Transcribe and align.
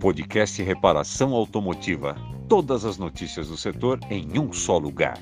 Podcast 0.00 0.62
Reparação 0.62 1.32
Automotiva. 1.32 2.16
Todas 2.48 2.84
as 2.84 2.98
notícias 2.98 3.48
do 3.48 3.56
setor 3.56 4.00
em 4.10 4.38
um 4.38 4.52
só 4.52 4.76
lugar. 4.76 5.18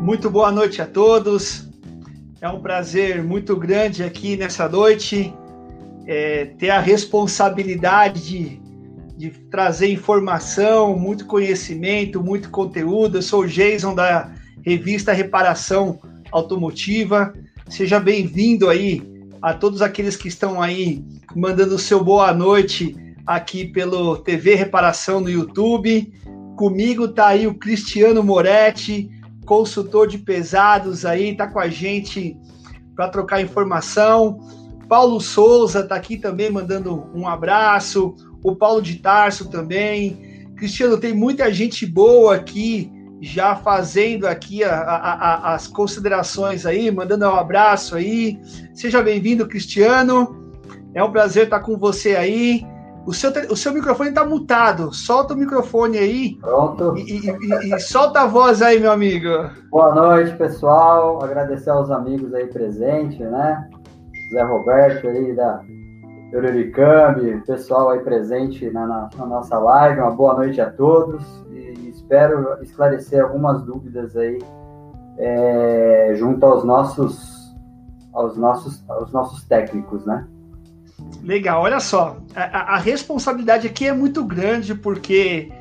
Muito 0.00 0.30
boa 0.30 0.50
noite 0.50 0.80
a 0.80 0.86
todos. 0.86 1.68
É 2.40 2.48
um 2.48 2.60
prazer 2.60 3.22
muito 3.22 3.54
grande 3.54 4.02
aqui 4.02 4.36
nessa 4.36 4.68
noite 4.68 5.32
é, 6.06 6.46
ter 6.46 6.70
a 6.70 6.80
responsabilidade 6.80 8.26
de, 8.26 8.59
de 9.20 9.28
trazer 9.50 9.92
informação, 9.92 10.98
muito 10.98 11.26
conhecimento, 11.26 12.22
muito 12.22 12.48
conteúdo. 12.48 13.18
Eu 13.18 13.22
sou 13.22 13.42
o 13.42 13.46
Jason 13.46 13.94
da 13.94 14.32
revista 14.64 15.12
Reparação 15.12 16.00
Automotiva. 16.32 17.34
Seja 17.68 18.00
bem-vindo 18.00 18.70
aí 18.70 19.02
a 19.42 19.52
todos 19.52 19.82
aqueles 19.82 20.16
que 20.16 20.26
estão 20.26 20.62
aí 20.62 21.04
mandando 21.36 21.74
o 21.74 21.78
seu 21.78 22.02
boa 22.02 22.32
noite 22.32 22.96
aqui 23.26 23.66
pelo 23.66 24.16
TV 24.16 24.54
Reparação 24.54 25.20
no 25.20 25.28
YouTube. 25.28 26.10
Comigo 26.56 27.06
tá 27.06 27.26
aí 27.26 27.46
o 27.46 27.58
Cristiano 27.58 28.22
Moretti, 28.22 29.10
consultor 29.44 30.08
de 30.08 30.16
pesados 30.16 31.04
aí, 31.04 31.36
tá 31.36 31.46
com 31.46 31.60
a 31.60 31.68
gente 31.68 32.38
para 32.96 33.10
trocar 33.10 33.42
informação. 33.42 34.40
Paulo 34.88 35.20
Souza 35.20 35.86
tá 35.86 35.94
aqui 35.94 36.16
também 36.16 36.50
mandando 36.50 37.06
um 37.14 37.28
abraço. 37.28 38.14
O 38.42 38.56
Paulo 38.56 38.80
de 38.80 38.96
Tarso 38.96 39.48
também. 39.50 40.46
Cristiano, 40.56 40.98
tem 40.98 41.14
muita 41.14 41.52
gente 41.52 41.86
boa 41.86 42.36
aqui 42.36 42.90
já 43.20 43.54
fazendo 43.54 44.26
aqui 44.26 44.64
a, 44.64 44.74
a, 44.74 45.12
a, 45.12 45.54
as 45.54 45.66
considerações 45.66 46.64
aí, 46.64 46.90
mandando 46.90 47.26
um 47.26 47.34
abraço 47.34 47.96
aí. 47.96 48.40
Seja 48.72 49.02
bem-vindo, 49.02 49.46
Cristiano. 49.46 50.52
É 50.94 51.04
um 51.04 51.12
prazer 51.12 51.44
estar 51.44 51.60
com 51.60 51.76
você 51.76 52.16
aí. 52.16 52.66
O 53.06 53.12
seu, 53.12 53.30
o 53.50 53.56
seu 53.56 53.72
microfone 53.72 54.10
está 54.10 54.24
mutado. 54.24 54.92
Solta 54.92 55.34
o 55.34 55.36
microfone 55.36 55.98
aí. 55.98 56.36
Pronto. 56.40 56.96
E, 56.96 57.28
e, 57.28 57.74
e, 57.74 57.80
solta 57.80 58.22
a 58.22 58.26
voz 58.26 58.62
aí, 58.62 58.78
meu 58.78 58.92
amigo. 58.92 59.28
Boa 59.70 59.94
noite, 59.94 60.36
pessoal. 60.36 61.22
Agradecer 61.22 61.70
aos 61.70 61.90
amigos 61.90 62.32
aí 62.34 62.46
presentes, 62.46 63.18
né? 63.18 63.68
Zé 64.32 64.42
Roberto 64.42 65.08
aí 65.08 65.34
da 65.34 65.60
Euroricambi, 66.32 67.42
pessoal 67.46 67.90
aí 67.90 68.00
presente 68.00 68.70
na, 68.70 68.86
na, 68.86 69.10
na 69.16 69.26
nossa 69.26 69.58
live. 69.58 70.00
Uma 70.00 70.10
boa 70.10 70.34
noite 70.34 70.60
a 70.60 70.70
todos 70.70 71.40
espero 72.10 72.60
esclarecer 72.60 73.22
algumas 73.22 73.62
dúvidas 73.62 74.16
aí 74.16 74.38
é, 75.16 76.12
junto 76.16 76.44
aos 76.44 76.64
nossos, 76.64 77.54
aos 78.12 78.36
nossos, 78.36 78.82
aos 78.88 79.12
nossos 79.12 79.44
técnicos, 79.44 80.04
né? 80.04 80.26
Legal, 81.22 81.62
olha 81.62 81.78
só, 81.78 82.16
a, 82.34 82.74
a 82.74 82.78
responsabilidade 82.78 83.68
aqui 83.68 83.86
é 83.86 83.92
muito 83.92 84.24
grande 84.24 84.74
porque 84.74 85.52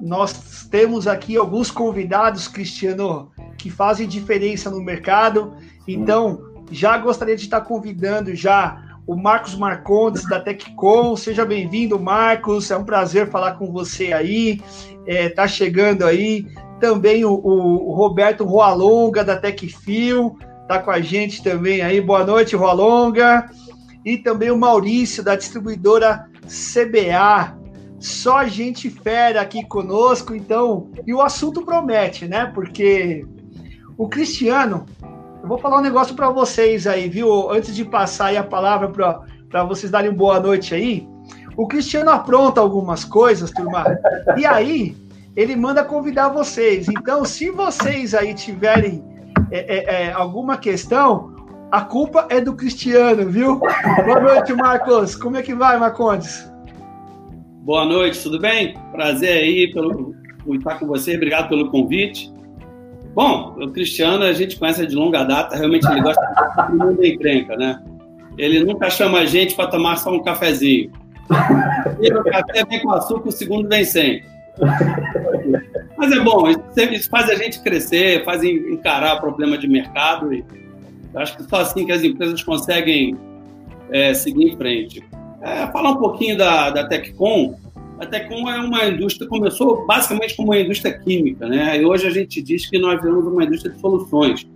nós 0.00 0.66
temos 0.70 1.06
aqui 1.06 1.36
alguns 1.36 1.70
convidados, 1.70 2.48
Cristiano, 2.48 3.30
que 3.58 3.68
fazem 3.70 4.08
diferença 4.08 4.70
no 4.70 4.82
mercado. 4.82 5.54
Então, 5.86 6.40
já 6.70 6.96
gostaria 6.96 7.36
de 7.36 7.42
estar 7.42 7.60
convidando 7.60 8.34
já 8.34 8.91
o 9.06 9.16
Marcos 9.16 9.54
Marcondes 9.54 10.28
da 10.28 10.40
Teccom. 10.40 11.16
Seja 11.16 11.44
bem-vindo, 11.44 11.98
Marcos. 11.98 12.70
É 12.70 12.76
um 12.76 12.84
prazer 12.84 13.30
falar 13.30 13.52
com 13.52 13.72
você 13.72 14.12
aí. 14.12 14.60
É, 15.06 15.28
tá 15.28 15.48
chegando 15.48 16.04
aí. 16.04 16.46
Também 16.80 17.24
o, 17.24 17.32
o 17.32 17.92
Roberto 17.94 18.44
Roalonga 18.44 19.24
da 19.24 19.36
Tecfil 19.36 20.36
tá 20.68 20.78
com 20.78 20.90
a 20.90 21.00
gente 21.00 21.42
também 21.42 21.82
aí. 21.82 22.00
Boa 22.00 22.24
noite, 22.24 22.56
Roalonga. 22.56 23.50
E 24.04 24.18
também 24.18 24.50
o 24.50 24.58
Maurício 24.58 25.22
da 25.22 25.36
distribuidora 25.36 26.26
CBA. 26.46 27.58
Só 27.98 28.44
gente 28.46 28.90
fera 28.90 29.40
aqui 29.40 29.64
conosco, 29.64 30.34
então. 30.34 30.90
E 31.06 31.14
o 31.14 31.20
assunto 31.20 31.64
promete, 31.64 32.26
né? 32.26 32.46
Porque 32.46 33.24
o 33.96 34.08
Cristiano 34.08 34.86
eu 35.42 35.48
vou 35.48 35.58
falar 35.58 35.78
um 35.78 35.82
negócio 35.82 36.14
para 36.14 36.30
vocês 36.30 36.86
aí, 36.86 37.08
viu? 37.08 37.50
Antes 37.50 37.74
de 37.74 37.84
passar 37.84 38.26
aí 38.26 38.36
a 38.36 38.44
palavra 38.44 38.88
para 39.48 39.64
vocês 39.64 39.90
darem 39.90 40.12
boa 40.12 40.38
noite 40.38 40.72
aí. 40.72 41.06
O 41.56 41.66
Cristiano 41.66 42.10
apronta 42.10 42.60
algumas 42.60 43.04
coisas, 43.04 43.50
turma. 43.50 43.84
E 44.38 44.46
aí, 44.46 44.96
ele 45.34 45.56
manda 45.56 45.82
convidar 45.82 46.28
vocês. 46.28 46.88
Então, 46.88 47.24
se 47.24 47.50
vocês 47.50 48.14
aí 48.14 48.34
tiverem 48.34 49.02
é, 49.50 49.58
é, 49.58 50.04
é, 50.04 50.12
alguma 50.12 50.56
questão, 50.56 51.34
a 51.72 51.80
culpa 51.80 52.26
é 52.30 52.40
do 52.40 52.54
Cristiano, 52.54 53.28
viu? 53.28 53.58
Boa 54.04 54.20
noite, 54.20 54.54
Marcos. 54.54 55.16
Como 55.16 55.36
é 55.36 55.42
que 55.42 55.54
vai, 55.54 55.76
Marcondes? 55.76 56.48
Boa 57.64 57.84
noite, 57.84 58.22
tudo 58.22 58.38
bem? 58.38 58.74
Prazer 58.92 59.42
aí 59.42 59.72
pelo, 59.72 60.14
por 60.44 60.56
estar 60.56 60.78
com 60.78 60.86
você. 60.86 61.16
Obrigado 61.16 61.48
pelo 61.48 61.68
convite. 61.68 62.31
Bom, 63.14 63.56
o 63.60 63.70
Cristiano 63.70 64.24
a 64.24 64.32
gente 64.32 64.58
conhece 64.58 64.86
de 64.86 64.94
longa 64.94 65.22
data, 65.24 65.56
realmente 65.56 65.86
ele 65.86 66.00
gosta 66.00 66.22
de 66.70 66.76
mundo 66.76 67.04
encrenca, 67.04 67.56
né? 67.56 67.82
Ele 68.38 68.64
nunca 68.64 68.88
chama 68.88 69.18
a 69.18 69.26
gente 69.26 69.54
para 69.54 69.68
tomar 69.68 69.96
só 69.96 70.10
um 70.10 70.22
cafezinho. 70.22 70.90
O 71.28 72.24
café 72.24 72.64
vem 72.68 72.80
com 72.80 72.90
açúcar, 72.90 73.28
o 73.28 73.32
segundo 73.32 73.68
vem 73.68 73.84
sem. 73.84 74.22
Mas 75.96 76.12
é 76.12 76.20
bom, 76.20 76.48
isso 76.48 77.10
faz 77.10 77.28
a 77.28 77.34
gente 77.34 77.60
crescer, 77.62 78.24
faz 78.24 78.42
encarar 78.42 79.16
o 79.16 79.20
problema 79.20 79.56
de 79.58 79.68
mercado 79.68 80.32
e 80.32 80.44
acho 81.14 81.36
que 81.36 81.42
só 81.44 81.60
assim 81.60 81.84
que 81.84 81.92
as 81.92 82.02
empresas 82.02 82.42
conseguem 82.42 83.16
é, 83.90 84.14
seguir 84.14 84.48
em 84.48 84.56
frente. 84.56 85.02
É, 85.42 85.66
falar 85.68 85.90
um 85.90 85.96
pouquinho 85.96 86.36
da, 86.36 86.70
da 86.70 86.86
até 87.98 88.20
como 88.20 88.48
é 88.50 88.58
uma 88.58 88.86
indústria, 88.86 89.28
começou 89.28 89.86
basicamente 89.86 90.36
como 90.36 90.48
uma 90.48 90.58
indústria 90.58 90.98
química, 90.98 91.46
né? 91.46 91.80
E 91.80 91.84
hoje 91.84 92.06
a 92.06 92.10
gente 92.10 92.42
diz 92.42 92.68
que 92.68 92.78
nós 92.78 93.00
vemos 93.02 93.26
uma 93.26 93.44
indústria 93.44 93.72
de 93.72 93.80
soluções. 93.80 94.46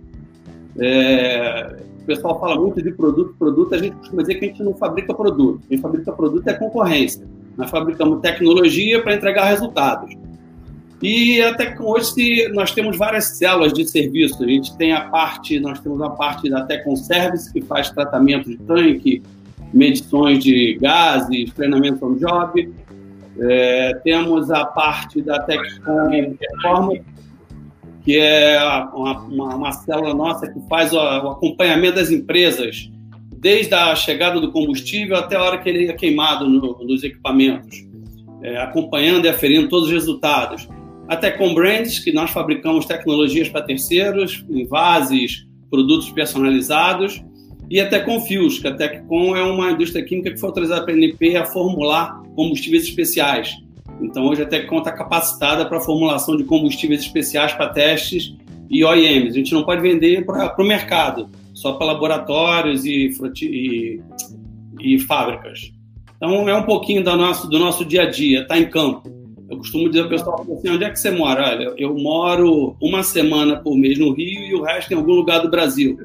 É, 0.79 1.77
o 2.01 2.05
pessoal 2.05 2.39
fala 2.39 2.59
muito 2.59 2.81
de 2.81 2.91
produto, 2.91 3.35
produto, 3.37 3.75
a 3.75 3.77
gente 3.77 3.95
costuma 3.95 4.21
dizer 4.21 4.35
que 4.35 4.45
a 4.45 4.47
gente 4.49 4.63
não 4.63 4.73
fabrica 4.73 5.13
produto. 5.13 5.61
Quem 5.67 5.77
fabrica 5.77 6.11
produto 6.11 6.47
é 6.47 6.53
concorrência. 6.53 7.25
Nós 7.57 7.69
fabricamos 7.69 8.21
tecnologia 8.21 9.01
para 9.01 9.15
entregar 9.15 9.45
resultados. 9.45 10.15
E 11.01 11.41
até 11.41 11.71
que 11.71 11.81
hoje 11.81 12.47
nós 12.53 12.71
temos 12.71 12.97
várias 12.97 13.37
células 13.37 13.71
de 13.71 13.87
serviço. 13.87 14.43
A 14.43 14.47
gente 14.47 14.75
tem 14.77 14.93
a 14.93 15.01
parte, 15.01 15.59
nós 15.59 15.79
temos 15.79 16.01
a 16.01 16.09
parte 16.09 16.49
da 16.49 16.63
Tecon 16.63 16.95
Service, 16.95 17.51
que 17.53 17.61
faz 17.61 17.89
tratamento 17.91 18.49
de 18.49 18.57
tanque, 18.57 19.21
medições 19.73 20.43
de 20.43 20.77
gases, 20.81 21.51
treinamento 21.53 22.05
on 22.05 22.15
job. 22.15 22.73
É, 23.39 23.93
temos 24.03 24.49
a 24.51 24.65
parte 24.65 25.21
da 25.21 25.39
Texcom 25.39 26.09
Performance, 26.39 27.03
que 28.03 28.17
é 28.17 28.57
uma, 28.93 29.19
uma, 29.19 29.55
uma, 29.55 29.71
célula 29.71 30.13
nossa 30.13 30.47
que 30.47 30.59
faz 30.67 30.93
o, 30.93 30.97
o, 30.97 31.29
acompanhamento 31.31 31.95
das 31.95 32.09
empresas, 32.09 32.89
desde 33.35 33.75
a 33.75 33.93
chegada 33.95 34.39
do 34.39 34.51
combustível 34.51 35.17
até 35.17 35.35
a 35.35 35.43
hora 35.43 35.57
que 35.57 35.69
ele 35.69 35.87
é 35.87 35.93
queimado 35.93 36.47
no, 36.47 36.79
nos 36.83 37.03
equipamentos, 37.03 37.85
é, 38.41 38.57
acompanhando 38.57 39.25
e 39.25 39.29
aferindo 39.29 39.67
todos 39.67 39.87
os 39.87 39.93
resultados. 39.93 40.67
A 41.07 41.15
Tecom 41.15 41.53
Brands, 41.53 41.99
que 41.99 42.11
nós 42.11 42.31
fabricamos 42.31 42.85
tecnologias 42.85 43.49
para 43.49 43.61
terceiros, 43.61 44.43
envases, 44.49 45.45
produtos 45.69 46.09
personalizados, 46.09 47.23
e 47.69 47.79
a 47.81 47.87
Tecom 47.87 48.19
Fuels, 48.21 48.59
que 48.59 48.67
a 48.67 48.73
Tecom 48.73 49.35
é 49.35 49.43
uma 49.43 49.71
indústria 49.71 50.03
química 50.03 50.31
que 50.31 50.37
foi 50.39 50.49
autorizada 50.49 50.85
pela 50.85 50.97
ANP 50.97 51.35
a 51.35 51.45
formular 51.45 52.21
combustíveis 52.35 52.83
especiais. 52.83 53.57
Então, 54.01 54.25
hoje 54.25 54.43
a 54.43 54.45
Tecom 54.45 54.77
está 54.77 54.91
capacitada 54.91 55.65
para 55.65 55.77
a 55.77 55.81
formulação 55.81 56.37
de 56.37 56.43
combustíveis 56.43 57.01
especiais 57.01 57.53
para 57.53 57.69
testes 57.69 58.33
e 58.69 58.83
OEMs. 58.83 59.33
A 59.33 59.37
gente 59.37 59.53
não 59.53 59.63
pode 59.63 59.81
vender 59.81 60.25
para 60.25 60.55
o 60.57 60.65
mercado, 60.65 61.29
só 61.53 61.73
para 61.73 61.87
laboratórios 61.87 62.85
e, 62.85 63.11
e, 63.41 64.01
e, 64.79 64.99
fábricas. 64.99 65.71
Então, 66.15 66.47
é 66.47 66.55
um 66.55 66.63
pouquinho 66.63 67.03
do 67.03 67.15
nosso, 67.17 67.49
do 67.49 67.59
nosso 67.59 67.83
dia 67.83 68.03
a 68.03 68.09
dia, 68.09 68.41
está 68.41 68.57
em 68.57 68.69
campo. 68.69 69.16
Eu 69.49 69.57
costumo 69.57 69.87
dizer 69.89 70.03
ao 70.03 70.09
pessoal 70.09 70.41
assim, 70.41 70.69
onde 70.69 70.83
é 70.83 70.89
que 70.89 70.99
você 70.99 71.09
mora? 71.11 71.49
Olha, 71.49 71.73
eu 71.77 71.95
moro 71.95 72.75
uma 72.81 73.01
semana 73.01 73.57
por 73.57 73.77
mês 73.77 73.97
no 73.97 74.13
Rio 74.13 74.43
e 74.43 74.53
o 74.53 74.61
resto 74.61 74.93
em 74.93 74.97
algum 74.97 75.13
lugar 75.13 75.39
do 75.39 75.49
Brasil. 75.49 75.97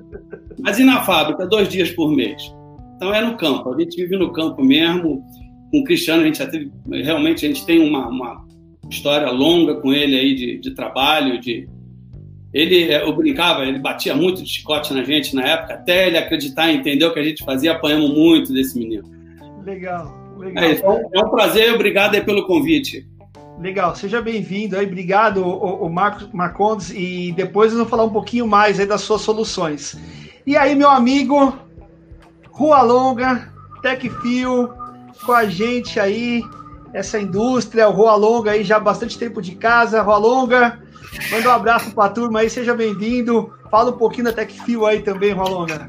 Mas 0.61 0.79
e 0.79 0.85
na 0.85 1.03
fábrica? 1.03 1.47
Dois 1.47 1.69
dias 1.69 1.91
por 1.91 2.11
mês. 2.13 2.55
Então 2.97 3.13
é 3.13 3.21
no 3.21 3.37
campo, 3.37 3.75
a 3.75 3.81
gente 3.81 3.97
vive 3.97 4.17
no 4.17 4.33
campo 4.33 4.63
mesmo. 4.63 5.25
Com 5.71 5.81
o 5.81 5.85
Cristiano, 5.85 6.23
a 6.23 6.27
gente 6.27 6.39
já 6.39 6.47
teve, 6.47 6.71
realmente 7.03 7.45
a 7.45 7.49
gente 7.49 7.65
tem 7.65 7.81
uma, 7.81 8.07
uma 8.07 8.45
história 8.91 9.31
longa 9.31 9.75
com 9.77 9.93
ele 9.93 10.17
aí 10.17 10.35
de, 10.35 10.59
de 10.59 10.75
trabalho, 10.75 11.41
de 11.41 11.67
ele, 12.53 12.95
eu 12.95 13.13
brincava, 13.17 13.65
ele 13.65 13.79
batia 13.79 14.15
muito 14.15 14.43
de 14.43 14.49
chicote 14.49 14.93
na 14.93 15.03
gente 15.03 15.35
na 15.35 15.43
época, 15.43 15.75
até 15.75 16.07
ele 16.07 16.19
acreditar 16.19 16.71
e 16.71 16.77
entender 16.77 17.07
o 17.07 17.13
que 17.13 17.19
a 17.19 17.25
gente 17.25 17.43
fazia, 17.43 17.73
apanhamos 17.73 18.11
muito 18.11 18.53
desse 18.53 18.79
menino. 18.79 19.05
Legal, 19.65 20.15
legal. 20.39 20.63
É, 20.63 21.19
é 21.19 21.21
um 21.21 21.31
prazer, 21.31 21.73
obrigado 21.73 22.23
pelo 22.25 22.47
convite. 22.47 23.07
Legal, 23.63 23.95
seja 23.95 24.21
bem-vindo 24.21 24.77
aí, 24.77 24.85
obrigado, 24.85 25.47
o, 25.47 25.87
o 25.87 25.89
Marcos 25.89 26.29
Marcondes, 26.33 26.91
e 26.91 27.33
depois 27.37 27.71
nós 27.71 27.77
vamos 27.79 27.91
falar 27.91 28.03
um 28.03 28.13
pouquinho 28.13 28.45
mais 28.45 28.81
aí 28.81 28.87
das 28.87 29.03
suas 29.03 29.21
soluções. 29.21 29.97
E 30.45 30.57
aí, 30.57 30.75
meu 30.75 30.91
amigo, 30.91 31.57
Rua 32.51 32.83
Longa, 32.83 33.49
Tecfio, 33.81 34.69
com 35.25 35.31
a 35.31 35.45
gente 35.45 36.01
aí, 36.01 36.43
essa 36.93 37.21
indústria, 37.21 37.89
o 37.89 37.93
Rua 37.93 38.17
Longa 38.17 38.51
aí 38.51 38.65
já 38.65 38.79
há 38.79 38.81
bastante 38.81 39.17
tempo 39.17 39.41
de 39.41 39.55
casa, 39.55 40.03
Rua 40.03 40.17
Longa, 40.17 40.81
manda 41.31 41.49
um 41.49 41.53
abraço 41.53 41.95
para 41.95 42.07
a 42.07 42.11
turma 42.11 42.41
aí, 42.41 42.51
seja 42.51 42.75
bem-vindo, 42.75 43.53
fala 43.71 43.93
um 43.93 43.97
pouquinho 43.97 44.25
da 44.25 44.33
Tecfio 44.33 44.85
aí 44.85 45.03
também, 45.03 45.31
Rua 45.35 45.49
Longa. 45.49 45.89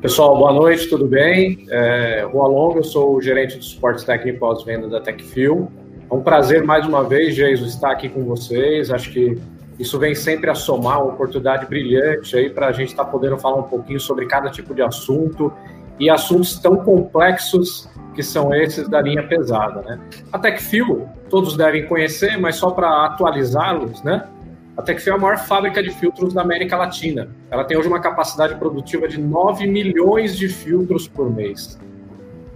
Pessoal, 0.00 0.34
boa 0.38 0.54
noite, 0.54 0.88
tudo 0.88 1.06
bem? 1.06 1.66
É, 1.68 2.26
Rua 2.32 2.48
Longa, 2.48 2.78
eu 2.78 2.84
sou 2.84 3.14
o 3.14 3.20
gerente 3.20 3.58
de 3.58 3.64
suporte 3.66 4.06
técnico 4.06 4.38
pós-venda 4.38 4.88
da 4.88 5.02
TechFil. 5.02 5.70
É 6.12 6.14
um 6.14 6.20
prazer 6.20 6.62
mais 6.62 6.86
uma 6.86 7.02
vez, 7.02 7.34
Jesus, 7.34 7.72
estar 7.72 7.90
aqui 7.90 8.06
com 8.06 8.22
vocês. 8.24 8.90
Acho 8.90 9.10
que 9.10 9.40
isso 9.78 9.98
vem 9.98 10.14
sempre 10.14 10.50
a 10.50 10.54
somar 10.54 11.02
uma 11.02 11.14
oportunidade 11.14 11.64
brilhante 11.64 12.36
aí 12.36 12.50
para 12.50 12.66
a 12.66 12.72
gente 12.72 12.88
estar 12.88 13.06
tá 13.06 13.10
podendo 13.10 13.38
falar 13.38 13.56
um 13.56 13.62
pouquinho 13.62 13.98
sobre 13.98 14.26
cada 14.26 14.50
tipo 14.50 14.74
de 14.74 14.82
assunto 14.82 15.50
e 15.98 16.10
assuntos 16.10 16.58
tão 16.58 16.76
complexos 16.76 17.88
que 18.14 18.22
são 18.22 18.54
esses 18.54 18.90
da 18.90 19.00
linha 19.00 19.26
pesada, 19.26 19.80
né? 19.80 19.98
A 20.30 20.38
TechFil, 20.38 21.08
todos 21.30 21.56
devem 21.56 21.86
conhecer, 21.86 22.38
mas 22.38 22.56
só 22.56 22.70
para 22.70 23.06
atualizá-los, 23.06 24.02
né? 24.02 24.28
A 24.76 24.82
Tecfil 24.82 25.14
é 25.14 25.16
a 25.16 25.18
maior 25.18 25.38
fábrica 25.38 25.82
de 25.82 25.90
filtros 25.90 26.34
da 26.34 26.42
América 26.42 26.76
Latina. 26.76 27.28
Ela 27.50 27.64
tem 27.64 27.76
hoje 27.76 27.88
uma 27.88 28.00
capacidade 28.00 28.54
produtiva 28.56 29.08
de 29.08 29.18
9 29.18 29.66
milhões 29.66 30.36
de 30.36 30.48
filtros 30.48 31.06
por 31.06 31.30
mês. 31.30 31.78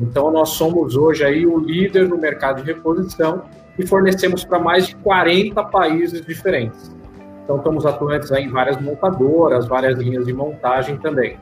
Então, 0.00 0.31
nós 0.31 0.50
somos 0.50 0.96
hoje 0.96 1.25
aí 1.25 1.46
o 1.46 1.58
líder 1.58 2.08
no 2.08 2.19
mercado 2.19 2.62
de 2.62 2.72
reposição 2.72 3.43
e 3.78 3.87
fornecemos 3.87 4.44
para 4.44 4.58
mais 4.58 4.88
de 4.88 4.96
40 4.96 5.62
países 5.64 6.25
diferentes. 6.25 6.94
Então, 7.44 7.56
estamos 7.56 7.87
atuantes 7.87 8.31
em 8.32 8.48
várias 8.48 8.81
montadoras, 8.81 9.66
várias 9.66 9.98
linhas 9.98 10.26
de 10.26 10.32
montagem 10.32 10.96
também. 10.98 11.38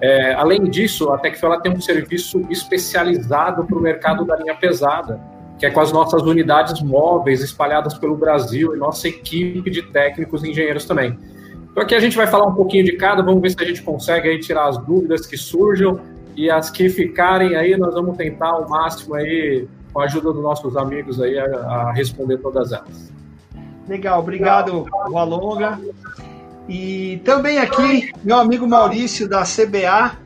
É, 0.00 0.34
além 0.34 0.64
disso, 0.64 1.10
a 1.10 1.18
Tecfil 1.18 1.60
tem 1.60 1.72
um 1.72 1.80
serviço 1.80 2.46
especializado 2.50 3.64
para 3.64 3.76
o 3.76 3.80
mercado 3.80 4.24
da 4.24 4.36
linha 4.36 4.54
pesada, 4.54 5.20
que 5.58 5.66
é 5.66 5.70
com 5.70 5.80
as 5.80 5.92
nossas 5.92 6.22
unidades 6.22 6.80
móveis 6.80 7.42
espalhadas 7.42 7.94
pelo 7.98 8.16
Brasil 8.16 8.76
e 8.76 8.78
nossa 8.78 9.08
equipe 9.08 9.68
de 9.68 9.82
técnicos 9.82 10.44
e 10.44 10.50
engenheiros 10.50 10.84
também. 10.84 11.18
Então 11.70 11.82
aqui 11.82 11.94
a 11.94 12.00
gente 12.00 12.16
vai 12.16 12.28
falar 12.28 12.46
um 12.46 12.54
pouquinho 12.54 12.84
de 12.84 12.92
cada, 12.92 13.22
vamos 13.22 13.42
ver 13.42 13.50
se 13.50 13.56
a 13.60 13.64
gente 13.64 13.82
consegue 13.82 14.28
aí 14.28 14.38
tirar 14.38 14.68
as 14.68 14.78
dúvidas 14.78 15.26
que 15.26 15.36
surjam 15.36 16.00
e 16.38 16.48
as 16.48 16.70
que 16.70 16.88
ficarem 16.88 17.56
aí 17.56 17.76
nós 17.76 17.92
vamos 17.92 18.16
tentar 18.16 18.50
ao 18.50 18.68
máximo 18.68 19.16
aí 19.16 19.66
com 19.92 20.00
a 20.00 20.04
ajuda 20.04 20.32
dos 20.32 20.40
nossos 20.40 20.76
amigos 20.76 21.20
aí 21.20 21.36
a, 21.36 21.44
a 21.44 21.92
responder 21.92 22.38
todas 22.38 22.70
elas. 22.70 23.12
Legal, 23.88 24.20
obrigado, 24.20 24.86
Valonga. 25.10 25.80
E 26.68 27.20
também 27.24 27.58
aqui 27.58 28.12
meu 28.22 28.36
amigo 28.36 28.68
Maurício 28.68 29.28
da 29.28 29.42
CBA. 29.42 30.16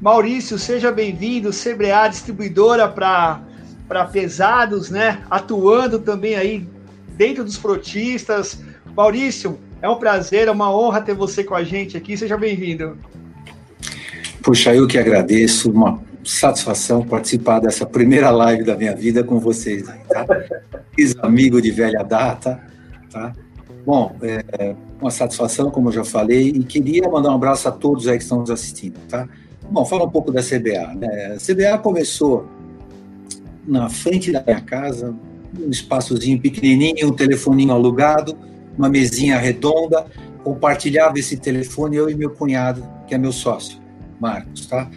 Maurício, 0.00 0.58
seja 0.58 0.90
bem-vindo, 0.90 1.50
CBA 1.50 2.08
distribuidora 2.08 2.88
para 2.88 3.40
para 3.86 4.06
pesados, 4.06 4.90
né? 4.90 5.22
Atuando 5.30 6.00
também 6.00 6.34
aí 6.34 6.68
dentro 7.16 7.44
dos 7.44 7.54
frotistas. 7.54 8.60
Maurício, 8.96 9.60
é 9.80 9.88
um 9.88 9.96
prazer, 9.96 10.48
é 10.48 10.50
uma 10.50 10.74
honra 10.74 11.00
ter 11.00 11.14
você 11.14 11.44
com 11.44 11.54
a 11.54 11.62
gente 11.62 11.96
aqui. 11.96 12.16
Seja 12.16 12.36
bem-vindo. 12.36 12.98
Puxa, 14.44 14.74
eu 14.74 14.86
que 14.86 14.98
agradeço, 14.98 15.70
uma 15.70 15.98
satisfação 16.22 17.02
participar 17.02 17.60
dessa 17.60 17.86
primeira 17.86 18.30
live 18.30 18.62
da 18.62 18.76
minha 18.76 18.94
vida 18.94 19.24
com 19.24 19.40
vocês 19.40 19.86
tá? 20.06 20.26
amigo 21.22 21.62
de 21.62 21.70
velha 21.70 22.02
data, 22.02 22.60
tá? 23.10 23.32
Bom, 23.86 24.14
é 24.20 24.74
uma 25.00 25.10
satisfação, 25.10 25.70
como 25.70 25.88
eu 25.88 25.92
já 25.92 26.04
falei, 26.04 26.48
e 26.48 26.62
queria 26.62 27.08
mandar 27.08 27.30
um 27.30 27.36
abraço 27.36 27.66
a 27.68 27.72
todos 27.72 28.06
aí 28.06 28.18
que 28.18 28.22
estão 28.22 28.40
nos 28.40 28.50
assistindo, 28.50 28.98
tá? 29.08 29.26
Bom, 29.70 29.82
fala 29.86 30.04
um 30.04 30.10
pouco 30.10 30.30
da 30.30 30.42
CBA, 30.42 30.94
né? 30.94 31.36
A 31.36 31.38
CBA 31.38 31.78
começou 31.78 32.46
na 33.66 33.88
frente 33.88 34.30
da 34.30 34.42
minha 34.46 34.60
casa, 34.60 35.14
um 35.58 35.70
espaçozinho 35.70 36.38
pequenininho, 36.38 37.08
um 37.08 37.12
telefoninho 37.12 37.72
alugado, 37.72 38.36
uma 38.76 38.90
mesinha 38.90 39.38
redonda, 39.38 40.04
compartilhava 40.42 41.18
esse 41.18 41.38
telefone 41.38 41.96
eu 41.96 42.10
e 42.10 42.14
meu 42.14 42.28
cunhado, 42.28 42.86
que 43.06 43.14
é 43.14 43.18
meu 43.18 43.32
sócio, 43.32 43.78
Marcos, 44.24 44.66
tá? 44.66 44.90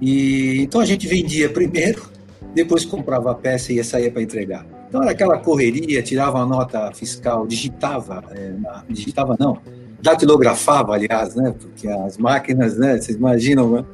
E 0.00 0.62
então 0.62 0.80
a 0.80 0.86
gente 0.86 1.06
vendia 1.06 1.50
primeiro, 1.50 2.10
depois 2.54 2.86
comprava 2.86 3.30
a 3.30 3.34
peça 3.34 3.70
e 3.70 3.76
ia 3.76 3.84
sair 3.84 4.10
para 4.10 4.22
entregar. 4.22 4.66
Então 4.88 5.02
era 5.02 5.10
aquela 5.10 5.36
correria, 5.38 6.02
tirava 6.02 6.38
a 6.38 6.46
nota 6.46 6.90
fiscal, 6.92 7.46
digitava, 7.46 8.24
é, 8.30 8.52
na, 8.58 8.82
digitava 8.88 9.36
não, 9.38 9.58
datilografava, 10.00 10.94
aliás, 10.94 11.34
né? 11.34 11.54
Porque 11.58 11.86
as 11.86 12.16
máquinas, 12.16 12.78
né? 12.78 12.98
Vocês 12.98 13.16
imaginam, 13.18 13.70
né? 13.72 13.84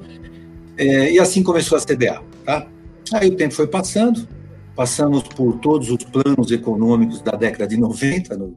É, 0.76 1.12
e 1.12 1.18
assim 1.18 1.42
começou 1.42 1.76
a 1.76 1.80
CBA, 1.80 2.22
tá? 2.44 2.66
Aí 3.14 3.28
o 3.28 3.36
tempo 3.36 3.52
foi 3.52 3.66
passando, 3.66 4.28
passamos 4.76 5.24
por 5.24 5.58
todos 5.58 5.90
os 5.90 6.04
planos 6.04 6.50
econômicos 6.52 7.20
da 7.20 7.32
década 7.32 7.66
de 7.66 7.76
90, 7.76 8.36
no, 8.36 8.54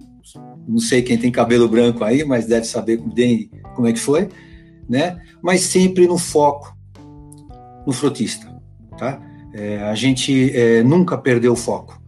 não 0.67 0.79
sei 0.79 1.01
quem 1.01 1.17
tem 1.17 1.31
cabelo 1.31 1.67
branco 1.67 2.03
aí, 2.03 2.23
mas 2.23 2.45
deve 2.45 2.65
saber 2.65 2.97
bem 2.97 3.49
como 3.75 3.87
é 3.87 3.93
que 3.93 3.99
foi, 3.99 4.29
né? 4.87 5.17
Mas 5.41 5.61
sempre 5.61 6.07
no 6.07 6.17
foco, 6.17 6.75
no 7.85 7.93
frotista, 7.93 8.47
tá? 8.97 9.21
É, 9.53 9.77
a 9.83 9.95
gente 9.95 10.51
é, 10.55 10.83
nunca 10.83 11.17
perdeu 11.17 11.53
o 11.53 11.55
foco, 11.55 12.01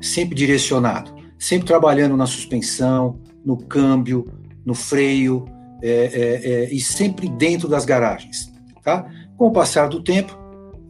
sempre 0.00 0.34
direcionado, 0.34 1.14
sempre 1.38 1.66
trabalhando 1.66 2.16
na 2.16 2.26
suspensão, 2.26 3.20
no 3.44 3.56
câmbio, 3.56 4.24
no 4.64 4.74
freio 4.74 5.44
é, 5.82 5.88
é, 5.90 6.50
é 6.50 6.74
e 6.74 6.80
sempre 6.80 7.28
dentro 7.28 7.68
das 7.68 7.84
garagens, 7.84 8.52
tá? 8.82 9.08
Com 9.36 9.46
o 9.46 9.52
passar 9.52 9.88
do 9.88 10.02
tempo, 10.02 10.36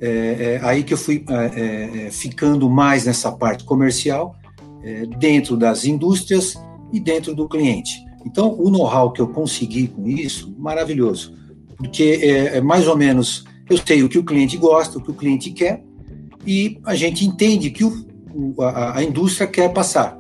é, 0.00 0.60
aí 0.62 0.82
que 0.82 0.94
eu 0.94 0.98
fui 0.98 1.24
ficando 2.10 2.70
mais 2.70 3.04
nessa 3.04 3.30
parte 3.30 3.64
comercial, 3.64 4.34
dentro 5.18 5.56
das 5.56 5.84
indústrias 5.84 6.54
e 6.92 7.00
dentro 7.00 7.34
do 7.34 7.48
cliente. 7.48 8.07
Então, 8.26 8.54
o 8.58 8.70
know-how 8.70 9.12
que 9.12 9.20
eu 9.20 9.28
consegui 9.28 9.88
com 9.88 10.06
isso, 10.06 10.54
maravilhoso, 10.58 11.34
porque 11.76 12.20
é, 12.22 12.60
mais 12.60 12.86
ou 12.88 12.96
menos 12.96 13.44
eu 13.70 13.78
sei 13.78 14.02
o 14.02 14.08
que 14.08 14.18
o 14.18 14.24
cliente 14.24 14.56
gosta, 14.56 14.98
o 14.98 15.02
que 15.02 15.10
o 15.10 15.14
cliente 15.14 15.50
quer, 15.50 15.82
e 16.46 16.78
a 16.84 16.94
gente 16.94 17.24
entende 17.24 17.70
que 17.70 17.84
o, 17.84 18.06
a, 18.60 18.98
a 18.98 19.04
indústria 19.04 19.46
quer 19.46 19.72
passar, 19.72 20.18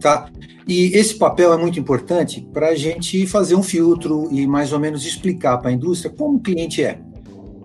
tá? 0.00 0.30
E 0.66 0.86
esse 0.96 1.14
papel 1.14 1.52
é 1.52 1.56
muito 1.56 1.78
importante 1.78 2.40
para 2.52 2.68
a 2.68 2.74
gente 2.74 3.24
fazer 3.26 3.54
um 3.54 3.62
filtro 3.62 4.28
e 4.32 4.46
mais 4.46 4.72
ou 4.72 4.80
menos 4.80 5.06
explicar 5.06 5.58
para 5.58 5.70
a 5.70 5.72
indústria 5.72 6.12
como 6.12 6.38
o 6.38 6.40
cliente 6.40 6.82
é. 6.82 6.98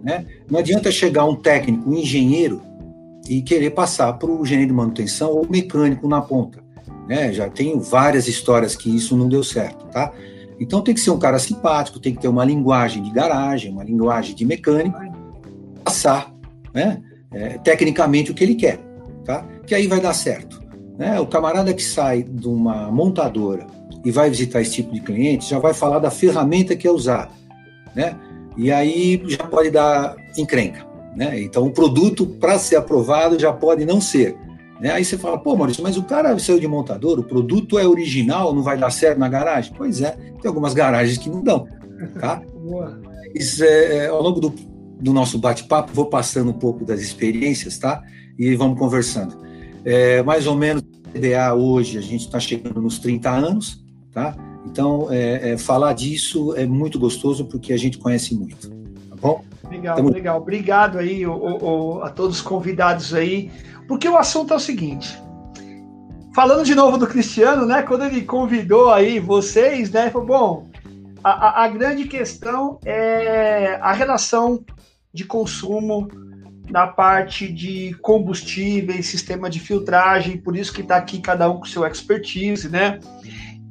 Né? 0.03 0.25
Não 0.49 0.59
adianta 0.59 0.91
chegar 0.91 1.25
um 1.25 1.35
técnico, 1.35 1.89
um 1.89 1.95
engenheiro, 1.95 2.61
e 3.27 3.41
querer 3.41 3.71
passar 3.71 4.13
para 4.13 4.29
o 4.29 4.45
gerente 4.45 4.67
de 4.67 4.73
manutenção 4.73 5.31
ou 5.31 5.47
mecânico 5.49 6.07
na 6.07 6.21
ponta. 6.21 6.63
Né? 7.11 7.33
Já 7.33 7.49
tenho 7.49 7.77
várias 7.81 8.29
histórias 8.29 8.73
que 8.73 8.89
isso 8.89 9.17
não 9.17 9.27
deu 9.27 9.43
certo, 9.43 9.85
tá? 9.87 10.13
Então 10.57 10.79
tem 10.81 10.93
que 10.93 11.01
ser 11.01 11.11
um 11.11 11.19
cara 11.19 11.37
simpático, 11.39 11.99
tem 11.99 12.15
que 12.15 12.21
ter 12.21 12.29
uma 12.29 12.45
linguagem 12.45 13.03
de 13.03 13.11
garagem, 13.11 13.69
uma 13.69 13.83
linguagem 13.83 14.33
de 14.33 14.45
mecânico, 14.45 14.97
passar, 15.83 16.33
né? 16.73 17.01
É, 17.33 17.57
tecnicamente 17.57 18.31
o 18.31 18.33
que 18.33 18.41
ele 18.41 18.55
quer, 18.55 18.79
tá? 19.25 19.45
Que 19.67 19.75
aí 19.75 19.87
vai 19.87 19.99
dar 19.99 20.13
certo. 20.13 20.63
Né? 20.97 21.19
O 21.19 21.27
camarada 21.27 21.73
que 21.73 21.83
sai 21.83 22.23
de 22.23 22.47
uma 22.47 22.89
montadora 22.89 23.67
e 24.05 24.09
vai 24.09 24.29
visitar 24.29 24.61
esse 24.61 24.71
tipo 24.71 24.93
de 24.93 25.01
cliente 25.01 25.49
já 25.49 25.59
vai 25.59 25.73
falar 25.73 25.99
da 25.99 26.09
ferramenta 26.09 26.77
que 26.77 26.87
é 26.87 26.91
usada, 26.91 27.31
né? 27.93 28.15
e 28.55 28.71
aí 28.71 29.21
já 29.27 29.43
pode 29.43 29.69
dar 29.69 30.15
encrenca. 30.37 30.87
Né? 31.13 31.41
Então, 31.41 31.65
o 31.65 31.73
produto, 31.73 32.25
para 32.25 32.57
ser 32.57 32.77
aprovado, 32.77 33.37
já 33.37 33.51
pode 33.51 33.83
não 33.83 33.99
ser. 33.99 34.37
Né? 34.81 34.91
Aí 34.91 35.05
você 35.05 35.15
fala, 35.15 35.37
pô, 35.37 35.55
Maurício, 35.55 35.83
mas 35.83 35.95
o 35.95 36.01
cara 36.01 36.37
saiu 36.39 36.59
de 36.59 36.67
montador, 36.67 37.19
o 37.19 37.23
produto 37.23 37.77
é 37.77 37.87
original, 37.87 38.51
não 38.51 38.63
vai 38.63 38.75
dar 38.75 38.89
certo 38.89 39.19
na 39.19 39.29
garagem? 39.29 39.71
Pois 39.77 40.01
é, 40.01 40.17
tem 40.41 40.49
algumas 40.49 40.73
garagens 40.73 41.19
que 41.19 41.29
não 41.29 41.43
dão. 41.43 41.67
Tá? 42.19 42.41
Isso 43.35 43.63
é, 43.63 43.97
é, 43.97 44.07
ao 44.07 44.23
longo 44.23 44.39
do, 44.39 44.49
do 44.99 45.13
nosso 45.13 45.37
bate-papo, 45.37 45.93
vou 45.93 46.07
passando 46.07 46.49
um 46.49 46.57
pouco 46.57 46.83
das 46.83 46.99
experiências, 46.99 47.77
tá? 47.77 48.01
E 48.39 48.55
vamos 48.55 48.79
conversando. 48.79 49.39
É, 49.85 50.23
mais 50.23 50.47
ou 50.47 50.55
menos, 50.55 50.83
CDA 51.13 51.53
hoje, 51.53 51.99
a 51.99 52.01
gente 52.01 52.25
está 52.25 52.39
chegando 52.39 52.81
nos 52.81 52.97
30 52.97 53.29
anos, 53.29 53.85
tá? 54.11 54.35
Então, 54.65 55.07
é, 55.11 55.51
é, 55.51 55.57
falar 55.59 55.93
disso 55.93 56.55
é 56.55 56.65
muito 56.65 56.97
gostoso 56.97 57.45
porque 57.45 57.71
a 57.71 57.77
gente 57.77 57.99
conhece 57.99 58.33
muito. 58.33 58.67
Tá 58.67 59.15
bom? 59.15 59.43
Legal, 59.69 59.95
Tamo... 59.95 60.09
legal. 60.09 60.41
Obrigado 60.41 60.97
aí 60.97 61.25
o, 61.25 61.33
o, 61.33 62.01
a 62.01 62.09
todos 62.09 62.37
os 62.37 62.41
convidados 62.41 63.13
aí, 63.13 63.51
porque 63.91 64.07
o 64.07 64.17
assunto 64.17 64.53
é 64.53 64.55
o 64.55 64.59
seguinte. 64.59 65.21
Falando 66.33 66.63
de 66.63 66.73
novo 66.73 66.97
do 66.97 67.05
Cristiano, 67.05 67.65
né? 67.65 67.81
Quando 67.81 68.05
ele 68.05 68.21
convidou 68.21 68.89
aí 68.89 69.19
vocês, 69.19 69.91
né? 69.91 70.09
Falou, 70.09 70.27
bom, 70.27 70.71
a, 71.21 71.65
a, 71.65 71.67
grande 71.67 72.05
questão 72.05 72.79
é 72.85 73.77
a 73.81 73.91
relação 73.91 74.63
de 75.13 75.25
consumo 75.25 76.07
na 76.69 76.87
parte 76.87 77.51
de 77.51 77.93
combustíveis, 78.01 79.07
sistema 79.07 79.49
de 79.49 79.59
filtragem, 79.59 80.37
por 80.37 80.55
isso 80.55 80.71
que 80.71 80.79
está 80.79 80.95
aqui 80.95 81.19
cada 81.19 81.51
um 81.51 81.59
com 81.59 81.65
seu 81.65 81.85
expertise, 81.85 82.69
né? 82.69 82.97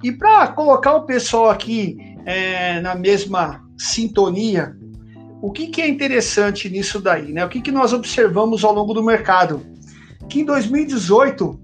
E 0.05 0.13
para 0.13 0.49
colocar 0.49 0.97
o 0.97 1.07
pessoal 1.07 1.49
aqui 1.49 1.97
é, 2.27 2.79
na 2.83 2.95
mesma 2.95 3.65
sintonia, 3.79 4.77
o 5.41 5.51
que, 5.51 5.69
que 5.69 5.81
é 5.81 5.89
interessante 5.89 6.69
nisso 6.69 7.01
daí, 7.01 7.33
né? 7.33 7.43
O 7.43 7.49
que, 7.49 7.63
que 7.63 7.73
nós 7.73 7.95
observamos 7.95 8.63
ao 8.65 8.75
longo 8.75 8.93
do 8.93 9.03
mercado? 9.03 9.80
Que 10.31 10.41
em 10.41 10.45
2018 10.45 11.61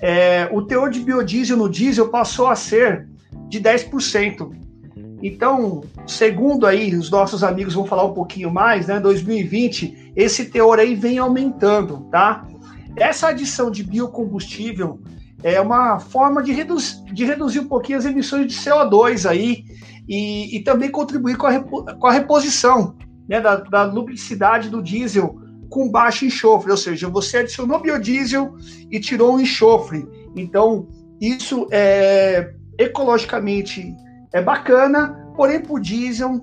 é, 0.00 0.48
o 0.52 0.62
teor 0.62 0.88
de 0.88 1.00
biodiesel 1.00 1.56
no 1.56 1.68
diesel 1.68 2.08
passou 2.08 2.46
a 2.46 2.54
ser 2.54 3.08
de 3.48 3.60
10%. 3.60 4.50
Então, 5.20 5.82
segundo 6.06 6.66
aí, 6.66 6.94
os 6.94 7.10
nossos 7.10 7.42
amigos 7.42 7.74
vão 7.74 7.86
falar 7.86 8.04
um 8.04 8.12
pouquinho 8.12 8.50
mais, 8.50 8.86
né? 8.86 9.00
2020, 9.00 10.12
esse 10.14 10.44
teor 10.46 10.78
aí 10.78 10.94
vem 10.94 11.18
aumentando, 11.18 12.06
tá? 12.10 12.46
Essa 12.96 13.28
adição 13.28 13.70
de 13.70 13.82
biocombustível 13.82 15.00
é 15.42 15.60
uma 15.60 15.98
forma 15.98 16.42
de, 16.42 16.52
reduz, 16.52 17.02
de 17.12 17.24
reduzir 17.24 17.60
um 17.60 17.68
pouquinho 17.68 17.98
as 17.98 18.04
emissões 18.04 18.46
de 18.46 18.54
CO2 18.54 19.28
aí 19.28 19.64
e, 20.08 20.56
e 20.56 20.62
também 20.62 20.90
contribuir 20.90 21.36
com 21.36 21.46
a, 21.46 21.50
repo, 21.50 21.84
com 21.98 22.06
a 22.06 22.12
reposição 22.12 22.94
né, 23.28 23.40
da, 23.40 23.56
da 23.56 23.82
lubricidade 23.84 24.68
do 24.68 24.82
diesel 24.82 25.43
com 25.74 25.90
baixo 25.90 26.24
enxofre, 26.24 26.70
ou 26.70 26.76
seja, 26.76 27.08
você 27.08 27.38
adicionou 27.38 27.80
biodiesel 27.80 28.54
e 28.88 29.00
tirou 29.00 29.34
o 29.34 29.40
enxofre. 29.40 30.06
Então, 30.36 30.86
isso 31.20 31.66
é 31.72 32.54
ecologicamente 32.78 33.92
é 34.32 34.40
bacana, 34.40 35.32
porém 35.36 35.60
para 35.60 35.72
o 35.72 35.80
diesel, 35.80 36.40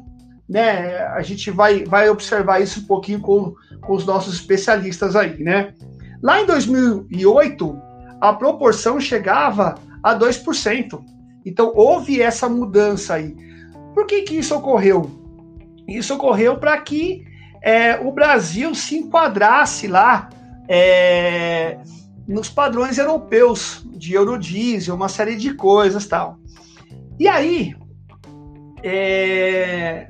né, 0.50 0.98
a 1.16 1.22
gente 1.22 1.50
vai, 1.50 1.86
vai 1.86 2.10
observar 2.10 2.62
isso 2.62 2.82
um 2.82 2.84
pouquinho 2.84 3.22
com, 3.22 3.56
com 3.80 3.94
os 3.94 4.06
nossos 4.06 4.34
especialistas 4.34 5.16
aí, 5.16 5.42
né? 5.42 5.76
Lá 6.22 6.42
em 6.42 6.46
2008, 6.46 7.82
a 8.20 8.34
proporção 8.34 9.00
chegava 9.00 9.76
a 10.04 10.14
2%. 10.14 11.02
Então, 11.46 11.72
houve 11.74 12.22
essa 12.22 12.50
mudança 12.50 13.14
aí. 13.14 13.34
Por 13.94 14.06
que, 14.06 14.24
que 14.24 14.36
isso 14.36 14.54
ocorreu? 14.54 15.10
Isso 15.88 16.16
ocorreu 16.16 16.58
para 16.58 16.78
que 16.82 17.31
é, 17.62 18.00
o 18.00 18.12
Brasil 18.12 18.74
se 18.74 18.98
enquadrasse 18.98 19.88
lá 19.88 20.30
é, 20.68 21.77
nos 22.27 22.50
padrões 22.50 22.98
europeus 22.98 23.86
de 23.94 24.13
Eurodiesel, 24.13 24.96
uma 24.96 25.10
série 25.10 25.36
de 25.36 25.53
coisas 25.53 26.08
tal. 26.08 26.39
E 27.20 27.27
aí, 27.27 27.75
é, 28.84 30.08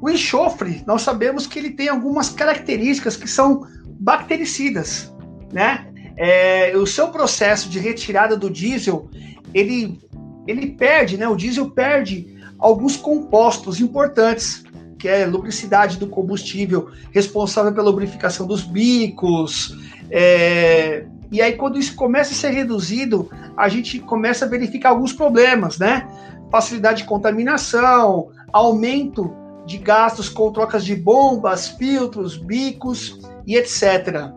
o 0.00 0.10
enxofre, 0.10 0.82
nós 0.86 1.02
sabemos 1.02 1.46
que 1.46 1.58
ele 1.58 1.70
tem 1.70 1.88
algumas 1.88 2.28
características 2.28 3.16
que 3.16 3.28
são 3.28 3.62
bactericidas, 3.98 5.14
né? 5.52 5.86
É, 6.16 6.76
o 6.76 6.86
seu 6.86 7.08
processo 7.08 7.70
de 7.70 7.78
retirada 7.78 8.36
do 8.36 8.50
diesel, 8.50 9.08
ele, 9.54 9.98
ele 10.46 10.72
perde, 10.72 11.16
né? 11.16 11.26
O 11.28 11.36
diesel 11.36 11.70
perde 11.70 12.36
alguns 12.58 12.96
compostos 12.96 13.80
importantes, 13.80 14.64
que 15.00 15.08
é 15.08 15.24
lubricidade 15.24 15.96
do 15.96 16.06
combustível, 16.06 16.90
responsável 17.10 17.72
pela 17.72 17.86
lubrificação 17.86 18.46
dos 18.46 18.62
bicos. 18.62 19.74
É, 20.10 21.06
e 21.32 21.40
aí, 21.40 21.54
quando 21.54 21.78
isso 21.78 21.96
começa 21.96 22.32
a 22.32 22.36
ser 22.36 22.50
reduzido, 22.50 23.30
a 23.56 23.68
gente 23.68 23.98
começa 23.98 24.44
a 24.44 24.48
verificar 24.48 24.90
alguns 24.90 25.12
problemas, 25.12 25.78
né? 25.78 26.06
facilidade 26.50 27.02
de 27.02 27.08
contaminação, 27.08 28.30
aumento 28.52 29.34
de 29.64 29.78
gastos 29.78 30.28
com 30.28 30.52
trocas 30.52 30.84
de 30.84 30.96
bombas, 30.96 31.68
filtros, 31.68 32.36
bicos 32.36 33.20
e 33.46 33.56
etc. 33.56 34.32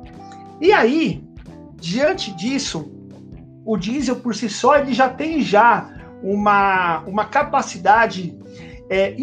E 0.61 0.71
aí, 0.71 1.23
diante 1.75 2.31
disso, 2.35 2.91
o 3.65 3.75
diesel 3.75 4.17
por 4.17 4.35
si 4.35 4.47
só 4.47 4.77
ele 4.77 4.93
já 4.93 5.09
tem 5.09 5.41
já 5.41 5.89
uma, 6.21 6.99
uma 6.99 7.25
capacidade 7.25 8.37
é, 8.89 9.15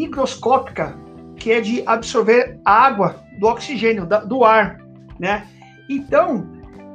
que 1.41 1.51
é 1.51 1.61
de 1.61 1.83
absorver 1.87 2.61
água 2.65 3.25
do 3.41 3.47
oxigênio, 3.47 4.07
da, 4.07 4.21
do 4.21 4.45
ar, 4.45 4.79
né? 5.19 5.47
Então, 5.89 6.47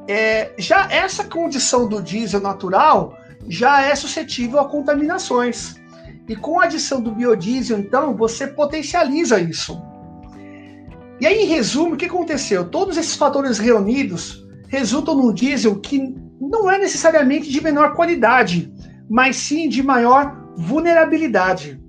é, 0.08 0.52
já 0.58 0.88
essa 0.90 1.24
condição 1.24 1.90
do 1.90 2.02
diesel 2.02 2.40
natural 2.40 3.18
já 3.50 3.82
é 3.82 3.96
suscetível 3.96 4.60
a 4.60 4.70
contaminações. 4.70 5.75
E 6.30 6.36
com 6.36 6.60
a 6.60 6.66
adição 6.66 7.02
do 7.02 7.12
biodiesel, 7.12 7.80
então, 7.80 8.16
você 8.16 8.48
potencializa 8.48 9.40
isso. 9.40 9.82
E 11.20 11.25
aí, 11.25 11.44
em 11.44 11.48
resumo, 11.48 11.96
o 11.96 11.98
que 11.98 12.06
aconteceu? 12.06 12.70
Todos 12.70 12.98
esses 12.98 13.16
fatores 13.16 13.58
reunidos 13.58 14.46
resultam 14.68 15.16
num 15.16 15.34
diesel 15.34 15.80
que 15.80 16.16
não 16.40 16.70
é 16.70 16.78
necessariamente 16.78 17.50
de 17.50 17.62
menor 17.62 17.94
qualidade, 17.94 18.72
mas 19.10 19.38
sim 19.38 19.70
de 19.70 19.82
maior 19.82 20.36
vulnerabilidade. 20.56 21.80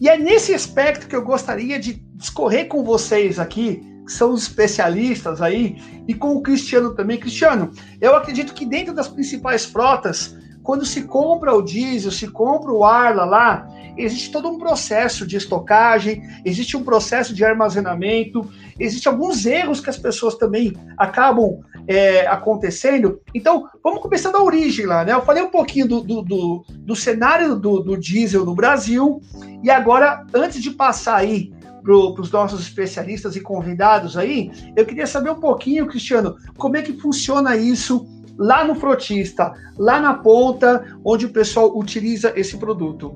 E 0.00 0.08
é 0.08 0.16
nesse 0.16 0.54
aspecto 0.54 1.08
que 1.08 1.16
eu 1.16 1.22
gostaria 1.22 1.78
de 1.78 1.94
discorrer 2.14 2.68
com 2.68 2.84
vocês 2.84 3.38
aqui, 3.38 3.82
que 4.06 4.12
são 4.12 4.32
os 4.32 4.42
especialistas 4.42 5.42
aí, 5.42 5.76
e 6.06 6.14
com 6.14 6.36
o 6.36 6.42
Cristiano 6.42 6.94
também. 6.94 7.18
Cristiano, 7.18 7.72
eu 8.00 8.14
acredito 8.14 8.54
que 8.54 8.64
dentro 8.64 8.94
das 8.94 9.08
principais 9.08 9.64
frotas, 9.64 10.36
quando 10.68 10.84
se 10.84 11.04
compra 11.04 11.54
o 11.54 11.62
diesel, 11.62 12.10
se 12.10 12.28
compra 12.28 12.70
o 12.70 12.84
Arla 12.84 13.24
lá, 13.24 13.66
existe 13.96 14.30
todo 14.30 14.50
um 14.50 14.58
processo 14.58 15.26
de 15.26 15.34
estocagem, 15.34 16.22
existe 16.44 16.76
um 16.76 16.84
processo 16.84 17.34
de 17.34 17.42
armazenamento, 17.42 18.46
existe 18.78 19.08
alguns 19.08 19.46
erros 19.46 19.80
que 19.80 19.88
as 19.88 19.96
pessoas 19.96 20.34
também 20.34 20.74
acabam 20.98 21.60
é, 21.86 22.26
acontecendo. 22.26 23.18
Então, 23.34 23.66
vamos 23.82 24.02
começar 24.02 24.30
da 24.30 24.42
origem 24.42 24.84
lá, 24.84 25.06
né? 25.06 25.14
Eu 25.14 25.22
falei 25.22 25.42
um 25.42 25.48
pouquinho 25.48 25.88
do, 25.88 26.02
do, 26.02 26.20
do, 26.20 26.64
do 26.68 26.94
cenário 26.94 27.56
do, 27.56 27.80
do 27.80 27.96
diesel 27.96 28.44
no 28.44 28.54
Brasil, 28.54 29.22
e 29.64 29.70
agora, 29.70 30.22
antes 30.34 30.62
de 30.62 30.72
passar 30.72 31.16
aí 31.16 31.50
para 31.82 31.94
os 32.20 32.30
nossos 32.30 32.60
especialistas 32.60 33.36
e 33.36 33.40
convidados 33.40 34.18
aí, 34.18 34.50
eu 34.76 34.84
queria 34.84 35.06
saber 35.06 35.30
um 35.30 35.40
pouquinho, 35.40 35.86
Cristiano, 35.86 36.36
como 36.58 36.76
é 36.76 36.82
que 36.82 36.92
funciona 36.92 37.56
isso 37.56 38.06
lá 38.38 38.64
no 38.64 38.76
frotista, 38.76 39.52
lá 39.76 40.00
na 40.00 40.14
ponta 40.14 40.84
onde 41.04 41.26
o 41.26 41.32
pessoal 41.32 41.76
utiliza 41.76 42.32
esse 42.36 42.56
produto. 42.56 43.14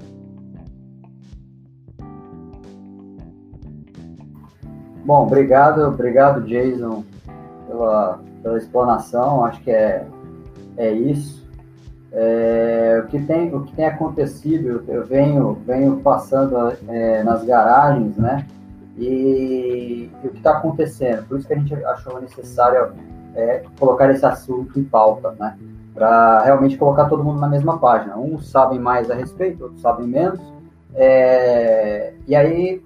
Bom, 5.04 5.26
obrigado, 5.26 5.82
obrigado 5.82 6.42
Jason 6.42 7.04
pela, 7.68 8.20
pela 8.42 8.58
explanação. 8.58 9.44
Acho 9.44 9.60
que 9.62 9.70
é, 9.70 10.06
é 10.76 10.92
isso. 10.92 11.42
É, 12.12 13.02
o, 13.02 13.08
que 13.08 13.22
tem, 13.22 13.54
o 13.54 13.62
que 13.62 13.74
tem 13.74 13.86
acontecido, 13.86 14.84
eu 14.86 15.04
venho, 15.06 15.54
venho 15.66 15.96
passando 16.00 16.56
é, 16.88 17.22
nas 17.22 17.42
garagens, 17.44 18.16
né? 18.16 18.46
E, 18.98 20.10
e 20.22 20.26
o 20.26 20.30
que 20.30 20.36
está 20.36 20.58
acontecendo? 20.58 21.26
Por 21.26 21.38
isso 21.38 21.48
que 21.48 21.54
a 21.54 21.58
gente 21.58 21.74
achou 21.74 22.20
necessário 22.20 22.92
é, 23.34 23.64
colocar 23.78 24.10
esse 24.10 24.24
assunto 24.24 24.78
em 24.78 24.84
pauta, 24.84 25.34
né? 25.38 25.56
Para 25.94 26.42
realmente 26.42 26.76
colocar 26.76 27.06
todo 27.06 27.22
mundo 27.22 27.40
na 27.40 27.48
mesma 27.48 27.78
página. 27.78 28.16
Uns 28.16 28.50
sabem 28.50 28.78
mais 28.78 29.10
a 29.10 29.14
respeito, 29.14 29.64
outros 29.64 29.82
sabem 29.82 30.06
menos. 30.06 30.40
É, 30.94 32.14
e 32.26 32.34
aí, 32.34 32.82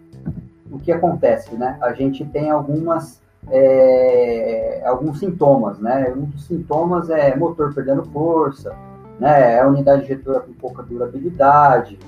o 0.71 0.79
que 0.79 0.93
acontece, 0.93 1.55
né? 1.55 1.77
A 1.81 1.93
gente 1.93 2.25
tem 2.25 2.51
algumas 2.51 3.21
é, 3.49 4.83
alguns 4.85 5.21
sintomas, 5.21 5.79
né? 5.79 6.13
Um 6.17 6.25
dos 6.25 6.47
sintomas 6.47 7.11
é 7.11 7.37
motor 7.37 7.73
perdendo 7.75 8.05
força, 8.07 8.75
né? 9.21 9.57
É 9.57 9.67
unidade 9.67 10.05
injetora 10.05 10.41
com 10.41 10.53
pouca 10.53 10.83
durabilidade, 10.83 11.99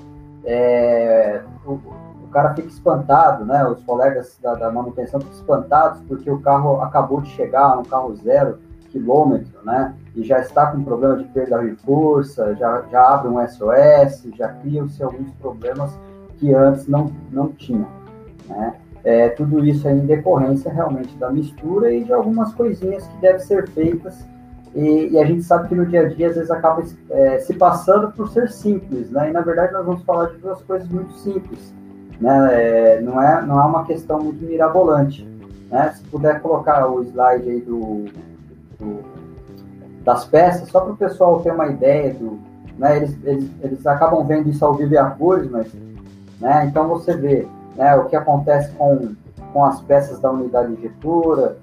é, 0.43 1.41
o, 2.29 2.31
cara 2.31 2.53
fica 2.53 2.67
espantado, 2.67 3.43
né? 3.43 3.65
Os 3.67 3.83
colegas 3.83 4.37
da, 4.41 4.55
da, 4.55 4.71
manutenção 4.71 5.19
ficam 5.19 5.35
espantados 5.35 6.01
porque 6.07 6.29
o 6.29 6.39
carro 6.39 6.81
acabou 6.81 7.21
de 7.21 7.29
chegar, 7.29 7.77
um 7.77 7.83
carro 7.83 8.15
zero 8.15 8.59
quilômetro, 8.89 9.59
né? 9.63 9.95
E 10.15 10.23
já 10.23 10.39
está 10.39 10.67
com 10.67 10.83
problema 10.83 11.17
de 11.17 11.25
perda 11.25 11.59
de 11.59 11.75
força, 11.77 12.55
já, 12.55 12.83
já 12.91 13.13
abre 13.13 13.27
um 13.27 13.47
SOS, 13.47 14.27
já 14.35 14.49
criam-se 14.49 15.01
alguns 15.03 15.31
problemas 15.33 15.91
que 16.37 16.53
antes 16.53 16.87
não, 16.87 17.11
não 17.31 17.49
tinham, 17.49 17.87
né? 18.47 18.75
É, 19.03 19.29
tudo 19.29 19.65
isso 19.65 19.87
é 19.87 19.93
em 19.93 20.05
decorrência 20.05 20.71
realmente 20.71 21.15
da 21.17 21.31
mistura 21.31 21.91
e 21.91 22.03
de 22.03 22.11
algumas 22.11 22.53
coisinhas 22.53 23.07
que 23.07 23.17
devem 23.21 23.39
ser 23.39 23.69
feitas 23.69 24.25
e, 24.75 25.09
e, 25.11 25.17
a 25.17 25.25
gente 25.25 25.41
sabe 25.43 25.67
que 25.67 25.75
no 25.75 25.85
dia 25.85 26.01
a 26.01 26.09
dia 26.09 26.29
às 26.29 26.35
vezes 26.35 26.51
acaba 26.51 26.83
é, 27.09 27.39
se 27.39 27.53
passando 27.55 28.11
por 28.11 28.29
ser 28.29 28.49
simples, 28.49 29.09
né? 29.09 29.29
E 29.29 29.33
na 29.33 29.41
verdade 29.41 29.73
nós 29.73 29.85
vamos 29.85 30.03
falar 30.03 30.27
de 30.27 30.37
duas 30.37 30.61
coisas 30.61 30.87
muito 30.89 31.11
simples, 31.13 31.73
né? 32.19 32.49
É, 32.51 33.01
não, 33.01 33.21
é, 33.21 33.41
não 33.45 33.59
é 33.59 33.65
uma 33.65 33.85
questão 33.85 34.19
muito 34.19 34.43
mirabolante. 34.43 35.27
Né? 35.69 35.93
Se 35.95 36.03
puder 36.05 36.41
colocar 36.41 36.87
o 36.87 37.01
slide 37.03 37.49
aí 37.49 37.61
do, 37.61 38.05
do 38.79 39.19
das 40.03 40.25
peças, 40.25 40.69
só 40.69 40.81
para 40.81 40.93
o 40.93 40.97
pessoal 40.97 41.39
ter 41.41 41.51
uma 41.51 41.67
ideia 41.67 42.13
do. 42.13 42.39
Né? 42.77 42.97
Eles, 42.97 43.17
eles, 43.23 43.51
eles 43.61 43.87
acabam 43.87 44.25
vendo 44.25 44.49
isso 44.49 44.65
ao 44.65 44.73
vivo 44.73 44.93
e 44.93 44.97
a 44.97 45.05
cores, 45.05 45.49
mas. 45.49 45.71
Né? 46.39 46.65
Então 46.65 46.87
você 46.87 47.15
vê 47.15 47.47
né, 47.75 47.95
o 47.95 48.05
que 48.05 48.15
acontece 48.15 48.71
com, 48.73 49.15
com 49.53 49.65
as 49.65 49.81
peças 49.81 50.19
da 50.19 50.31
unidade 50.31 50.71
injetora, 50.71 51.57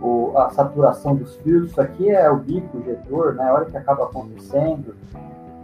o, 0.00 0.32
a 0.36 0.50
saturação 0.50 1.14
dos 1.14 1.36
filtros. 1.36 1.72
Isso 1.72 1.80
aqui 1.80 2.10
é 2.10 2.30
o 2.30 2.36
bico 2.36 2.78
injetor, 2.78 3.34
né? 3.34 3.44
A 3.44 3.52
hora 3.52 3.64
que 3.66 3.76
acaba 3.76 4.04
acontecendo, 4.04 4.94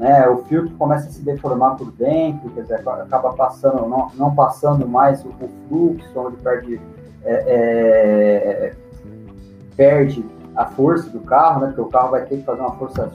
né? 0.01 0.27
O 0.31 0.39
filtro 0.45 0.75
começa 0.77 1.09
a 1.09 1.11
se 1.11 1.21
deformar 1.23 1.77
por 1.77 1.93
dentro, 1.93 2.49
quer 2.51 2.63
dizer, 2.63 2.77
acaba 2.77 3.35
passando, 3.35 3.87
não, 3.87 4.11
não 4.15 4.35
passando 4.35 4.89
mais 4.89 5.23
o, 5.27 5.31
fluxo, 5.69 6.09
onde 6.17 6.39
perde, 6.39 6.81
é, 7.23 7.35
é, 7.35 8.73
perde 9.77 10.25
a 10.57 10.65
força 10.65 11.11
do 11.11 11.21
carro, 11.21 11.61
né? 11.61 11.67
Porque 11.67 11.83
o 11.83 11.89
carro 11.91 12.13
vai 12.13 12.25
ter 12.25 12.39
que 12.39 12.45
fazer 12.45 12.63
uma 12.63 12.73
força 12.77 13.13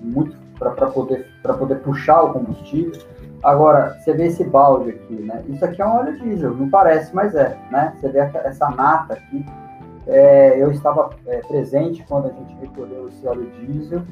muito 0.00 0.34
para 0.58 0.70
poder, 0.86 1.26
poder 1.58 1.80
puxar 1.80 2.22
o 2.22 2.32
combustível. 2.32 2.98
Agora, 3.42 3.98
você 4.00 4.14
vê 4.14 4.28
esse 4.28 4.44
balde 4.44 4.92
aqui, 4.92 5.14
né? 5.16 5.44
Isso 5.46 5.62
aqui 5.62 5.82
é 5.82 5.86
um 5.86 5.94
óleo 5.94 6.18
diesel, 6.18 6.54
não 6.54 6.70
parece, 6.70 7.14
mas 7.14 7.34
é, 7.34 7.54
né? 7.70 7.92
Você 8.00 8.08
vê 8.08 8.20
essa 8.20 8.70
nata 8.70 9.12
aqui. 9.12 9.44
É, 10.06 10.56
eu 10.56 10.70
estava 10.70 11.10
é, 11.26 11.36
presente 11.40 12.02
quando 12.08 12.28
a 12.28 12.30
gente 12.30 12.56
recolheu 12.62 13.08
esse 13.08 13.26
óleo 13.26 13.50
diesel. 13.60 14.02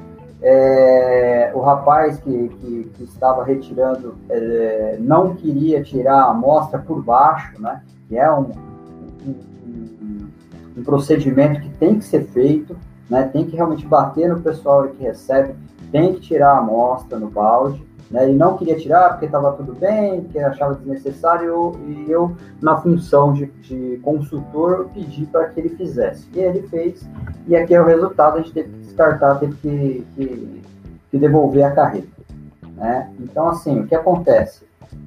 É, 0.45 1.51
o 1.55 1.61
rapaz 1.61 2.19
que, 2.19 2.49
que, 2.49 2.91
que 2.95 3.03
estava 3.05 3.45
retirando 3.45 4.15
é, 4.29 4.97
não 4.99 5.35
queria 5.35 5.81
tirar 5.81 6.23
a 6.23 6.31
amostra 6.31 6.79
por 6.79 7.01
baixo, 7.01 7.61
né? 7.61 7.81
Que 8.09 8.17
é 8.17 8.29
um, 8.29 8.51
um, 9.25 10.27
um 10.77 10.83
procedimento 10.83 11.61
que 11.61 11.69
tem 11.69 11.97
que 11.97 12.03
ser 12.03 12.25
feito, 12.25 12.75
né? 13.09 13.23
Tem 13.23 13.45
que 13.45 13.55
realmente 13.55 13.87
bater 13.87 14.27
no 14.27 14.41
pessoal 14.41 14.85
que 14.89 15.01
recebe, 15.01 15.55
tem 15.93 16.13
que 16.13 16.19
tirar 16.19 16.55
a 16.55 16.57
amostra 16.57 17.17
no 17.17 17.29
balde. 17.29 17.81
Né? 18.11 18.25
Ele 18.25 18.37
não 18.37 18.57
queria 18.57 18.77
tirar 18.77 19.11
porque 19.11 19.25
estava 19.25 19.53
tudo 19.53 19.73
bem, 19.73 20.25
que 20.25 20.37
achava 20.37 20.75
desnecessário, 20.75 21.71
e 21.87 22.11
eu, 22.11 22.35
na 22.61 22.75
função 22.81 23.31
de, 23.31 23.45
de 23.45 23.97
consultor, 24.03 24.89
pedi 24.93 25.25
para 25.25 25.45
que 25.45 25.59
ele 25.59 25.69
fizesse. 25.69 26.27
E 26.33 26.39
ele 26.39 26.67
fez, 26.67 27.07
e 27.47 27.55
aqui 27.55 27.73
é 27.73 27.81
o 27.81 27.85
resultado, 27.85 28.37
a 28.37 28.41
gente 28.41 28.53
teve 28.53 28.82
descartar, 28.93 29.35
teve 29.35 29.55
que, 29.55 30.07
que, 30.15 30.61
que 31.11 31.17
devolver 31.17 31.63
a 31.63 31.71
carreta. 31.71 32.07
Né? 32.75 33.11
Então, 33.19 33.49
assim, 33.49 33.79
o 33.79 33.87
que 33.87 33.95
acontece? 33.95 34.63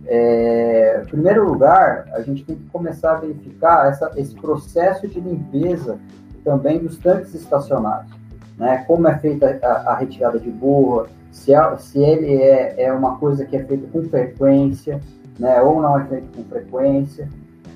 É, 0.07 1.03
em 1.03 1.07
primeiro 1.07 1.45
lugar, 1.45 2.07
a 2.13 2.21
gente 2.21 2.45
tem 2.45 2.57
que 2.57 2.69
começar 2.71 3.13
a 3.13 3.21
verificar 3.21 3.89
essa, 3.89 4.13
esse 4.17 4.35
processo 4.35 5.07
de 5.07 5.21
limpeza 5.21 5.99
também 6.45 6.79
dos 6.79 6.99
tanques 6.99 7.35
estacionários. 7.35 8.11
Né? 8.59 8.85
Como 8.87 9.07
é 9.09 9.19
feita 9.19 9.59
a, 9.63 9.93
a 9.93 9.97
retirada 9.97 10.39
de 10.39 10.51
borra, 10.51 11.07
se, 11.31 11.53
é, 11.55 11.77
se 11.77 11.99
ele 11.99 12.35
é, 12.35 12.85
é 12.85 12.93
uma 12.93 13.17
coisa 13.19 13.45
que 13.45 13.57
é 13.57 13.65
feita 13.65 13.87
com 13.93 14.03
frequência, 14.05 15.01
né, 15.39 15.61
ou 15.61 15.83
não 15.83 15.99
é 15.99 16.05
feito 16.05 16.29
com 16.35 16.45
frequência, 16.45 17.29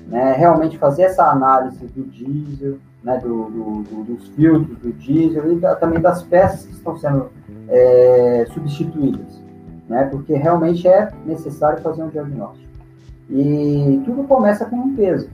né, 0.07 0.33
realmente 0.33 0.77
fazer 0.79 1.03
essa 1.03 1.25
análise 1.25 1.85
do 1.85 2.03
diesel, 2.05 2.79
né, 3.03 3.17
do, 3.17 3.45
do, 3.45 3.83
do, 3.83 4.03
dos 4.03 4.27
filtros 4.29 4.77
do 4.77 4.93
diesel 4.93 5.53
e 5.53 5.55
da, 5.59 5.75
também 5.75 5.99
das 5.99 6.23
peças 6.23 6.65
que 6.65 6.73
estão 6.73 6.97
sendo 6.97 7.29
é, 7.67 8.45
substituídas, 8.53 9.41
né, 9.89 10.05
porque 10.05 10.33
realmente 10.33 10.87
é 10.87 11.11
necessário 11.25 11.81
fazer 11.81 12.03
um 12.03 12.09
diagnóstico. 12.09 12.69
E 13.29 14.01
tudo 14.05 14.23
começa 14.25 14.65
com 14.65 14.75
limpeza. 14.87 15.29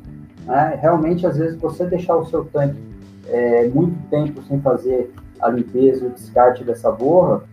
Né? 0.46 0.78
Realmente, 0.82 1.26
às 1.26 1.38
vezes, 1.38 1.60
você 1.60 1.86
deixar 1.86 2.16
o 2.16 2.26
seu 2.26 2.46
tanque 2.46 2.80
é, 3.28 3.68
muito 3.68 3.98
tempo 4.10 4.42
sem 4.44 4.62
fazer 4.62 5.12
a 5.42 5.50
limpeza 5.50 6.06
o 6.06 6.10
descarte 6.12 6.64
dessa 6.64 6.92
borra, 6.92 7.44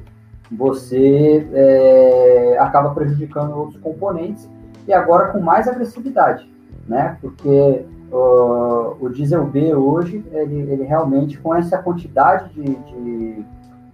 você 0.51 1.47
é, 1.53 2.57
acaba 2.61 2.91
prejudicando 2.91 3.57
outros 3.57 3.81
componentes 3.81 4.49
e 4.87 4.93
agora 4.93 5.33
com 5.33 5.41
mais 5.41 5.67
agressividade, 5.67 6.49
né? 6.87 7.17
Porque 7.21 7.85
uh, 8.15 8.97
o 9.01 9.09
diesel 9.11 9.45
B 9.45 9.75
hoje, 9.75 10.25
ele, 10.33 10.61
ele, 10.71 10.85
realmente, 10.85 11.39
com 11.39 11.55
essa 11.55 11.79
quantidade 11.79 12.53
de, 12.55 12.75
de, 12.75 13.45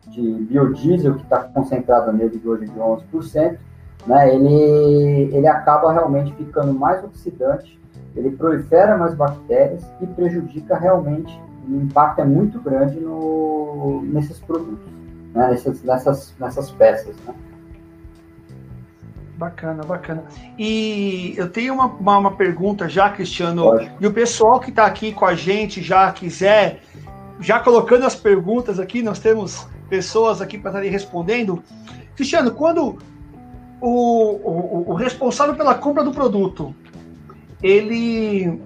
de 0.08 0.44
biodiesel 0.44 1.14
que 1.14 1.22
está 1.22 1.40
concentrada 1.40 2.12
nele 2.12 2.38
de 2.38 2.48
hoje 2.48 2.66
de 2.66 2.78
11%, 2.78 3.56
né? 4.06 4.34
Ele, 4.34 5.34
ele 5.34 5.46
acaba 5.46 5.92
realmente 5.92 6.32
ficando 6.34 6.72
mais 6.72 7.02
oxidante, 7.02 7.80
ele 8.14 8.30
prolifera 8.30 8.96
mais 8.96 9.14
bactérias 9.14 9.84
e 10.00 10.06
prejudica 10.06 10.76
realmente, 10.76 11.40
o 11.68 11.76
impacto 11.76 12.20
é 12.20 12.24
muito 12.24 12.60
grande 12.60 12.98
no, 12.98 14.02
nesses 14.02 14.38
produtos 14.40 15.00
né, 15.34 15.48
nessas, 15.48 15.82
nessas, 15.82 16.34
nessas 16.38 16.70
peças. 16.72 17.16
Né? 17.26 17.34
Bacana, 19.40 19.82
bacana. 19.84 20.24
E 20.58 21.32
eu 21.34 21.48
tenho 21.48 21.72
uma, 21.72 21.86
uma, 21.86 22.18
uma 22.18 22.36
pergunta 22.36 22.86
já, 22.90 23.08
Cristiano, 23.08 23.62
Pode. 23.62 23.90
e 23.98 24.06
o 24.06 24.12
pessoal 24.12 24.60
que 24.60 24.68
está 24.68 24.84
aqui 24.84 25.14
com 25.14 25.24
a 25.24 25.34
gente 25.34 25.82
já 25.82 26.12
quiser, 26.12 26.82
já 27.40 27.58
colocando 27.58 28.04
as 28.04 28.14
perguntas 28.14 28.78
aqui, 28.78 29.00
nós 29.00 29.18
temos 29.18 29.66
pessoas 29.88 30.42
aqui 30.42 30.58
para 30.58 30.72
estarem 30.72 30.90
respondendo. 30.90 31.64
Cristiano, 32.14 32.50
quando 32.50 32.98
o, 33.80 33.88
o, 33.88 34.90
o 34.90 34.92
responsável 34.92 35.54
pela 35.54 35.74
compra 35.74 36.04
do 36.04 36.12
produto, 36.12 36.74
ele 37.62 38.60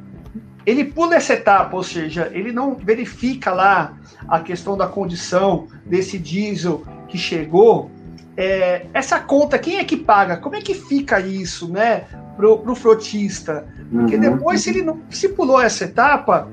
ele 0.66 0.82
pula 0.82 1.14
essa 1.14 1.34
etapa, 1.34 1.76
ou 1.76 1.84
seja, 1.84 2.32
ele 2.32 2.50
não 2.50 2.74
verifica 2.74 3.52
lá 3.52 3.96
a 4.26 4.40
questão 4.40 4.76
da 4.76 4.88
condição 4.88 5.68
desse 5.86 6.18
diesel 6.18 6.82
que 7.06 7.16
chegou. 7.16 7.92
É, 8.36 8.86
essa 8.92 9.20
conta, 9.20 9.58
quem 9.58 9.78
é 9.78 9.84
que 9.84 9.96
paga? 9.96 10.36
Como 10.36 10.56
é 10.56 10.60
que 10.60 10.74
fica 10.74 11.20
isso, 11.20 11.70
né, 11.70 12.04
pro, 12.36 12.58
pro 12.58 12.74
frotista? 12.74 13.66
Porque 13.90 14.16
uhum. 14.16 14.20
depois, 14.20 14.62
se 14.62 14.70
ele 14.70 14.82
não 14.82 15.00
se 15.10 15.28
pulou 15.28 15.60
essa 15.60 15.84
etapa, 15.84 16.48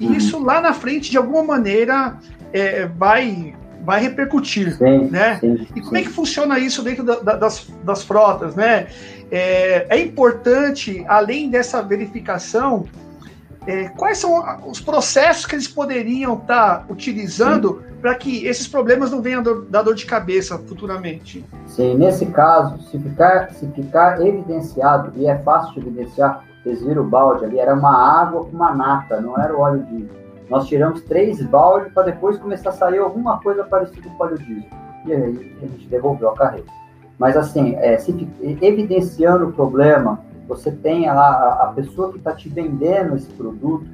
uhum. 0.00 0.12
isso 0.14 0.42
lá 0.42 0.60
na 0.60 0.72
frente, 0.72 1.10
de 1.10 1.18
alguma 1.18 1.42
maneira, 1.42 2.16
é, 2.52 2.86
vai 2.86 3.54
vai 3.84 4.00
repercutir, 4.00 4.76
sim, 4.76 5.08
né? 5.12 5.38
Sim, 5.38 5.64
e 5.76 5.80
como 5.80 5.94
sim. 5.94 5.98
é 5.98 6.02
que 6.02 6.08
funciona 6.08 6.58
isso 6.58 6.82
dentro 6.82 7.04
da, 7.04 7.20
da, 7.20 7.36
das, 7.36 7.68
das 7.84 8.02
frotas, 8.02 8.56
né? 8.56 8.88
É, 9.30 9.86
é 9.88 10.00
importante, 10.00 11.04
além 11.06 11.48
dessa 11.48 11.80
verificação, 11.82 12.84
é, 13.66 13.88
quais 13.88 14.18
são 14.18 14.44
os 14.68 14.80
processos 14.80 15.44
que 15.44 15.54
eles 15.54 15.66
poderiam 15.66 16.34
estar 16.34 16.80
tá 16.80 16.86
utilizando 16.88 17.82
para 18.00 18.14
que 18.14 18.46
esses 18.46 18.68
problemas 18.68 19.10
não 19.10 19.20
venham 19.20 19.42
dar 19.42 19.82
dor 19.82 19.94
de 19.94 20.06
cabeça 20.06 20.56
futuramente? 20.58 21.44
Sim, 21.66 21.96
nesse 21.96 22.26
caso, 22.26 22.80
se 22.90 22.98
ficar, 22.98 23.50
se 23.50 23.66
ficar 23.68 24.24
evidenciado, 24.24 25.12
e 25.16 25.26
é 25.26 25.36
fácil 25.38 25.74
de 25.74 25.80
evidenciar, 25.80 26.44
vocês 26.62 26.82
viram 26.82 27.02
o 27.02 27.06
balde 27.08 27.44
ali, 27.44 27.58
era 27.58 27.74
uma 27.74 27.92
água 27.92 28.44
com 28.44 28.50
uma 28.50 28.74
nata, 28.74 29.20
não 29.20 29.36
era 29.38 29.56
o 29.56 29.60
óleo 29.60 29.84
diesel. 29.84 30.26
Nós 30.48 30.68
tiramos 30.68 31.00
três 31.02 31.42
baldes 31.42 31.92
para 31.92 32.04
depois 32.04 32.38
começar 32.38 32.70
a 32.70 32.72
sair 32.72 32.98
alguma 32.98 33.40
coisa 33.40 33.64
parecida 33.64 34.08
com 34.08 34.22
o 34.22 34.26
óleo 34.26 34.38
diesel. 34.38 34.70
E 35.04 35.12
aí 35.12 35.56
a 35.62 35.66
gente 35.66 35.88
devolveu 35.88 36.28
a 36.30 36.34
carreira. 36.34 36.66
Mas 37.18 37.36
assim, 37.36 37.74
é, 37.76 37.96
se, 37.98 38.28
evidenciando 38.60 39.48
o 39.48 39.52
problema, 39.52 40.20
você 40.46 40.70
tem 40.70 41.06
lá 41.06 41.58
a, 41.62 41.66
pessoa 41.74 42.12
que 42.12 42.18
está 42.18 42.32
te 42.32 42.48
vendendo 42.48 43.16
esse 43.16 43.28
produto, 43.32 43.86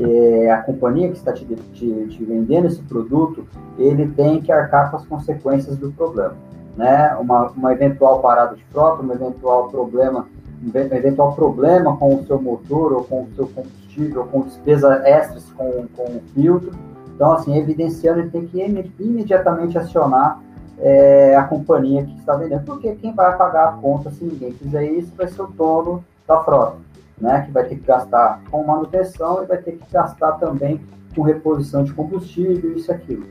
é, 0.00 0.50
a 0.50 0.62
companhia 0.62 1.08
que 1.08 1.16
está 1.16 1.32
te, 1.32 1.44
te, 1.44 2.06
te, 2.08 2.24
vendendo 2.24 2.66
esse 2.66 2.80
produto, 2.82 3.46
ele 3.78 4.08
tem 4.08 4.40
que 4.40 4.52
arcar 4.52 4.90
com 4.90 4.96
as 4.96 5.06
consequências 5.06 5.76
do 5.76 5.90
problema. 5.92 6.34
Né? 6.76 7.14
Uma, 7.20 7.48
uma 7.50 7.72
eventual 7.72 8.20
parada 8.20 8.56
de 8.56 8.64
frota, 8.66 9.02
um 9.02 9.12
eventual 9.12 9.68
problema, 9.68 10.26
um 10.62 10.78
eventual 10.78 11.34
problema 11.34 11.96
com 11.96 12.16
o 12.16 12.24
seu 12.24 12.40
motor 12.40 12.92
ou 12.92 13.04
com 13.04 13.22
o 13.22 13.28
seu 13.34 13.46
combustível, 13.48 14.22
ou 14.22 14.26
com 14.26 14.42
despesas 14.42 15.04
extras 15.04 15.44
com, 15.56 15.86
com 15.96 16.04
o 16.04 16.22
filtro. 16.34 16.70
Então, 17.14 17.32
assim, 17.32 17.56
evidenciando, 17.56 18.20
ele 18.20 18.30
tem 18.30 18.46
que 18.46 18.62
imediatamente 18.98 19.76
acionar 19.76 20.40
é, 20.80 21.36
a 21.36 21.44
companhia 21.44 22.04
que 22.04 22.18
está 22.18 22.34
vendendo, 22.36 22.64
porque 22.64 22.94
quem 22.96 23.14
vai 23.14 23.36
pagar 23.36 23.68
a 23.68 23.72
conta 23.72 24.10
se 24.10 24.24
ninguém 24.24 24.52
fizer 24.52 24.84
isso 24.84 25.12
vai 25.16 25.28
ser 25.28 25.42
o 25.42 25.46
dono 25.46 26.04
da 26.26 26.42
frota, 26.42 26.76
né? 27.20 27.42
Que 27.42 27.52
vai 27.52 27.64
ter 27.64 27.76
que 27.76 27.86
gastar 27.86 28.42
com 28.50 28.64
manutenção 28.64 29.42
e 29.42 29.46
vai 29.46 29.58
ter 29.58 29.72
que 29.72 29.92
gastar 29.92 30.32
também 30.32 30.80
com 31.14 31.22
reposição 31.22 31.84
de 31.84 31.92
combustível, 31.92 32.76
isso 32.76 32.90
e 32.90 32.94
aquilo. 32.94 33.26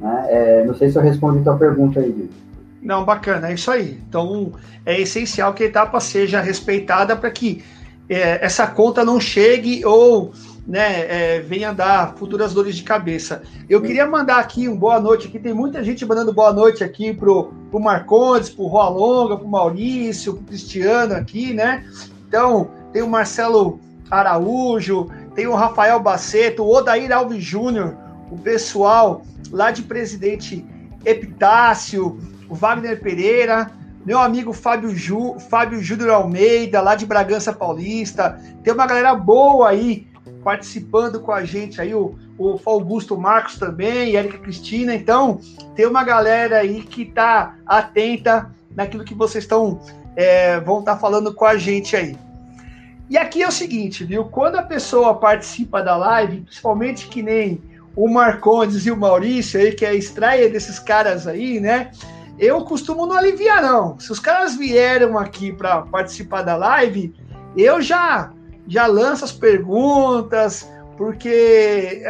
Né? 0.00 0.26
É, 0.28 0.64
não 0.64 0.74
sei 0.74 0.90
se 0.90 0.96
eu 0.96 1.02
respondi 1.02 1.40
a 1.40 1.42
tua 1.42 1.56
pergunta 1.56 2.00
aí, 2.00 2.10
Vitor. 2.10 2.46
Não, 2.82 3.04
bacana, 3.04 3.50
é 3.50 3.54
isso 3.54 3.70
aí. 3.70 4.00
Então, 4.08 4.52
é 4.84 5.00
essencial 5.00 5.52
que 5.52 5.64
a 5.64 5.66
etapa 5.66 5.98
seja 5.98 6.40
respeitada 6.40 7.16
para 7.16 7.30
que 7.30 7.64
é, 8.08 8.44
essa 8.44 8.66
conta 8.66 9.04
não 9.04 9.18
chegue 9.18 9.84
ou 9.84 10.32
né, 10.66 11.36
é, 11.36 11.40
venha 11.40 11.72
dar 11.72 12.14
futuras 12.16 12.52
dores 12.52 12.76
de 12.76 12.82
cabeça. 12.82 13.42
Eu 13.68 13.80
queria 13.80 14.06
mandar 14.06 14.38
aqui 14.38 14.68
um 14.68 14.76
boa 14.76 14.98
noite 14.98 15.28
aqui, 15.28 15.38
tem 15.38 15.54
muita 15.54 15.82
gente 15.84 16.04
mandando 16.04 16.32
boa 16.32 16.52
noite 16.52 16.82
aqui 16.82 17.12
pro, 17.12 17.52
pro 17.70 17.78
Marcondes, 17.78 18.50
pro 18.50 18.66
Roa 18.66 18.88
Longa, 18.88 19.36
pro 19.36 19.46
Maurício, 19.46 20.34
pro 20.34 20.44
Cristiano 20.44 21.14
aqui, 21.14 21.54
né? 21.54 21.84
Então, 22.26 22.70
tem 22.92 23.02
o 23.02 23.08
Marcelo 23.08 23.78
Araújo, 24.10 25.08
tem 25.34 25.46
o 25.46 25.54
Rafael 25.54 26.00
Baceto, 26.00 26.64
o 26.64 26.74
Odair 26.74 27.12
Alves 27.12 27.44
Júnior, 27.44 27.96
o 28.30 28.36
pessoal 28.36 29.22
lá 29.52 29.70
de 29.70 29.82
Presidente 29.82 30.66
Epitácio, 31.04 32.18
o 32.48 32.54
Wagner 32.54 33.00
Pereira, 33.00 33.70
meu 34.04 34.18
amigo 34.20 34.52
Fábio, 34.52 34.94
Ju, 34.94 35.36
Fábio 35.50 35.80
Júnior 35.82 36.10
Almeida, 36.10 36.80
lá 36.80 36.94
de 36.94 37.06
Bragança 37.06 37.52
Paulista. 37.52 38.40
Tem 38.62 38.72
uma 38.72 38.86
galera 38.86 39.14
boa 39.14 39.68
aí 39.68 40.06
participando 40.46 41.18
com 41.18 41.32
a 41.32 41.44
gente 41.44 41.80
aí, 41.80 41.92
o, 41.92 42.14
o 42.38 42.60
Augusto 42.64 43.18
Marcos 43.18 43.58
também, 43.58 44.10
e 44.10 44.16
Erika 44.16 44.38
Cristina. 44.38 44.94
Então, 44.94 45.40
tem 45.74 45.84
uma 45.86 46.04
galera 46.04 46.58
aí 46.58 46.82
que 46.82 47.02
está 47.02 47.56
atenta 47.66 48.48
naquilo 48.70 49.02
que 49.02 49.12
vocês 49.12 49.42
estão 49.42 49.80
é, 50.14 50.60
vão 50.60 50.78
estar 50.78 50.94
tá 50.94 51.00
falando 51.00 51.34
com 51.34 51.44
a 51.44 51.56
gente 51.56 51.96
aí. 51.96 52.16
E 53.10 53.18
aqui 53.18 53.42
é 53.42 53.48
o 53.48 53.50
seguinte, 53.50 54.04
viu? 54.04 54.26
Quando 54.26 54.54
a 54.54 54.62
pessoa 54.62 55.16
participa 55.16 55.82
da 55.82 55.96
live, 55.96 56.42
principalmente 56.42 57.08
que 57.08 57.24
nem 57.24 57.60
o 57.96 58.08
Marcondes 58.08 58.86
e 58.86 58.92
o 58.92 58.96
Maurício 58.96 59.58
aí, 59.58 59.72
que 59.72 59.84
é 59.84 59.88
a 59.88 59.94
estreia 59.94 60.48
desses 60.48 60.78
caras 60.78 61.26
aí, 61.26 61.58
né? 61.58 61.90
Eu 62.38 62.64
costumo 62.64 63.04
não 63.04 63.16
aliviar, 63.16 63.60
não. 63.60 63.98
Se 63.98 64.12
os 64.12 64.20
caras 64.20 64.54
vieram 64.54 65.18
aqui 65.18 65.50
para 65.50 65.82
participar 65.82 66.42
da 66.42 66.54
live, 66.54 67.12
eu 67.56 67.82
já 67.82 68.30
já 68.66 68.86
lanço 68.86 69.24
as 69.24 69.32
perguntas, 69.32 70.70
porque 70.96 72.02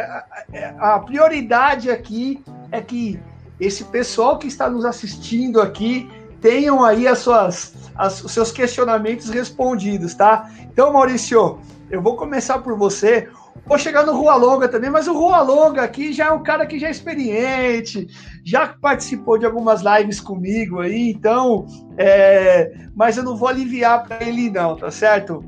a 0.79 0.99
prioridade 0.99 1.89
aqui 1.89 2.43
é 2.71 2.81
que 2.81 3.19
esse 3.59 3.83
pessoal 3.85 4.37
que 4.37 4.47
está 4.47 4.69
nos 4.69 4.85
assistindo 4.85 5.61
aqui 5.61 6.09
tenham 6.39 6.83
aí 6.83 7.07
as 7.07 7.19
suas, 7.19 7.73
as, 7.95 8.23
os 8.23 8.31
seus 8.31 8.51
questionamentos 8.51 9.29
respondidos, 9.29 10.13
tá? 10.13 10.49
Então, 10.61 10.93
Maurício, 10.93 11.59
eu 11.89 12.01
vou 12.01 12.15
começar 12.15 12.59
por 12.59 12.77
você. 12.77 13.29
Vou 13.65 13.77
chegar 13.77 14.05
no 14.05 14.15
Rua 14.15 14.35
Longa 14.35 14.69
também, 14.69 14.89
mas 14.89 15.07
o 15.07 15.13
Rua 15.13 15.41
Longa 15.41 15.81
aqui 15.81 16.13
já 16.13 16.27
é 16.27 16.31
um 16.31 16.43
cara 16.43 16.65
que 16.65 16.79
já 16.79 16.87
é 16.87 16.91
experiente, 16.91 18.07
já 18.45 18.67
participou 18.67 19.37
de 19.37 19.45
algumas 19.45 19.81
lives 19.81 20.21
comigo 20.21 20.79
aí, 20.79 21.09
então, 21.09 21.65
é, 21.97 22.71
mas 22.95 23.17
eu 23.17 23.23
não 23.23 23.35
vou 23.35 23.49
aliviar 23.49 24.07
para 24.07 24.25
ele 24.25 24.49
não, 24.49 24.75
tá 24.77 24.89
certo? 24.91 25.43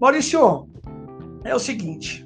Maurício, 0.00 0.68
é 1.44 1.54
o 1.54 1.58
seguinte, 1.58 2.24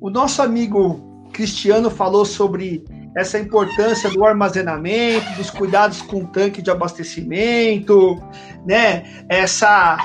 o 0.00 0.10
nosso 0.10 0.42
amigo 0.42 1.28
Cristiano 1.32 1.88
falou 1.88 2.24
sobre 2.24 2.84
essa 3.16 3.38
importância 3.38 4.10
do 4.10 4.24
armazenamento, 4.24 5.36
dos 5.36 5.50
cuidados 5.50 6.02
com 6.02 6.22
o 6.22 6.26
tanque 6.26 6.60
de 6.60 6.70
abastecimento, 6.70 8.20
né? 8.66 9.24
Essa 9.28 9.98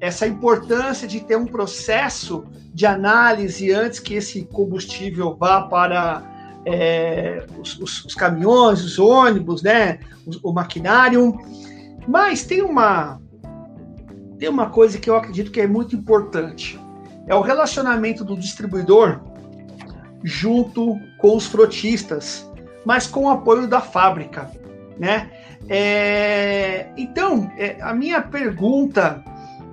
essa 0.00 0.26
importância 0.26 1.08
de 1.08 1.20
ter 1.20 1.36
um 1.36 1.46
processo 1.46 2.44
de 2.72 2.86
análise 2.86 3.72
antes 3.72 3.98
que 3.98 4.14
esse 4.14 4.44
combustível 4.44 5.36
vá 5.36 5.62
para 5.62 6.22
é, 6.64 7.44
os, 7.58 7.78
os, 7.80 8.04
os, 8.04 8.14
caminhões, 8.14 8.84
os 8.84 8.98
ônibus, 8.98 9.62
né? 9.62 9.98
O, 10.24 10.50
o, 10.50 10.52
maquinário. 10.52 11.36
Mas 12.06 12.44
tem 12.44 12.62
uma 12.62 13.20
tem 14.38 14.48
uma 14.48 14.70
coisa 14.70 14.98
que 14.98 15.08
eu 15.10 15.16
acredito 15.16 15.50
que 15.50 15.60
é 15.60 15.66
muito 15.66 15.96
importante. 15.96 16.78
É 17.26 17.34
o 17.34 17.40
relacionamento 17.40 18.24
do 18.24 18.36
distribuidor 18.36 19.20
junto 20.24 20.98
com 21.18 21.36
os 21.36 21.46
frotistas 21.46 22.48
mas 22.88 23.06
com 23.06 23.24
o 23.24 23.28
apoio 23.28 23.66
da 23.66 23.82
fábrica, 23.82 24.50
né? 24.98 25.30
É, 25.68 26.88
então, 26.96 27.52
é, 27.58 27.76
a 27.82 27.92
minha 27.92 28.22
pergunta 28.22 29.22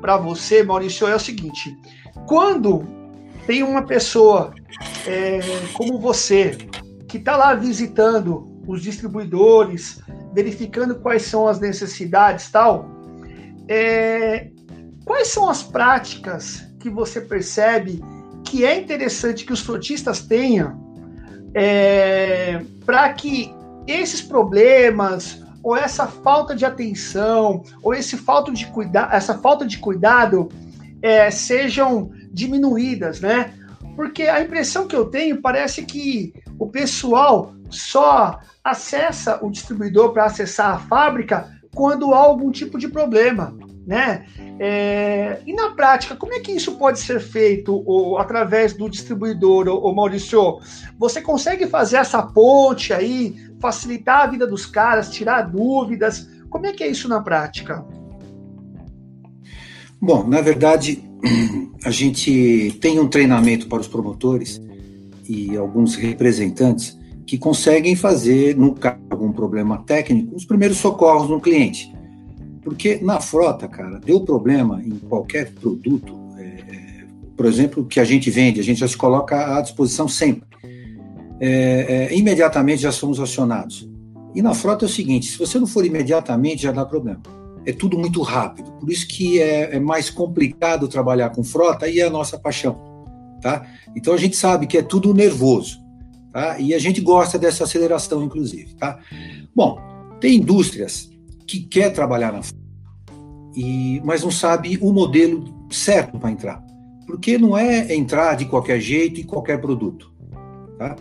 para 0.01 0.17
você, 0.17 0.61
Maurício, 0.63 1.07
é 1.07 1.15
o 1.15 1.19
seguinte: 1.19 1.73
quando 2.27 2.85
tem 3.47 3.63
uma 3.63 3.83
pessoa 3.83 4.53
é, 5.07 5.39
como 5.73 5.97
você 5.97 6.57
que 7.07 7.15
está 7.15 7.37
lá 7.37 7.53
visitando 7.53 8.51
os 8.67 8.81
distribuidores, 8.81 10.01
verificando 10.33 10.95
quais 10.95 11.21
são 11.21 11.47
as 11.47 11.57
necessidades, 11.57 12.51
tal, 12.51 12.89
é, 13.69 14.49
quais 15.05 15.29
são 15.29 15.49
as 15.49 15.63
práticas 15.63 16.67
que 16.79 16.89
você 16.89 17.21
percebe 17.21 18.03
que 18.43 18.65
é 18.65 18.77
interessante 18.77 19.45
que 19.45 19.53
os 19.53 19.61
frotistas 19.61 20.21
tenham 20.21 20.83
é, 21.53 22.61
para 22.85 23.13
que 23.13 23.53
esses 23.87 24.21
problemas 24.21 25.41
ou 25.63 25.75
essa 25.75 26.05
falta 26.07 26.55
de 26.55 26.65
atenção 26.65 27.63
ou 27.81 27.93
esse 27.93 28.17
falta 28.17 28.51
de 28.51 28.65
cuida 28.67 29.07
essa 29.11 29.37
falta 29.37 29.65
de 29.65 29.77
cuidado 29.77 30.49
é, 31.01 31.29
sejam 31.29 32.11
diminuídas, 32.31 33.21
né? 33.21 33.53
Porque 33.95 34.23
a 34.23 34.41
impressão 34.41 34.87
que 34.87 34.95
eu 34.95 35.05
tenho 35.05 35.41
parece 35.41 35.83
que 35.83 36.33
o 36.59 36.67
pessoal 36.67 37.53
só 37.69 38.39
acessa 38.63 39.39
o 39.45 39.49
distribuidor 39.49 40.11
para 40.11 40.25
acessar 40.25 40.73
a 40.73 40.79
fábrica 40.79 41.49
quando 41.73 42.13
há 42.13 42.17
algum 42.17 42.51
tipo 42.51 42.77
de 42.77 42.87
problema, 42.87 43.55
né? 43.85 44.25
É, 44.59 45.39
e 45.45 45.53
na 45.53 45.71
prática, 45.71 46.15
como 46.15 46.33
é 46.33 46.39
que 46.39 46.51
isso 46.51 46.77
pode 46.77 46.99
ser 46.99 47.19
feito 47.19 47.83
ou, 47.85 48.17
através 48.17 48.73
do 48.73 48.89
distribuidor, 48.89 49.67
ou, 49.67 49.93
Maurício? 49.93 50.59
Você 50.97 51.21
consegue 51.21 51.67
fazer 51.67 51.97
essa 51.97 52.21
ponte 52.23 52.93
aí, 52.93 53.35
facilitar 53.59 54.21
a 54.21 54.27
vida 54.27 54.47
dos 54.47 54.65
caras, 54.65 55.11
tirar 55.11 55.43
dúvidas? 55.43 56.27
Como 56.49 56.65
é 56.65 56.73
que 56.73 56.83
é 56.83 56.87
isso 56.87 57.07
na 57.07 57.21
prática? 57.21 57.85
Bom, 60.01 60.27
na 60.27 60.41
verdade, 60.41 61.03
a 61.85 61.91
gente 61.91 62.77
tem 62.81 62.99
um 62.99 63.07
treinamento 63.07 63.67
para 63.67 63.79
os 63.79 63.87
promotores 63.87 64.61
e 65.27 65.55
alguns 65.55 65.95
representantes 65.95 66.97
que 67.25 67.37
conseguem 67.37 67.95
fazer, 67.95 68.55
no 68.55 68.75
caso 68.75 68.99
de 68.99 69.07
algum 69.11 69.31
problema 69.31 69.79
técnico, 69.79 70.35
os 70.35 70.45
primeiros 70.45 70.77
socorros 70.77 71.29
no 71.29 71.41
cliente. 71.41 71.91
Porque 72.65 72.99
na 72.99 73.21
frota, 73.21 73.67
cara, 73.67 73.99
deu 74.03 74.21
problema 74.21 74.81
em 74.83 74.97
qualquer 74.97 75.51
produto, 75.51 76.17
é, 76.35 76.41
é, 76.41 77.05
por 77.37 77.45
exemplo, 77.45 77.85
que 77.85 77.99
a 77.99 78.03
gente 78.03 78.31
vende, 78.31 78.59
a 78.59 78.63
gente 78.63 78.79
já 78.79 78.87
se 78.87 78.97
coloca 78.97 79.55
à 79.55 79.61
disposição 79.61 80.07
sempre. 80.07 80.49
É, 81.39 82.09
é, 82.09 82.17
imediatamente 82.17 82.81
já 82.81 82.91
somos 82.91 83.19
acionados. 83.19 83.87
E 84.33 84.41
na 84.41 84.55
frota 84.55 84.83
é 84.83 84.87
o 84.87 84.89
seguinte: 84.89 85.27
se 85.27 85.37
você 85.37 85.59
não 85.59 85.67
for 85.67 85.85
imediatamente, 85.85 86.63
já 86.63 86.71
dá 86.71 86.83
problema. 86.83 87.21
É 87.67 87.71
tudo 87.71 87.99
muito 87.99 88.23
rápido. 88.23 88.71
Por 88.73 88.91
isso 88.91 89.07
que 89.07 89.39
é, 89.39 89.75
é 89.75 89.79
mais 89.79 90.09
complicado 90.09 90.87
trabalhar 90.87 91.29
com 91.29 91.43
frota 91.43 91.87
e 91.87 91.99
é 91.99 92.07
a 92.07 92.09
nossa 92.09 92.37
paixão. 92.37 92.79
Tá? 93.41 93.63
Então 93.95 94.11
a 94.11 94.17
gente 94.17 94.35
sabe 94.35 94.65
que 94.65 94.77
é 94.77 94.81
tudo 94.81 95.13
nervoso. 95.13 95.77
Tá? 96.33 96.59
E 96.59 96.73
a 96.73 96.79
gente 96.79 96.99
gosta 96.99 97.37
dessa 97.37 97.65
aceleração, 97.65 98.23
inclusive. 98.23 98.73
Tá? 98.73 98.97
Bom, 99.55 99.79
tem 100.19 100.37
indústrias 100.37 101.14
que 101.47 101.59
quer 101.61 101.91
trabalhar 101.91 102.31
na 102.31 102.41
e 103.55 104.01
mas 104.03 104.21
não 104.21 104.31
sabe 104.31 104.77
o 104.81 104.91
modelo 104.91 105.45
certo 105.69 106.19
para 106.19 106.31
entrar. 106.31 106.63
Porque 107.07 107.37
não 107.37 107.57
é 107.57 107.93
entrar 107.95 108.35
de 108.35 108.45
qualquer 108.45 108.79
jeito 108.79 109.19
e 109.19 109.23
qualquer 109.23 109.61
produto. 109.61 110.11
Tá? 110.77 110.95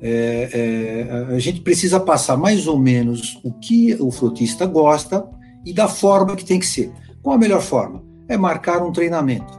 É, 0.00 0.48
é, 0.52 1.34
a 1.34 1.38
gente 1.38 1.60
precisa 1.60 1.98
passar 1.98 2.36
mais 2.36 2.66
ou 2.66 2.78
menos 2.78 3.40
o 3.44 3.52
que 3.52 3.94
o 4.00 4.10
frotista 4.10 4.64
gosta 4.64 5.28
e 5.66 5.72
da 5.72 5.88
forma 5.88 6.36
que 6.36 6.44
tem 6.44 6.58
que 6.58 6.66
ser. 6.66 6.92
Qual 7.20 7.34
a 7.34 7.38
melhor 7.38 7.60
forma? 7.60 8.02
É 8.28 8.36
marcar 8.36 8.82
um 8.82 8.92
treinamento. 8.92 9.58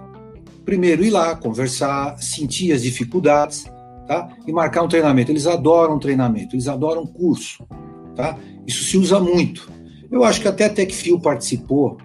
Primeiro 0.63 1.03
ir 1.03 1.09
lá, 1.09 1.35
conversar, 1.35 2.17
sentir 2.21 2.71
as 2.71 2.83
dificuldades, 2.83 3.65
tá? 4.07 4.29
E 4.47 4.51
marcar 4.51 4.83
um 4.83 4.87
treinamento. 4.87 5.31
Eles 5.31 5.45
adoram 5.45 5.99
treinamento, 5.99 6.55
eles 6.55 6.67
adoram 6.67 7.05
curso, 7.05 7.67
tá? 8.15 8.37
Isso 8.65 8.83
se 8.85 8.97
usa 8.97 9.19
muito. 9.19 9.69
Eu 10.11 10.23
acho 10.23 10.41
que 10.41 10.47
até 10.47 10.65
a 10.65 10.69
TechFio 10.69 11.19
participou 11.19 11.97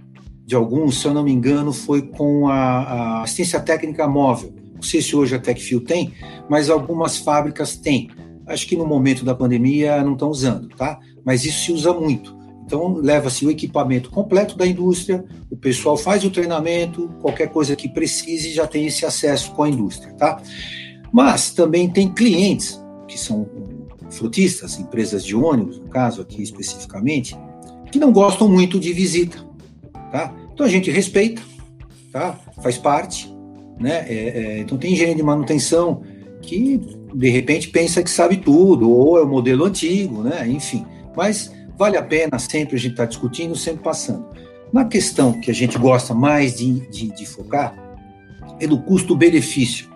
de 0.45 0.55
alguns, 0.55 1.01
se 1.01 1.07
eu 1.07 1.15
não 1.15 1.23
me 1.23 1.33
engano, 1.33 1.73
foi 1.73 2.03
com 2.03 2.49
a, 2.49 2.55
a 2.55 3.23
assistência 3.23 3.61
técnica 3.61 4.07
móvel. 4.07 4.53
Não 4.75 4.83
sei 4.83 5.01
se 5.01 5.17
hoje 5.17 5.35
a 5.35 5.39
TechFio 5.39 5.81
tem, 5.81 6.13
mas 6.49 6.69
algumas 6.69 7.17
fábricas 7.17 7.77
têm. 7.77 8.11
Acho 8.47 8.67
que 8.67 8.77
no 8.77 8.87
momento 8.87 9.25
da 9.25 9.35
pandemia 9.35 10.03
não 10.03 10.13
estão 10.13 10.29
usando, 10.29 10.69
tá? 10.69 11.01
Mas 11.25 11.45
isso 11.45 11.65
se 11.65 11.73
usa 11.73 11.95
muito. 11.95 12.37
Então, 12.67 12.95
leva-se 12.95 13.47
o 13.47 13.51
equipamento 13.51 14.11
completo 14.11 14.57
da 14.57 14.67
indústria, 14.67 15.25
o 15.51 15.57
pessoal 15.57 15.97
faz 15.97 16.25
o 16.25 16.31
treinamento, 16.31 17.09
qualquer 17.21 17.49
coisa 17.49 17.77
que 17.77 17.89
precise 17.89 18.53
já 18.53 18.67
tem 18.67 18.87
esse 18.87 19.05
acesso 19.05 19.53
com 19.53 19.63
a 19.63 19.69
indústria, 19.69 20.13
tá? 20.15 20.41
Mas 21.13 21.53
também 21.53 21.91
tem 21.91 22.13
clientes, 22.13 22.83
que 23.07 23.19
são 23.19 23.47
frutistas, 24.11 24.79
empresas 24.79 25.25
de 25.25 25.37
ônibus, 25.37 25.79
no 25.79 25.89
caso 25.89 26.23
aqui 26.23 26.43
especificamente, 26.43 27.37
que 27.95 27.99
não 28.01 28.11
gostam 28.11 28.49
muito 28.49 28.81
de 28.81 28.93
visita, 28.93 29.39
tá? 30.11 30.35
Então 30.53 30.67
a 30.67 30.69
gente 30.69 30.91
respeita, 30.91 31.41
tá? 32.11 32.37
Faz 32.61 32.77
parte, 32.77 33.33
né? 33.79 34.05
É, 34.09 34.15
é, 34.15 34.59
então 34.59 34.77
tem 34.77 34.95
engenheiro 34.95 35.19
de 35.19 35.23
manutenção 35.23 36.03
que 36.43 36.81
de 37.15 37.31
repente 37.31 37.69
pensa 37.69 38.03
que 38.03 38.11
sabe 38.11 38.39
tudo 38.39 38.91
ou 38.91 39.17
é 39.17 39.23
o 39.23 39.29
modelo 39.29 39.65
antigo, 39.65 40.25
né? 40.25 40.45
Enfim, 40.49 40.85
mas 41.17 41.55
vale 41.79 41.97
a 41.97 42.03
pena 42.03 42.37
sempre 42.37 42.75
a 42.75 42.79
gente 42.81 42.91
estar 42.91 43.05
tá 43.05 43.11
discutindo, 43.11 43.55
sempre 43.55 43.85
passando. 43.85 44.27
Na 44.73 44.85
questão 44.87 45.41
que 45.41 45.49
a 45.49 45.55
gente 45.55 45.79
gosta 45.79 46.13
mais 46.13 46.57
de, 46.57 46.81
de, 46.91 47.15
de 47.15 47.25
focar 47.25 47.77
é 48.59 48.67
do 48.67 48.77
custo-benefício 48.77 49.89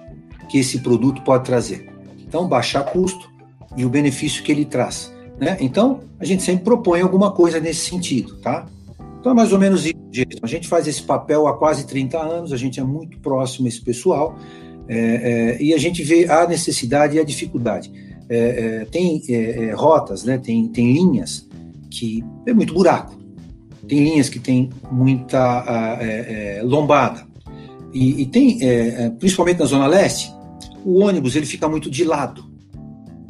que 0.48 0.58
esse 0.58 0.78
produto 0.78 1.20
pode 1.22 1.44
trazer. 1.44 1.92
Então, 2.16 2.46
baixar 2.46 2.84
custo 2.84 3.28
e 3.76 3.84
o 3.84 3.90
benefício 3.90 4.44
que 4.44 4.52
ele 4.52 4.64
traz. 4.64 5.12
Né? 5.40 5.56
Então, 5.60 6.00
a 6.18 6.24
gente 6.24 6.42
sempre 6.42 6.64
propõe 6.64 7.00
alguma 7.00 7.30
coisa 7.32 7.60
nesse 7.60 7.88
sentido, 7.88 8.36
tá? 8.36 8.66
Então, 9.20 9.32
é 9.32 9.34
mais 9.34 9.52
ou 9.52 9.58
menos 9.58 9.84
isso, 9.84 9.94
A 10.42 10.46
gente 10.46 10.68
faz 10.68 10.86
esse 10.86 11.02
papel 11.02 11.46
há 11.46 11.56
quase 11.56 11.86
30 11.86 12.18
anos, 12.18 12.52
a 12.52 12.56
gente 12.56 12.80
é 12.80 12.84
muito 12.84 13.18
próximo 13.18 13.66
a 13.66 13.68
esse 13.68 13.80
pessoal. 13.80 14.36
É, 14.88 15.56
é, 15.58 15.62
e 15.62 15.74
a 15.74 15.78
gente 15.78 16.02
vê 16.02 16.26
a 16.28 16.46
necessidade 16.46 17.16
e 17.16 17.20
a 17.20 17.24
dificuldade. 17.24 17.92
É, 18.28 18.38
é 18.80 18.84
tem 18.86 19.22
é, 19.28 19.72
rotas, 19.72 20.24
né, 20.24 20.38
tem, 20.38 20.66
tem 20.68 20.92
linhas 20.92 21.46
que 21.90 22.24
é 22.46 22.52
muito 22.52 22.72
buraco, 22.72 23.14
tem 23.86 24.02
linhas 24.02 24.28
que 24.28 24.38
tem 24.38 24.70
muita 24.90 25.98
lombada, 26.62 27.26
e, 27.94 28.20
e 28.22 28.26
tem, 28.26 28.58
principalmente 29.18 29.58
na 29.58 29.64
Zona 29.64 29.86
Leste, 29.86 30.30
o 30.84 31.02
ônibus 31.02 31.34
ele 31.34 31.46
fica 31.46 31.66
muito 31.66 31.90
de 31.90 32.04
lado, 32.04 32.44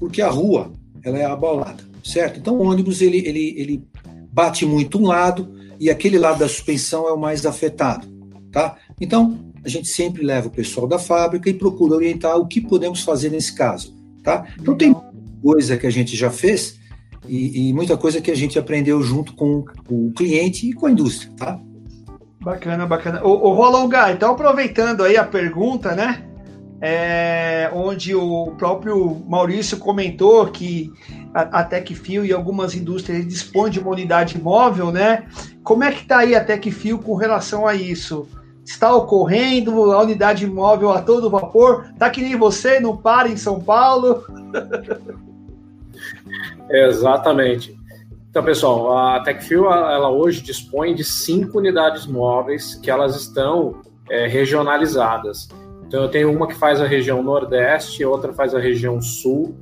porque 0.00 0.20
a 0.20 0.28
rua 0.28 0.72
ela 1.04 1.18
é 1.18 1.24
abaulada, 1.24 1.84
certo? 2.04 2.38
Então 2.38 2.56
o 2.56 2.62
ônibus 2.62 3.00
ele, 3.00 3.18
ele, 3.18 3.54
ele 3.56 3.84
bate 4.32 4.64
muito 4.64 4.98
um 4.98 5.06
lado 5.06 5.52
e 5.80 5.90
aquele 5.90 6.18
lado 6.18 6.38
da 6.38 6.48
suspensão 6.48 7.08
é 7.08 7.12
o 7.12 7.18
mais 7.18 7.46
afetado, 7.46 8.06
tá? 8.52 8.76
Então 9.00 9.38
a 9.64 9.68
gente 9.68 9.88
sempre 9.88 10.22
leva 10.22 10.48
o 10.48 10.50
pessoal 10.50 10.86
da 10.86 10.98
fábrica 10.98 11.48
e 11.48 11.54
procura 11.54 11.94
orientar 11.94 12.36
o 12.36 12.46
que 12.46 12.60
podemos 12.60 13.02
fazer 13.02 13.30
nesse 13.30 13.54
caso, 13.54 13.94
tá? 14.22 14.46
Então 14.60 14.76
tem 14.76 14.94
coisa 15.42 15.76
que 15.76 15.86
a 15.86 15.90
gente 15.90 16.16
já 16.16 16.30
fez 16.30 16.78
e, 17.26 17.68
e 17.68 17.72
muita 17.72 17.96
coisa 17.96 18.20
que 18.20 18.30
a 18.30 18.36
gente 18.36 18.58
aprendeu 18.58 19.02
junto 19.02 19.34
com 19.34 19.64
o 19.88 20.12
cliente 20.12 20.68
e 20.68 20.72
com 20.72 20.86
a 20.86 20.90
indústria, 20.90 21.32
tá? 21.36 21.60
Bacana, 22.40 22.86
bacana. 22.86 23.22
O, 23.24 23.30
o 23.30 23.52
Rolonga, 23.52 24.12
então 24.12 24.32
aproveitando 24.32 25.02
aí 25.02 25.16
a 25.16 25.24
pergunta, 25.24 25.94
né? 25.94 26.24
É, 26.80 27.70
onde 27.74 28.14
o 28.14 28.52
próprio 28.56 29.20
Maurício 29.26 29.78
comentou 29.78 30.46
que 30.46 30.92
a, 31.38 31.60
a 31.60 31.68
e 32.24 32.32
algumas 32.32 32.74
indústrias 32.74 33.26
dispõem 33.26 33.70
de 33.70 33.78
uma 33.78 33.90
unidade 33.90 34.40
móvel, 34.40 34.90
né? 34.90 35.26
Como 35.62 35.84
é 35.84 35.92
que 35.92 36.02
está 36.02 36.18
aí 36.18 36.34
a 36.34 36.44
Tecfio 36.44 36.98
com 36.98 37.14
relação 37.14 37.66
a 37.66 37.74
isso? 37.74 38.26
Está 38.64 38.94
ocorrendo 38.94 39.92
a 39.92 40.02
unidade 40.02 40.46
móvel 40.46 40.90
a 40.90 41.00
todo 41.00 41.30
vapor? 41.30 41.86
Tá 41.98 42.10
que 42.10 42.20
nem 42.20 42.36
você, 42.36 42.80
não 42.80 42.96
para 42.96 43.28
em 43.28 43.36
São 43.36 43.60
Paulo? 43.60 44.24
Exatamente. 46.68 47.78
Então, 48.28 48.44
pessoal, 48.44 48.96
a 48.96 49.20
Tecfio 49.20 49.66
ela 49.66 50.10
hoje 50.10 50.42
dispõe 50.42 50.94
de 50.94 51.02
cinco 51.02 51.58
unidades 51.58 52.06
móveis 52.06 52.74
que 52.74 52.90
elas 52.90 53.16
estão 53.16 53.80
é, 54.10 54.26
regionalizadas. 54.26 55.48
Então, 55.86 56.02
eu 56.02 56.10
tenho 56.10 56.30
uma 56.30 56.46
que 56.46 56.54
faz 56.54 56.80
a 56.80 56.86
região 56.86 57.22
Nordeste, 57.22 58.04
outra 58.04 58.34
faz 58.34 58.54
a 58.54 58.58
região 58.58 59.00
Sul, 59.00 59.56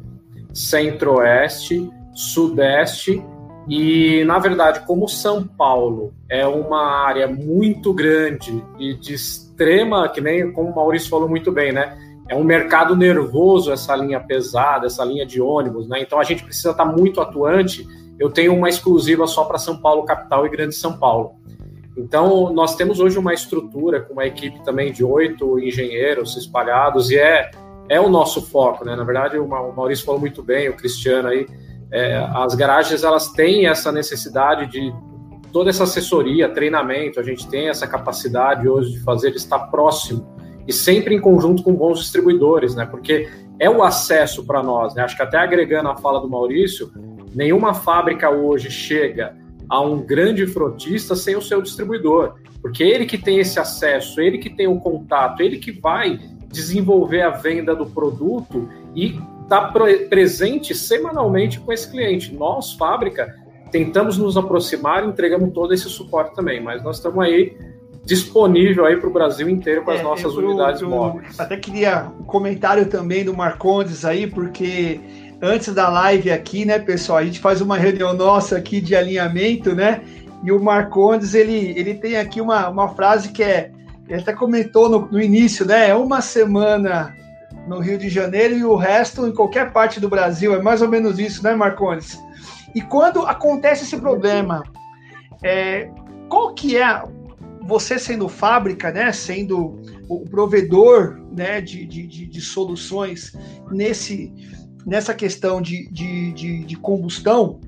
Centro-Oeste, 0.57 1.91
Sudeste 2.15 3.23
e, 3.69 4.25
na 4.25 4.39
verdade, 4.39 4.81
como 4.87 5.09
São 5.09 5.47
Paulo 5.47 6.15
é 6.29 6.47
uma 6.47 7.05
área 7.05 7.27
muito 7.27 7.93
grande 7.93 8.65
e 8.79 8.95
de 8.95 9.15
extrema, 9.15 10.09
que 10.09 10.21
nem 10.21 10.53
como 10.53 10.71
o 10.71 10.75
Maurício 10.75 11.11
falou 11.11 11.29
muito 11.29 11.53
bem, 11.53 11.73
né? 11.73 11.99
É 12.29 12.35
um 12.35 12.43
mercado 12.43 12.97
nervoso 12.97 13.73
essa 13.73 13.95
linha 13.95 14.19
pesada, 14.19 14.87
essa 14.87 15.05
linha 15.05 15.27
de 15.27 15.41
ônibus, 15.41 15.89
né? 15.89 16.01
Então 16.01 16.19
a 16.19 16.25
gente 16.25 16.43
precisa 16.43 16.71
estar 16.71 16.85
muito 16.85 17.21
atuante. 17.21 17.87
Eu 18.19 18.31
tenho 18.31 18.55
uma 18.55 18.69
exclusiva 18.69 19.27
só 19.27 19.45
para 19.45 19.59
São 19.59 19.77
Paulo 19.77 20.05
capital 20.05 20.47
e 20.47 20.49
Grande 20.49 20.75
São 20.75 20.97
Paulo. 20.97 21.35
Então, 21.97 22.53
nós 22.53 22.77
temos 22.77 23.01
hoje 23.01 23.19
uma 23.19 23.33
estrutura 23.33 24.03
com 24.03 24.13
uma 24.13 24.27
equipe 24.27 24.63
também 24.63 24.93
de 24.93 25.03
oito 25.03 25.59
engenheiros 25.59 26.37
espalhados 26.37 27.11
e 27.11 27.17
é, 27.17 27.51
é 27.89 28.01
o 28.01 28.09
nosso 28.09 28.43
foco, 28.43 28.85
né? 28.85 28.97
Na 28.97 29.05
verdade, 29.05 29.39
o 29.39 29.47
Maurício 29.47 30.05
falou 30.05 30.21
muito 30.21 30.43
bem, 30.43 30.69
o 30.69 30.77
Cristiano 30.77 31.29
aí, 31.29 31.47
é, 31.91 32.17
as 32.35 32.55
garagens 32.55 33.05
elas 33.05 33.31
têm 33.31 33.67
essa 33.67 33.93
necessidade 33.93 34.71
de 34.71 34.93
toda 35.53 35.71
essa 35.71 35.85
assessoria, 35.85 36.49
treinamento, 36.49 37.21
a 37.21 37.23
gente 37.23 37.49
tem 37.49 37.69
essa 37.69 37.87
capacidade 37.87 38.69
hoje 38.69 38.93
de 38.93 39.01
fazer, 39.01 39.31
de 39.31 39.39
estar 39.39 39.59
próximo 39.71 40.37
e 40.67 40.73
sempre 40.73 41.15
em 41.15 41.21
conjunto 41.21 41.63
com 41.63 41.73
bons 41.73 42.01
distribuidores, 42.01 42.75
né? 42.75 42.85
Porque 42.85 43.29
é 43.59 43.71
o 43.71 43.83
acesso 43.83 44.45
para 44.45 44.63
nós, 44.63 44.95
né? 44.95 45.03
Acho 45.03 45.17
que 45.17 45.23
até 45.23 45.39
agregando 45.39 45.89
a 45.89 45.97
fala 45.97 46.21
do 46.21 46.29
Maurício, 46.29 46.91
nenhuma 47.35 47.73
fábrica 47.73 48.29
hoje 48.29 48.71
chega 48.71 49.37
a 49.69 49.81
um 49.81 50.01
grande 50.01 50.47
frotista 50.47 51.15
sem 51.15 51.37
o 51.37 51.43
seu 51.43 51.63
distribuidor, 51.63 52.35
porque 52.61 52.83
ele 52.83 53.07
que 53.07 53.17
tem 53.17 53.39
esse 53.39 53.59
acesso, 53.59 54.21
ele 54.21 54.39
que 54.39 54.51
tem 54.51 54.67
o 54.67 54.81
contato, 54.81 55.41
ele 55.41 55.59
que 55.59 55.73
vai 55.73 56.19
desenvolver 56.57 57.21
a 57.21 57.31
venda 57.31 57.77
do 57.77 57.85
produto 57.85 58.69
e 58.95 59.21
está 59.43 59.71
presente 60.09 60.75
semanalmente 60.75 61.61
com 61.61 61.71
esse 61.71 61.89
cliente. 61.91 62.35
Nós, 62.35 62.73
fábrica, 62.73 63.37
tentamos 63.71 64.17
nos 64.17 64.37
aproximar 64.39 65.05
e 65.05 65.09
entregamos 65.09 65.53
todo 65.53 65.75
esse 65.75 65.89
suporte 65.89 66.35
também, 66.35 66.61
mas 66.63 66.83
nós 66.83 66.97
estamos 66.97 67.23
aí 67.23 67.57
disponível 68.05 68.87
aí 68.87 68.97
para 68.97 69.09
o 69.09 69.13
Brasil 69.13 69.49
inteiro 69.51 69.83
com 69.83 69.91
as 69.91 70.01
é, 70.01 70.03
nossas 70.03 70.33
eu, 70.33 70.39
unidades 70.39 70.81
eu, 70.81 70.89
móveis. 70.89 71.39
Até 71.39 71.57
queria 71.59 72.11
um 72.19 72.25
comentário 72.25 72.87
também 72.87 73.25
do 73.25 73.37
Marcondes 73.37 74.05
aí, 74.05 74.27
porque 74.27 74.99
antes 75.43 75.75
da 75.75 75.89
live 75.89 76.31
aqui, 76.31 76.65
né, 76.65 76.79
pessoal, 76.79 77.19
a 77.19 77.25
gente 77.25 77.39
faz 77.39 77.61
uma 77.61 77.77
reunião 77.77 78.15
nossa 78.15 78.57
aqui 78.57 78.81
de 78.81 78.97
alinhamento, 78.97 79.75
né? 79.75 80.01
E 80.43 80.51
o 80.51 80.63
Marcondes, 80.63 81.35
ele, 81.35 81.75
ele 81.77 81.95
tem 81.95 82.17
aqui 82.17 82.41
uma, 82.41 82.69
uma 82.69 82.89
frase 82.95 83.31
que 83.31 83.43
é, 83.43 83.73
ele 84.09 84.21
até 84.21 84.33
comentou 84.33 84.89
no, 84.89 85.07
no 85.11 85.21
início, 85.21 85.67
né? 85.67 85.89
É 85.89 85.95
uma 85.95 86.21
semana 86.21 87.15
no 87.67 87.81
Rio 87.81 87.99
de 87.99 88.09
Janeiro 88.09 88.55
e 88.55 88.65
o 88.65 88.77
resto 88.77 89.27
em 89.27 89.35
qualquer 89.35 89.73
parte 89.73 89.99
do 89.99 90.09
Brasil. 90.09 90.55
É 90.55 90.63
mais 90.63 90.83
ou 90.83 90.89
menos 90.89 91.19
isso, 91.19 91.43
né, 91.43 91.55
Marcondes? 91.55 92.19
E 92.75 92.81
quando 92.81 93.27
acontece 93.27 93.85
esse 93.85 93.97
problema, 93.97 94.63
é, 95.43 95.91
qual 96.29 96.55
que 96.55 96.77
é, 96.77 97.03
você 97.63 97.99
sendo 97.99 98.29
fábrica, 98.29 98.93
né, 98.93 99.13
sendo 99.13 99.81
o 100.09 100.21
provedor 100.21 101.21
né, 101.33 101.61
de, 101.61 101.85
de, 101.85 102.07
de 102.07 102.41
soluções 102.41 103.33
nesse, 103.71 104.33
nessa 104.87 105.13
questão 105.13 105.61
de, 105.61 105.89
de, 105.91 106.33
de, 106.33 106.65
de 106.65 106.77
combustão, 106.77 107.61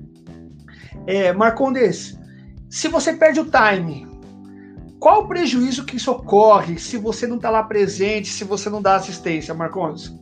é, 1.07 1.33
Marcondes, 1.33 2.19
se 2.69 2.87
você 2.87 3.15
perde 3.15 3.41
o 3.41 3.47
time, 3.47 4.07
qual 4.99 5.23
o 5.23 5.29
prejuízo 5.29 5.85
que 5.85 5.97
isso 5.97 6.11
ocorre 6.11 6.79
se 6.79 6.97
você 6.97 7.27
não 7.27 7.37
está 7.37 7.51
lá 7.51 7.63
presente, 7.63 8.29
se 8.29 8.45
você 8.45 8.69
não 8.69 8.83
dá 8.83 8.97
assistência, 8.97 9.55
Marcondes? 9.55 10.13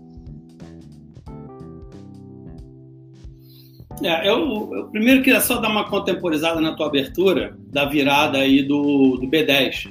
É, 4.02 4.28
eu, 4.28 4.70
eu, 4.74 4.88
primeiro 4.88 5.22
queria 5.22 5.40
só 5.40 5.58
dar 5.58 5.70
uma 5.70 5.88
contemporizada 5.88 6.60
na 6.60 6.74
tua 6.74 6.86
abertura 6.86 7.56
da 7.72 7.86
virada 7.86 8.38
aí 8.38 8.62
do, 8.62 9.16
do 9.16 9.26
B10, 9.26 9.90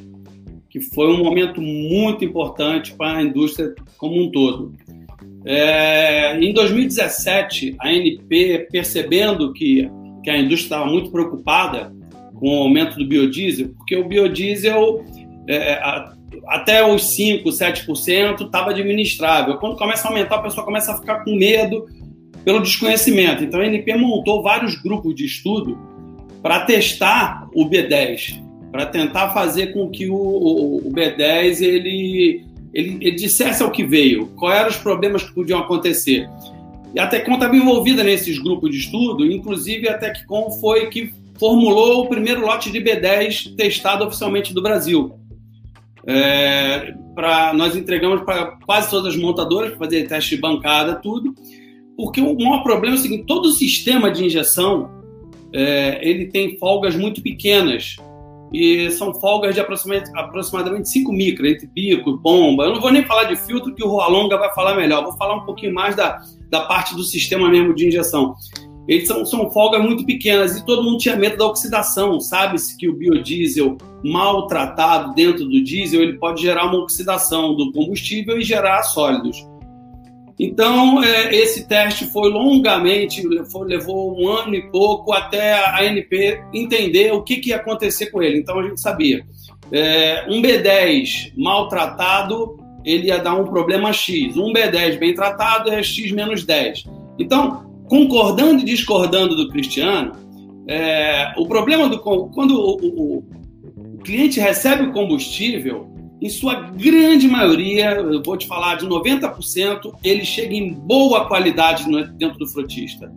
que 0.70 0.80
foi 0.80 1.08
um 1.08 1.24
momento 1.24 1.60
muito 1.60 2.24
importante 2.24 2.94
para 2.94 3.18
a 3.18 3.24
indústria 3.24 3.74
como 3.98 4.22
um 4.22 4.30
todo. 4.30 4.74
É, 5.44 6.38
em 6.40 6.54
2017, 6.54 7.76
a 7.80 7.88
ANP, 7.88 8.68
percebendo 8.72 9.52
que, 9.54 9.90
que 10.24 10.30
a 10.30 10.38
indústria 10.38 10.66
estava 10.66 10.86
muito 10.86 11.12
preocupada 11.12 11.95
com 12.36 12.50
o 12.50 12.64
aumento 12.64 12.98
do 12.98 13.06
biodiesel, 13.06 13.70
porque 13.78 13.96
o 13.96 14.08
biodiesel 14.08 15.04
é, 15.48 15.74
a, 15.74 16.14
até 16.48 16.86
os 16.86 17.04
5%, 17.18 17.44
7% 17.46 18.46
estava 18.46 18.72
administrável. 18.72 19.58
Quando 19.58 19.78
começa 19.78 20.08
a 20.08 20.12
aumentar, 20.12 20.36
a 20.36 20.44
pessoa 20.44 20.66
começa 20.66 20.92
a 20.92 20.98
ficar 20.98 21.24
com 21.24 21.36
medo 21.36 21.88
pelo 22.44 22.62
desconhecimento. 22.62 23.44
Então 23.44 23.60
a 23.60 23.64
ANP 23.64 23.96
montou 23.96 24.44
vários 24.44 24.76
grupos 24.76 25.16
de 25.16 25.26
estudo 25.26 25.78
para 26.42 26.62
testar 26.62 27.48
o 27.54 27.68
B10, 27.68 28.44
para 28.72 28.86
tentar 28.86 29.32
fazer 29.32 29.74
com 29.74 29.90
que 29.90 30.10
o, 30.10 30.16
o, 30.16 30.88
o 30.88 30.92
B10 30.92 31.62
ele 31.62 32.46
ele, 32.76 32.98
ele 33.00 33.16
dissesse 33.16 33.64
ao 33.64 33.72
que 33.72 33.86
veio, 33.86 34.28
quais 34.36 34.60
eram 34.60 34.70
os 34.70 34.76
problemas 34.76 35.24
que 35.24 35.34
podiam 35.34 35.60
acontecer. 35.60 36.30
E 36.94 37.00
a 37.00 37.08
Tecom 37.08 37.36
estava 37.36 37.56
envolvida 37.56 38.04
nesses 38.04 38.38
grupos 38.38 38.70
de 38.70 38.78
estudo, 38.78 39.26
inclusive 39.26 39.88
a 39.88 39.98
Tecom 39.98 40.52
foi 40.60 40.88
que 40.88 41.14
formulou 41.40 42.04
o 42.04 42.10
primeiro 42.10 42.42
lote 42.42 42.72
de 42.72 42.80
B10 42.80 43.56
testado 43.56 44.06
oficialmente 44.06 44.54
do 44.54 44.62
Brasil. 44.62 45.20
É, 46.08 46.94
pra, 47.16 47.54
nós 47.54 47.76
entregamos 47.76 48.22
para 48.22 48.58
quase 48.66 48.90
todas 48.90 49.16
as 49.16 49.20
montadoras 49.20 49.72
para 49.72 49.80
fazer 49.80 50.08
teste 50.08 50.36
de 50.36 50.42
bancada, 50.42 50.96
tudo, 50.96 51.34
porque 51.98 52.22
o 52.22 52.36
maior 52.36 52.62
problema 52.64 52.96
é 52.96 53.00
o 53.00 53.02
seguinte: 53.02 53.26
todo 53.26 53.48
o 53.48 53.52
sistema 53.52 54.12
de 54.12 54.26
injeção 54.26 54.90
é, 55.54 56.00
ele 56.08 56.28
tem 56.28 56.58
folgas 56.58 56.96
muito 56.96 57.22
pequenas 57.22 57.96
e 58.54 58.90
são 58.92 59.14
folgas 59.14 59.56
de 59.56 59.60
aproximadamente, 59.60 60.12
aproximadamente 60.16 60.90
5 60.90 61.12
micras, 61.12 61.52
entre 61.54 61.68
bico, 61.68 62.18
bomba. 62.18 62.66
Eu 62.66 62.74
não 62.74 62.82
vou 62.82 62.92
nem 62.92 63.04
falar 63.04 63.26
de 63.26 63.36
filtro, 63.36 63.74
que 63.74 63.84
o 63.84 63.88
Roalonga 63.88 64.38
vai 64.38 64.54
falar 64.54 64.76
melhor. 64.76 65.04
Vou 65.04 65.14
falar 65.18 65.36
um 65.36 65.46
pouquinho 65.46 65.74
mais 65.74 65.96
da, 65.96 66.22
da 66.50 66.62
parte 66.62 66.96
do 66.96 67.04
sistema 67.04 67.50
mesmo 67.50 67.74
de 67.74 67.88
injeção. 67.88 68.36
Eles 68.88 69.08
são, 69.08 69.26
são 69.26 69.50
folgas 69.50 69.82
muito 69.82 70.06
pequenas 70.06 70.58
e 70.58 70.66
todo 70.66 70.84
mundo 70.84 70.98
tinha 70.98 71.16
medo 71.16 71.38
da 71.38 71.48
oxidação. 71.48 72.20
Sabe-se 72.20 72.78
que 72.78 72.88
o 72.88 72.94
biodiesel 72.94 73.78
maltratado 74.04 75.14
dentro 75.16 75.46
do 75.46 75.64
diesel 75.64 76.04
ele 76.04 76.18
pode 76.18 76.42
gerar 76.42 76.66
uma 76.66 76.80
oxidação 76.80 77.56
do 77.56 77.72
combustível 77.72 78.38
e 78.38 78.44
gerar 78.44 78.84
sólidos. 78.84 79.46
Então, 80.38 81.02
é, 81.04 81.34
esse 81.34 81.66
teste 81.68 82.06
foi 82.08 82.30
longamente, 82.30 83.26
levou 83.26 84.20
um 84.20 84.28
ano 84.28 84.54
e 84.54 84.70
pouco 84.70 85.14
até 85.14 85.54
a 85.54 85.80
ANP 85.82 86.44
entender 86.54 87.14
o 87.14 87.24
que, 87.24 87.38
que 87.38 87.50
ia 87.50 87.56
acontecer 87.56 88.08
com 88.08 88.22
ele. 88.22 88.40
Então, 88.40 88.60
a 88.60 88.64
gente 88.68 88.82
sabia. 88.82 89.26
É, 89.72 90.26
um 90.30 90.42
B10 90.42 91.32
maltratado 91.38 92.58
ele 92.84 93.08
ia 93.08 93.18
dar 93.18 93.34
um 93.34 93.46
problema 93.46 93.92
X. 93.92 94.38
Um 94.38 94.54
B10 94.54 95.00
bem 95.00 95.14
tratado 95.16 95.72
é 95.72 95.82
X 95.82 96.12
menos 96.12 96.44
10. 96.44 96.84
Então, 97.18 97.66
concordando 97.88 98.62
e 98.62 98.66
discordando 98.66 99.36
do 99.36 99.50
Cristiano, 99.50 100.14
é, 100.68 101.34
o 101.38 101.46
problema 101.48 101.88
do 101.88 102.00
quando 102.00 102.56
o, 102.56 102.78
o, 102.82 103.18
o, 103.18 103.98
cliente 104.00 104.40
recebe 104.40 104.84
o 104.84 104.92
combustível, 104.92 105.88
em 106.22 106.30
sua 106.30 106.56
grande 106.56 107.28
maioria, 107.28 107.92
eu 107.92 108.22
vou 108.24 108.38
te 108.38 108.48
falar 108.48 108.76
de 108.76 108.88
90%, 108.88 109.94
ele 110.04 110.24
chega 110.24 110.54
em 110.54 110.74
boa 110.74 111.28
qualidade 111.28 111.86
dentro 112.14 112.40
do 112.40 112.48
frotista. 112.48 113.12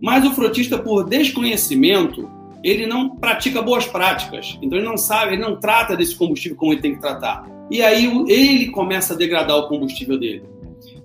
Mas 0.00 0.24
o 0.24 0.32
frotista, 0.32 0.78
por 0.78 1.08
desconhecimento, 1.08 2.28
ele 2.62 2.86
não 2.86 3.16
pratica 3.16 3.62
boas 3.62 3.86
práticas. 3.86 4.58
Então 4.60 4.78
ele 4.78 4.86
não 4.86 4.96
sabe, 4.96 5.34
ele 5.34 5.42
não 5.42 5.58
trata 5.58 5.96
desse 5.96 6.14
combustível 6.14 6.56
como 6.56 6.72
ele 6.72 6.82
tem 6.82 6.94
que 6.94 7.00
tratar. 7.00 7.46
E 7.70 7.82
aí 7.82 8.04
ele 8.28 8.66
começa 8.70 9.14
a 9.14 9.16
degradar 9.16 9.56
o 9.56 9.68
combustível 9.68 10.18
dele. 10.18 10.44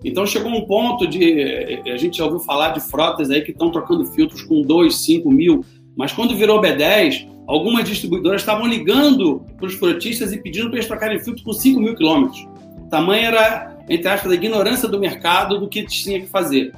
Então 0.03 0.25
chegou 0.25 0.51
um 0.51 0.65
ponto 0.65 1.07
de. 1.07 1.81
A 1.91 1.97
gente 1.97 2.17
já 2.17 2.25
ouviu 2.25 2.39
falar 2.39 2.69
de 2.69 2.79
frotas 2.79 3.29
aí 3.29 3.41
que 3.41 3.51
estão 3.51 3.71
trocando 3.71 4.05
filtros 4.05 4.41
com 4.41 4.61
2, 4.61 4.95
5 4.95 5.29
mil, 5.29 5.63
mas 5.95 6.11
quando 6.11 6.35
virou 6.35 6.61
B10, 6.61 7.27
algumas 7.47 7.87
distribuidoras 7.87 8.41
estavam 8.41 8.65
ligando 8.65 9.45
para 9.57 9.67
os 9.67 9.73
frotistas 9.75 10.33
e 10.33 10.37
pedindo 10.37 10.67
para 10.67 10.77
eles 10.77 10.87
trocarem 10.87 11.19
filtro 11.19 11.43
com 11.43 11.53
5 11.53 11.79
mil 11.79 11.95
quilômetros. 11.95 12.47
Tamanha 12.89 13.27
era, 13.27 13.77
entre 13.89 14.07
aspas, 14.09 14.31
a 14.31 14.35
ignorância 14.35 14.87
do 14.87 14.99
mercado 14.99 15.59
do 15.59 15.69
que 15.69 15.85
tinha 15.85 16.19
que 16.19 16.27
fazer. 16.27 16.73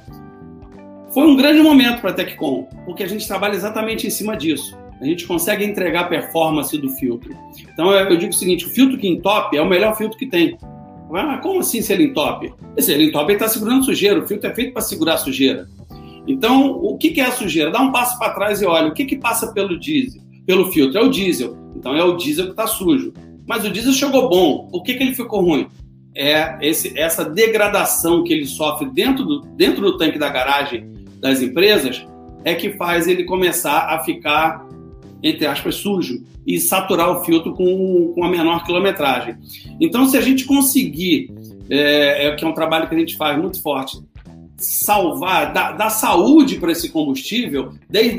Foi 1.12 1.26
um 1.26 1.36
grande 1.36 1.62
momento 1.62 2.00
para 2.00 2.10
a 2.10 2.12
Teccom, 2.12 2.68
porque 2.84 3.02
a 3.02 3.08
gente 3.08 3.26
trabalha 3.26 3.54
exatamente 3.54 4.06
em 4.06 4.10
cima 4.10 4.36
disso. 4.36 4.76
A 5.00 5.04
gente 5.04 5.26
consegue 5.26 5.64
entregar 5.64 6.02
a 6.02 6.08
performance 6.08 6.76
do 6.76 6.88
filtro. 6.90 7.36
Então 7.72 7.90
eu 7.92 8.16
digo 8.16 8.32
o 8.32 8.34
seguinte: 8.34 8.66
o 8.66 8.70
filtro 8.70 8.98
que 8.98 9.08
entope 9.08 9.56
é 9.56 9.62
o 9.62 9.68
melhor 9.68 9.96
filtro 9.96 10.18
que 10.18 10.26
tem. 10.26 10.56
Ah, 11.14 11.38
como 11.38 11.60
assim 11.60 11.80
se 11.80 11.92
ele 11.92 12.04
entope? 12.04 12.52
Se 12.78 12.92
ele 12.92 13.06
entope, 13.06 13.32
ele 13.32 13.34
está 13.34 13.48
segurando 13.48 13.84
sujeira. 13.84 14.20
O 14.20 14.26
filtro 14.26 14.50
é 14.50 14.54
feito 14.54 14.72
para 14.72 14.82
segurar 14.82 15.16
sujeira. 15.18 15.68
Então, 16.26 16.72
o 16.72 16.96
que, 16.96 17.20
é 17.20 17.24
a 17.24 17.32
sujeira? 17.32 17.70
Dá 17.70 17.80
um 17.80 17.92
passo 17.92 18.18
para 18.18 18.32
trás 18.32 18.62
e 18.62 18.66
olha. 18.66 18.88
O 18.88 18.94
que, 18.94 19.04
que 19.04 19.16
passa 19.16 19.52
pelo 19.52 19.78
diesel? 19.78 20.22
Pelo 20.46 20.72
filtro? 20.72 20.98
É 20.98 21.02
o 21.02 21.08
diesel. 21.08 21.56
Então, 21.76 21.94
é 21.94 22.02
o 22.02 22.16
diesel 22.16 22.46
que 22.46 22.50
está 22.52 22.66
sujo. 22.66 23.12
Mas 23.46 23.64
o 23.64 23.70
diesel 23.70 23.92
chegou 23.92 24.28
bom. 24.28 24.68
Por 24.70 24.82
que, 24.82 24.94
que 24.94 25.02
ele 25.02 25.14
ficou 25.14 25.42
ruim? 25.42 25.68
É 26.16 26.56
esse, 26.62 26.98
essa 26.98 27.24
degradação 27.24 28.22
que 28.24 28.32
ele 28.32 28.46
sofre 28.46 28.88
dentro 28.88 29.24
do, 29.24 29.40
dentro 29.40 29.82
do 29.82 29.98
tanque 29.98 30.18
da 30.18 30.28
garagem 30.28 30.88
das 31.20 31.42
empresas 31.42 32.06
é 32.44 32.54
que 32.54 32.70
faz 32.74 33.08
ele 33.08 33.24
começar 33.24 33.88
a 33.88 33.98
ficar 34.04 34.63
entre 35.24 35.46
aspas, 35.46 35.76
sujo 35.76 36.22
e 36.46 36.60
saturar 36.60 37.10
o 37.10 37.24
filtro 37.24 37.54
com, 37.54 38.12
com 38.14 38.22
a 38.22 38.28
menor 38.28 38.62
quilometragem. 38.62 39.36
Então, 39.80 40.06
se 40.06 40.18
a 40.18 40.20
gente 40.20 40.44
conseguir, 40.44 41.32
é, 41.70 42.26
é 42.26 42.36
que 42.36 42.44
é 42.44 42.48
um 42.48 42.52
trabalho 42.52 42.86
que 42.86 42.94
a 42.94 42.98
gente 42.98 43.16
faz 43.16 43.40
muito 43.40 43.60
forte, 43.62 43.98
salvar, 44.58 45.50
dar, 45.54 45.72
dar 45.72 45.88
saúde 45.88 46.56
para 46.56 46.72
esse 46.72 46.90
combustível, 46.90 47.72
desde 47.88 48.18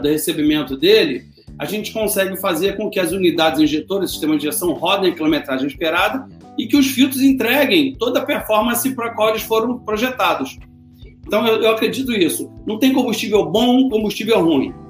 do 0.00 0.08
recebimento 0.08 0.76
dele, 0.76 1.24
a 1.58 1.64
gente 1.64 1.90
consegue 1.90 2.36
fazer 2.36 2.76
com 2.76 2.90
que 2.90 3.00
as 3.00 3.12
unidades 3.12 3.60
injetoras, 3.60 4.10
o 4.10 4.12
sistema 4.12 4.36
de 4.36 4.46
injeção, 4.46 4.74
rodem 4.74 5.10
a 5.10 5.14
quilometragem 5.14 5.66
esperada 5.66 6.28
e 6.58 6.66
que 6.66 6.76
os 6.76 6.86
filtros 6.86 7.22
entreguem 7.22 7.94
toda 7.94 8.20
a 8.20 8.26
performance 8.26 8.94
para 8.94 9.14
qual 9.14 9.30
eles 9.30 9.42
foram 9.42 9.78
projetados. 9.78 10.58
Então, 11.26 11.46
eu, 11.46 11.62
eu 11.62 11.70
acredito 11.70 12.12
isso. 12.12 12.52
Não 12.66 12.78
tem 12.78 12.92
combustível 12.92 13.46
bom, 13.46 13.88
combustível 13.88 14.44
ruim. 14.44 14.81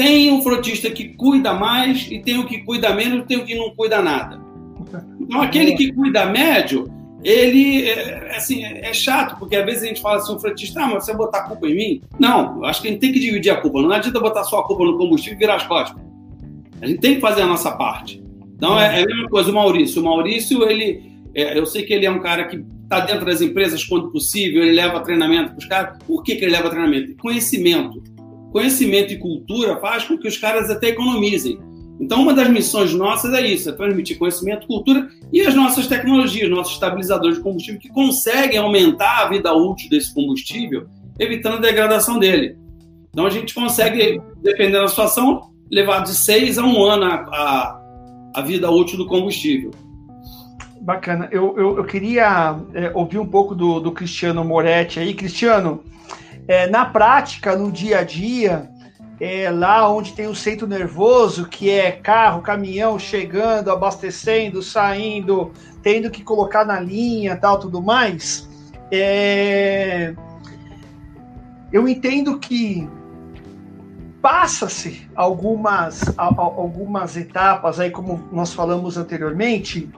Tem 0.00 0.32
o 0.32 0.40
frotista 0.40 0.90
que 0.90 1.10
cuida 1.10 1.52
mais 1.52 2.08
e 2.10 2.20
tem 2.20 2.38
o 2.38 2.46
que 2.46 2.62
cuida 2.64 2.94
menos 2.94 3.18
e 3.18 3.26
tem 3.26 3.36
o 3.36 3.44
que 3.44 3.54
não 3.54 3.68
cuida 3.68 4.00
nada. 4.00 4.40
Então, 5.20 5.42
aquele 5.42 5.76
que 5.76 5.92
cuida 5.92 6.24
médio, 6.24 6.90
ele 7.22 7.86
é, 7.86 8.34
assim, 8.34 8.64
é 8.64 8.94
chato, 8.94 9.38
porque 9.38 9.56
às 9.56 9.64
vezes 9.66 9.82
a 9.82 9.86
gente 9.88 10.00
fala 10.00 10.16
assim, 10.16 10.34
o 10.34 10.40
frotista, 10.40 10.80
ah, 10.80 10.86
mas 10.86 11.04
você 11.04 11.12
botar 11.12 11.40
a 11.40 11.42
culpa 11.42 11.66
em 11.66 11.74
mim? 11.74 12.02
Não, 12.18 12.64
acho 12.64 12.80
que 12.80 12.88
a 12.88 12.90
gente 12.92 13.00
tem 13.00 13.12
que 13.12 13.20
dividir 13.20 13.50
a 13.50 13.56
culpa. 13.60 13.82
Não 13.82 13.92
adianta 13.92 14.18
botar 14.18 14.42
só 14.44 14.60
a 14.60 14.66
culpa 14.66 14.86
no 14.86 14.96
combustível 14.96 15.36
e 15.36 15.38
virar 15.38 15.56
as 15.56 15.66
costas. 15.66 16.02
A 16.80 16.86
gente 16.86 17.00
tem 17.00 17.16
que 17.16 17.20
fazer 17.20 17.42
a 17.42 17.46
nossa 17.46 17.70
parte. 17.72 18.22
Então, 18.56 18.80
é, 18.80 19.00
é 19.00 19.02
a 19.02 19.06
mesma 19.06 19.28
coisa 19.28 19.50
o 19.50 19.54
Maurício. 19.54 20.00
O 20.00 20.04
Maurício, 20.06 20.66
ele, 20.66 21.12
é, 21.34 21.58
eu 21.58 21.66
sei 21.66 21.82
que 21.82 21.92
ele 21.92 22.06
é 22.06 22.10
um 22.10 22.20
cara 22.20 22.44
que 22.44 22.64
está 22.84 23.00
dentro 23.00 23.26
das 23.26 23.42
empresas 23.42 23.84
quando 23.84 24.10
possível, 24.10 24.62
ele 24.62 24.72
leva 24.72 24.98
treinamento 25.00 25.50
para 25.50 25.58
os 25.58 25.66
caras. 25.66 25.98
Por 26.06 26.22
que, 26.22 26.36
que 26.36 26.44
ele 26.46 26.52
leva 26.52 26.70
treinamento? 26.70 27.14
Conhecimento 27.18 28.02
conhecimento 28.50 29.12
e 29.12 29.18
cultura 29.18 29.76
faz 29.76 30.04
com 30.04 30.18
que 30.18 30.28
os 30.28 30.36
caras 30.38 30.70
até 30.70 30.88
economizem. 30.88 31.58
Então, 32.00 32.22
uma 32.22 32.32
das 32.32 32.48
missões 32.48 32.94
nossas 32.94 33.32
é 33.34 33.46
isso: 33.46 33.68
é 33.68 33.72
transmitir 33.72 34.18
conhecimento, 34.18 34.66
cultura 34.66 35.08
e 35.32 35.42
as 35.42 35.54
nossas 35.54 35.86
tecnologias, 35.86 36.48
nossos 36.50 36.74
estabilizadores 36.74 37.36
de 37.36 37.42
combustível, 37.42 37.80
que 37.80 37.90
conseguem 37.90 38.58
aumentar 38.58 39.24
a 39.24 39.28
vida 39.28 39.52
útil 39.52 39.90
desse 39.90 40.12
combustível, 40.14 40.86
evitando 41.18 41.58
a 41.58 41.60
degradação 41.60 42.18
dele. 42.18 42.56
Então, 43.10 43.26
a 43.26 43.30
gente 43.30 43.52
consegue, 43.52 44.20
dependendo 44.42 44.82
da 44.82 44.88
situação, 44.88 45.50
levar 45.70 46.00
de 46.00 46.14
seis 46.14 46.58
a 46.58 46.64
um 46.64 46.82
ano 46.82 47.04
a, 47.04 47.14
a, 47.14 47.80
a 48.36 48.40
vida 48.42 48.70
útil 48.70 48.96
do 48.96 49.06
combustível. 49.06 49.70
Bacana. 50.80 51.28
Eu, 51.30 51.54
eu, 51.58 51.76
eu 51.76 51.84
queria 51.84 52.56
é, 52.72 52.90
ouvir 52.94 53.18
um 53.18 53.26
pouco 53.26 53.54
do, 53.54 53.80
do 53.80 53.92
Cristiano 53.92 54.42
Moretti 54.42 54.98
aí. 54.98 55.12
Cristiano, 55.12 55.84
é, 56.46 56.66
na 56.66 56.84
prática, 56.84 57.56
no 57.56 57.70
dia 57.70 58.00
a 58.00 58.04
dia, 58.04 58.68
é, 59.20 59.50
lá 59.50 59.90
onde 59.92 60.12
tem 60.14 60.26
o 60.26 60.34
centro 60.34 60.66
nervoso, 60.66 61.46
que 61.46 61.70
é 61.70 61.92
carro, 61.92 62.40
caminhão 62.40 62.98
chegando, 62.98 63.70
abastecendo, 63.70 64.62
saindo, 64.62 65.52
tendo 65.82 66.10
que 66.10 66.22
colocar 66.22 66.64
na 66.64 66.80
linha, 66.80 67.36
tal, 67.36 67.58
tudo 67.58 67.82
mais, 67.82 68.48
é, 68.90 70.14
eu 71.72 71.86
entendo 71.86 72.38
que 72.38 72.88
passa-se 74.20 75.08
algumas, 75.14 76.02
algumas 76.16 77.16
etapas 77.16 77.78
aí, 77.78 77.90
como 77.90 78.28
nós 78.32 78.52
falamos 78.52 78.96
anteriormente, 78.96 79.88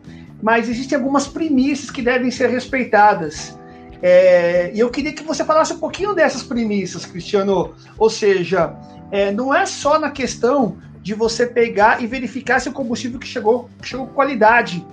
mas 0.43 0.69
existem 0.69 0.99
algumas 0.99 1.27
premissas 1.27 1.91
que 1.91 2.03
devem 2.03 2.31
ser 2.31 2.49
respeitadas. 2.51 3.59
É, 4.03 4.73
e 4.75 4.81
eu 4.81 4.91
queria 4.91 5.13
que 5.13 5.23
você 5.23 5.45
falasse 5.45 5.73
um 5.73 5.79
pouquinho 5.79 6.15
dessas 6.15 6.43
premissas, 6.43 7.07
Cristiano. 7.07 7.75
Ou 7.97 8.11
seja, 8.11 8.75
é, 9.11 9.31
não 9.31 9.55
é 9.55 9.65
só 9.65 9.99
na 9.99 10.11
questão 10.11 10.79
de 11.01 11.15
você 11.15 11.47
pegar 11.47 12.03
e 12.03 12.07
verificar 12.07 12.61
se 12.61 12.69
o 12.69 12.73
combustível 12.73 13.19
que 13.19 13.27
chegou, 13.27 13.71
chegou 13.83 14.07
com 14.07 14.15
qualidade. 14.15 14.85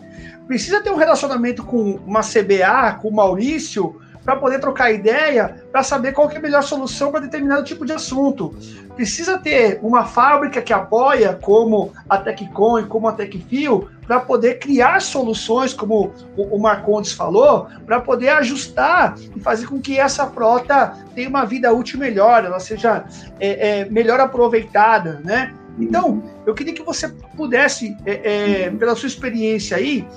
Precisa 0.48 0.82
ter 0.82 0.92
um 0.92 0.96
relacionamento 0.96 1.64
com 1.64 2.00
uma 2.06 2.22
CBA, 2.22 2.98
com 3.02 3.10
o 3.10 3.16
Maurício, 3.16 4.00
para 4.24 4.36
poder 4.36 4.60
trocar 4.60 4.92
ideia, 4.92 5.64
para 5.72 5.84
saber 5.84 6.14
qual 6.14 6.30
é 6.30 6.38
a 6.38 6.40
melhor 6.40 6.64
solução 6.64 7.12
para 7.12 7.22
determinado 7.22 7.64
tipo 7.64 7.86
de 7.86 7.94
assunto. 7.94 8.56
Precisa 8.96 9.38
ter 9.38 9.80
uma 9.82 10.06
fábrica 10.06 10.62
que 10.62 10.74
apoia, 10.74 11.34
como 11.42 11.94
a 12.10 12.18
Teccon 12.18 12.80
e 12.80 12.84
como 12.86 13.08
a 13.08 13.14
Tecfio, 13.14 13.90
para 14.10 14.20
poder 14.22 14.58
criar 14.58 15.00
soluções, 15.04 15.72
como 15.72 16.12
o 16.36 16.58
Marcondes 16.58 17.14
falou, 17.14 17.68
para 17.86 18.02
poder 18.02 18.30
ajustar 18.30 19.14
e 19.36 19.40
fazer 19.40 19.68
com 19.68 19.80
que 19.80 20.00
essa 20.00 20.26
frota 20.26 20.98
tenha 21.14 21.30
uma 21.30 21.46
vida 21.46 21.72
útil 21.72 22.00
melhor, 22.00 22.44
ela 22.44 22.60
seja 22.60 23.06
é, 23.40 23.82
é, 23.82 23.86
melhor 23.86 24.20
aproveitada, 24.20 25.22
né? 25.24 25.54
Então, 25.78 26.24
eu 26.44 26.56
queria 26.56 26.74
que 26.74 26.82
você 26.82 27.08
pudesse, 27.38 27.96
é, 28.04 28.64
é 28.64 28.70
pela 28.72 28.96
sua 28.96 29.06
experiência 29.06 29.78
aí, 29.78 30.08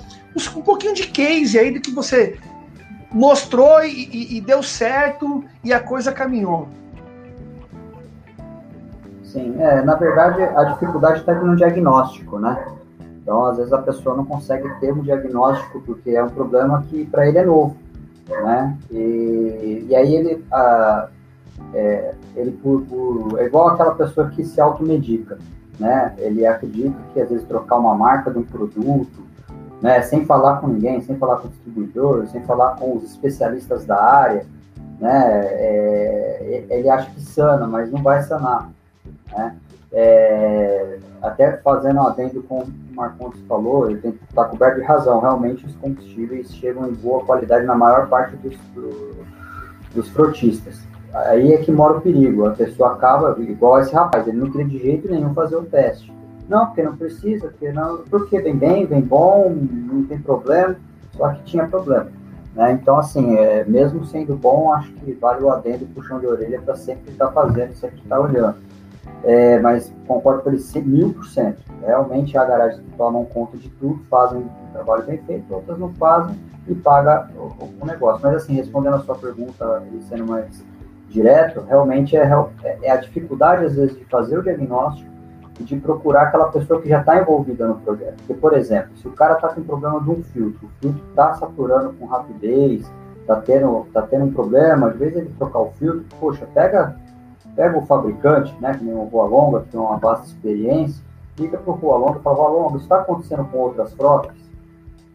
um 0.55 0.61
pouquinho 0.63 0.95
de 0.95 1.05
case 1.05 1.59
aí 1.59 1.69
do 1.69 1.79
que 1.79 1.91
você 1.91 2.35
mostrou 3.11 3.83
e, 3.83 4.09
e, 4.11 4.37
e 4.37 4.41
deu 4.41 4.63
certo 4.63 5.43
e 5.63 5.71
a 5.71 5.79
coisa 5.79 6.11
caminhou. 6.11 6.67
Sim, 9.23 9.55
é, 9.59 9.83
na 9.83 9.93
verdade 9.93 10.41
a 10.41 10.63
dificuldade 10.63 11.19
está 11.19 11.35
no 11.35 11.55
diagnóstico, 11.55 12.39
né? 12.39 12.73
Então, 13.23 13.45
às 13.45 13.55
vezes 13.55 13.71
a 13.71 13.81
pessoa 13.81 14.15
não 14.15 14.25
consegue 14.25 14.69
ter 14.81 14.91
um 14.93 15.01
diagnóstico 15.01 15.81
porque 15.81 16.11
é 16.11 16.21
um 16.21 16.29
problema 16.29 16.83
que 16.89 17.05
para 17.05 17.25
ele 17.25 17.37
é 17.37 17.45
novo, 17.45 17.75
né? 18.29 18.77
E, 18.91 19.85
e 19.89 19.95
aí 19.95 20.13
ele, 20.13 20.45
a, 20.51 21.07
é, 21.73 22.13
ele 22.35 22.51
por, 22.51 22.81
por, 22.81 23.39
é 23.39 23.45
igual 23.45 23.69
aquela 23.69 23.95
pessoa 23.95 24.29
que 24.29 24.43
se 24.43 24.59
automedica, 24.59 25.39
né? 25.79 26.13
Ele 26.17 26.45
acredita 26.45 26.97
que 27.13 27.21
às 27.21 27.29
vezes 27.29 27.47
trocar 27.47 27.77
uma 27.77 27.95
marca 27.95 28.29
de 28.29 28.39
um 28.39 28.43
produto 28.43 29.23
né, 29.81 30.01
sem 30.01 30.25
falar 30.25 30.61
com 30.61 30.67
ninguém, 30.67 31.01
sem 31.01 31.17
falar 31.17 31.37
com 31.37 31.47
o 31.47 31.51
distribuidor, 31.51 32.25
sem 32.27 32.41
falar 32.43 32.77
com 32.77 32.95
os 32.95 33.03
especialistas 33.03 33.85
da 33.85 34.01
área, 34.01 34.45
né, 34.97 35.45
é, 35.45 36.65
ele 36.69 36.89
acha 36.89 37.11
que 37.11 37.21
sana, 37.21 37.67
mas 37.67 37.91
não 37.91 38.01
vai 38.01 38.23
sanar. 38.23 38.69
Né? 39.29 39.57
É, 39.93 40.97
até 41.21 41.57
fazendo 41.57 41.97
um 41.97 42.07
adendo 42.07 42.41
com 42.43 42.63
o 42.63 42.67
Marcondes 42.95 43.39
falou, 43.47 43.89
ele 43.89 44.19
está 44.27 44.45
coberto 44.45 44.79
de 44.79 44.85
razão, 44.85 45.19
realmente 45.19 45.65
os 45.65 45.75
combustíveis 45.75 46.53
chegam 46.55 46.89
em 46.89 46.93
boa 46.93 47.23
qualidade 47.23 47.65
na 47.65 47.75
maior 47.75 48.07
parte 48.07 48.35
dos, 48.37 48.57
do, 48.73 49.15
dos 49.93 50.09
frotistas. 50.09 50.81
Aí 51.13 51.53
é 51.53 51.57
que 51.57 51.71
mora 51.71 51.97
o 51.97 52.01
perigo, 52.01 52.47
a 52.47 52.51
pessoa 52.51 52.93
acaba, 52.93 53.39
igual 53.39 53.79
esse 53.79 53.93
rapaz, 53.93 54.27
ele 54.27 54.37
não 54.37 54.49
queria 54.49 54.67
de 54.67 54.79
jeito 54.79 55.09
nenhum 55.09 55.33
fazer 55.33 55.55
o 55.55 55.63
teste. 55.63 56.11
Não, 56.49 56.65
porque 56.65 56.83
não 56.83 56.97
precisa, 56.97 57.47
porque 57.47 57.71
não, 57.71 57.99
porque 58.09 58.39
vem 58.41 58.57
bem, 58.57 58.85
vem 58.85 59.01
bom, 59.01 59.55
não 59.55 60.03
tem 60.05 60.19
problema. 60.19 60.75
só 61.15 61.29
que 61.29 61.43
tinha 61.43 61.67
problema. 61.67 62.11
Né? 62.55 62.73
Então, 62.73 62.97
assim, 62.97 63.35
é, 63.37 63.63
mesmo 63.65 64.05
sendo 64.05 64.35
bom, 64.35 64.73
acho 64.73 64.91
que 64.93 65.13
vale 65.13 65.43
o 65.43 65.51
adendo 65.51 65.83
e 65.83 65.87
puxão 65.87 66.19
de 66.19 66.27
orelha 66.27 66.61
para 66.61 66.75
sempre 66.75 67.11
estar 67.11 67.27
tá 67.27 67.31
fazendo, 67.31 67.73
sempre 67.73 67.99
estar 67.99 68.17
tá 68.17 68.21
olhando. 68.21 68.55
É, 69.23 69.59
mas 69.59 69.93
concordo 70.07 70.43
com 70.43 70.49
ele 70.49 70.61
mil 70.85 71.13
por 71.13 71.25
cento. 71.25 71.59
Realmente 71.81 72.33
garagens 72.33 72.81
que 72.81 72.97
tomam 72.97 73.25
conta 73.25 73.57
de 73.57 73.69
tudo, 73.69 74.03
fazem 74.09 74.39
um 74.39 74.73
trabalho 74.73 75.03
bem 75.03 75.17
feito, 75.19 75.53
outras 75.53 75.77
não 75.77 75.93
fazem 75.93 76.37
e 76.67 76.75
paga 76.75 77.29
o, 77.35 77.69
o 77.81 77.85
negócio. 77.85 78.21
Mas 78.23 78.35
assim, 78.35 78.53
respondendo 78.53 78.95
a 78.95 78.99
sua 78.99 79.15
pergunta 79.15 79.83
e 79.93 80.01
sendo 80.03 80.25
mais 80.25 80.63
direto, 81.09 81.61
realmente 81.61 82.17
é, 82.17 82.23
é, 82.63 82.79
é 82.83 82.91
a 82.91 82.97
dificuldade 82.97 83.65
às 83.65 83.75
vezes 83.75 83.97
de 83.97 84.03
fazer 84.05 84.39
o 84.39 84.43
diagnóstico 84.43 85.09
e 85.59 85.63
de 85.63 85.75
procurar 85.77 86.23
aquela 86.23 86.49
pessoa 86.51 86.81
que 86.81 86.89
já 86.89 86.99
está 86.99 87.21
envolvida 87.21 87.67
no 87.67 87.75
projeto. 87.75 88.15
Porque, 88.17 88.33
por 88.33 88.53
exemplo, 88.53 88.89
se 88.97 89.07
o 89.07 89.11
cara 89.11 89.35
está 89.35 89.49
com 89.49 89.61
problema 89.61 90.01
de 90.01 90.09
um 90.09 90.23
filtro, 90.23 90.67
o 90.67 90.69
filtro 90.81 91.03
está 91.09 91.33
saturando 91.35 91.93
com 91.93 92.05
rapidez, 92.07 92.91
está 93.21 93.35
tendo, 93.37 93.85
tá 93.93 94.01
tendo 94.01 94.25
um 94.25 94.33
problema, 94.33 94.87
às 94.87 94.97
vezes 94.97 95.17
ele 95.17 95.33
trocar 95.37 95.59
o 95.59 95.71
filtro, 95.73 96.03
poxa, 96.19 96.47
pega, 96.53 96.95
pega 97.55 97.77
o 97.77 97.85
fabricante, 97.85 98.55
né, 98.59 98.75
que 98.77 98.83
nem 98.83 98.93
o 98.93 99.03
Rua 99.03 99.25
Longa, 99.25 99.61
que 99.61 99.69
tem 99.69 99.79
uma 99.79 99.97
vasta 99.97 100.27
experiência, 100.27 101.03
liga 101.37 101.57
para 101.57 101.71
o 101.71 101.75
Rua 101.75 101.97
Longa 101.97 102.19
e 102.19 102.21
fala, 102.21 102.37
Rua 102.37 102.49
Longa, 102.49 102.75
isso 102.75 102.85
está 102.85 102.99
acontecendo 102.99 103.45
com 103.45 103.57
outras 103.57 103.93
frotas? 103.93 104.35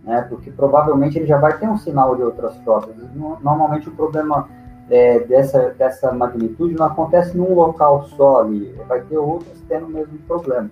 Né, 0.04 0.22
porque 0.28 0.50
provavelmente 0.50 1.18
ele 1.18 1.26
já 1.26 1.38
vai 1.38 1.58
ter 1.58 1.68
um 1.68 1.76
sinal 1.76 2.16
de 2.16 2.22
outras 2.22 2.56
frotas. 2.58 2.94
Normalmente 3.14 3.88
o 3.88 3.92
problema 3.92 4.48
é, 4.88 5.20
dessa, 5.20 5.70
dessa 5.70 6.12
magnitude 6.12 6.74
não 6.74 6.86
acontece 6.86 7.36
num 7.36 7.54
local 7.54 8.04
só 8.04 8.40
ali, 8.40 8.74
vai 8.86 9.00
ter 9.02 9.18
outras 9.18 9.60
tendo 9.68 9.86
o 9.86 9.90
mesmo 9.90 10.18
problema, 10.26 10.70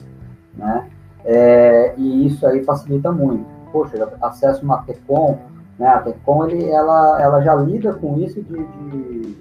né? 0.54 0.88
É, 1.24 1.94
e 1.98 2.26
isso 2.26 2.46
aí 2.46 2.64
facilita 2.64 3.10
muito. 3.10 3.44
Poxa, 3.72 4.08
acesso 4.22 4.64
uma 4.64 4.82
TECOM, 4.82 5.36
né? 5.78 5.88
A 5.88 6.00
TECOM, 6.00 6.46
ele, 6.46 6.70
ela, 6.70 7.20
ela 7.20 7.42
já 7.42 7.54
lida 7.56 7.92
com 7.92 8.16
isso 8.18 8.40
de, 8.42 8.64
de 8.64 9.36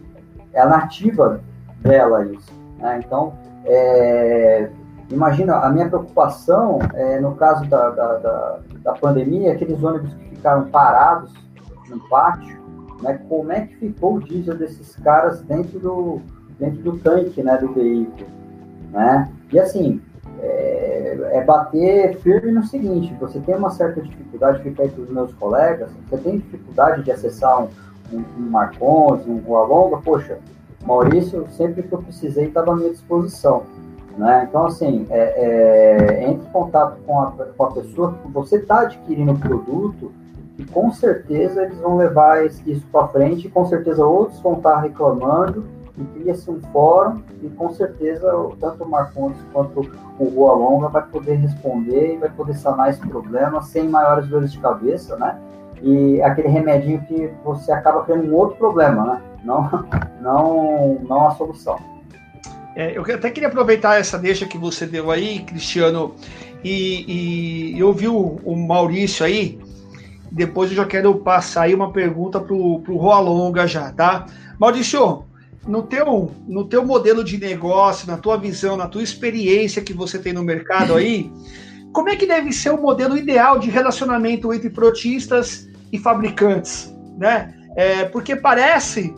é 0.52 0.62
a 0.62 0.68
dela 1.86 2.26
isso, 2.26 2.52
né? 2.80 3.00
Então, 3.06 3.34
é, 3.64 4.70
imagina, 5.10 5.58
a 5.58 5.70
minha 5.70 5.88
preocupação, 5.88 6.80
é, 6.94 7.20
no 7.20 7.36
caso 7.36 7.66
da, 7.70 7.90
da, 7.92 8.18
da, 8.18 8.60
da 8.84 8.94
pandemia, 8.94 9.54
aqueles 9.54 9.82
ônibus 9.84 10.14
que 10.16 10.30
ficaram 10.30 10.66
parados 10.66 11.32
no 11.88 12.00
pátio, 12.10 12.60
né, 13.02 13.20
como 13.30 13.52
é 13.52 13.62
que 13.62 13.76
ficou 13.76 14.16
o 14.16 14.20
diesel 14.20 14.58
desses 14.58 14.96
caras 14.98 15.42
dentro 15.42 15.80
do, 15.80 16.22
dentro 16.60 16.82
do 16.82 16.98
tanque 16.98 17.44
né, 17.44 17.58
do 17.58 17.72
veículo. 17.74 18.28
Né? 18.92 19.32
E 19.52 19.60
assim, 19.60 20.02
é, 20.40 21.18
é, 21.34 21.44
bater 21.44 22.18
firme 22.20 22.52
no 22.52 22.64
seguinte, 22.64 23.16
você 23.20 23.40
tem 23.40 23.56
uma 23.56 23.70
certa 23.70 24.02
dificuldade, 24.02 24.64
fica 24.64 24.84
aí 24.84 24.90
para 24.90 25.04
os 25.04 25.10
meus 25.10 25.34
colegas, 25.34 25.90
você 26.10 26.18
tem 26.18 26.38
dificuldade 26.38 27.04
de 27.04 27.12
acessar 27.12 27.64
um, 27.64 27.70
um, 28.12 28.24
um 28.40 28.58
um 29.28 29.38
Rua 29.46 29.66
Longa, 29.66 29.98
poxa, 29.98 30.40
Maurício, 30.86 31.48
sempre 31.52 31.84
que 31.84 31.94
eu 31.94 32.02
precisei, 32.02 32.46
estava 32.46 32.72
à 32.72 32.76
minha 32.76 32.92
disposição. 32.92 33.64
Né? 34.18 34.46
Então, 34.48 34.66
assim, 34.66 35.06
é, 35.10 35.20
é, 35.20 36.24
entre 36.24 36.48
em 36.48 36.52
contato 36.52 36.98
com 37.06 37.20
a, 37.22 37.32
com 37.32 37.64
a 37.64 37.72
pessoa 37.72 38.14
que 38.14 38.32
você 38.32 38.58
está 38.58 38.82
adquirindo 38.82 39.34
o 39.34 39.40
produto, 39.40 40.12
e 40.58 40.64
com 40.64 40.90
certeza 40.92 41.64
eles 41.64 41.78
vão 41.80 41.98
levar 41.98 42.46
isso 42.46 42.86
para 42.92 43.08
frente, 43.10 43.48
e 43.48 43.50
com 43.50 43.66
certeza 43.66 44.06
outros 44.06 44.40
vão 44.40 44.54
estar 44.54 44.80
reclamando, 44.80 45.66
e 45.98 46.04
cria-se 46.04 46.50
um 46.50 46.62
fórum, 46.72 47.22
e 47.42 47.50
com 47.50 47.70
certeza 47.72 48.32
tanto 48.60 48.84
o 48.84 48.90
Marcondes 48.90 49.42
quanto 49.52 49.82
o 50.20 50.26
Rua 50.26 50.54
Longa 50.54 50.88
vai 50.90 51.06
poder 51.06 51.36
responder 51.36 52.14
e 52.14 52.18
vai 52.18 52.30
poder 52.30 52.54
sanar 52.54 52.90
esse 52.90 53.02
problema 53.02 53.62
sem 53.62 53.88
maiores 53.88 54.28
dores 54.28 54.52
de 54.52 54.60
cabeça, 54.60 55.18
né? 55.18 55.38
E 55.82 56.22
aquele 56.22 56.48
remedinho 56.48 57.02
que 57.02 57.30
você 57.44 57.72
acaba 57.72 58.04
criando 58.04 58.28
um 58.30 58.34
outro 58.34 58.58
problema, 58.58 59.06
né? 59.06 59.22
Não, 59.44 59.70
não, 60.22 61.00
não 61.08 61.28
a 61.28 61.32
solução. 61.32 61.78
É, 62.76 62.98
eu 62.98 63.04
até 63.04 63.30
queria 63.30 63.48
aproveitar 63.48 64.00
essa 64.00 64.18
deixa 64.18 64.46
que 64.46 64.58
você 64.58 64.86
deu 64.86 65.10
aí, 65.10 65.40
Cristiano, 65.40 66.14
e, 66.64 67.74
e 67.74 67.80
eu 67.80 67.94
vi 67.94 68.08
o, 68.08 68.40
o 68.44 68.56
Maurício 68.56 69.26
aí, 69.26 69.58
depois 70.30 70.70
eu 70.70 70.76
já 70.76 70.86
quero 70.86 71.16
passar 71.20 71.64
aí 71.64 71.74
uma 71.74 71.94
pergunta 71.94 72.40
pro, 72.40 72.82
pro 72.82 72.98
Roa 72.98 73.20
Longa 73.20 73.66
já, 73.66 73.94
tá? 73.94 74.26
Maurício, 74.60 75.24
no 75.66 75.84
teu, 75.84 76.32
no 76.48 76.66
teu 76.66 76.86
modelo 76.86 77.24
de 77.24 77.38
negócio, 77.38 78.08
na 78.08 78.18
tua 78.18 78.38
visão, 78.38 78.76
na 78.76 78.88
tua 78.88 79.04
experiência 79.04 79.82
que 79.82 79.94
você 79.94 80.20
tem 80.20 80.34
no 80.34 80.44
mercado 80.44 80.96
aí, 80.96 81.32
como 81.96 82.10
é 82.10 82.18
que 82.18 82.28
deve 82.28 82.52
ser 82.52 82.72
o 82.72 82.82
modelo 82.82 83.18
ideal 83.18 83.58
de 83.58 83.70
relacionamento 83.70 84.54
entre 84.54 84.70
protistas 84.70 85.66
e 85.94 85.98
fabricantes, 85.98 86.94
né? 87.18 87.54
É, 87.74 88.04
porque 88.04 88.36
parece 88.36 89.16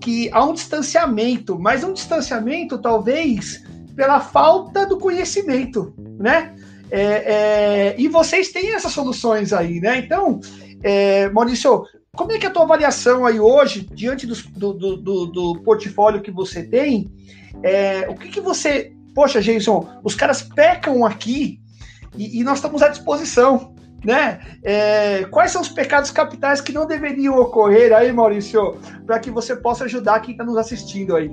que 0.00 0.28
há 0.32 0.44
um 0.44 0.52
distanciamento, 0.52 1.56
mas 1.60 1.84
um 1.84 1.92
distanciamento 1.92 2.76
talvez 2.78 3.64
pela 3.94 4.18
falta 4.18 4.84
do 4.84 4.98
conhecimento, 4.98 5.94
né? 6.18 6.56
É, 6.90 7.02
é, 7.02 7.94
e 7.96 8.08
vocês 8.08 8.50
têm 8.50 8.74
essas 8.74 8.90
soluções 8.90 9.52
aí, 9.52 9.80
né? 9.80 9.98
Então, 9.98 10.40
é, 10.82 11.28
Maurício, 11.30 11.84
como 12.16 12.32
é 12.32 12.38
que 12.38 12.46
é 12.46 12.48
a 12.48 12.52
tua 12.52 12.64
avaliação 12.64 13.24
aí 13.26 13.38
hoje, 13.38 13.88
diante 13.94 14.26
do, 14.26 14.34
do, 14.74 14.96
do, 14.96 15.26
do 15.26 15.60
portfólio 15.62 16.20
que 16.20 16.32
você 16.32 16.64
tem? 16.64 17.12
É, 17.62 18.08
o 18.08 18.16
que, 18.16 18.28
que 18.28 18.40
você. 18.40 18.92
Poxa, 19.14 19.40
Jason, 19.40 19.88
os 20.02 20.16
caras 20.16 20.42
pecam 20.42 21.06
aqui 21.06 21.60
e, 22.16 22.40
e 22.40 22.44
nós 22.44 22.58
estamos 22.58 22.82
à 22.82 22.88
disposição. 22.88 23.74
Né? 24.04 24.38
É, 24.62 25.24
quais 25.24 25.50
são 25.50 25.60
os 25.60 25.68
pecados 25.68 26.10
capitais 26.10 26.60
que 26.60 26.72
não 26.72 26.86
deveriam 26.86 27.36
ocorrer 27.38 27.92
aí, 27.92 28.12
Maurício, 28.12 28.76
para 29.04 29.18
que 29.18 29.30
você 29.30 29.56
possa 29.56 29.84
ajudar 29.84 30.20
quem 30.20 30.32
está 30.32 30.44
nos 30.44 30.56
assistindo 30.56 31.16
aí? 31.16 31.32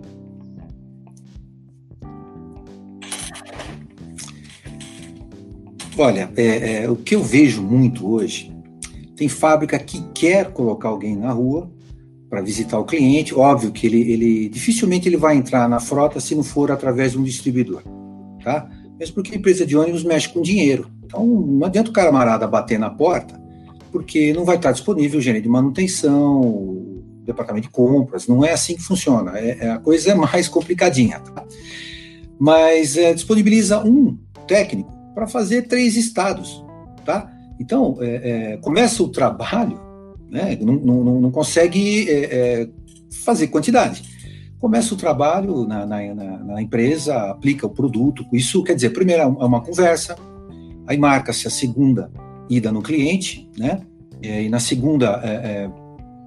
Olha, 5.98 6.30
é, 6.36 6.84
é, 6.84 6.90
o 6.90 6.96
que 6.96 7.16
eu 7.16 7.24
vejo 7.24 7.62
muito 7.62 8.10
hoje, 8.12 8.54
tem 9.16 9.30
fábrica 9.30 9.80
que 9.80 10.02
quer 10.14 10.52
colocar 10.52 10.90
alguém 10.90 11.16
na 11.16 11.32
rua 11.32 11.72
para 12.30 12.42
visitar 12.42 12.78
o 12.78 12.84
cliente. 12.84 13.34
Óbvio 13.34 13.72
que 13.72 13.88
ele, 13.88 14.02
ele 14.12 14.50
dificilmente 14.50 15.08
ele 15.08 15.16
vai 15.16 15.38
entrar 15.38 15.70
na 15.70 15.80
frota 15.80 16.20
se 16.20 16.36
não 16.36 16.44
for 16.44 16.70
através 16.70 17.14
de 17.14 17.18
um 17.18 17.24
distribuidor, 17.24 17.82
tá? 18.44 18.70
Mesmo 19.00 19.16
porque 19.16 19.34
a 19.34 19.38
empresa 19.38 19.66
de 19.66 19.76
ônibus 19.76 20.04
mexe 20.04 20.30
com 20.30 20.42
dinheiro. 20.42 20.90
Então 21.04 21.26
não 21.26 21.66
adianta 21.66 21.90
o 21.90 21.94
camarada 21.94 22.48
bater 22.48 22.80
na 22.80 22.90
porta, 22.90 23.40
porque 23.92 24.34
não 24.34 24.46
vai 24.46 24.56
estar 24.56 24.72
disponível 24.72 25.20
o 25.20 25.22
gerente 25.22 25.44
de 25.44 25.50
manutenção, 25.50 26.42
o 26.42 27.04
departamento 27.24 27.68
de 27.68 27.72
compras. 27.72 28.28
Não 28.28 28.44
é 28.44 28.52
assim 28.52 28.76
que 28.76 28.82
funciona. 28.82 29.38
É, 29.38 29.66
é 29.66 29.72
a 29.72 29.80
coisa 29.80 30.12
é 30.12 30.16
mais 30.16 30.48
complicadinha. 30.50 31.20
Tá? 31.20 31.44
Mas 32.40 32.98
é, 32.98 33.14
disponibiliza 33.14 33.80
um 33.84 34.18
técnico 34.48 34.94
para 35.14 35.28
fazer 35.28 35.64
três 35.64 35.96
estados, 35.96 36.64
tá? 37.06 37.32
Então, 37.60 37.98
é, 38.02 38.54
é, 38.54 38.58
começa 38.58 39.02
o 39.02 39.08
trabalho, 39.08 39.80
né, 40.30 40.58
não, 40.62 40.76
não, 40.76 41.22
não 41.22 41.32
consegue 41.32 42.06
é, 42.10 42.68
fazer 43.24 43.48
quantidade. 43.48 44.15
Começa 44.66 44.96
o 44.96 44.98
trabalho 44.98 45.64
na, 45.68 45.86
na, 45.86 46.16
na, 46.16 46.60
empresa, 46.60 47.30
aplica 47.30 47.68
o 47.68 47.70
produto, 47.70 48.26
isso 48.34 48.64
quer 48.64 48.74
dizer, 48.74 48.90
primeiro 48.90 49.22
é 49.22 49.26
uma 49.28 49.62
conversa, 49.62 50.18
aí 50.88 50.98
marca-se 50.98 51.48
a 51.48 51.52
segunda 51.52 52.12
ida 52.50 52.72
no 52.72 52.82
cliente, 52.82 53.48
né, 53.56 53.82
e 54.20 54.50
na 54.50 54.60
segunda 54.60 55.22
é, 55.24 55.70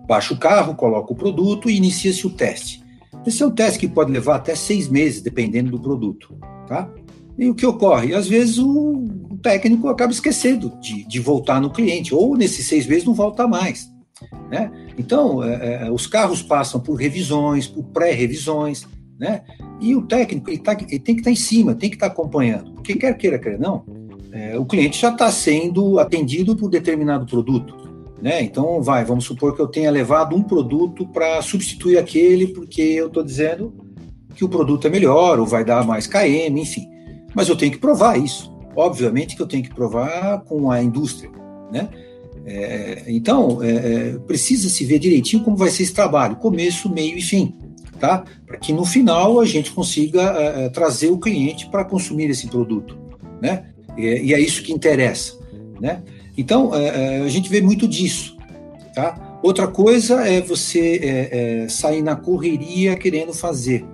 baixa 0.06 0.32
o 0.34 0.38
carro, 0.38 0.76
coloca 0.76 1.12
o 1.12 1.16
produto 1.16 1.68
e 1.68 1.76
inicia-se 1.78 2.28
o 2.28 2.30
teste. 2.30 2.80
Esse 3.26 3.42
é 3.42 3.46
um 3.46 3.50
teste 3.50 3.76
que 3.76 3.88
pode 3.88 4.12
levar 4.12 4.36
até 4.36 4.54
seis 4.54 4.88
meses, 4.88 5.20
dependendo 5.20 5.72
do 5.72 5.80
produto, 5.80 6.32
tá? 6.68 6.88
E 7.36 7.50
o 7.50 7.56
que 7.56 7.66
ocorre? 7.66 8.14
Às 8.14 8.28
vezes 8.28 8.56
o 8.60 9.08
técnico 9.42 9.88
acaba 9.88 10.12
esquecendo 10.12 10.78
de, 10.80 11.04
de 11.08 11.18
voltar 11.18 11.60
no 11.60 11.70
cliente, 11.70 12.14
ou 12.14 12.36
nesses 12.36 12.68
seis 12.68 12.86
meses 12.86 13.04
não 13.04 13.14
volta 13.14 13.48
mais. 13.48 13.92
Né? 14.50 14.70
Então, 14.96 15.42
é, 15.42 15.86
é, 15.86 15.90
os 15.90 16.06
carros 16.06 16.42
passam 16.42 16.80
por 16.80 16.94
revisões, 16.94 17.66
por 17.66 17.84
pré-revisões, 17.84 18.86
né? 19.18 19.42
e 19.80 19.94
o 19.94 20.02
técnico 20.02 20.50
ele, 20.50 20.58
tá, 20.58 20.72
ele 20.72 20.98
tem 20.98 21.14
que 21.14 21.20
estar 21.20 21.24
tá 21.24 21.30
em 21.30 21.36
cima, 21.36 21.74
tem 21.74 21.90
que 21.90 21.96
estar 21.96 22.08
tá 22.08 22.12
acompanhando, 22.12 22.72
porque 22.72 22.94
quer 22.94 23.16
queira, 23.16 23.38
quer 23.38 23.58
não, 23.58 23.84
é, 24.32 24.58
o 24.58 24.64
cliente 24.64 25.00
já 25.00 25.10
está 25.10 25.30
sendo 25.30 25.98
atendido 25.98 26.56
por 26.56 26.68
determinado 26.68 27.26
produto. 27.26 27.76
Né? 28.20 28.42
Então, 28.42 28.82
vai, 28.82 29.04
vamos 29.04 29.24
supor 29.24 29.54
que 29.54 29.62
eu 29.62 29.68
tenha 29.68 29.90
levado 29.90 30.34
um 30.34 30.42
produto 30.42 31.06
para 31.06 31.40
substituir 31.40 31.98
aquele, 31.98 32.48
porque 32.48 32.82
eu 32.82 33.06
estou 33.06 33.22
dizendo 33.22 33.72
que 34.34 34.44
o 34.44 34.48
produto 34.48 34.86
é 34.86 34.90
melhor, 34.90 35.38
ou 35.38 35.46
vai 35.46 35.64
dar 35.64 35.86
mais 35.86 36.06
KM, 36.06 36.60
enfim 36.60 36.98
mas 37.34 37.48
eu 37.48 37.56
tenho 37.56 37.72
que 37.72 37.78
provar 37.78 38.18
isso. 38.18 38.52
Obviamente 38.74 39.36
que 39.36 39.42
eu 39.42 39.46
tenho 39.46 39.62
que 39.62 39.74
provar 39.74 40.40
com 40.40 40.70
a 40.70 40.82
indústria, 40.82 41.30
né? 41.70 41.88
É, 42.50 43.04
então, 43.08 43.62
é, 43.62 43.70
é, 43.70 44.18
precisa 44.26 44.68
se 44.68 44.84
ver 44.84 44.98
direitinho 44.98 45.42
como 45.42 45.56
vai 45.56 45.70
ser 45.70 45.82
esse 45.82 45.92
trabalho, 45.92 46.36
começo, 46.36 46.88
meio 46.88 47.18
e 47.18 47.20
fim, 47.20 47.54
tá? 48.00 48.24
Para 48.46 48.56
que 48.56 48.72
no 48.72 48.84
final 48.84 49.38
a 49.38 49.44
gente 49.44 49.70
consiga 49.70 50.22
é, 50.22 50.64
é 50.64 50.68
trazer 50.70 51.08
o 51.08 51.18
cliente 51.18 51.68
para 51.68 51.84
consumir 51.84 52.30
esse 52.30 52.46
produto, 52.46 52.96
né? 53.42 53.66
E, 53.96 54.02
e, 54.02 54.34
é 54.34 54.40
isso 54.40 54.62
que 54.62 54.72
interessa, 54.72 55.34
né? 55.78 56.02
Então, 56.36 56.74
é, 56.74 57.20
a 57.20 57.28
gente 57.28 57.50
vê 57.50 57.60
muito 57.60 57.86
disso, 57.86 58.38
Tá? 58.98 59.38
Outra 59.44 59.68
coisa 59.68 60.26
é 60.26 60.40
você 60.40 61.00
é, 61.00 61.62
é, 61.62 61.68
sair 61.68 62.02
na 62.02 62.16
correria 62.16 62.96
querendo 62.96 63.32
fazer 63.32 63.86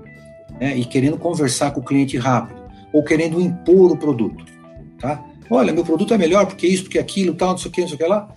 né, 0.58 0.74
e 0.78 0.82
querendo 0.86 1.18
conversar 1.18 1.72
com 1.72 1.80
o 1.80 1.84
cliente 1.84 2.16
rápido 2.16 2.62
ou 2.90 3.04
querendo 3.04 3.38
impor 3.38 3.92
o 3.92 3.98
produto. 3.98 4.42
Tá? 4.98 5.22
Olha, 5.50 5.72
meu 5.72 5.84
produto 5.84 6.14
é 6.14 6.18
melhor 6.18 6.46
porque 6.46 6.66
isso, 6.66 6.84
porque 6.84 6.98
aquilo, 6.98 7.34
tal, 7.34 7.50
não 7.50 7.58
sei 7.58 7.70
o 7.70 7.72
que, 7.72 7.80
não 7.80 7.88
sei 7.88 7.96
o 7.96 7.98
que 7.98 8.06
lá. 8.06 8.28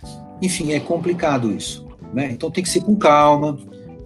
Enfim, 0.41 0.73
é 0.73 0.79
complicado 0.79 1.51
isso. 1.51 1.87
Né? 2.13 2.29
Então 2.31 2.51
tem 2.51 2.63
que 2.63 2.69
ser 2.69 2.81
com 2.81 2.95
calma, 2.95 3.57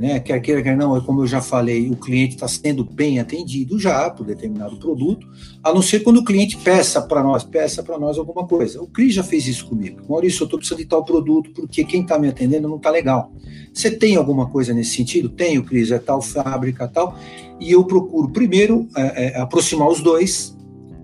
né? 0.01 0.19
Quer 0.19 0.39
queira, 0.39 0.63
quer 0.63 0.75
não, 0.75 0.97
é 0.97 1.01
como 1.01 1.21
eu 1.21 1.27
já 1.27 1.43
falei, 1.43 1.87
o 1.87 1.95
cliente 1.95 2.33
está 2.33 2.47
sendo 2.47 2.83
bem 2.83 3.19
atendido 3.19 3.77
já 3.77 4.09
por 4.09 4.25
determinado 4.25 4.75
produto, 4.77 5.27
a 5.63 5.71
não 5.71 5.79
ser 5.79 5.99
quando 5.99 6.17
o 6.17 6.25
cliente 6.25 6.57
peça 6.57 6.99
para 7.03 7.21
nós, 7.21 7.43
peça 7.43 7.83
para 7.83 7.99
nós 7.99 8.17
alguma 8.17 8.47
coisa. 8.47 8.81
O 8.81 8.87
Cris 8.87 9.13
já 9.13 9.23
fez 9.23 9.45
isso 9.45 9.67
comigo. 9.67 10.01
Maurício, 10.09 10.41
eu 10.41 10.45
estou 10.45 10.57
precisando 10.57 10.79
de 10.79 10.85
tal 10.85 11.05
produto 11.05 11.51
porque 11.51 11.83
quem 11.83 12.01
está 12.01 12.17
me 12.17 12.27
atendendo 12.27 12.67
não 12.67 12.77
está 12.77 12.89
legal. 12.89 13.31
Você 13.71 13.91
tem 13.91 14.15
alguma 14.15 14.49
coisa 14.49 14.73
nesse 14.73 14.95
sentido? 14.95 15.29
Tenho, 15.29 15.63
Cris, 15.63 15.91
é 15.91 15.99
tal 15.99 16.19
fábrica, 16.19 16.87
tal. 16.87 17.15
E 17.59 17.71
eu 17.71 17.83
procuro 17.83 18.29
primeiro 18.29 18.87
é, 18.97 19.25
é, 19.25 19.39
aproximar 19.39 19.87
os 19.87 20.01
dois, 20.01 20.57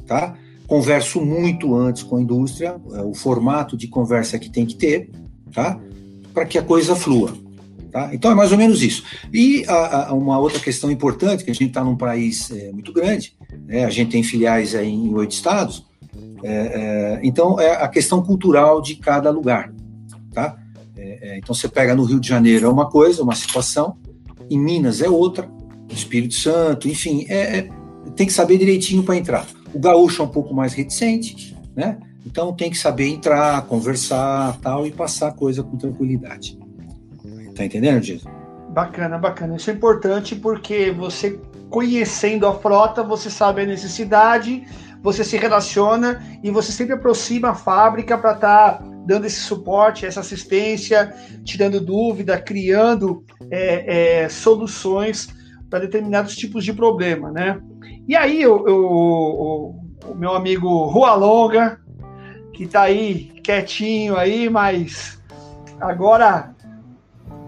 tá? 0.08 0.36
Converso 0.68 1.22
muito 1.22 1.74
antes 1.74 2.03
com 2.03 2.18
a 2.18 2.22
indústria, 2.22 2.76
é, 2.93 3.01
o 3.01 3.13
formato 3.13 3.78
de 3.78 3.88
conversa 3.88 4.38
que 4.38 4.49
tem 4.49 4.65
que 4.65 4.76
ter, 4.76 5.09
tá? 5.53 5.80
Para 6.34 6.45
que 6.45 6.57
a 6.57 6.63
coisa 6.63 6.95
flua. 6.95 7.34
Tá? 7.91 8.13
Então 8.13 8.30
é 8.30 8.36
mais 8.36 8.51
ou 8.51 8.57
menos 8.57 8.84
isso. 8.84 9.03
E 9.34 9.63
a, 9.68 10.09
a, 10.09 10.13
uma 10.13 10.38
outra 10.38 10.59
questão 10.59 10.91
importante, 10.91 11.43
que 11.43 11.49
a 11.49 11.53
gente 11.53 11.70
está 11.70 11.84
num 11.84 11.95
país 11.95 12.51
é, 12.51 12.72
muito 12.72 12.91
grande, 12.91 13.34
né? 13.65 13.86
a 13.86 13.89
gente 13.89 14.11
tem 14.11 14.22
filiais 14.22 14.76
em 14.76 15.13
oito 15.15 15.32
estados, 15.32 15.86
é, 16.43 16.51
é, 16.51 17.20
então 17.24 17.59
é 17.59 17.82
a 17.82 17.88
questão 17.88 18.22
cultural 18.22 18.82
de 18.82 18.95
cada 18.95 19.30
lugar. 19.32 19.74
Tá? 20.34 20.57
É, 20.95 21.20
é, 21.22 21.38
então 21.38 21.55
você 21.55 21.68
pega 21.68 21.95
no 21.95 22.03
Rio 22.03 22.20
de 22.20 22.28
Janeiro 22.28 22.65
é 22.65 22.70
uma 22.70 22.89
coisa, 22.89 23.24
uma 23.24 23.36
situação, 23.36 23.97
em 24.49 24.59
Minas 24.59 25.01
é 25.01 25.09
outra, 25.09 25.49
Espírito 25.89 26.36
Santo, 26.36 26.88
enfim, 26.88 27.26
é, 27.30 27.70
tem 28.15 28.28
que 28.28 28.34
saber 28.34 28.57
direitinho 28.57 29.03
para 29.03 29.15
entrar. 29.15 29.47
O 29.74 29.80
gaúcho 29.80 30.22
é 30.22 30.26
um 30.26 30.30
pouco 30.30 30.53
mais 30.53 30.74
reticente, 30.74 31.55
né? 31.76 31.97
Então 32.26 32.53
tem 32.53 32.70
que 32.70 32.78
saber 32.78 33.07
entrar, 33.07 33.61
conversar, 33.63 34.57
tal 34.61 34.86
e 34.86 34.91
passar 34.91 35.30
a 35.30 35.32
coisa 35.32 35.63
com 35.63 35.78
tranquilidade. 35.78 36.57
Tá 37.55 37.65
entendendo, 37.65 38.01
Diego? 38.01 38.30
Bacana, 38.70 39.18
bacana. 39.18 39.55
Isso 39.55 39.70
é 39.70 39.74
importante 39.74 40.36
porque 40.36 40.91
você 40.91 41.39
conhecendo 41.70 42.45
a 42.45 42.53
frota, 42.53 43.01
você 43.01 43.30
sabe 43.30 43.61
a 43.61 43.65
necessidade, 43.65 44.63
você 45.01 45.24
se 45.24 45.38
relaciona 45.38 46.24
e 46.43 46.51
você 46.51 46.72
sempre 46.72 46.93
aproxima 46.93 47.49
a 47.49 47.55
fábrica 47.55 48.18
para 48.18 48.34
estar 48.34 48.74
tá 48.74 48.84
dando 49.05 49.26
esse 49.26 49.39
suporte, 49.39 50.05
essa 50.05 50.20
assistência, 50.20 51.13
tirando 51.43 51.80
dúvida, 51.80 52.38
criando 52.38 53.24
é, 53.49 54.24
é, 54.24 54.30
soluções 54.30 55.30
para 55.70 55.80
determinados 55.80 56.36
tipos 56.36 56.63
de 56.63 56.74
problema, 56.74 57.32
né? 57.32 57.59
E 58.08 58.16
aí 58.16 58.47
o, 58.47 58.55
o, 58.55 59.70
o 60.12 60.16
meu 60.16 60.34
amigo 60.34 60.86
Rua 60.86 61.14
Longa, 61.14 61.82
que 62.53 62.64
está 62.64 62.84
aí 62.84 63.34
quietinho 63.43 64.16
aí, 64.16 64.49
mas 64.49 65.22
agora 65.80 66.55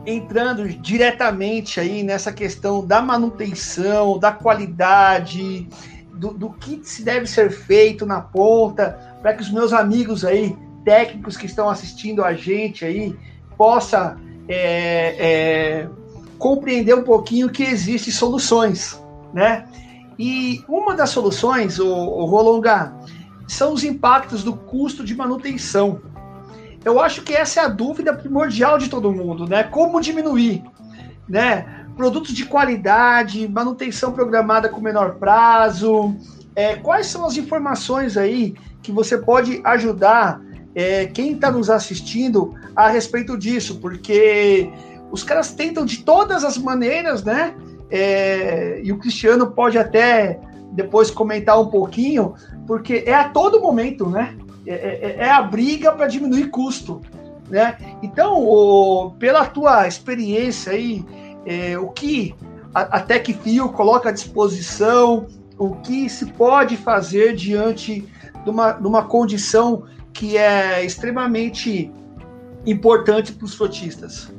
entrando 0.06 0.68
diretamente 0.68 1.80
aí 1.80 2.04
nessa 2.04 2.34
questão 2.34 2.86
da 2.86 3.02
manutenção, 3.02 4.20
da 4.20 4.32
qualidade, 4.32 5.68
do, 6.14 6.34
do 6.34 6.50
que 6.50 6.82
se 6.84 7.04
deve 7.04 7.26
ser 7.26 7.52
feito 7.52 8.06
na 8.06 8.20
ponta, 8.20 9.18
para 9.22 9.34
que 9.34 9.42
os 9.42 9.52
meus 9.52 9.72
amigos 9.72 10.26
aí, 10.26 10.58
técnicos 10.84 11.38
que 11.38 11.46
estão 11.46 11.70
assistindo 11.70 12.24
a 12.24 12.34
gente 12.34 12.84
aí, 12.84 13.16
possa 13.56 14.18
é, 14.48 15.16
é, 15.20 15.90
compreender 16.38 16.96
um 16.96 17.04
pouquinho 17.04 17.50
que 17.50 17.64
existem 17.64 18.12
soluções, 18.12 19.02
né? 19.34 19.66
E 20.20 20.66
uma 20.68 20.94
das 20.96 21.12
soluções, 21.12 21.80
o, 21.80 21.88
o 21.88 22.62
são 23.48 23.74
os 23.74 23.86
impactos 23.86 24.44
do 24.44 24.54
custo 24.54 25.06
de 25.06 25.16
manutenção. 25.16 26.02
Eu 26.84 27.00
acho 27.00 27.22
que 27.22 27.34
essa 27.34 27.62
é 27.62 27.64
a 27.64 27.70
dúvida 27.70 28.14
primordial 28.14 28.78
de 28.78 28.90
todo 28.90 29.14
mundo, 29.14 29.48
né? 29.48 29.64
Como 29.64 30.02
diminuir, 30.02 30.62
né? 31.28 31.86
Produtos 31.96 32.34
de 32.34 32.46
qualidade, 32.46 33.48
manutenção 33.48 34.12
programada 34.12 34.68
com 34.68 34.82
menor 34.82 35.16
prazo. 35.16 36.14
É, 36.54 36.76
quais 36.76 37.08
são 37.08 37.26
as 37.26 37.38
informações 37.38 38.18
aí 38.18 38.56
que 38.82 38.92
você 38.92 39.18
pode 39.18 39.62
ajudar 39.64 40.42
é, 40.76 41.06
quem 41.06 41.32
está 41.32 41.50
nos 41.50 41.70
assistindo 41.70 42.56
a 42.76 42.90
respeito 42.90 43.38
disso? 43.38 43.80
Porque 43.80 44.70
os 45.12 45.24
caras 45.24 45.54
tentam 45.54 45.86
de 45.86 46.04
todas 46.04 46.44
as 46.44 46.58
maneiras, 46.58 47.24
né? 47.24 47.56
É, 47.90 48.80
e 48.84 48.92
o 48.92 48.98
Cristiano 48.98 49.52
pode 49.52 49.78
até 49.78 50.40
depois 50.72 51.10
comentar 51.10 51.60
um 51.60 51.68
pouquinho, 51.68 52.36
porque 52.68 53.04
é 53.06 53.14
a 53.14 53.30
todo 53.30 53.62
momento, 53.62 54.08
né? 54.08 54.36
É, 54.66 54.74
é, 54.74 55.16
é 55.26 55.32
a 55.32 55.42
briga 55.42 55.92
para 55.92 56.08
diminuir 56.08 56.50
custo. 56.50 57.02
Né? 57.50 57.78
Então, 58.04 58.38
o, 58.38 59.12
pela 59.18 59.46
tua 59.46 59.88
experiência 59.88 60.74
aí, 60.74 61.04
é, 61.46 61.78
o 61.80 61.88
que 61.88 62.36
a, 62.74 62.82
a 62.98 63.00
TecFio 63.00 63.70
coloca 63.70 64.10
à 64.10 64.12
disposição, 64.12 65.26
o 65.58 65.76
que 65.78 66.08
se 66.08 66.28
pode 66.28 66.78
fazer 66.78 67.36
diante 67.36 68.08
de 68.44 68.50
uma, 68.50 68.72
de 68.74 68.88
uma 68.88 69.04
condição 69.04 69.84
que 70.14 70.38
é 70.38 70.86
extremamente 70.86 71.92
importante 72.66 73.34
para 73.34 73.46
os 73.46 73.56
frotistas? 73.56 74.32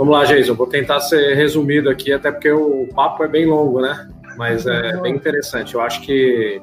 Vamos 0.00 0.14
lá, 0.14 0.24
Jason, 0.24 0.54
vou 0.54 0.66
tentar 0.66 0.98
ser 1.00 1.34
resumido 1.34 1.90
aqui, 1.90 2.10
até 2.10 2.32
porque 2.32 2.50
o 2.50 2.88
papo 2.94 3.22
é 3.22 3.28
bem 3.28 3.44
longo, 3.44 3.82
né? 3.82 4.08
Mas 4.34 4.66
é 4.66 4.96
bem 4.96 5.14
interessante. 5.14 5.74
Eu 5.74 5.82
acho 5.82 6.00
que 6.00 6.58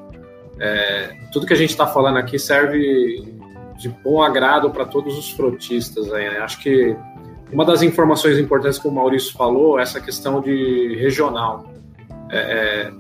é, 0.60 1.16
tudo 1.32 1.46
que 1.46 1.54
a 1.54 1.56
gente 1.56 1.70
está 1.70 1.86
falando 1.86 2.18
aqui 2.18 2.40
serve 2.40 3.24
de 3.78 3.90
bom 3.90 4.24
agrado 4.24 4.72
para 4.72 4.86
todos 4.86 5.16
os 5.16 5.30
frotistas. 5.30 6.12
Aí, 6.12 6.28
né? 6.28 6.40
Acho 6.40 6.60
que 6.64 6.98
uma 7.54 7.64
das 7.64 7.84
informações 7.84 8.40
importantes 8.40 8.80
que 8.80 8.88
o 8.88 8.92
Maurício 8.92 9.32
falou 9.34 9.78
é 9.78 9.84
essa 9.84 10.02
questão 10.02 10.42
de 10.42 10.96
regional. 11.00 11.72
É, 12.32 12.38
é, 12.40 12.92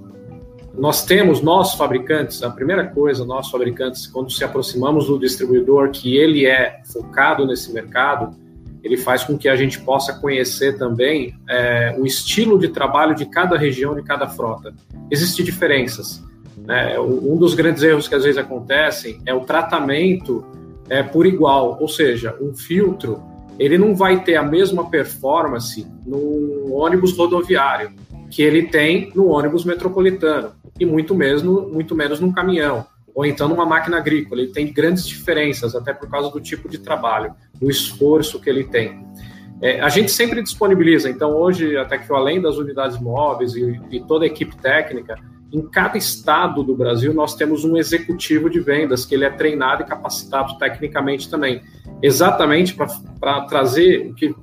nós 0.75 1.03
temos, 1.03 1.41
nós 1.41 1.73
fabricantes, 1.73 2.43
a 2.43 2.51
primeira 2.51 2.85
coisa, 2.85 3.25
nós 3.25 3.49
fabricantes, 3.49 4.05
quando 4.05 4.31
se 4.31 4.43
aproximamos 4.43 5.07
do 5.07 5.17
distribuidor, 5.17 5.89
que 5.89 6.15
ele 6.15 6.45
é 6.45 6.79
focado 6.93 7.43
nesse 7.43 7.73
mercado, 7.73 8.37
ele 8.83 8.97
faz 8.97 9.23
com 9.23 9.37
que 9.37 9.49
a 9.49 9.55
gente 9.55 9.79
possa 9.79 10.13
conhecer 10.13 10.77
também 10.77 11.35
é, 11.47 11.95
o 11.97 12.05
estilo 12.05 12.57
de 12.57 12.69
trabalho 12.69 13.15
de 13.15 13.25
cada 13.25 13.57
região, 13.57 13.95
de 13.95 14.03
cada 14.03 14.27
frota. 14.27 14.73
Existem 15.11 15.43
diferenças. 15.43 16.23
Né? 16.57 16.99
Um 16.99 17.37
dos 17.37 17.53
grandes 17.53 17.83
erros 17.83 18.07
que 18.07 18.15
às 18.15 18.23
vezes 18.23 18.37
acontecem 18.37 19.21
é 19.25 19.33
o 19.33 19.41
tratamento 19.41 20.45
é, 20.89 21.03
por 21.03 21.25
igual, 21.25 21.77
ou 21.79 21.87
seja, 21.87 22.35
um 22.41 22.53
filtro 22.55 23.21
ele 23.59 23.77
não 23.77 23.95
vai 23.95 24.23
ter 24.23 24.35
a 24.35 24.43
mesma 24.43 24.89
performance 24.89 25.85
no 26.05 26.73
ônibus 26.73 27.17
rodoviário 27.17 27.91
que 28.29 28.41
ele 28.43 28.67
tem 28.67 29.11
no 29.15 29.27
ônibus 29.27 29.65
metropolitano 29.65 30.51
e 30.79 30.85
muito 30.85 31.15
mesmo 31.15 31.67
muito 31.69 31.95
menos 31.95 32.19
num 32.19 32.31
caminhão 32.31 32.85
ou 33.17 33.25
então 33.25 33.47
numa 33.47 33.65
máquina 33.65 33.97
agrícola. 33.97 34.41
Ele 34.41 34.51
tem 34.51 34.71
grandes 34.71 35.07
diferenças 35.07 35.73
até 35.73 35.91
por 35.91 36.07
causa 36.07 36.29
do 36.29 36.39
tipo 36.39 36.69
de 36.69 36.77
trabalho, 36.77 37.33
do 37.59 37.69
esforço 37.69 38.39
que 38.39 38.49
ele 38.49 38.63
tem. 38.63 39.05
É, 39.61 39.81
a 39.81 39.89
gente 39.89 40.11
sempre 40.11 40.41
disponibiliza, 40.43 41.09
então 41.09 41.31
hoje 41.31 41.75
até 41.77 41.97
que 41.97 42.11
além 42.13 42.39
das 42.39 42.57
unidades 42.57 42.99
móveis 42.99 43.55
e, 43.55 43.81
e 43.89 43.99
toda 44.01 44.23
a 44.23 44.27
equipe 44.27 44.55
técnica, 44.55 45.17
em 45.51 45.61
cada 45.61 45.97
estado 45.97 46.61
do 46.61 46.75
Brasil, 46.75 47.13
nós 47.13 47.35
temos 47.35 47.63
um 47.63 47.77
executivo 47.77 48.49
de 48.49 48.59
vendas 48.59 49.05
que 49.05 49.15
ele 49.15 49.25
é 49.25 49.29
treinado 49.29 49.81
e 49.81 49.85
capacitado 49.85 50.57
tecnicamente 50.57 51.29
também, 51.29 51.61
exatamente 52.01 52.75
para 53.19 53.41
trazer 53.41 54.09
o 54.11 54.13
que 54.13 54.35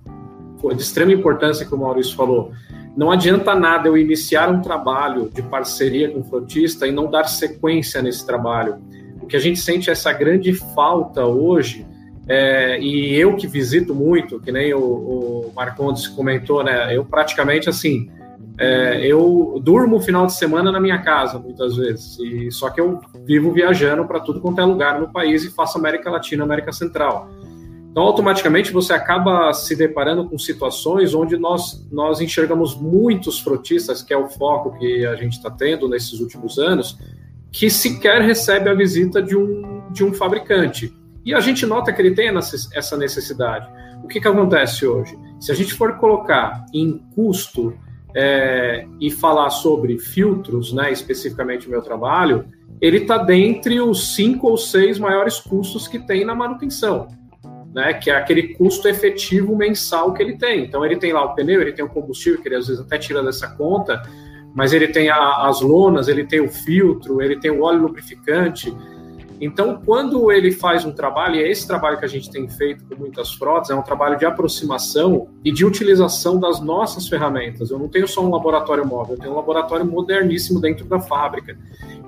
foi 0.61 0.75
de 0.75 0.83
extrema 0.83 1.13
importância 1.13 1.67
que 1.67 1.75
o 1.75 1.79
Maurício 1.79 2.17
falou. 2.17 2.53
Não 2.97 3.11
adianta 3.11 3.55
nada 3.55 3.89
eu 3.89 3.99
iniciar 3.99 4.49
um 4.49 4.63
trabalho 4.63 5.29
de 5.29 5.43
parceria 5.43 6.11
com 6.11 6.21
o 6.21 6.25
frotista 6.25 6.87
e 6.87 6.93
não 6.93 7.11
dar 7.11 7.25
sequência 7.25 8.01
nesse 8.01 8.25
trabalho. 8.25 8.77
O 9.21 9.27
que 9.27 9.37
a 9.37 9.41
gente 9.41 9.59
sente 9.59 9.91
é 9.91 9.93
essa 9.93 10.13
grande 10.13 10.53
falta 10.53 11.25
hoje, 11.27 11.87
é, 12.29 12.81
e 12.81 13.15
eu 13.15 13.37
que 13.37 13.47
visito 13.47 13.95
muito, 13.95 14.41
que 14.41 14.51
nem 14.51 14.73
o, 14.73 14.81
o 14.81 15.53
Marcondes 15.55 16.09
comentou, 16.09 16.65
né? 16.65 16.97
Eu 16.97 17.05
praticamente 17.05 17.69
assim 17.69 18.11
é, 18.57 19.05
eu 19.05 19.61
durmo 19.63 19.97
o 19.97 20.01
final 20.01 20.27
de 20.27 20.35
semana 20.35 20.71
na 20.71 20.81
minha 20.81 20.99
casa, 20.99 21.39
muitas 21.39 21.77
vezes, 21.77 22.19
e 22.21 22.51
só 22.53 22.71
que 22.71 22.81
eu 22.81 23.01
vivo 23.25 23.53
viajando 23.53 24.07
para 24.07 24.21
tudo 24.21 24.41
quanto 24.41 24.61
é 24.61 24.65
lugar 24.65 25.01
no 25.01 25.13
país 25.13 25.45
e 25.45 25.51
faço 25.51 25.77
América 25.77 26.09
Latina, 26.09 26.45
América 26.45 26.73
Central. 26.73 27.29
Então, 27.91 28.03
automaticamente, 28.03 28.73
você 28.73 28.93
acaba 28.93 29.53
se 29.53 29.75
deparando 29.77 30.29
com 30.29 30.39
situações 30.39 31.15
onde 31.15 31.37
nós, 31.37 31.87
nós 31.93 32.21
enxergamos 32.21 32.77
muitos 32.77 33.41
frotistas, 33.41 34.03
que 34.03 34.13
é 34.13 34.17
o 34.17 34.29
foco 34.29 34.77
que 34.79 35.05
a 35.07 35.15
gente 35.17 35.35
está 35.35 35.51
tendo 35.51 35.89
nesses 35.89 36.21
últimos 36.21 36.59
anos, 36.59 36.99
que 37.53 37.71
sequer 37.71 38.21
recebe 38.21 38.69
a 38.69 38.75
visita 38.75 39.23
de 39.23 39.37
um, 39.37 39.83
de 39.93 40.05
um 40.05 40.13
fabricante. 40.13 40.93
E 41.25 41.35
a 41.35 41.41
gente 41.41 41.65
nota 41.65 41.93
que 41.93 42.03
ele 42.03 42.15
tem 42.15 42.29
essa 42.75 42.97
necessidade 42.97 43.69
o 44.05 44.07
que, 44.07 44.21
que 44.21 44.29
acontece 44.29 44.87
hoje? 44.87 45.19
Se 45.41 45.51
a 45.51 45.55
gente 45.55 45.73
for 45.73 45.97
colocar 45.97 46.67
em 46.75 46.99
custo 47.15 47.75
é, 48.15 48.87
e 49.01 49.11
falar 49.11 49.49
sobre 49.49 49.99
filtros, 49.99 50.75
né, 50.75 50.93
especificamente 50.93 51.67
o 51.67 51.71
meu 51.71 51.81
trabalho, 51.81 52.45
ele 52.83 52.99
está 52.99 53.17
dentre 53.17 53.81
os 53.81 54.15
cinco 54.15 54.49
ou 54.49 54.59
seis 54.59 54.99
maiores 54.99 55.41
custos 55.41 55.89
que 55.89 55.99
tem 55.99 56.23
na 56.23 56.35
manutenção, 56.35 57.09
né, 57.75 57.95
que 57.95 58.11
é 58.11 58.17
aquele 58.17 58.55
custo 58.55 58.87
efetivo 58.87 59.57
mensal 59.57 60.13
que 60.13 60.23
ele 60.23 60.37
tem. 60.37 60.65
Então 60.65 60.85
ele 60.85 60.97
tem 60.97 61.13
lá 61.13 61.25
o 61.25 61.35
pneu, 61.35 61.63
ele 61.63 61.73
tem 61.73 61.85
o 61.85 61.89
combustível, 61.89 62.43
que 62.43 62.49
ele 62.49 62.57
às 62.57 62.69
vezes 62.69 62.83
até 62.83 62.99
tira 62.99 63.23
dessa 63.23 63.49
conta, 63.57 64.03
mas 64.55 64.75
ele 64.75 64.89
tem 64.89 65.09
a, 65.09 65.47
as 65.49 65.63
lonas, 65.63 66.09
ele 66.09 66.25
tem 66.25 66.43
o 66.43 66.49
filtro, 66.49 67.23
ele 67.23 67.41
tem 67.41 67.51
o 67.51 67.63
óleo 67.63 67.81
lubrificante. 67.81 68.73
Então, 69.45 69.79
quando 69.85 70.33
ele 70.33 70.51
faz 70.51 70.87
um 70.87 70.93
trabalho, 70.93 71.37
e 71.37 71.43
é 71.43 71.51
esse 71.51 71.67
trabalho 71.67 71.99
que 71.99 72.05
a 72.05 72.09
gente 72.09 72.31
tem 72.31 72.49
feito 72.49 72.83
com 72.87 72.97
muitas 72.97 73.35
frotas, 73.35 73.69
é 73.69 73.75
um 73.75 73.83
trabalho 73.83 74.19
de 74.19 74.25
aproximação 74.25 75.29
e 75.45 75.53
de 75.53 75.67
utilização 75.67 76.41
das 76.41 76.61
nossas 76.61 77.07
ferramentas. 77.07 77.71
Eu 77.71 77.79
não 77.79 77.89
tenho 77.89 78.09
só 78.09 78.25
um 78.25 78.31
laboratório 78.31 78.87
móvel, 78.87 79.17
eu 79.17 79.21
tenho 79.21 79.33
um 79.33 79.37
laboratório 79.37 79.85
moderníssimo 79.85 80.61
dentro 80.61 80.87
da 80.87 80.99
fábrica. 80.99 81.59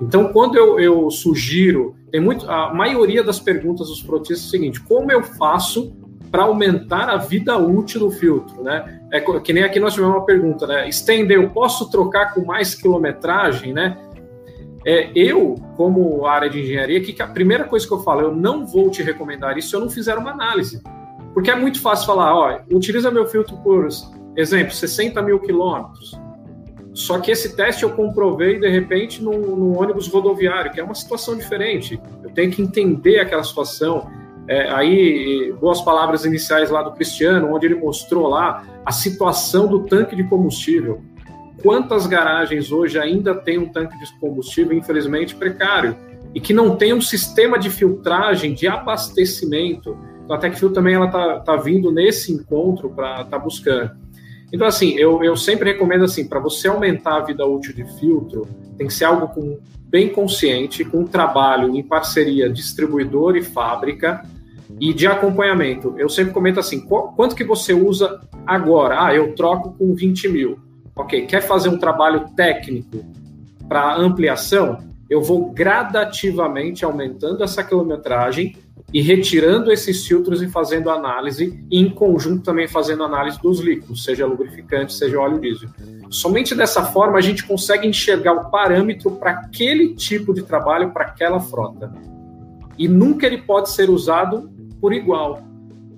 Então, 0.01 0.33
quando 0.33 0.57
eu, 0.57 0.79
eu 0.79 1.11
sugiro, 1.11 1.95
tem 2.11 2.19
muito, 2.19 2.49
a 2.49 2.73
maioria 2.73 3.23
das 3.23 3.39
perguntas 3.39 3.87
dos 3.87 3.99
frotistas 3.99 4.45
é 4.45 4.47
o 4.47 4.49
seguinte: 4.49 4.81
como 4.81 5.11
eu 5.11 5.21
faço 5.21 5.95
para 6.31 6.43
aumentar 6.43 7.09
a 7.09 7.17
vida 7.17 7.57
útil 7.57 8.01
do 8.01 8.11
filtro, 8.11 8.63
né? 8.63 8.99
É 9.11 9.21
que 9.21 9.53
nem 9.53 9.63
aqui 9.63 9.79
nós 9.79 9.93
tivemos 9.93 10.15
uma 10.15 10.25
pergunta, 10.25 10.67
né? 10.67 10.89
Estender, 10.89 11.37
eu 11.37 11.49
posso 11.49 11.89
trocar 11.89 12.33
com 12.33 12.43
mais 12.43 12.75
quilometragem, 12.75 13.73
né? 13.73 13.97
É, 14.85 15.11
eu, 15.15 15.55
como 15.75 16.25
área 16.25 16.49
de 16.49 16.61
engenharia, 16.61 17.01
que, 17.01 17.13
que 17.13 17.21
a 17.21 17.27
primeira 17.27 17.63
coisa 17.63 17.85
que 17.85 17.93
eu 17.93 17.99
falo, 17.99 18.21
eu 18.21 18.35
não 18.35 18.65
vou 18.65 18.89
te 18.89 19.03
recomendar 19.03 19.57
isso 19.57 19.69
se 19.69 19.75
eu 19.75 19.79
não 19.79 19.89
fizer 19.89 20.17
uma 20.17 20.31
análise. 20.31 20.81
Porque 21.33 21.51
é 21.51 21.55
muito 21.55 21.81
fácil 21.81 22.05
falar, 22.05 22.33
ó, 22.33 22.59
utiliza 22.71 23.11
meu 23.11 23.27
filtro 23.27 23.57
por, 23.57 23.87
exemplo, 24.35 24.73
60 24.73 25.21
mil 25.21 25.39
quilômetros. 25.39 26.19
Só 26.93 27.19
que 27.19 27.29
esse 27.29 27.55
teste 27.55 27.83
eu 27.83 27.91
comprovei, 27.91 28.59
de 28.59 28.67
repente, 28.67 29.21
num, 29.21 29.77
ônibus 29.77 30.07
rodoviário, 30.07 30.71
que 30.71 30.79
é 30.79 30.83
uma 30.83 30.95
situação 30.95 31.35
diferente. 31.37 32.01
Eu 32.23 32.31
tenho 32.31 32.51
que 32.51 32.61
entender 32.61 33.19
aquela 33.19 33.43
situação. 33.43 34.09
É, 34.47 34.71
aí, 34.71 35.53
boas 35.59 35.81
palavras 35.81 36.25
iniciais 36.25 36.71
lá 36.71 36.81
do 36.81 36.91
Cristiano, 36.93 37.53
onde 37.53 37.67
ele 37.67 37.75
mostrou 37.75 38.27
lá 38.27 38.63
a 38.83 38.91
situação 38.91 39.67
do 39.67 39.81
tanque 39.81 40.15
de 40.15 40.23
combustível 40.23 41.01
quantas 41.61 42.07
garagens 42.07 42.71
hoje 42.71 42.99
ainda 42.99 43.35
tem 43.35 43.57
um 43.57 43.67
tanque 43.67 43.97
de 43.97 44.19
combustível, 44.19 44.77
infelizmente, 44.77 45.35
precário, 45.35 45.95
e 46.33 46.39
que 46.39 46.53
não 46.53 46.75
tem 46.75 46.93
um 46.93 47.01
sistema 47.01 47.57
de 47.57 47.69
filtragem, 47.69 48.53
de 48.53 48.67
abastecimento. 48.67 49.97
A 50.29 50.37
TechFil 50.37 50.71
também 50.71 51.01
está 51.01 51.39
tá 51.39 51.55
vindo 51.55 51.91
nesse 51.91 52.31
encontro 52.31 52.89
para 52.89 53.21
estar 53.21 53.25
tá 53.25 53.39
buscando. 53.39 53.91
Então, 54.51 54.67
assim, 54.67 54.93
eu, 54.93 55.23
eu 55.23 55.35
sempre 55.35 55.71
recomendo 55.71 56.05
assim, 56.05 56.27
para 56.27 56.39
você 56.39 56.67
aumentar 56.67 57.17
a 57.17 57.25
vida 57.25 57.45
útil 57.45 57.73
de 57.73 57.85
filtro, 57.99 58.47
tem 58.77 58.87
que 58.87 58.93
ser 58.93 59.05
algo 59.05 59.27
com, 59.27 59.59
bem 59.89 60.09
consciente, 60.09 60.85
com 60.85 61.05
trabalho 61.05 61.75
em 61.75 61.83
parceria 61.83 62.49
distribuidor 62.49 63.35
e 63.35 63.41
fábrica, 63.41 64.23
e 64.79 64.93
de 64.93 65.07
acompanhamento. 65.07 65.95
Eu 65.97 66.09
sempre 66.09 66.33
comento 66.33 66.59
assim, 66.59 66.79
quanto 66.81 67.35
que 67.35 67.43
você 67.43 67.73
usa 67.73 68.21
agora? 68.45 69.05
Ah, 69.05 69.15
eu 69.15 69.33
troco 69.33 69.73
com 69.73 69.95
20 69.95 70.29
mil. 70.29 70.66
Ok, 70.97 71.27
quer 71.27 71.41
fazer 71.41 71.69
um 71.69 71.77
trabalho 71.77 72.29
técnico 72.35 73.05
para 73.69 73.95
ampliação? 73.95 74.79
Eu 75.07 75.21
vou 75.21 75.51
gradativamente 75.51 76.83
aumentando 76.83 77.43
essa 77.43 77.63
quilometragem 77.63 78.57
e 78.91 79.01
retirando 79.01 79.71
esses 79.71 80.05
filtros 80.07 80.41
e 80.41 80.47
fazendo 80.47 80.89
análise, 80.89 81.63
e 81.69 81.79
em 81.79 81.89
conjunto 81.89 82.43
também 82.43 82.67
fazendo 82.67 83.03
análise 83.03 83.39
dos 83.41 83.59
líquidos, 83.59 84.03
seja 84.03 84.25
lubrificante, 84.25 84.93
seja 84.93 85.19
óleo 85.19 85.39
diesel. 85.39 85.69
Somente 86.09 86.55
dessa 86.55 86.83
forma 86.83 87.17
a 87.17 87.21
gente 87.21 87.45
consegue 87.45 87.87
enxergar 87.87 88.33
o 88.33 88.49
parâmetro 88.49 89.11
para 89.11 89.31
aquele 89.31 89.93
tipo 89.93 90.33
de 90.33 90.41
trabalho, 90.41 90.91
para 90.91 91.05
aquela 91.05 91.39
frota. 91.39 91.93
E 92.77 92.87
nunca 92.87 93.25
ele 93.25 93.39
pode 93.39 93.69
ser 93.69 93.89
usado 93.89 94.49
por 94.79 94.93
igual. 94.93 95.41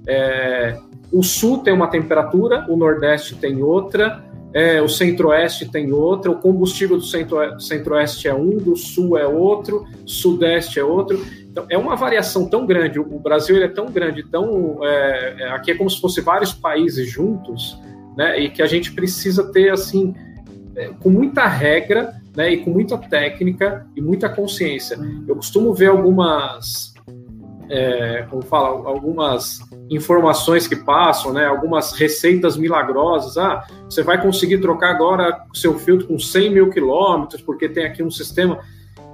É, 0.07 0.79
o 1.11 1.21
sul 1.21 1.59
tem 1.59 1.73
uma 1.73 1.87
temperatura, 1.87 2.65
o 2.67 2.75
nordeste 2.75 3.35
tem 3.35 3.61
outra, 3.61 4.23
é, 4.53 4.81
o 4.81 4.89
centro-oeste 4.89 5.69
tem 5.69 5.91
outra, 5.91 6.31
o 6.31 6.35
combustível 6.35 6.97
do 6.97 7.03
centro-oeste 7.03 8.27
é 8.27 8.33
um, 8.33 8.57
do 8.57 8.75
sul 8.75 9.17
é 9.17 9.27
outro, 9.27 9.85
sudeste 10.05 10.79
é 10.79 10.83
outro. 10.83 11.23
Então, 11.51 11.65
é 11.69 11.77
uma 11.77 11.95
variação 11.95 12.49
tão 12.49 12.65
grande, 12.65 12.99
o 12.99 13.19
Brasil 13.19 13.61
é 13.61 13.67
tão 13.67 13.87
grande, 13.87 14.23
tão, 14.23 14.83
é, 14.83 15.35
é, 15.39 15.49
aqui 15.49 15.71
é 15.71 15.75
como 15.75 15.89
se 15.89 15.99
fosse 15.99 16.21
vários 16.21 16.53
países 16.53 17.07
juntos, 17.09 17.79
né, 18.15 18.39
e 18.39 18.49
que 18.49 18.61
a 18.61 18.67
gente 18.67 18.91
precisa 18.91 19.51
ter, 19.51 19.71
assim, 19.71 20.15
é, 20.75 20.89
com 20.99 21.09
muita 21.09 21.47
regra, 21.47 22.13
né, 22.35 22.53
e 22.53 22.57
com 22.57 22.71
muita 22.71 22.97
técnica 22.97 23.85
e 23.95 24.01
muita 24.01 24.29
consciência. 24.29 24.97
Eu 25.27 25.35
costumo 25.35 25.73
ver 25.73 25.87
algumas, 25.87 26.88
é, 27.69 28.25
como 28.29 28.41
fala, 28.41 28.69
algumas 28.89 29.59
informações 29.89 30.67
que 30.67 30.75
passam, 30.75 31.31
né, 31.31 31.45
algumas 31.45 31.93
receitas 31.93 32.57
milagrosas. 32.57 33.37
Ah, 33.37 33.65
você 33.87 34.01
vai 34.01 34.21
conseguir 34.21 34.59
trocar 34.59 34.89
agora 34.89 35.45
seu 35.53 35.77
filtro 35.77 36.07
com 36.07 36.17
100 36.17 36.51
mil 36.51 36.69
quilômetros, 36.69 37.41
porque 37.41 37.69
tem 37.69 37.85
aqui 37.85 38.01
um 38.01 38.09
sistema. 38.09 38.59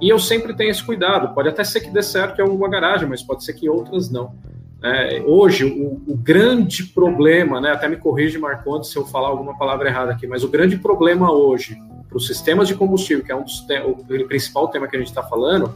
E 0.00 0.08
eu 0.08 0.18
sempre 0.18 0.54
tenho 0.54 0.70
esse 0.70 0.82
cuidado. 0.82 1.34
Pode 1.34 1.48
até 1.48 1.62
ser 1.64 1.80
que 1.80 1.90
dê 1.90 2.02
certo 2.02 2.38
em 2.38 2.42
alguma 2.42 2.68
garagem, 2.68 3.08
mas 3.08 3.22
pode 3.22 3.44
ser 3.44 3.52
que 3.52 3.68
outras 3.68 4.10
não. 4.10 4.34
É, 4.82 5.22
hoje, 5.26 5.64
o, 5.64 6.12
o, 6.12 6.16
grande 6.16 6.84
problema, 6.84 7.60
né, 7.60 7.72
até 7.72 7.88
me 7.88 7.96
corrige, 7.96 8.38
Marcondes, 8.38 8.90
se 8.90 8.96
eu 8.96 9.06
falar 9.06 9.28
alguma 9.28 9.56
palavra 9.56 9.88
errada 9.88 10.12
aqui, 10.12 10.26
mas 10.26 10.44
o 10.44 10.48
grande 10.48 10.76
problema 10.76 11.32
hoje 11.32 11.76
para 12.08 12.16
os 12.16 12.26
sistemas 12.26 12.68
de 12.68 12.74
combustível, 12.74 13.24
que 13.24 13.32
é 13.32 13.36
um 13.36 13.42
dos 13.42 13.66
o 13.86 14.26
principal 14.26 14.68
tema 14.68 14.86
que 14.86 14.94
a 14.94 14.98
gente 14.98 15.08
está 15.08 15.22
falando, 15.22 15.74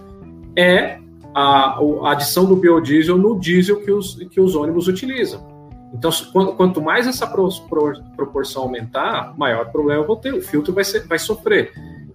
é 0.55 0.99
a, 1.35 1.79
a 2.03 2.13
adição 2.13 2.45
do 2.45 2.57
biodiesel 2.57 3.17
no 3.17 3.39
diesel 3.39 3.81
que 3.81 3.91
os, 3.91 4.15
que 4.15 4.41
os 4.41 4.55
ônibus 4.55 4.89
utilizam. 4.89 5.49
Então, 5.93 6.11
quanto 6.57 6.81
mais 6.81 7.07
essa 7.07 7.27
proporção 7.27 8.63
aumentar, 8.63 9.35
maior 9.37 9.71
problema 9.73 10.03
eu 10.03 10.07
vou 10.07 10.17
ter. 10.17 10.33
O 10.33 10.41
filtro 10.41 10.73
vai, 10.73 10.85
ser, 10.85 11.07
vai 11.07 11.19
sofrer. 11.19 11.73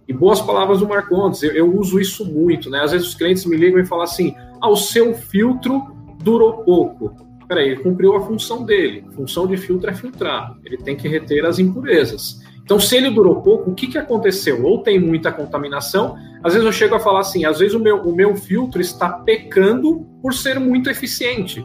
E 0.08 0.14
boas 0.14 0.40
palavras 0.40 0.80
do 0.80 0.88
Marcondes, 0.88 1.44
eu, 1.44 1.52
eu, 1.52 1.78
uso 1.78 2.00
isso 2.00 2.26
muito, 2.26 2.70
né? 2.70 2.82
Às 2.82 2.92
vezes 2.92 3.08
os 3.08 3.16
clientes 3.16 3.46
me 3.46 3.58
ligam 3.58 3.80
e 3.80 3.86
falam 3.86 4.04
assim: 4.04 4.36
ah, 4.62 4.70
o 4.70 4.78
seu 4.78 5.14
filtro 5.14 5.94
durou 6.24 6.64
pouco. 6.64 7.14
Peraí, 7.48 7.70
ele 7.70 7.84
cumpriu 7.84 8.16
a 8.16 8.22
função 8.22 8.64
dele. 8.64 9.04
Função 9.14 9.46
de 9.46 9.58
filtro 9.58 9.90
é 9.90 9.94
filtrar, 9.94 10.56
ele 10.64 10.78
tem 10.78 10.96
que 10.96 11.08
reter 11.08 11.46
as 11.46 11.60
impurezas. 11.60 12.42
Então, 12.66 12.80
se 12.80 12.98
ele 12.98 13.12
durou 13.12 13.44
pouco, 13.44 13.70
o 13.70 13.76
que, 13.76 13.86
que 13.86 13.98
aconteceu? 13.98 14.66
Ou 14.66 14.80
tem 14.80 15.00
muita 15.00 15.32
contaminação, 15.32 16.18
às 16.44 16.54
vezes 16.54 16.66
eu 16.66 16.74
chego 16.74 16.96
a 16.96 17.00
falar 17.00 17.20
assim, 17.20 17.46
às 17.46 17.60
vezes 17.60 17.76
o 17.76 17.80
meu, 17.80 18.02
o 18.02 18.14
meu 18.14 18.36
filtro 18.36 18.82
está 18.82 19.08
pecando 19.08 20.04
por 20.20 20.34
ser 20.34 20.60
muito 20.60 20.90
eficiente. 20.90 21.64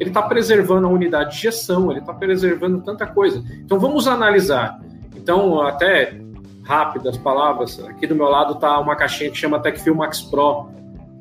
Ele 0.00 0.10
está 0.10 0.20
preservando 0.22 0.88
a 0.88 0.90
unidade 0.90 1.36
de 1.36 1.42
gestão, 1.42 1.88
ele 1.92 2.00
está 2.00 2.12
preservando 2.12 2.82
tanta 2.82 3.06
coisa. 3.06 3.44
Então, 3.64 3.78
vamos 3.78 4.08
analisar. 4.08 4.80
Então, 5.14 5.62
até 5.62 6.20
rápidas 6.64 7.16
palavras, 7.16 7.78
aqui 7.84 8.04
do 8.08 8.16
meu 8.16 8.26
lado 8.26 8.54
está 8.54 8.76
uma 8.80 8.96
caixinha 8.96 9.30
que 9.30 9.38
chama 9.38 9.60
TechFil 9.60 9.94
Max 9.94 10.20
Pro. 10.20 10.68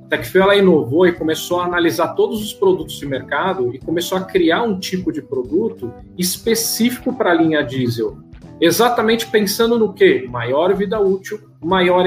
A 0.06 0.08
TechFil 0.10 0.42
ela 0.42 0.56
inovou 0.56 1.06
e 1.06 1.12
começou 1.12 1.62
a 1.62 1.66
analisar 1.66 2.16
todos 2.16 2.42
os 2.42 2.52
produtos 2.52 2.96
de 2.96 3.06
mercado 3.06 3.76
e 3.76 3.78
começou 3.78 4.18
a 4.18 4.22
criar 4.22 4.64
um 4.64 4.80
tipo 4.80 5.12
de 5.12 5.22
produto 5.22 5.94
específico 6.18 7.14
para 7.14 7.30
a 7.30 7.34
linha 7.36 7.64
diesel 7.64 8.28
exatamente 8.60 9.28
pensando 9.28 9.78
no 9.78 9.94
que? 9.94 10.28
Maior 10.28 10.74
vida 10.76 11.00
útil, 11.00 11.40
maior 11.64 12.06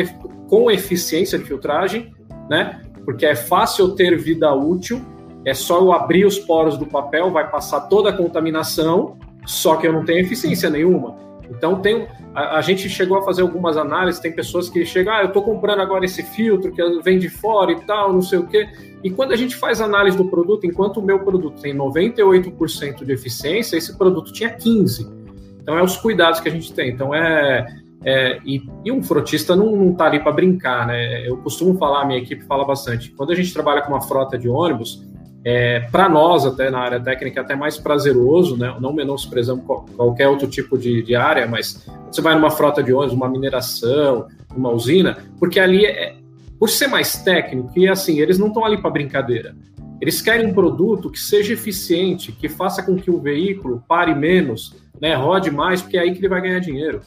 com 0.49 0.71
eficiência 0.71 1.39
de 1.39 1.45
filtragem, 1.45 2.15
né? 2.49 2.83
Porque 3.05 3.27
é 3.27 3.35
fácil 3.35 3.95
ter 3.95 4.17
vida 4.19 4.53
útil, 4.55 5.01
é 5.45 5.55
só 5.55 5.81
eu 5.81 5.93
abrir 5.93 6.25
os 6.25 6.39
poros 6.39 6.77
do 6.77 6.87
papel, 6.87 7.31
vai 7.31 7.51
passar 7.51 7.83
toda 7.83 8.11
a 8.11 8.13
contaminação, 8.13 9.19
só 9.45 9.77
que 9.77 9.87
eu 9.87 9.93
não 9.93 10.05
tenho 10.05 10.21
eficiência 10.21 10.71
nenhuma. 10.71 11.17
Então 11.51 11.81
tem 11.81 12.07
a, 12.35 12.59
a 12.59 12.61
gente 12.61 12.89
chegou 12.89 13.19
a 13.19 13.23
fazer 13.23 13.43
algumas 13.43 13.77
análises, 13.77 14.21
tem 14.21 14.33
pessoas 14.33 14.69
que 14.69 14.85
chegam, 14.85 15.13
ah, 15.13 15.23
eu 15.23 15.29
estou 15.29 15.43
comprando 15.43 15.81
agora 15.81 16.05
esse 16.05 16.23
filtro 16.23 16.73
que 16.73 16.83
vem 17.03 17.19
de 17.19 17.29
fora 17.29 17.73
e 17.73 17.81
tal, 17.81 18.13
não 18.13 18.23
sei 18.23 18.39
o 18.39 18.47
quê. 18.47 18.69
E 19.03 19.11
quando 19.11 19.33
a 19.33 19.37
gente 19.37 19.57
faz 19.57 19.81
análise 19.81 20.17
do 20.17 20.25
produto, 20.25 20.67
enquanto 20.67 20.99
o 20.99 21.03
meu 21.03 21.21
produto 21.21 21.61
tem 21.61 21.75
98% 21.75 23.05
de 23.05 23.13
eficiência, 23.13 23.77
esse 23.77 23.97
produto 23.97 24.33
tinha 24.33 24.57
15%. 24.57 25.22
Então, 25.63 25.79
é 25.79 25.83
os 25.83 25.97
cuidados 25.97 26.41
que 26.41 26.49
a 26.49 26.53
gente 26.53 26.73
tem. 26.73 26.91
Então, 26.91 27.15
é. 27.15 27.67
é 28.05 28.39
e, 28.45 28.63
e, 28.85 28.93
um 28.93 29.03
frotista 29.03 29.57
não, 29.57 29.77
não 29.77 29.95
tá 29.95 30.07
ali 30.07 30.21
para 30.21 30.33
brincar, 30.33 30.87
né? 30.87 31.27
Eu 31.27 31.37
costumo 31.39 31.79
falar, 31.79 32.05
minha 32.05 32.19
equipe 32.19 32.45
fala 32.45 32.65
bastante. 32.65 33.11
Quando 33.13 33.33
a 33.33 33.35
gente 33.35 33.53
trabalha 33.53 33.83
com 33.83 33.93
uma 33.93 34.03
frota 34.03 34.37
de 34.37 34.49
ônibus, 34.49 35.03
é, 35.45 35.81
para 35.91 36.09
nós, 36.09 36.47
até 36.47 36.71
na 36.71 36.79
área 36.79 37.01
técnica, 37.01 37.41
é 37.41 37.43
até 37.43 37.57
mais 37.57 37.77
prazeroso, 37.77 38.57
né? 38.57 38.77
não 38.81 38.93
menosprezamos 38.93 39.65
qualquer 39.97 40.29
outro 40.29 40.47
tipo 40.47 40.79
de, 40.79 41.03
de, 41.03 41.17
área, 41.17 41.49
mas 41.49 41.85
você 42.11 42.21
vai 42.21 42.35
numa 42.35 42.51
frota 42.51 42.81
de 42.83 42.93
ônibus, 42.93 43.15
uma 43.15 43.29
mineração, 43.29 44.29
uma 44.55 44.71
usina, 44.71 45.19
porque 45.41 45.59
ali, 45.59 45.85
é, 45.85 46.15
por 46.61 46.69
ser 46.69 46.87
mais 46.87 47.17
técnico, 47.25 47.73
e 47.77 47.89
assim, 47.89 48.21
eles 48.21 48.39
não 48.39 48.49
estão 48.49 48.65
ali 48.65 48.81
para 48.81 48.91
brincadeira. 48.91 49.57
Eles 50.01 50.23
querem 50.23 50.47
um 50.47 50.55
produto 50.55 51.11
que 51.11 51.19
seja 51.19 51.53
eficiente, 51.53 52.31
que 52.33 52.49
faça 52.49 52.83
com 52.83 52.97
que 52.97 53.11
o 53.11 53.21
veículo 53.21 53.83
pare 53.89 54.15
menos, 54.15 54.77
né, 55.03 55.17
rode 55.17 55.51
mais, 55.51 55.83
porque 55.83 55.99
é 55.99 56.01
aí 56.03 56.13
que 56.13 56.21
ele 56.21 56.29
vai 56.29 56.41
ganhar 56.41 56.61
dinheiro. 56.61 57.01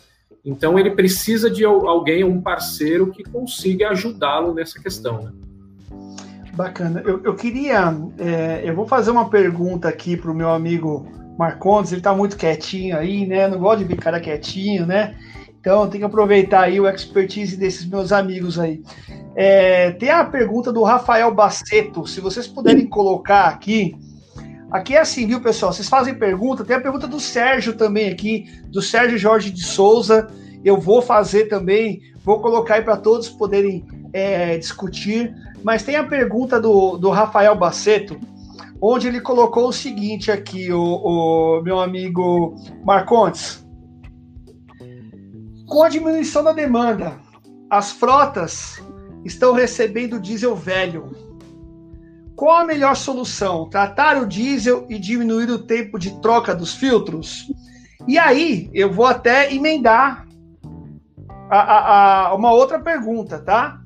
Então 0.43 0.77
ele 0.77 0.91
precisa 0.91 1.49
de 1.49 1.63
alguém, 1.63 2.25
um 2.25 2.41
parceiro 2.41 3.09
que 3.09 3.23
consiga 3.23 3.89
ajudá-lo 3.89 4.53
nessa 4.53 4.77
questão. 4.81 5.23
Né? 5.23 5.31
Bacana. 6.53 7.01
Eu, 7.05 7.21
eu 7.23 7.33
queria, 7.35 7.95
é, 8.19 8.61
eu 8.65 8.75
vou 8.75 8.85
fazer 8.85 9.11
uma 9.11 9.29
pergunta 9.29 9.87
aqui 9.87 10.17
para 10.17 10.29
o 10.29 10.35
meu 10.35 10.49
amigo 10.49 11.07
Marcondes. 11.39 11.93
Ele 11.93 12.01
está 12.01 12.13
muito 12.13 12.37
quietinho 12.37 12.97
aí, 12.97 13.25
né? 13.25 13.47
Não 13.47 13.59
gosto 13.59 13.85
de 13.85 13.95
cara 13.95 14.19
quietinho, 14.19 14.85
né? 14.85 15.15
Então 15.59 15.89
tem 15.89 15.99
que 15.99 16.05
aproveitar 16.05 16.61
aí 16.61 16.79
o 16.79 16.87
expertise 16.87 17.57
desses 17.57 17.85
meus 17.85 18.11
amigos 18.11 18.59
aí. 18.59 18.83
É, 19.35 19.91
tem 19.91 20.09
a 20.09 20.23
pergunta 20.23 20.71
do 20.71 20.83
Rafael 20.83 21.33
Baceto, 21.33 22.05
se 22.05 22.21
vocês 22.21 22.45
puderem 22.45 22.87
colocar 22.87 23.45
aqui. 23.45 23.95
Aqui 24.71 24.95
é 24.95 24.99
assim, 24.99 25.27
viu, 25.27 25.41
pessoal? 25.41 25.71
Vocês 25.71 25.87
fazem 25.87 26.15
pergunta, 26.15 26.65
tem 26.65 26.75
a 26.75 26.81
pergunta 26.81 27.07
do 27.07 27.19
Sérgio 27.19 27.73
também 27.73 28.09
aqui, 28.09 28.49
do 28.67 28.81
Sérgio 28.81 29.17
Jorge 29.17 29.51
de 29.51 29.63
Souza. 29.63 30.27
Eu 30.63 30.79
vou 30.79 31.01
fazer 31.01 31.45
também, 31.45 32.01
vou 32.23 32.41
colocar 32.41 32.75
aí 32.75 32.81
para 32.81 32.97
todos 32.97 33.29
poderem 33.29 33.85
é, 34.11 34.57
discutir. 34.57 35.33
Mas 35.63 35.83
tem 35.83 35.95
a 35.95 36.03
pergunta 36.03 36.59
do, 36.59 36.97
do 36.97 37.09
Rafael 37.09 37.55
Baceto, 37.55 38.19
onde 38.81 39.07
ele 39.07 39.21
colocou 39.21 39.69
o 39.69 39.73
seguinte 39.73 40.31
aqui, 40.31 40.71
o, 40.71 40.81
o 40.81 41.61
meu 41.61 41.79
amigo 41.79 42.55
Marcontes. 42.83 43.65
Com 45.67 45.83
a 45.83 45.89
diminuição 45.89 46.43
da 46.43 46.51
demanda, 46.51 47.19
as 47.69 47.91
frotas 47.91 48.81
estão 49.23 49.53
recebendo 49.53 50.19
diesel 50.19 50.55
velho. 50.55 51.24
Qual 52.35 52.57
a 52.57 52.65
melhor 52.65 52.95
solução? 52.95 53.69
Tratar 53.69 54.17
o 54.17 54.25
diesel 54.25 54.85
e 54.89 54.99
diminuir 54.99 55.49
o 55.49 55.59
tempo 55.59 55.97
de 55.97 56.19
troca 56.21 56.53
dos 56.53 56.73
filtros? 56.73 57.47
E 58.07 58.17
aí, 58.17 58.69
eu 58.73 58.91
vou 58.91 59.05
até 59.05 59.53
emendar 59.53 60.27
a, 61.49 61.59
a, 61.59 62.27
a 62.27 62.35
uma 62.35 62.51
outra 62.51 62.79
pergunta, 62.79 63.39
tá? 63.39 63.79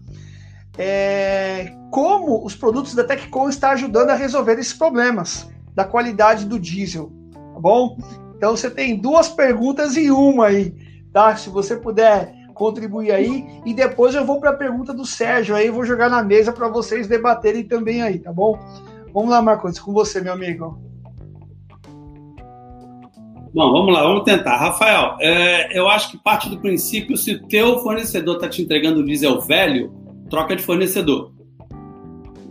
É, 0.77 1.73
como 1.91 2.45
os 2.45 2.55
produtos 2.55 2.95
da 2.95 3.03
Teccom 3.03 3.49
estão 3.49 3.71
ajudando 3.71 4.09
a 4.09 4.15
resolver 4.15 4.57
esses 4.59 4.73
problemas 4.73 5.49
da 5.75 5.83
qualidade 5.83 6.45
do 6.45 6.59
diesel, 6.59 7.11
tá 7.33 7.59
bom? 7.59 7.97
Então 8.35 8.55
você 8.55 8.69
tem 8.69 8.97
duas 8.97 9.29
perguntas 9.29 9.97
em 9.97 10.09
uma 10.09 10.47
aí 10.47 10.73
tá? 11.11 11.35
Se 11.35 11.49
você 11.49 11.75
puder 11.75 12.33
contribuir 12.59 13.11
aí. 13.11 13.45
E 13.65 13.73
depois 13.73 14.13
eu 14.13 14.25
vou 14.25 14.39
para 14.39 14.49
a 14.49 14.55
pergunta 14.55 14.93
do 14.93 15.05
Sérgio 15.05 15.55
aí, 15.55 15.69
vou 15.69 15.85
jogar 15.85 16.09
na 16.09 16.21
mesa 16.21 16.51
para 16.51 16.67
vocês 16.67 17.07
debaterem 17.07 17.63
também 17.63 18.01
aí, 18.01 18.19
tá 18.19 18.33
bom? 18.33 18.59
Vamos 19.13 19.29
lá, 19.29 19.41
Marcos, 19.41 19.79
com 19.79 19.93
você, 19.93 20.19
meu 20.19 20.33
amigo. 20.33 20.77
Bom, 23.51 23.71
vamos 23.71 23.93
lá, 23.93 24.03
vamos 24.03 24.23
tentar. 24.23 24.57
Rafael, 24.57 25.15
é, 25.19 25.75
eu 25.75 25.87
acho 25.89 26.11
que 26.11 26.17
parte 26.17 26.49
do 26.49 26.59
princípio, 26.59 27.17
se 27.17 27.33
o 27.33 27.47
teu 27.47 27.79
fornecedor 27.79 28.35
está 28.35 28.47
te 28.47 28.61
entregando 28.61 29.03
diesel 29.03 29.39
velho, 29.39 29.91
troca 30.29 30.55
de 30.55 30.61
fornecedor. 30.61 31.31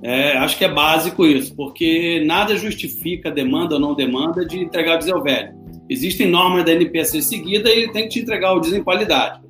É, 0.02 0.38
acho 0.38 0.56
que 0.56 0.64
é 0.64 0.72
básico 0.72 1.26
isso, 1.26 1.54
porque 1.54 2.24
nada 2.24 2.56
justifica 2.56 3.30
demanda 3.30 3.74
ou 3.74 3.80
não 3.80 3.94
demanda 3.94 4.44
de 4.44 4.58
entregar 4.58 4.96
diesel 4.96 5.22
velho. 5.22 5.54
Existem 5.88 6.28
normas 6.28 6.64
da 6.64 6.72
NPS 6.72 7.24
seguida 7.24 7.68
e 7.68 7.82
ele 7.82 7.92
tem 7.92 8.04
que 8.04 8.10
te 8.10 8.20
entregar 8.20 8.54
o 8.54 8.60
diesel 8.60 8.80
em 8.80 8.84
qualidade. 8.84 9.47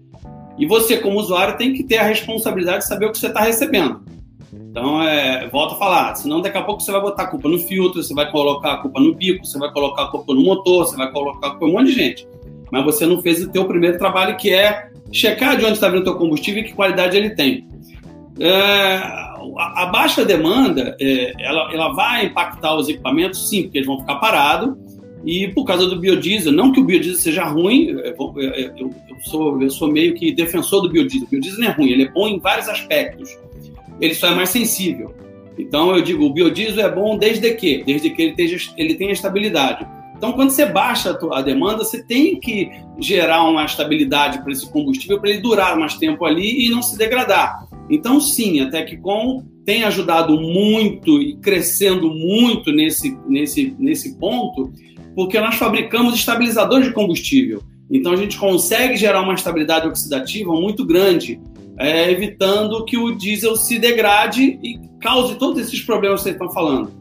E 0.59 0.67
você, 0.67 0.99
como 0.99 1.19
usuário, 1.19 1.57
tem 1.57 1.73
que 1.73 1.85
ter 1.85 1.99
a 1.99 2.05
responsabilidade 2.05 2.79
de 2.79 2.89
saber 2.89 3.07
o 3.07 3.13
que 3.13 3.19
você 3.19 3.29
está 3.29 3.41
recebendo. 3.41 4.01
Então, 4.53 5.03
é, 5.03 5.49
volto 5.49 5.75
a 5.75 5.79
falar, 5.79 6.15
senão 6.17 6.41
daqui 6.41 6.57
a 6.57 6.63
pouco 6.63 6.81
você 6.81 6.91
vai 6.91 7.01
botar 7.01 7.25
a 7.25 7.27
culpa 7.27 7.49
no 7.49 7.59
filtro, 7.59 8.03
você 8.03 8.15
vai 8.15 8.31
colocar 8.31 8.75
a 8.75 8.77
culpa 8.79 9.01
no 9.01 9.15
bico, 9.15 9.45
você 9.45 9.59
vai 9.59 9.71
colocar 9.73 10.05
a 10.05 10.07
culpa 10.09 10.35
no 10.35 10.43
motor, 10.43 10.87
você 10.87 10.97
vai 10.97 11.11
colocar 11.11 11.47
a 11.47 11.51
culpa 11.51 11.67
em 11.67 11.69
um 11.69 11.73
monte 11.73 11.87
de 11.89 11.93
gente. 11.93 12.29
Mas 12.71 12.85
você 12.85 13.07
não 13.07 13.21
fez 13.23 13.43
o 13.43 13.51
teu 13.51 13.65
primeiro 13.67 13.99
trabalho, 13.99 14.37
que 14.37 14.53
é 14.53 14.91
checar 15.13 15.57
de 15.57 15.65
onde 15.65 15.75
está 15.75 15.89
vindo 15.89 16.01
o 16.01 16.05
teu 16.05 16.17
combustível 16.17 16.63
e 16.63 16.67
que 16.67 16.75
qualidade 16.75 17.17
ele 17.17 17.31
tem. 17.31 17.69
É, 18.41 19.01
a, 19.59 19.87
baixa 19.87 20.25
demanda, 20.25 20.97
é, 21.01 21.33
ela, 21.39 21.73
ela 21.73 21.93
vai 21.93 22.27
impactar 22.27 22.75
os 22.75 22.89
equipamentos, 22.89 23.49
sim, 23.49 23.65
porque 23.65 23.79
eles 23.79 23.87
vão 23.87 24.01
ficar 24.01 24.17
parados, 24.17 24.77
e 25.25 25.49
por 25.49 25.65
causa 25.65 25.87
do 25.87 25.99
biodiesel, 25.99 26.53
não 26.53 26.73
que 26.73 26.81
o 26.81 26.85
biodiesel 26.85 27.21
seja 27.21 27.45
ruim, 27.45 27.89
eu, 27.89 28.35
eu, 28.37 28.71
eu, 28.77 28.93
sou, 29.21 29.61
eu 29.61 29.71
sou 29.71 29.91
meio 29.91 30.15
que 30.15 30.33
defensor 30.33 30.83
do 30.83 30.91
biodiesel. 30.91 31.27
O 31.27 31.31
biodiesel 31.31 31.61
não 31.61 31.69
é 31.69 31.73
ruim, 31.73 31.91
ele 31.91 32.05
é 32.05 32.11
bom 32.11 32.29
em 32.29 32.39
vários 32.39 32.69
aspectos. 32.69 33.37
Ele 34.01 34.15
só 34.15 34.29
é 34.29 34.35
mais 34.35 34.51
sensível. 34.51 35.15
Então 35.59 35.95
eu 35.95 36.03
digo, 36.03 36.25
o 36.25 36.33
biodiesel 36.33 36.87
é 36.87 36.91
bom 36.91 37.19
desde 37.19 37.53
que? 37.55 37.83
Desde 37.85 38.11
que 38.11 38.23
ele, 38.23 38.33
tenha, 38.33 38.57
ele 38.77 38.95
tenha 38.95 39.13
estabilidade. 39.13 39.87
Então, 40.19 40.33
quando 40.33 40.51
você 40.51 40.67
baixa 40.67 41.17
a 41.33 41.43
demanda, 41.43 41.85
você 41.85 42.03
tem 42.03 42.41
que 42.41 42.69
gerar 42.99 43.45
uma 43.45 43.65
estabilidade 43.65 44.43
para 44.43 44.51
esse 44.51 44.69
combustível 44.69 45.21
para 45.21 45.31
ele 45.31 45.41
durar 45.41 45.79
mais 45.79 45.95
tempo 45.95 46.25
ali 46.25 46.67
e 46.67 46.71
não 46.71 46.83
se 46.83 46.99
degradar. 46.99 47.69
Então, 47.89 48.21
sim, 48.21 48.61
a 48.61 48.69
Teccom 48.69 49.45
tem 49.65 49.85
ajudado 49.85 50.39
muito 50.41 51.23
e 51.23 51.37
crescendo 51.37 52.11
muito 52.11 52.73
nesse, 52.73 53.17
nesse, 53.29 53.77
nesse 53.79 54.19
ponto, 54.19 54.73
porque 55.19 55.41
nós 55.41 55.57
fabricamos 55.57 56.15
estabilizadores 56.15 56.87
de 56.87 56.93
combustível. 56.93 57.61
Então 57.91 58.13
a 58.13 58.17
gente 58.17 58.39
consegue 58.39 58.97
gerar 58.97 59.21
uma 59.21 59.35
estabilidade 59.35 59.89
oxidativa 59.89 60.53
muito 60.53 60.87
grande, 60.87 61.41
é, 61.77 62.09
evitando 62.09 62.85
que 62.85 62.97
o 62.97 63.11
diesel 63.11 63.57
se 63.57 63.81
degrade 63.81 64.61
e 64.63 64.79
cause 65.03 65.35
todos 65.35 65.61
esses 65.61 65.81
problemas 65.81 66.21
que 66.21 66.23
vocês 66.23 66.37
estão 66.37 66.49
falando. 66.53 66.93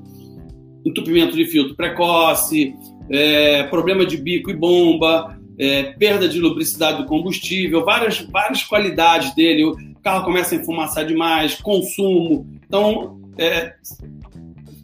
Entupimento 0.84 1.36
de 1.36 1.46
filtro 1.46 1.76
precoce, 1.76 2.74
é, 3.08 3.62
problema 3.66 4.04
de 4.04 4.18
bico 4.18 4.50
e 4.50 4.56
bomba, 4.56 5.38
é, 5.60 5.84
perda 5.84 6.28
de 6.28 6.40
lubricidade 6.40 6.98
do 6.98 7.06
combustível, 7.06 7.86
várias, 7.86 8.22
várias 8.22 8.64
qualidades 8.64 9.36
dele. 9.36 9.64
O 9.64 9.76
carro 10.02 10.26
começa 10.26 10.56
a 10.56 10.58
enfumaçar 10.58 11.06
demais, 11.06 11.54
consumo. 11.62 12.48
Então, 12.66 13.22
é, 13.38 13.76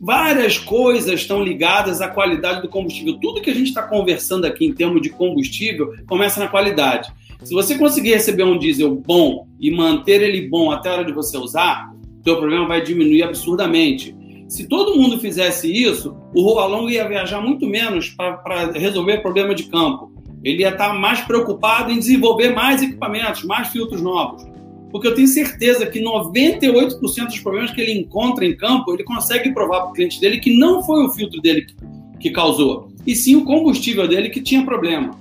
várias 0.03 0.57
coisas 0.57 1.21
estão 1.21 1.41
ligadas 1.41 2.01
à 2.01 2.09
qualidade 2.09 2.61
do 2.61 2.67
combustível. 2.67 3.17
Tudo 3.21 3.41
que 3.41 3.49
a 3.49 3.53
gente 3.53 3.67
está 3.67 3.81
conversando 3.81 4.43
aqui 4.43 4.65
em 4.65 4.73
termos 4.73 5.01
de 5.01 5.09
combustível 5.09 5.93
começa 6.05 6.41
na 6.41 6.49
qualidade. 6.49 7.09
Se 7.41 7.53
você 7.53 7.77
conseguir 7.77 8.09
receber 8.09 8.43
um 8.43 8.59
diesel 8.59 8.93
bom 8.93 9.47
e 9.57 9.71
manter 9.71 10.21
ele 10.21 10.49
bom 10.49 10.71
até 10.71 10.89
a 10.89 10.93
hora 10.93 11.05
de 11.05 11.13
você 11.13 11.37
usar, 11.37 11.89
seu 12.21 12.35
problema 12.35 12.67
vai 12.67 12.81
diminuir 12.81 13.23
absurdamente. 13.23 14.13
Se 14.49 14.67
todo 14.67 14.99
mundo 14.99 15.19
fizesse 15.19 15.71
isso, 15.71 16.13
o 16.35 16.41
Rua 16.41 16.65
Longa 16.65 16.91
ia 16.91 17.07
viajar 17.07 17.39
muito 17.39 17.65
menos 17.65 18.09
para 18.09 18.71
resolver 18.73 19.21
problema 19.21 19.55
de 19.55 19.63
campo. 19.63 20.11
Ele 20.43 20.63
ia 20.63 20.69
estar 20.69 20.89
tá 20.89 20.93
mais 20.93 21.21
preocupado 21.21 21.91
em 21.91 21.99
desenvolver 21.99 22.53
mais 22.53 22.83
equipamentos, 22.83 23.45
mais 23.45 23.69
filtros 23.69 24.01
novos 24.01 24.52
porque 24.93 25.07
eu 25.07 25.15
tenho 25.15 25.27
certeza 25.27 25.87
que 25.87 25.99
98% 25.99 27.25
dos 27.25 27.39
problemas 27.39 27.71
que 27.71 27.81
ele 27.81 27.93
encontra 27.93 28.45
em 28.45 28.55
campo, 28.55 28.93
ele 28.93 29.03
consegue 29.03 29.51
provar 29.51 29.81
para 29.81 29.89
o 29.89 29.93
cliente 29.93 30.21
dele 30.21 30.39
que 30.39 30.55
não 30.55 30.83
foi 30.83 31.03
o 31.03 31.09
filtro 31.09 31.41
dele 31.41 31.65
que, 31.65 31.75
que 32.19 32.29
causou, 32.29 32.91
e 33.05 33.15
sim 33.15 33.35
o 33.35 33.43
combustível 33.43 34.07
dele 34.07 34.29
que 34.29 34.39
tinha 34.39 34.63
problema. 34.63 35.19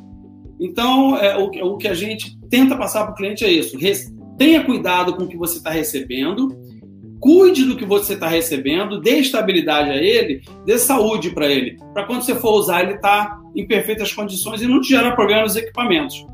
Então, 0.60 1.16
é, 1.16 1.38
o, 1.38 1.46
o 1.72 1.78
que 1.78 1.88
a 1.88 1.94
gente 1.94 2.38
tenta 2.50 2.76
passar 2.76 3.04
para 3.04 3.14
o 3.14 3.16
cliente 3.16 3.46
é 3.46 3.50
isso: 3.50 3.78
tenha 4.36 4.62
cuidado 4.62 5.16
com 5.16 5.24
o 5.24 5.28
que 5.28 5.38
você 5.38 5.56
está 5.56 5.70
recebendo, 5.70 6.54
cuide 7.18 7.64
do 7.64 7.74
que 7.74 7.86
você 7.86 8.12
está 8.12 8.28
recebendo, 8.28 9.00
dê 9.00 9.20
estabilidade 9.20 9.88
a 9.88 9.96
ele, 9.96 10.42
dê 10.66 10.76
saúde 10.76 11.30
para 11.30 11.46
ele, 11.46 11.78
para 11.94 12.04
quando 12.04 12.20
você 12.20 12.34
for 12.34 12.58
usar, 12.58 12.82
ele 12.82 12.96
estar 12.96 13.24
tá 13.24 13.40
em 13.56 13.66
perfeitas 13.66 14.12
condições 14.12 14.60
e 14.60 14.66
não 14.66 14.82
te 14.82 14.88
gerar 14.88 15.12
problemas 15.12 15.54
nos 15.54 15.56
equipamentos. 15.56 16.26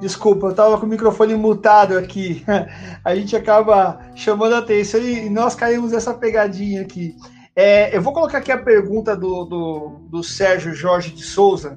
Desculpa, 0.00 0.46
eu 0.46 0.50
estava 0.50 0.78
com 0.78 0.86
o 0.86 0.88
microfone 0.88 1.34
mutado 1.34 1.98
aqui. 1.98 2.44
A 3.04 3.14
gente 3.16 3.34
acaba 3.34 4.00
chamando 4.14 4.54
a 4.54 4.58
atenção 4.58 5.00
e 5.00 5.28
nós 5.28 5.54
caímos 5.54 5.92
nessa 5.92 6.14
pegadinha 6.14 6.82
aqui. 6.82 7.16
É, 7.54 7.96
eu 7.96 8.00
vou 8.00 8.12
colocar 8.12 8.38
aqui 8.38 8.52
a 8.52 8.58
pergunta 8.58 9.16
do, 9.16 9.44
do, 9.44 9.88
do, 10.08 10.22
Sérgio 10.22 10.72
Jorge 10.72 11.10
de 11.10 11.24
Souza. 11.24 11.76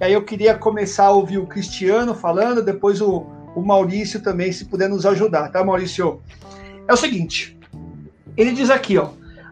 E 0.00 0.04
aí 0.04 0.12
eu 0.12 0.24
queria 0.24 0.54
começar 0.54 1.06
a 1.06 1.10
ouvir 1.10 1.38
o 1.38 1.46
Cristiano 1.46 2.14
falando, 2.14 2.62
depois 2.62 3.00
o, 3.00 3.26
o 3.56 3.62
Maurício 3.62 4.20
também, 4.20 4.52
se 4.52 4.64
puder 4.64 4.88
nos 4.88 5.04
ajudar, 5.04 5.48
tá, 5.50 5.64
Maurício? 5.64 6.22
É 6.86 6.92
o 6.92 6.96
seguinte: 6.96 7.58
ele 8.36 8.52
diz 8.52 8.70
aqui, 8.70 8.96
ó, 8.96 9.08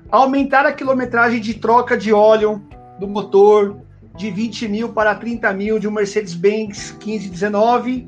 aumentar 0.09 0.65
a 0.67 0.73
quilometragem 0.73 1.41
de 1.41 1.55
troca 1.55 1.97
de 1.97 2.13
óleo 2.13 2.63
do 3.01 3.09
motor 3.09 3.77
de 4.21 4.31
20 4.31 4.69
mil 4.69 4.89
para 4.91 5.15
30 5.15 5.51
mil 5.55 5.79
de 5.79 5.89
um 5.89 5.91
Mercedes-Benz 5.91 6.95
1519 7.03 8.07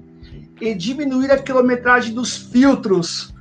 e 0.60 0.74
diminuir 0.74 1.32
a 1.32 1.38
quilometragem 1.38 2.14
dos 2.14 2.36
filtros 2.36 3.34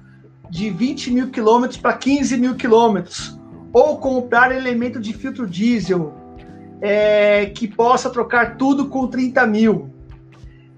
de 0.50 0.70
20 0.70 1.12
mil 1.12 1.30
quilômetros 1.30 1.78
para 1.78 1.94
15 1.94 2.38
mil 2.38 2.56
quilômetros, 2.56 3.38
ou 3.74 3.98
comprar 3.98 4.56
elemento 4.56 5.02
de 5.02 5.12
filtro 5.14 5.46
diesel 5.46 6.14
é, 6.82 7.48
que 7.48 7.68
possa 7.68 8.10
trocar 8.10 8.56
tudo 8.56 8.88
com 8.88 9.06
30 9.06 9.46
mil. 9.48 9.94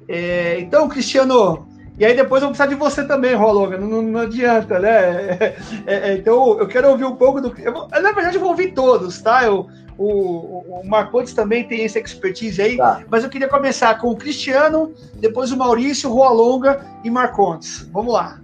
É, 0.07 0.59
então, 0.59 0.89
Cristiano, 0.89 1.67
E 1.97 2.03
aí 2.03 2.15
depois 2.15 2.41
eu 2.41 2.49
vou 2.49 2.55
precisar 2.55 2.65
de 2.65 2.75
você 2.75 3.03
também, 3.05 3.35
Rolonga. 3.35 3.77
Não, 3.77 3.87
não, 3.87 4.01
não 4.01 4.19
adianta, 4.21 4.79
né? 4.79 5.53
É, 5.85 6.09
é, 6.09 6.17
então 6.17 6.57
eu 6.59 6.67
quero 6.67 6.89
ouvir 6.89 7.05
um 7.05 7.15
pouco 7.15 7.39
do. 7.39 7.53
Eu, 7.59 7.87
na 7.87 8.11
verdade, 8.11 8.37
eu 8.37 8.41
vou 8.41 8.49
ouvir 8.49 8.73
todos, 8.73 9.21
tá? 9.21 9.43
Eu, 9.43 9.67
o, 9.97 10.81
o 10.81 10.87
Marcontes 10.87 11.33
também 11.33 11.67
tem 11.67 11.85
essa 11.85 11.99
expertise 11.99 12.61
aí, 12.61 12.77
tá. 12.77 13.01
mas 13.09 13.23
eu 13.23 13.29
queria 13.29 13.47
começar 13.47 13.99
com 13.99 14.09
o 14.09 14.15
Cristiano, 14.15 14.93
depois 15.15 15.51
o 15.51 15.57
Maurício, 15.57 16.11
o 16.11 16.33
Longa 16.33 16.85
e 17.03 17.09
Marcontes. 17.09 17.87
Vamos 17.91 18.13
lá. 18.13 18.39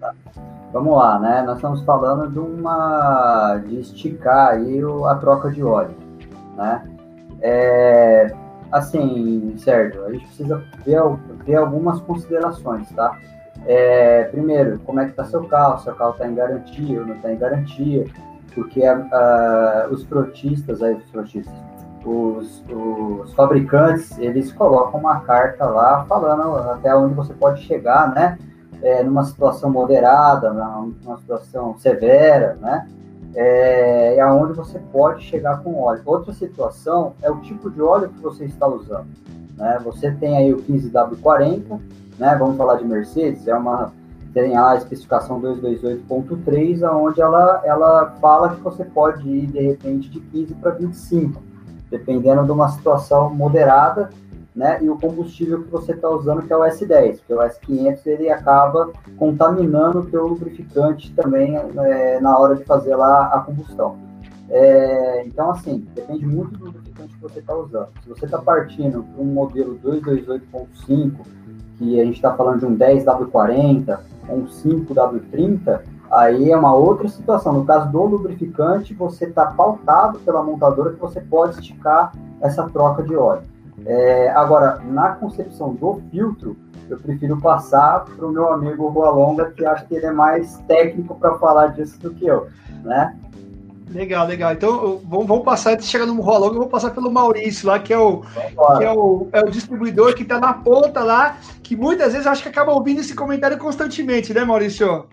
Tá. 0.00 0.14
Vamos 0.72 0.96
lá, 0.96 1.18
né? 1.18 1.42
Nós 1.42 1.56
estamos 1.56 1.82
falando 1.82 2.30
de 2.30 2.38
uma 2.38 3.56
de 3.66 3.80
esticar 3.80 4.54
aí 4.54 4.80
a 5.06 5.14
troca 5.16 5.50
de 5.50 5.62
óleo, 5.62 5.94
né? 6.56 6.88
É, 7.40 8.34
assim, 8.72 9.54
Sérgio, 9.58 10.04
a 10.06 10.12
gente 10.12 10.26
precisa 10.26 10.62
ver, 10.84 11.00
ver 11.44 11.56
algumas 11.56 12.00
considerações, 12.00 12.88
tá? 12.90 13.16
É, 13.66 14.24
primeiro, 14.24 14.78
como 14.80 15.00
é 15.00 15.04
que 15.04 15.10
está 15.10 15.24
seu 15.24 15.44
carro? 15.44 15.80
Seu 15.80 15.94
carro 15.94 16.12
está 16.12 16.28
em 16.28 16.34
garantia 16.34 17.00
ou 17.00 17.06
não 17.06 17.16
está 17.16 17.32
em 17.32 17.38
garantia? 17.38 18.04
Porque 18.58 18.80
uh, 18.80 19.92
os 19.92 20.02
frotistas, 20.02 20.82
aí, 20.82 20.94
os, 20.94 21.08
frotistas 21.12 21.54
os, 22.04 22.64
os, 22.68 23.32
fabricantes, 23.34 24.18
eles 24.18 24.52
colocam 24.52 24.98
uma 24.98 25.20
carta 25.20 25.64
lá 25.66 26.04
falando 26.06 26.56
até 26.70 26.92
onde 26.92 27.14
você 27.14 27.32
pode 27.32 27.62
chegar, 27.62 28.12
né? 28.12 28.36
É, 28.82 29.02
numa 29.02 29.24
situação 29.24 29.70
moderada, 29.70 30.52
numa 30.52 31.18
situação 31.18 31.76
severa, 31.78 32.56
né? 32.60 32.88
É, 33.34 34.16
é 34.16 34.20
aonde 34.20 34.54
você 34.54 34.80
pode 34.92 35.22
chegar 35.22 35.62
com 35.62 35.80
óleo. 35.80 36.02
Outra 36.04 36.32
situação 36.32 37.14
é 37.22 37.30
o 37.30 37.36
tipo 37.40 37.70
de 37.70 37.80
óleo 37.80 38.08
que 38.08 38.20
você 38.20 38.44
está 38.44 38.66
usando. 38.66 39.06
Né? 39.56 39.80
Você 39.84 40.10
tem 40.12 40.36
aí 40.36 40.52
o 40.52 40.58
15W40, 40.62 41.78
né? 42.18 42.36
Vamos 42.36 42.56
falar 42.56 42.76
de 42.76 42.84
Mercedes, 42.84 43.46
é 43.46 43.54
uma 43.54 43.92
tem 44.32 44.56
a 44.56 44.76
especificação 44.76 45.40
228.3, 45.40 46.82
onde 46.94 47.20
ela, 47.20 47.62
ela 47.64 48.14
fala 48.20 48.54
que 48.54 48.60
você 48.60 48.84
pode 48.84 49.28
ir, 49.28 49.46
de 49.46 49.60
repente, 49.60 50.08
de 50.08 50.20
15 50.20 50.54
para 50.54 50.72
25, 50.72 51.42
dependendo 51.90 52.44
de 52.44 52.50
uma 52.50 52.68
situação 52.68 53.34
moderada, 53.34 54.10
né? 54.54 54.82
E 54.82 54.90
o 54.90 54.98
combustível 54.98 55.62
que 55.62 55.70
você 55.70 55.92
está 55.92 56.08
usando, 56.08 56.42
que 56.42 56.52
é 56.52 56.56
o 56.56 56.60
S10, 56.60 57.18
porque 57.18 57.34
o 57.34 57.38
S500 57.38 58.06
ele 58.06 58.28
acaba 58.28 58.90
contaminando 59.16 60.00
o 60.00 60.06
teu 60.06 60.26
lubrificante 60.26 61.12
também 61.14 61.56
é, 61.56 62.20
na 62.20 62.36
hora 62.36 62.56
de 62.56 62.64
fazer 62.64 62.96
lá 62.96 63.26
a 63.26 63.40
combustão. 63.40 63.96
É, 64.50 65.24
então, 65.26 65.50
assim, 65.50 65.86
depende 65.94 66.26
muito 66.26 66.58
do 66.58 66.66
lubrificante 66.66 67.14
que 67.14 67.20
você 67.20 67.38
está 67.38 67.54
usando. 67.54 67.88
Se 68.02 68.08
você 68.08 68.24
está 68.24 68.38
partindo 68.38 69.04
para 69.04 69.22
um 69.22 69.26
modelo 69.26 69.78
228.5, 69.78 71.37
que 71.78 72.00
a 72.00 72.04
gente 72.04 72.16
está 72.16 72.34
falando 72.34 72.60
de 72.60 72.66
um 72.66 72.76
10W40, 72.76 73.98
um 74.28 74.46
5W30, 74.46 75.80
aí 76.10 76.50
é 76.50 76.56
uma 76.56 76.74
outra 76.74 77.08
situação. 77.08 77.52
No 77.52 77.64
caso 77.64 77.90
do 77.90 78.02
lubrificante, 78.02 78.92
você 78.94 79.26
está 79.26 79.46
pautado 79.46 80.18
pela 80.20 80.42
montadora 80.42 80.92
que 80.92 81.00
você 81.00 81.20
pode 81.20 81.54
esticar 81.54 82.12
essa 82.40 82.68
troca 82.68 83.02
de 83.02 83.14
óleo. 83.14 83.42
É, 83.86 84.30
agora, 84.30 84.80
na 84.84 85.10
concepção 85.10 85.72
do 85.72 86.02
filtro, 86.10 86.56
eu 86.90 86.98
prefiro 86.98 87.40
passar 87.40 88.04
para 88.04 88.26
o 88.26 88.30
meu 88.30 88.52
amigo 88.52 88.88
Rua 88.88 89.10
Longa, 89.10 89.50
que 89.50 89.64
acho 89.64 89.86
que 89.86 89.94
ele 89.94 90.06
é 90.06 90.12
mais 90.12 90.58
técnico 90.66 91.14
para 91.14 91.38
falar 91.38 91.68
disso 91.68 91.98
do 92.00 92.10
que 92.10 92.26
eu, 92.26 92.48
né? 92.82 93.16
Legal, 93.90 94.26
legal. 94.26 94.52
Então, 94.52 95.00
vamos, 95.08 95.26
vamos 95.26 95.44
passar, 95.44 95.72
antes 95.72 95.86
de 95.86 95.90
chegar 95.90 96.06
no 96.06 96.20
Rolong, 96.20 96.52
eu 96.52 96.60
vou 96.60 96.68
passar 96.68 96.90
pelo 96.90 97.10
Maurício 97.10 97.66
lá, 97.66 97.78
que 97.78 97.92
é 97.92 97.98
o, 97.98 98.20
que 98.20 98.84
é 98.84 98.92
o, 98.92 99.28
é 99.32 99.40
o 99.40 99.50
distribuidor 99.50 100.14
que 100.14 100.22
está 100.22 100.38
na 100.38 100.52
ponta 100.52 101.02
lá, 101.02 101.38
que 101.62 101.74
muitas 101.74 102.12
vezes 102.12 102.26
acho 102.26 102.42
que 102.42 102.48
acaba 102.48 102.72
ouvindo 102.72 103.00
esse 103.00 103.14
comentário 103.14 103.56
constantemente, 103.56 104.34
né, 104.34 104.44
Maurício? 104.44 105.06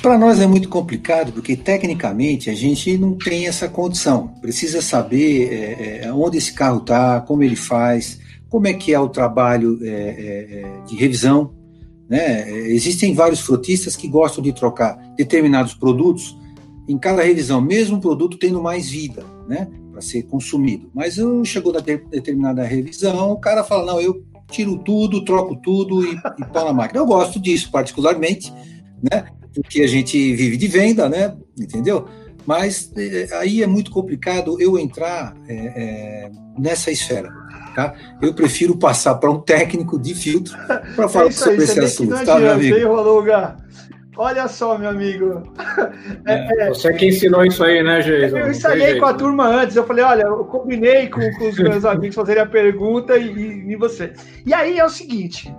Para 0.00 0.18
nós 0.18 0.40
é 0.40 0.46
muito 0.46 0.68
complicado, 0.68 1.32
porque 1.32 1.56
tecnicamente 1.56 2.50
a 2.50 2.54
gente 2.54 2.96
não 2.98 3.16
tem 3.16 3.46
essa 3.46 3.68
condição. 3.68 4.28
Precisa 4.40 4.82
saber 4.82 5.52
é, 5.52 6.04
é, 6.04 6.12
onde 6.12 6.38
esse 6.38 6.52
carro 6.52 6.78
está, 6.78 7.20
como 7.20 7.42
ele 7.42 7.56
faz, 7.56 8.20
como 8.48 8.66
é 8.66 8.74
que 8.74 8.92
é 8.92 9.00
o 9.00 9.08
trabalho 9.08 9.78
é, 9.82 9.88
é, 9.88 10.60
é 10.60 10.84
de 10.86 10.96
revisão 10.96 11.63
né? 12.08 12.50
Existem 12.50 13.14
vários 13.14 13.40
frotistas 13.40 13.96
que 13.96 14.08
gostam 14.08 14.42
de 14.42 14.52
trocar 14.52 14.96
determinados 15.16 15.74
produtos 15.74 16.36
em 16.88 16.98
cada 16.98 17.22
revisão, 17.22 17.60
mesmo 17.60 18.00
produto 18.00 18.38
tendo 18.38 18.62
mais 18.62 18.88
vida, 18.88 19.24
né, 19.48 19.68
para 19.90 20.00
ser 20.00 20.24
consumido. 20.24 20.90
Mas 20.94 21.16
chegou 21.44 21.72
da 21.72 21.80
determinada 21.80 22.62
revisão, 22.62 23.32
o 23.32 23.38
cara 23.38 23.64
fala: 23.64 23.86
não, 23.86 24.00
eu 24.00 24.22
tiro 24.50 24.78
tudo, 24.78 25.24
troco 25.24 25.56
tudo 25.56 26.04
e, 26.04 26.14
e 26.14 26.52
na 26.52 26.72
máquina. 26.72 27.00
Eu 27.00 27.06
gosto 27.06 27.40
disso 27.40 27.70
particularmente, 27.70 28.52
né, 29.02 29.24
porque 29.54 29.82
a 29.82 29.86
gente 29.86 30.34
vive 30.34 30.56
de 30.56 30.68
venda, 30.68 31.08
né, 31.08 31.36
entendeu? 31.58 32.06
Mas 32.46 32.92
é, 32.96 33.28
aí 33.38 33.62
é 33.62 33.66
muito 33.66 33.90
complicado 33.90 34.60
eu 34.60 34.78
entrar 34.78 35.34
é, 35.48 35.54
é, 35.54 36.30
nessa 36.58 36.90
esfera. 36.90 37.32
Tá? 37.74 37.94
Eu 38.22 38.32
prefiro 38.32 38.76
passar 38.76 39.16
para 39.16 39.30
um 39.30 39.40
técnico 39.40 39.98
de 39.98 40.14
filtro 40.14 40.56
para 40.94 41.08
falar 41.08 41.26
é 41.26 41.30
sobre 41.32 41.58
aí, 41.58 41.64
esse 41.64 41.80
assunto, 41.80 42.24
tá, 42.24 42.38
meu 42.38 42.52
amigo? 42.52 42.76
Olha 44.16 44.46
só, 44.46 44.78
meu 44.78 44.90
amigo. 44.90 45.42
É, 46.24 46.66
é, 46.66 46.68
você 46.68 46.92
que 46.92 47.08
ensinou 47.08 47.44
isso 47.44 47.64
aí, 47.64 47.82
né, 47.82 48.00
Geison? 48.00 48.38
Eu 48.38 48.50
ensaiei 48.50 49.00
com 49.00 49.06
a 49.06 49.14
turma 49.14 49.46
antes. 49.46 49.74
Eu 49.74 49.84
falei, 49.84 50.04
olha, 50.04 50.22
eu 50.22 50.44
combinei 50.44 51.08
com, 51.08 51.20
com 51.32 51.48
os 51.48 51.58
meus 51.58 51.84
amigos 51.84 52.14
fazerem 52.14 52.42
a 52.42 52.46
pergunta 52.46 53.16
e, 53.16 53.72
e, 53.72 53.76
você. 53.76 54.12
E 54.46 54.54
aí 54.54 54.78
é 54.78 54.84
o 54.84 54.88
seguinte: 54.88 55.52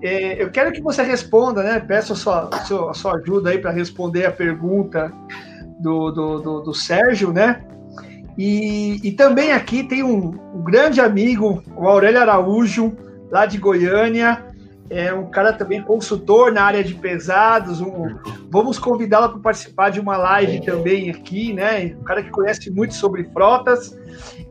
é, 0.00 0.40
eu 0.40 0.50
quero 0.50 0.72
que 0.72 0.80
você 0.80 1.02
responda, 1.02 1.62
né? 1.62 1.80
Peço 1.80 2.12
a 2.12 2.16
sua, 2.16 2.48
a 2.52 2.58
sua, 2.60 2.90
a 2.90 2.94
sua 2.94 3.16
ajuda 3.16 3.50
aí 3.50 3.58
para 3.58 3.72
responder 3.72 4.26
a 4.26 4.32
pergunta 4.32 5.12
do, 5.80 6.12
do, 6.12 6.38
do, 6.38 6.60
do 6.60 6.74
Sérgio, 6.74 7.32
né? 7.32 7.64
E, 8.36 9.00
e 9.02 9.12
também 9.12 9.52
aqui 9.52 9.82
tem 9.82 10.02
um, 10.02 10.34
um, 10.54 10.62
grande 10.62 11.00
amigo, 11.00 11.62
o 11.76 11.86
Aurélio 11.86 12.20
Araújo, 12.20 12.96
lá 13.30 13.44
de 13.44 13.58
Goiânia, 13.58 14.44
é 14.88 15.12
um 15.12 15.30
cara 15.30 15.52
também 15.52 15.82
consultor 15.82 16.52
na 16.52 16.64
área 16.64 16.84
de 16.84 16.94
pesados. 16.94 17.80
Um, 17.80 18.16
vamos 18.50 18.78
convidá-lo 18.78 19.30
para 19.30 19.40
participar 19.40 19.90
de 19.90 20.00
uma 20.00 20.16
live 20.16 20.64
também 20.64 21.10
aqui, 21.10 21.52
né? 21.52 21.94
Um 21.98 22.04
cara 22.04 22.22
que 22.22 22.30
conhece 22.30 22.70
muito 22.70 22.94
sobre 22.94 23.24
frotas. 23.24 23.96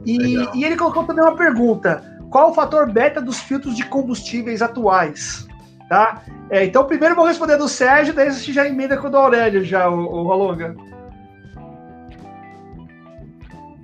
E, 0.05 0.17
e 0.55 0.63
ele 0.63 0.75
colocou 0.75 1.03
também 1.03 1.23
uma 1.23 1.35
pergunta: 1.35 2.03
qual 2.29 2.51
o 2.51 2.53
fator 2.53 2.91
beta 2.91 3.21
dos 3.21 3.39
filtros 3.39 3.75
de 3.75 3.85
combustíveis 3.85 4.61
atuais? 4.61 5.47
Tá? 5.87 6.23
É, 6.49 6.65
então, 6.65 6.85
primeiro 6.85 7.15
vou 7.15 7.25
responder 7.25 7.57
do 7.57 7.67
Sérgio, 7.67 8.13
daí 8.13 8.29
a 8.29 8.31
gente 8.31 8.53
já 8.53 8.65
emenda 8.65 8.97
com 8.97 9.07
o 9.07 9.09
do 9.09 9.17
Aurélio, 9.17 9.63
já, 9.63 9.89
o, 9.89 9.99
o 9.99 10.23
Rolonga. 10.23 10.75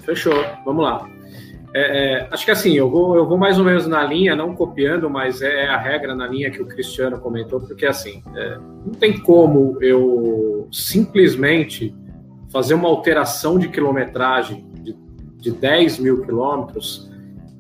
Fechou, 0.08 0.42
vamos 0.64 0.86
lá. 0.86 1.06
É, 1.74 1.82
é, 2.22 2.28
acho 2.32 2.46
que 2.46 2.52
assim, 2.52 2.74
eu 2.78 2.90
vou, 2.90 3.18
eu 3.18 3.28
vou 3.28 3.38
mais 3.38 3.60
ou 3.60 3.66
menos 3.66 3.86
na 3.86 4.02
linha, 4.06 4.38
não 4.38 4.56
copiando, 4.56 5.10
mas 5.10 5.42
é 5.42 5.68
a 5.68 5.76
regra 5.76 6.16
na 6.16 6.26
linha 6.26 6.50
que 6.50 6.62
o 6.62 6.66
Cristiano 6.66 7.20
comentou, 7.20 7.60
porque 7.60 7.86
assim, 7.86 8.24
é, 8.34 8.58
não 8.58 8.94
tem 8.94 9.20
como 9.20 9.78
eu 9.82 10.70
simplesmente 10.72 11.94
fazer 12.50 12.74
uma 12.74 12.88
alteração 12.88 13.60
de 13.60 13.68
quilometragem 13.68 14.66
de, 14.82 14.96
de 15.36 15.52
10 15.52 16.00
mil 16.00 16.22
quilômetros 16.22 17.12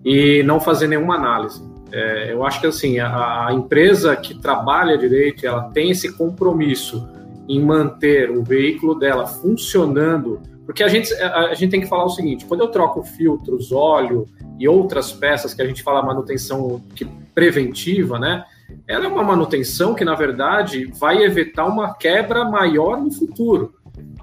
e 0.05 0.41
não 0.43 0.61
fazer 0.61 0.87
nenhuma 0.87 1.15
análise. 1.15 1.61
É, 1.91 2.31
eu 2.31 2.45
acho 2.45 2.61
que 2.61 2.67
assim, 2.67 2.97
a, 2.97 3.47
a 3.47 3.53
empresa 3.53 4.15
que 4.15 4.39
trabalha 4.41 4.97
direito, 4.97 5.45
ela 5.45 5.63
tem 5.71 5.91
esse 5.91 6.15
compromisso 6.17 7.09
em 7.49 7.61
manter 7.61 8.31
o 8.31 8.41
veículo 8.41 8.95
dela 8.95 9.27
funcionando 9.27 10.41
porque 10.67 10.83
a 10.83 10.89
gente, 10.89 11.13
a, 11.13 11.53
gente 11.53 11.71
tem 11.71 11.79
que 11.79 11.87
falar 11.87 12.03
o 12.03 12.09
seguinte: 12.09 12.45
quando 12.45 12.59
eu 12.59 12.67
troco 12.67 13.01
filtros, 13.01 13.71
óleo 13.71 14.27
e 14.59 14.67
outras 14.67 15.13
peças 15.13 15.53
que 15.53 15.61
a 15.61 15.65
gente 15.65 15.81
fala 15.81 16.03
manutenção 16.03 16.83
que, 16.93 17.05
preventiva, 17.33 18.19
né? 18.19 18.43
Ela 18.85 19.05
é 19.05 19.07
uma 19.07 19.23
manutenção 19.23 19.95
que, 19.95 20.03
na 20.03 20.13
verdade, 20.13 20.91
vai 20.99 21.23
evitar 21.23 21.65
uma 21.65 21.93
quebra 21.93 22.43
maior 22.43 23.01
no 23.01 23.09
futuro. 23.09 23.75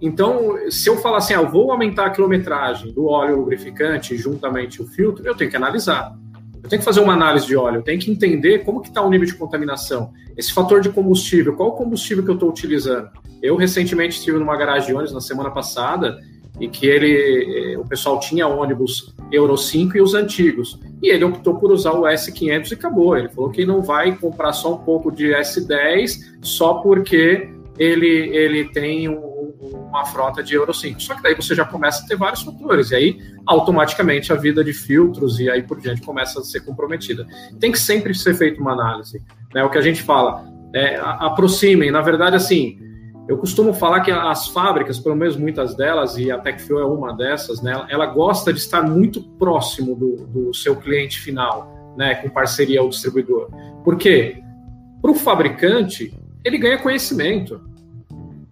Então, 0.03 0.59
se 0.70 0.86
eu 0.86 0.99
falar 0.99 1.16
assim, 1.16 1.32
ah, 1.32 1.38
eu 1.38 1.49
vou 1.49 1.72
aumentar 1.72 2.07
a 2.07 2.11
quilometragem 2.11 2.92
do 2.92 3.07
óleo 3.07 3.38
lubrificante 3.38 4.14
juntamente 4.18 4.82
o 4.82 4.86
filtro, 4.86 5.26
eu 5.26 5.34
tenho 5.34 5.51
que 5.51 5.57
analisar. 5.57 6.14
Eu 6.62 6.68
tenho 6.68 6.80
que 6.80 6.84
fazer 6.84 7.01
uma 7.01 7.14
análise 7.14 7.47
de 7.47 7.57
óleo, 7.57 7.78
eu 7.78 7.82
tenho 7.82 7.99
que 7.99 8.11
entender 8.11 8.64
como 8.64 8.82
que 8.82 8.88
está 8.88 9.01
o 9.01 9.09
nível 9.09 9.26
de 9.26 9.34
contaminação. 9.34 10.12
Esse 10.36 10.53
fator 10.53 10.82
de 10.82 10.90
combustível, 10.90 11.57
qual 11.57 11.70
o 11.70 11.72
combustível 11.72 12.22
que 12.22 12.30
eu 12.30 12.34
estou 12.34 12.51
utilizando? 12.51 13.09
Eu 13.42 13.57
recentemente 13.57 14.18
estive 14.18 14.38
numa 14.38 14.57
garagem 14.57 14.88
de 14.88 14.95
ônibus 14.95 15.12
na 15.12 15.20
semana 15.22 15.51
passada 15.51 16.18
e 16.61 16.68
que 16.68 16.86
ele, 16.86 17.72
eh, 17.72 17.78
o 17.78 17.84
pessoal 17.84 18.20
tinha 18.20 18.46
ônibus 18.46 19.14
Euro 19.32 19.57
5 19.57 19.96
e 19.96 20.00
os 20.00 20.14
antigos. 20.14 20.78
E 21.02 21.11
ele 21.11 21.24
optou 21.24 21.57
por 21.57 21.72
usar 21.72 21.92
o 21.92 22.02
S500 22.02 22.70
e 22.70 22.74
acabou. 22.74 23.16
Ele 23.16 23.28
falou 23.28 23.50
que 23.50 23.66
não 23.66 23.82
vai 23.82 24.16
comprar 24.16 24.52
só 24.52 24.74
um 24.74 24.78
pouco 24.78 25.11
de 25.11 25.32
S10 25.32 26.20
só 26.42 26.74
porque 26.74 27.50
ele, 27.78 28.07
ele 28.07 28.68
tem 28.68 29.09
um, 29.09 29.34
uma 29.88 30.05
frota 30.05 30.42
de 30.42 30.55
Euro 30.55 30.72
5. 30.72 31.00
Só 31.00 31.14
que 31.14 31.22
daí 31.22 31.34
você 31.34 31.55
já 31.55 31.64
começa 31.64 32.05
a 32.05 32.07
ter 32.07 32.16
vários 32.16 32.42
fatores, 32.42 32.90
e 32.90 32.94
aí 32.94 33.18
automaticamente 33.46 34.32
a 34.32 34.36
vida 34.36 34.64
de 34.64 34.72
filtros 34.72 35.38
e 35.38 35.50
aí 35.50 35.62
por 35.62 35.80
diante 35.80 36.00
começa 36.02 36.40
a 36.40 36.44
ser 36.44 36.61
comprometida. 36.61 37.26
Tem 37.59 37.72
que 37.72 37.78
sempre 37.78 38.14
ser 38.14 38.34
feita 38.34 38.61
uma 38.61 38.72
análise. 38.72 39.20
Né? 39.52 39.62
O 39.64 39.70
que 39.70 39.78
a 39.78 39.82
gente 39.82 40.02
fala, 40.02 40.44
é, 40.74 40.96
aproximem. 41.00 41.90
Na 41.90 42.00
verdade, 42.00 42.36
assim, 42.36 42.78
eu 43.26 43.38
costumo 43.38 43.72
falar 43.72 44.00
que 44.00 44.10
as 44.10 44.48
fábricas, 44.48 44.98
pelo 44.98 45.16
menos 45.16 45.36
muitas 45.36 45.74
delas, 45.74 46.18
e 46.18 46.30
a 46.30 46.38
TechFuel 46.38 46.80
é 46.80 46.86
uma 46.86 47.12
dessas, 47.12 47.62
né, 47.62 47.86
ela 47.88 48.06
gosta 48.06 48.52
de 48.52 48.58
estar 48.58 48.82
muito 48.82 49.22
próximo 49.22 49.96
do, 49.96 50.26
do 50.26 50.54
seu 50.54 50.76
cliente 50.76 51.20
final, 51.20 51.94
né, 51.96 52.16
com 52.16 52.28
parceria 52.28 52.80
ao 52.80 52.88
distribuidor. 52.88 53.48
Por 53.82 53.96
quê? 53.96 54.42
Para 55.00 55.10
o 55.10 55.14
fabricante, 55.14 56.14
ele 56.44 56.58
ganha 56.58 56.78
conhecimento. 56.78 57.62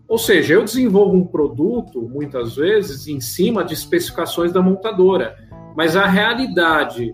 Ou 0.08 0.16
seja, 0.16 0.54
eu 0.54 0.64
desenvolvo 0.64 1.16
um 1.16 1.26
produto, 1.26 2.00
muitas 2.02 2.56
vezes, 2.56 3.06
em 3.08 3.20
cima 3.20 3.64
de 3.64 3.74
especificações 3.74 4.52
da 4.52 4.62
montadora, 4.62 5.36
mas 5.76 5.96
a 5.96 6.06
realidade 6.06 7.12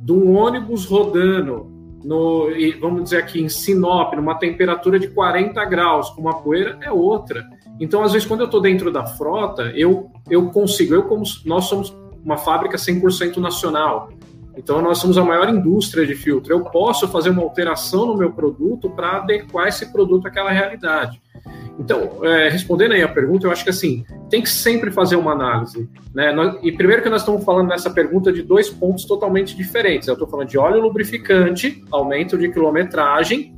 de 0.00 0.12
um 0.12 0.36
ônibus 0.36 0.84
rodando, 0.84 1.73
no, 2.04 2.48
vamos 2.80 3.04
dizer 3.04 3.18
aqui, 3.18 3.40
em 3.40 3.48
Sinop, 3.48 4.14
numa 4.14 4.34
temperatura 4.34 4.98
de 4.98 5.08
40 5.08 5.64
graus, 5.64 6.10
com 6.10 6.20
uma 6.20 6.42
poeira, 6.42 6.78
é 6.82 6.92
outra. 6.92 7.44
Então, 7.80 8.02
às 8.02 8.12
vezes, 8.12 8.28
quando 8.28 8.40
eu 8.40 8.46
estou 8.46 8.60
dentro 8.60 8.92
da 8.92 9.06
frota, 9.06 9.72
eu, 9.74 10.10
eu 10.30 10.50
consigo, 10.50 10.94
eu 10.94 11.04
como 11.04 11.24
nós 11.44 11.64
somos 11.64 11.96
uma 12.24 12.36
fábrica 12.36 12.76
100% 12.76 13.38
nacional, 13.38 14.10
então, 14.56 14.80
nós 14.80 14.98
somos 14.98 15.18
a 15.18 15.24
maior 15.24 15.48
indústria 15.48 16.06
de 16.06 16.14
filtro. 16.14 16.52
Eu 16.52 16.60
posso 16.64 17.08
fazer 17.08 17.30
uma 17.30 17.42
alteração 17.42 18.06
no 18.06 18.16
meu 18.16 18.32
produto 18.32 18.88
para 18.88 19.16
adequar 19.16 19.68
esse 19.68 19.90
produto 19.92 20.28
àquela 20.28 20.50
realidade. 20.50 21.20
Então, 21.78 22.24
é, 22.24 22.48
respondendo 22.48 22.92
aí 22.92 23.02
a 23.02 23.08
pergunta, 23.08 23.46
eu 23.46 23.50
acho 23.50 23.64
que 23.64 23.70
assim, 23.70 24.04
tem 24.30 24.40
que 24.40 24.48
sempre 24.48 24.90
fazer 24.90 25.16
uma 25.16 25.32
análise. 25.32 25.88
Né? 26.14 26.32
e 26.62 26.70
primeiro 26.70 27.02
que 27.02 27.08
nós 27.08 27.22
estamos 27.22 27.44
falando 27.44 27.68
nessa 27.68 27.90
pergunta 27.90 28.32
de 28.32 28.42
dois 28.42 28.70
pontos 28.70 29.04
totalmente 29.04 29.56
diferentes. 29.56 30.06
Eu 30.06 30.14
estou 30.14 30.28
falando 30.28 30.48
de 30.48 30.56
óleo 30.56 30.80
lubrificante, 30.80 31.82
aumento 31.90 32.38
de 32.38 32.48
quilometragem, 32.50 33.52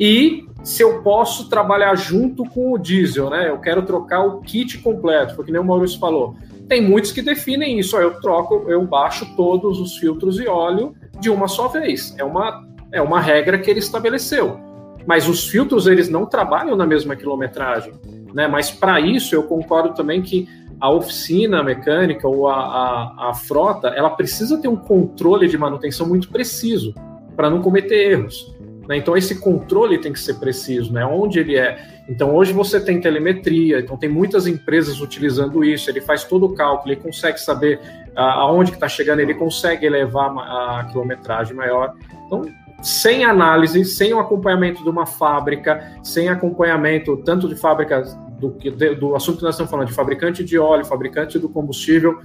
e 0.00 0.46
se 0.62 0.82
eu 0.82 1.02
posso 1.02 1.48
trabalhar 1.48 1.94
junto 1.96 2.44
com 2.44 2.72
o 2.72 2.78
diesel, 2.78 3.30
né? 3.30 3.48
Eu 3.48 3.58
quero 3.58 3.82
trocar 3.82 4.20
o 4.20 4.40
kit 4.40 4.78
completo, 4.78 5.34
porque 5.34 5.52
nem 5.52 5.60
o 5.60 5.64
Maurício 5.64 5.98
falou. 5.98 6.36
Tem 6.68 6.82
muitos 6.82 7.12
que 7.12 7.22
definem 7.22 7.78
isso, 7.78 7.96
eu 7.96 8.20
troco, 8.20 8.66
eu 8.68 8.84
baixo 8.84 9.26
todos 9.36 9.80
os 9.80 9.96
filtros 9.96 10.36
de 10.36 10.46
óleo 10.46 10.94
de 11.18 11.30
uma 11.30 11.48
só 11.48 11.68
vez. 11.68 12.14
É 12.18 12.24
uma, 12.24 12.66
é 12.92 13.00
uma 13.00 13.20
regra 13.20 13.58
que 13.58 13.70
ele 13.70 13.78
estabeleceu. 13.78 14.67
Mas 15.08 15.26
os 15.26 15.48
filtros, 15.48 15.86
eles 15.86 16.10
não 16.10 16.26
trabalham 16.26 16.76
na 16.76 16.84
mesma 16.84 17.16
quilometragem. 17.16 17.94
Né? 18.34 18.46
Mas 18.46 18.70
para 18.70 19.00
isso, 19.00 19.34
eu 19.34 19.42
concordo 19.42 19.94
também 19.94 20.20
que 20.20 20.46
a 20.78 20.90
oficina 20.90 21.62
mecânica 21.62 22.28
ou 22.28 22.46
a, 22.46 22.54
a, 22.54 23.30
a 23.30 23.34
frota, 23.34 23.88
ela 23.88 24.10
precisa 24.10 24.60
ter 24.60 24.68
um 24.68 24.76
controle 24.76 25.48
de 25.48 25.56
manutenção 25.56 26.06
muito 26.06 26.28
preciso 26.28 26.94
para 27.34 27.48
não 27.48 27.62
cometer 27.62 28.10
erros. 28.12 28.54
Né? 28.86 28.98
Então, 28.98 29.16
esse 29.16 29.36
controle 29.40 29.96
tem 29.96 30.12
que 30.12 30.20
ser 30.20 30.34
preciso, 30.34 30.92
né? 30.92 31.06
onde 31.06 31.38
ele 31.38 31.56
é. 31.56 32.02
Então, 32.06 32.34
hoje 32.34 32.52
você 32.52 32.78
tem 32.78 33.00
telemetria, 33.00 33.80
então 33.80 33.96
tem 33.96 34.10
muitas 34.10 34.46
empresas 34.46 35.00
utilizando 35.00 35.64
isso, 35.64 35.88
ele 35.88 36.02
faz 36.02 36.22
todo 36.24 36.44
o 36.44 36.54
cálculo, 36.54 36.92
ele 36.92 37.00
consegue 37.00 37.40
saber 37.40 37.80
aonde 38.14 38.72
que 38.72 38.76
está 38.76 38.90
chegando, 38.90 39.20
ele 39.20 39.34
consegue 39.34 39.86
elevar 39.86 40.36
a, 40.36 40.80
a 40.80 40.84
quilometragem 40.84 41.56
maior. 41.56 41.94
Então, 42.26 42.42
sem 42.80 43.24
análise, 43.24 43.84
sem 43.84 44.12
o 44.14 44.18
acompanhamento 44.18 44.82
de 44.82 44.88
uma 44.88 45.06
fábrica, 45.06 45.98
sem 46.02 46.28
acompanhamento 46.28 47.16
tanto 47.18 47.48
de 47.48 47.56
fábricas 47.56 48.16
do, 48.38 48.56
do 48.98 49.16
assunto 49.16 49.38
que 49.38 49.44
nós 49.44 49.54
estamos 49.54 49.70
falando, 49.70 49.88
de 49.88 49.94
fabricante 49.94 50.44
de 50.44 50.58
óleo, 50.58 50.84
fabricante 50.84 51.38
do 51.38 51.48
combustível, 51.48 52.18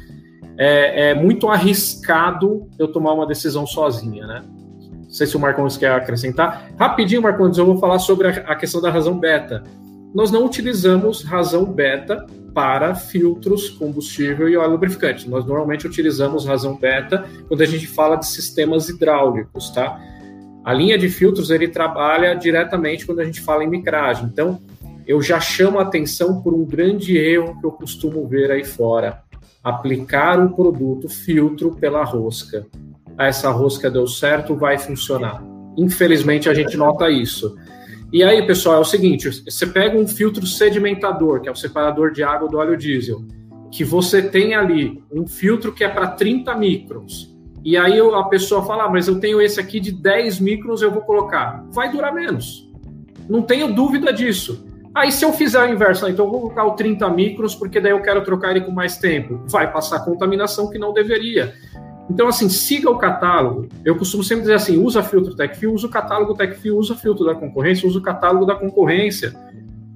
é, 0.58 1.10
é 1.10 1.16
muito 1.16 1.50
arriscado 1.50 2.68
eu 2.78 2.88
tomar 2.88 3.14
uma 3.14 3.26
decisão 3.26 3.66
sozinha, 3.66 4.28
né? 4.28 4.44
Não 4.92 5.10
sei 5.10 5.28
se 5.28 5.36
o 5.36 5.40
Marcondes 5.40 5.78
quer 5.78 5.92
acrescentar. 5.92 6.72
Rapidinho, 6.78 7.22
Marcondes, 7.22 7.58
eu 7.58 7.66
vou 7.66 7.78
falar 7.78 8.00
sobre 8.00 8.28
a 8.28 8.56
questão 8.56 8.82
da 8.82 8.90
razão 8.90 9.20
beta. 9.20 9.64
Nós 10.14 10.32
não 10.32 10.46
utilizamos 10.46 11.24
razão 11.24 11.66
beta 11.66 12.26
para 12.54 12.94
filtros, 12.94 13.70
combustível 13.70 14.48
e 14.48 14.56
óleo 14.56 14.72
lubrificante. 14.72 15.28
Nós 15.28 15.46
normalmente 15.46 15.88
utilizamos 15.88 16.46
razão 16.46 16.76
beta 16.76 17.26
quando 17.48 17.62
a 17.62 17.66
gente 17.66 17.88
fala 17.88 18.16
de 18.16 18.28
sistemas 18.28 18.90
hidráulicos, 18.90 19.72
tá? 19.72 20.00
A 20.64 20.74
linha 20.74 20.98
de 20.98 21.10
filtros 21.10 21.50
ele 21.50 21.68
trabalha 21.68 22.34
diretamente 22.34 23.06
quando 23.06 23.20
a 23.20 23.26
gente 23.26 23.42
fala 23.42 23.64
em 23.64 23.70
micragem. 23.70 24.26
Então, 24.26 24.60
eu 25.06 25.22
já 25.22 25.40
chamo 25.40 25.80
a 25.80 25.84
atenção 25.84 26.42
por 26.42 26.54
um 26.54 26.66
grande 26.66 27.18
erro 27.18 27.60
que 27.60 27.66
eu 27.66 27.72
costumo 27.72 28.28
ver 28.28 28.52
aí 28.52 28.64
fora: 28.64 29.22
aplicar 29.64 30.40
o 30.40 30.56
produto 30.56 31.10
filtro 31.10 31.76
pela 31.76 32.04
rosca 32.04 32.66
essa 33.18 33.52
rosca 33.52 33.92
deu 33.92 34.08
certo, 34.08 34.56
vai 34.56 34.78
funcionar. 34.78 35.44
Infelizmente, 35.78 36.50
a 36.50 36.54
gente 36.54 36.76
nota 36.78 37.10
isso. 37.10 37.56
E 38.12 38.24
aí, 38.24 38.46
pessoal, 38.46 38.78
é 38.78 38.80
o 38.80 38.86
seguinte: 38.86 39.30
você 39.30 39.68
pega 39.68 39.98
um 39.98 40.08
filtro 40.08 40.46
sedimentador, 40.46 41.42
que 41.42 41.50
é 41.50 41.52
o 41.52 41.56
separador 41.56 42.12
de 42.12 42.24
água 42.24 42.48
do 42.48 42.58
óleo 42.58 42.78
diesel, 42.78 43.24
que 43.72 43.84
você 43.84 44.22
tem 44.22 44.54
ali 44.54 45.04
um 45.12 45.28
filtro 45.28 45.72
que 45.72 45.84
é 45.84 45.90
para 45.90 46.08
30 46.08 46.56
microns. 46.56 47.33
E 47.64 47.78
aí 47.78 48.00
a 48.00 48.24
pessoa 48.24 48.64
fala, 48.64 48.86
ah, 48.86 48.90
mas 48.90 49.08
eu 49.08 49.20
tenho 49.20 49.42
esse 49.42 49.60
aqui 49.60 49.80
de 49.80 49.92
10 49.92 50.40
microns, 50.40 50.82
eu 50.82 50.92
vou 50.92 51.02
colocar. 51.02 51.64
Vai 51.72 51.90
durar 51.90 52.14
menos. 52.14 52.70
Não 53.30 53.42
tenho 53.42 53.74
dúvida 53.74 54.12
disso. 54.12 54.66
Aí 54.94 55.12
se 55.12 55.24
eu 55.26 55.34
fizer 55.34 55.64
o 55.64 55.74
inverso, 55.74 56.08
então 56.08 56.26
eu 56.26 56.32
vou 56.32 56.42
colocar 56.42 56.66
o 56.66 56.72
30 56.72 57.10
microns, 57.10 57.56
porque 57.56 57.80
daí 57.80 57.92
eu 57.92 58.02
quero 58.02 58.24
trocar 58.24 58.52
ele 58.52 58.62
com 58.62 58.72
mais 58.72 58.98
tempo. 58.98 59.42
Vai 59.48 59.72
passar 59.72 60.06
contaminação 60.06 60.70
que 60.70 60.78
não 60.78 60.94
deveria. 60.94 61.54
Então, 62.10 62.28
assim, 62.28 62.50
siga 62.50 62.90
o 62.90 62.98
catálogo. 62.98 63.68
Eu 63.84 63.96
costumo 63.96 64.24
sempre 64.24 64.42
dizer 64.42 64.56
assim: 64.56 64.78
usa 64.78 65.02
filtro 65.02 65.36
TechFio, 65.36 65.74
usa 65.74 65.88
o 65.88 65.90
catálogo 65.90 66.36
TechFio, 66.36 66.78
usa 66.78 66.96
filtro 66.96 67.26
da 67.26 67.34
concorrência, 67.34 67.88
usa 67.88 67.98
o 67.98 68.02
catálogo 68.02 68.46
da 68.46 68.56
concorrência. 68.56 69.34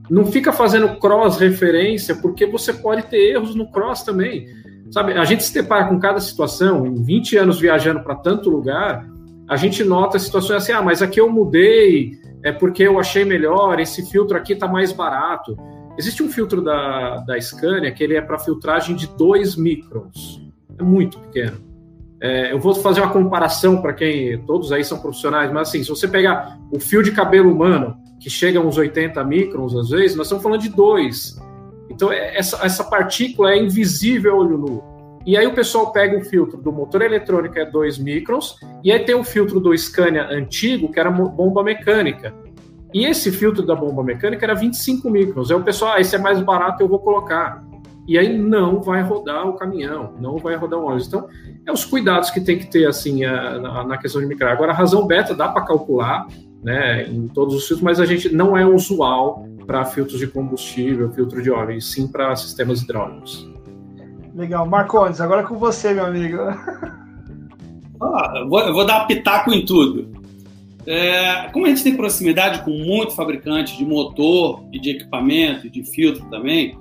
Não 0.09 0.25
fica 0.25 0.53
fazendo 0.53 0.95
cross-referência, 0.95 2.15
porque 2.15 2.45
você 2.45 2.71
pode 2.71 3.03
ter 3.03 3.33
erros 3.33 3.53
no 3.55 3.69
cross 3.69 4.03
também. 4.03 4.47
Sabe, 4.91 5.13
a 5.13 5.25
gente 5.25 5.43
se 5.43 5.53
depara 5.53 5.85
com 5.85 5.99
cada 5.99 6.19
situação, 6.19 6.85
em 6.85 7.03
20 7.03 7.37
anos 7.37 7.59
viajando 7.59 8.01
para 8.01 8.15
tanto 8.15 8.49
lugar, 8.49 9.05
a 9.47 9.55
gente 9.55 9.83
nota 9.83 10.19
situações 10.19 10.63
assim: 10.63 10.71
ah, 10.71 10.81
mas 10.81 11.01
aqui 11.01 11.19
eu 11.19 11.29
mudei, 11.29 12.11
é 12.43 12.51
porque 12.51 12.83
eu 12.83 12.99
achei 12.99 13.25
melhor, 13.25 13.79
esse 13.79 14.09
filtro 14.09 14.37
aqui 14.37 14.53
está 14.53 14.67
mais 14.67 14.91
barato. 14.91 15.57
Existe 15.97 16.21
um 16.21 16.29
filtro 16.29 16.61
da, 16.61 17.17
da 17.17 17.39
Scania 17.41 17.91
que 17.91 18.03
ele 18.03 18.15
é 18.15 18.21
para 18.21 18.37
filtragem 18.37 18.95
de 18.95 19.07
2 19.07 19.55
microns. 19.55 20.41
É 20.77 20.83
muito 20.83 21.19
pequeno. 21.19 21.57
É, 22.21 22.51
eu 22.51 22.59
vou 22.59 22.73
fazer 22.75 23.01
uma 23.01 23.11
comparação 23.11 23.81
para 23.81 23.93
quem 23.93 24.39
todos 24.45 24.71
aí 24.71 24.83
são 24.83 24.99
profissionais, 24.99 25.51
mas 25.51 25.69
assim, 25.69 25.83
se 25.83 25.89
você 25.89 26.07
pegar 26.07 26.57
o 26.71 26.79
fio 26.79 27.03
de 27.03 27.11
cabelo 27.11 27.51
humano, 27.51 27.95
que 28.19 28.29
chega 28.29 28.59
a 28.59 28.61
uns 28.61 28.77
80 28.77 29.23
microns 29.23 29.75
às 29.75 29.89
vezes, 29.89 30.15
nós 30.15 30.27
estamos 30.27 30.43
falando 30.43 30.61
de 30.61 30.69
dois. 30.69 31.39
Então, 31.97 32.11
é, 32.11 32.37
essa, 32.37 32.63
essa 32.63 32.83
partícula 32.83 33.53
é 33.53 33.57
invisível 33.57 34.35
a 34.35 34.37
olho 34.37 34.55
nu. 34.55 34.83
E 35.25 35.35
aí 35.35 35.47
o 35.47 35.53
pessoal 35.53 35.91
pega 35.91 36.15
o 36.15 36.23
filtro 36.23 36.61
do 36.61 36.71
motor 36.71 37.01
eletrônico, 37.01 37.57
é 37.57 37.65
2 37.65 37.97
microns, 37.97 38.55
e 38.83 38.91
aí 38.91 38.99
tem 38.99 39.15
o 39.15 39.23
filtro 39.23 39.59
do 39.59 39.75
Scania 39.75 40.27
antigo, 40.29 40.91
que 40.91 40.99
era 40.99 41.09
bomba 41.09 41.63
mecânica. 41.63 42.31
E 42.93 43.03
esse 43.03 43.31
filtro 43.31 43.65
da 43.65 43.75
bomba 43.75 44.03
mecânica 44.03 44.45
era 44.45 44.53
25 44.53 45.09
microns. 45.09 45.49
Aí 45.49 45.57
o 45.57 45.63
pessoal, 45.63 45.93
ah, 45.95 45.99
esse 45.99 46.15
é 46.15 46.19
mais 46.19 46.39
barato, 46.39 46.83
eu 46.83 46.87
vou 46.87 46.99
colocar 46.99 47.65
e 48.07 48.17
aí 48.17 48.37
não 48.37 48.79
vai 48.81 49.01
rodar 49.01 49.49
o 49.49 49.53
caminhão, 49.53 50.13
não 50.17 50.37
vai 50.37 50.55
rodar 50.55 50.79
o 50.79 50.85
ônibus. 50.85 51.07
Então, 51.07 51.27
é 51.65 51.71
os 51.71 51.83
cuidados 51.83 52.29
que 52.29 52.39
tem 52.39 52.57
que 52.57 52.67
ter 52.67 52.87
assim 52.87 53.25
na, 53.25 53.97
questão 53.97 54.21
de 54.21 54.27
micro. 54.27 54.47
Agora, 54.47 54.71
a 54.71 54.75
razão 54.75 55.05
beta 55.05 55.35
dá 55.35 55.49
para 55.49 55.65
calcular, 55.65 56.25
né, 56.63 57.03
em 57.03 57.27
todos 57.27 57.53
os 57.55 57.67
filtros, 57.67 57.83
mas 57.83 57.99
a 57.99 58.05
gente 58.05 58.33
não 58.33 58.55
é 58.55 58.65
usual 58.65 59.45
para 59.67 59.85
filtros 59.85 60.17
de 60.17 60.27
combustível, 60.27 61.11
filtro 61.11 61.43
de 61.43 61.51
óleo, 61.51 61.73
e 61.73 61.81
sim 61.81 62.07
para 62.07 62.35
sistemas 62.35 62.81
hidráulicos. 62.81 63.47
Legal, 64.33 64.65
Marcones, 64.65 65.19
agora 65.19 65.41
é 65.41 65.45
com 65.45 65.57
você, 65.57 65.93
meu 65.93 66.05
amigo. 66.05 66.37
Ah, 67.99 68.33
eu, 68.35 68.47
vou, 68.47 68.59
eu 68.59 68.73
vou 68.75 68.85
dar 68.85 69.07
pitaco 69.07 69.51
em 69.51 69.65
tudo. 69.65 70.11
É, 70.85 71.49
como 71.51 71.65
a 71.65 71.69
gente 71.69 71.83
tem 71.83 71.97
proximidade 71.97 72.63
com 72.63 72.69
muito 72.69 73.15
fabricante 73.15 73.75
de 73.75 73.83
motor 73.83 74.63
e 74.71 74.79
de 74.79 74.91
equipamento, 74.91 75.67
de 75.67 75.83
filtro 75.83 76.23
também, 76.29 76.77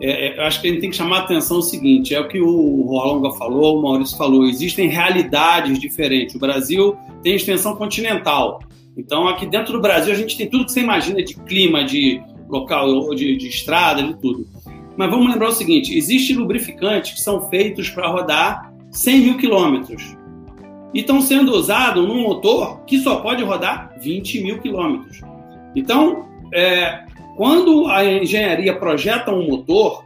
é, 0.00 0.28
é, 0.28 0.38
eu 0.38 0.42
acho 0.44 0.60
que 0.60 0.66
a 0.66 0.70
gente 0.70 0.80
tem 0.80 0.90
que 0.90 0.96
chamar 0.96 1.18
a 1.18 1.20
atenção 1.24 1.58
o 1.58 1.62
seguinte: 1.62 2.14
é 2.14 2.20
o 2.20 2.28
que 2.28 2.40
o 2.40 2.82
Rolonga 2.86 3.30
falou, 3.36 3.78
o 3.78 3.82
Maurício 3.82 4.16
falou, 4.16 4.46
existem 4.46 4.88
realidades 4.88 5.78
diferentes. 5.78 6.34
O 6.34 6.38
Brasil 6.38 6.96
tem 7.22 7.36
extensão 7.36 7.76
continental. 7.76 8.60
Então, 8.96 9.26
aqui 9.26 9.46
dentro 9.46 9.72
do 9.72 9.80
Brasil, 9.80 10.12
a 10.12 10.16
gente 10.16 10.36
tem 10.36 10.48
tudo 10.48 10.66
que 10.66 10.72
você 10.72 10.80
imagina 10.80 11.22
de 11.22 11.34
clima, 11.34 11.84
de 11.84 12.22
local, 12.48 13.14
de, 13.14 13.36
de 13.36 13.48
estrada, 13.48 14.02
de 14.02 14.14
tudo. 14.16 14.46
Mas 14.96 15.10
vamos 15.10 15.30
lembrar 15.30 15.48
o 15.48 15.52
seguinte: 15.52 15.96
existem 15.96 16.36
lubrificantes 16.36 17.12
que 17.12 17.20
são 17.20 17.48
feitos 17.48 17.88
para 17.88 18.08
rodar 18.08 18.72
100 18.90 19.20
mil 19.20 19.36
quilômetros 19.38 20.16
e 20.94 21.00
estão 21.00 21.20
sendo 21.20 21.52
usados 21.52 22.06
num 22.06 22.22
motor 22.22 22.80
que 22.84 22.98
só 22.98 23.16
pode 23.20 23.42
rodar 23.42 23.94
20 24.00 24.42
mil 24.42 24.58
quilômetros. 24.58 25.20
Então, 25.74 26.28
é, 26.52 27.04
quando 27.36 27.86
a 27.86 28.04
engenharia 28.04 28.76
projeta 28.76 29.32
um 29.32 29.48
motor, 29.48 30.04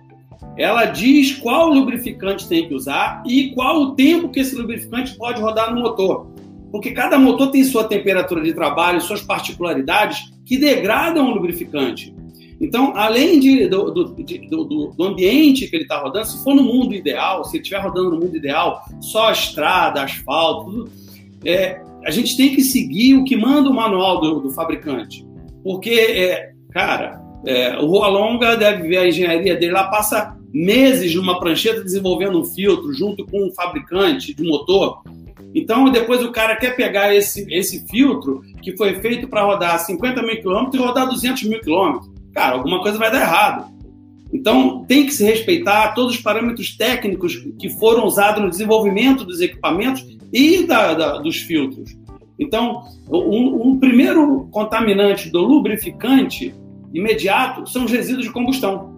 ela 0.57 0.85
diz 0.85 1.35
qual 1.35 1.69
lubrificante 1.69 2.49
tem 2.49 2.69
que 2.69 2.75
usar 2.75 3.23
e 3.27 3.51
qual 3.51 3.81
o 3.83 3.95
tempo 3.95 4.29
que 4.29 4.41
esse 4.41 4.55
lubrificante 4.55 5.17
pode 5.17 5.41
rodar 5.41 5.75
no 5.75 5.81
motor. 5.81 6.29
Porque 6.77 6.91
cada 6.91 7.19
motor 7.19 7.51
tem 7.51 7.65
sua 7.65 7.85
temperatura 7.85 8.43
de 8.43 8.53
trabalho, 8.53 9.01
suas 9.01 9.23
particularidades 9.23 10.31
que 10.45 10.59
degradam 10.59 11.27
o 11.27 11.35
lubrificante. 11.35 12.15
Então, 12.61 12.93
além 12.95 13.41
de, 13.41 13.67
do, 13.67 13.91
do, 13.91 14.05
do, 14.05 14.87
do, 14.89 15.05
ambiente 15.05 15.69
que 15.69 15.75
ele 15.75 15.85
está 15.85 15.99
rodando, 15.99 16.27
se 16.27 16.45
for 16.45 16.55
no 16.55 16.63
mundo 16.63 16.95
ideal, 16.95 17.45
se 17.45 17.57
ele 17.57 17.63
estiver 17.63 17.81
rodando 17.81 18.11
no 18.11 18.21
mundo 18.21 18.37
ideal, 18.37 18.83
só 19.01 19.33
estrada, 19.33 20.03
asfalto, 20.03 20.71
tudo, 20.71 20.91
é, 21.47 21.81
a 22.05 22.11
gente 22.11 22.37
tem 22.37 22.55
que 22.55 22.61
seguir 22.61 23.15
o 23.15 23.25
que 23.25 23.39
manda 23.39 23.71
o 23.71 23.75
manual 23.75 24.21
do, 24.21 24.51
fabricante. 24.51 25.27
Porque, 25.65 25.95
é, 25.95 26.53
cara, 26.73 27.23
é, 27.47 27.79
o 27.79 27.87
Rua 27.87 28.09
Longa 28.09 28.55
deve 28.55 28.87
ver 28.87 28.99
a 28.99 29.09
engenharia 29.09 29.57
dele 29.57 29.73
lá, 29.73 29.89
passa 29.89 30.37
meses 30.53 31.15
numa 31.15 31.41
prancheta 31.41 31.83
desenvolvendo 31.83 32.39
um 32.39 32.45
filtro 32.45 32.93
junto 32.93 33.25
com 33.25 33.47
um 33.47 33.51
fabricante 33.55 34.35
de 34.35 34.43
motor. 34.43 35.03
Então, 35.57 35.91
depois 35.91 36.23
o 36.23 36.31
cara 36.31 36.55
quer 36.55 36.77
pegar 36.77 37.15
esse, 37.15 37.47
esse 37.51 37.89
filtro 37.89 38.43
que 38.63 38.77
foi 38.77 38.97
feito 39.01 39.27
para 39.27 39.43
rodar 39.43 39.79
50 39.79 40.23
mil 40.23 40.39
quilômetros 40.39 40.75
e 40.75 40.85
rodar 40.85 41.09
200 41.09 41.45
mil 41.45 41.61
quilômetros. 41.63 42.11
Cara, 42.35 42.57
alguma 42.57 42.83
coisa 42.83 42.99
vai 42.99 43.11
dar 43.11 43.23
errado. 43.23 43.75
Então, 44.31 44.85
tem 44.87 45.07
que 45.07 45.15
se 45.15 45.25
respeitar 45.25 45.95
todos 45.95 46.17
os 46.17 46.21
parâmetros 46.21 46.77
técnicos 46.77 47.43
que 47.59 47.71
foram 47.71 48.05
usados 48.05 48.43
no 48.43 48.51
desenvolvimento 48.51 49.25
dos 49.25 49.41
equipamentos 49.41 50.07
e 50.31 50.67
da, 50.67 50.93
da, 50.93 51.19
dos 51.21 51.39
filtros. 51.39 51.97
Então, 52.39 52.83
um, 53.11 53.71
um 53.71 53.79
primeiro 53.79 54.49
contaminante 54.51 55.31
do 55.31 55.41
lubrificante 55.41 56.55
imediato 56.93 57.67
são 57.67 57.87
os 57.87 57.91
resíduos 57.91 58.27
de 58.27 58.33
combustão. 58.33 58.95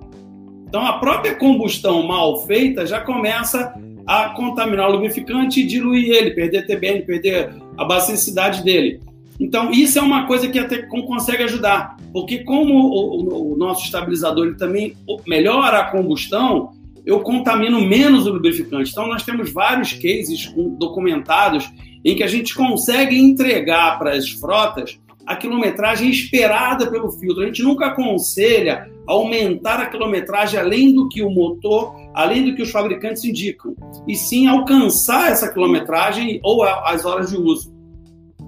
Então, 0.67 0.85
a 0.85 0.95
própria 0.95 1.37
combustão 1.37 2.05
mal 2.05 2.45
feita 2.47 2.85
já 2.85 3.01
começa 3.01 3.73
a 4.09 4.31
contaminar 4.31 4.89
o 4.89 4.93
lubrificante 4.93 5.61
e 5.61 5.67
diluir 5.67 6.11
ele, 6.11 6.31
perder 6.31 6.67
TBN, 6.67 7.03
perder 7.03 7.55
a 7.77 7.85
basicidade 7.85 8.65
dele. 8.65 9.03
Então, 9.39 9.71
isso 9.71 9.99
é 9.99 10.03
uma 10.03 10.27
coisa 10.27 10.49
que 10.49 10.59
a 10.59 10.67
Tecom 10.67 11.03
consegue 11.03 11.43
ajudar, 11.43 11.99
porque 12.11 12.39
como 12.39 12.73
o, 12.75 13.53
o, 13.53 13.57
nosso 13.59 13.85
estabilizador 13.85 14.47
ele 14.47 14.57
também 14.57 14.97
melhora 15.27 15.81
a 15.81 15.91
combustão, 15.91 16.71
eu 17.05 17.21
contamino 17.21 17.83
menos 17.83 18.27
o 18.27 18.33
lubrificante. 18.33 18.91
Então, 18.91 19.07
nós 19.07 19.23
temos 19.23 19.53
vários 19.53 19.93
cases 19.93 20.51
documentados 20.79 21.71
em 22.03 22.17
que 22.17 22.23
a 22.23 22.27
gente 22.27 22.55
consegue 22.55 23.17
entregar 23.19 23.99
para 23.99 24.13
as 24.13 24.31
frotas 24.31 24.99
a 25.29 25.37
quilometragem 25.37 26.09
esperada 26.09 26.91
pelo 26.91 27.11
filtro. 27.11 27.43
A 27.43 27.47
gente 27.47 27.63
nunca 27.63 27.89
aconselha 27.89 28.91
aumentar 29.07 29.79
a 29.79 29.85
quilometragem 29.85 30.59
além 30.59 30.95
do 30.95 31.07
que 31.07 31.23
o 31.23 31.29
motor, 31.31 31.95
além 32.15 32.47
do 32.47 32.57
que 32.57 32.63
os 32.63 32.71
fabricantes 32.71 33.23
indicam, 33.25 33.77
e 34.07 34.17
sim 34.17 34.47
alcançar 34.47 35.31
essa 35.31 35.53
quilometragem 35.53 36.41
ou 36.43 36.65
as 36.65 37.05
horas 37.05 37.31
de 37.31 37.37
uso. 37.37 37.77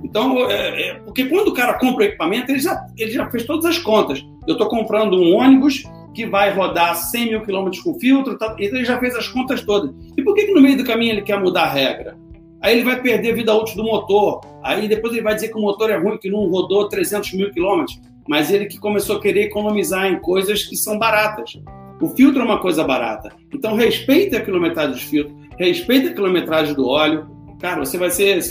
Então, 0.03 0.51
é, 0.51 0.89
é, 0.89 0.95
porque 1.01 1.27
quando 1.27 1.49
o 1.49 1.55
cara 1.55 1.75
compra 1.75 2.05
o 2.05 2.07
equipamento, 2.07 2.51
ele 2.51 2.61
já, 2.61 2.87
ele 2.97 3.11
já 3.11 3.31
fez 3.31 3.45
todas 3.45 3.67
as 3.67 3.77
contas. 3.77 4.25
Eu 4.47 4.55
estou 4.55 4.67
comprando 4.67 5.21
um 5.21 5.37
ônibus 5.37 5.83
que 6.15 6.25
vai 6.25 6.51
rodar 6.51 6.97
100 6.97 7.29
mil 7.29 7.43
quilômetros 7.43 7.83
com 7.83 8.01
filtro, 8.01 8.39
tá, 8.39 8.57
então 8.59 8.79
ele 8.79 8.87
já 8.87 8.99
fez 8.99 9.15
as 9.15 9.29
contas 9.29 9.63
todas. 9.63 9.95
E 10.17 10.23
por 10.23 10.35
que, 10.35 10.47
que 10.47 10.55
no 10.55 10.63
meio 10.63 10.79
do 10.79 10.85
caminho 10.85 11.13
ele 11.13 11.23
quer 11.23 11.39
mudar 11.39 11.65
a 11.65 11.71
regra? 11.71 12.17
Aí 12.61 12.75
ele 12.75 12.85
vai 12.85 13.01
perder 13.01 13.33
a 13.33 13.35
vida 13.35 13.55
útil 13.55 13.77
do 13.77 13.85
motor. 13.85 14.41
Aí 14.63 14.87
depois 14.87 15.13
ele 15.13 15.23
vai 15.23 15.35
dizer 15.35 15.49
que 15.49 15.57
o 15.57 15.61
motor 15.61 15.91
é 15.91 15.97
ruim, 15.97 16.19
que 16.19 16.31
não 16.31 16.49
rodou 16.49 16.89
300 16.89 17.33
mil 17.33 17.51
quilômetros. 17.51 18.01
Mas 18.29 18.51
ele 18.51 18.67
que 18.67 18.79
começou 18.79 19.17
a 19.17 19.21
querer 19.21 19.45
economizar 19.45 20.07
em 20.07 20.19
coisas 20.21 20.63
que 20.65 20.77
são 20.77 20.99
baratas. 20.99 21.59
O 22.01 22.09
filtro 22.09 22.41
é 22.41 22.45
uma 22.45 22.61
coisa 22.61 22.85
barata. 22.85 23.33
Então 23.53 23.75
respeite 23.75 24.37
a 24.37 24.45
quilometragem 24.45 24.93
dos 24.93 25.03
filtros, 25.03 25.37
respeite 25.59 26.09
a 26.09 26.15
quilometragem 26.15 26.75
do 26.75 26.87
óleo. 26.87 27.27
Cara, 27.61 27.85
você 27.85 27.99
vai 27.99 28.11
ser, 28.11 28.43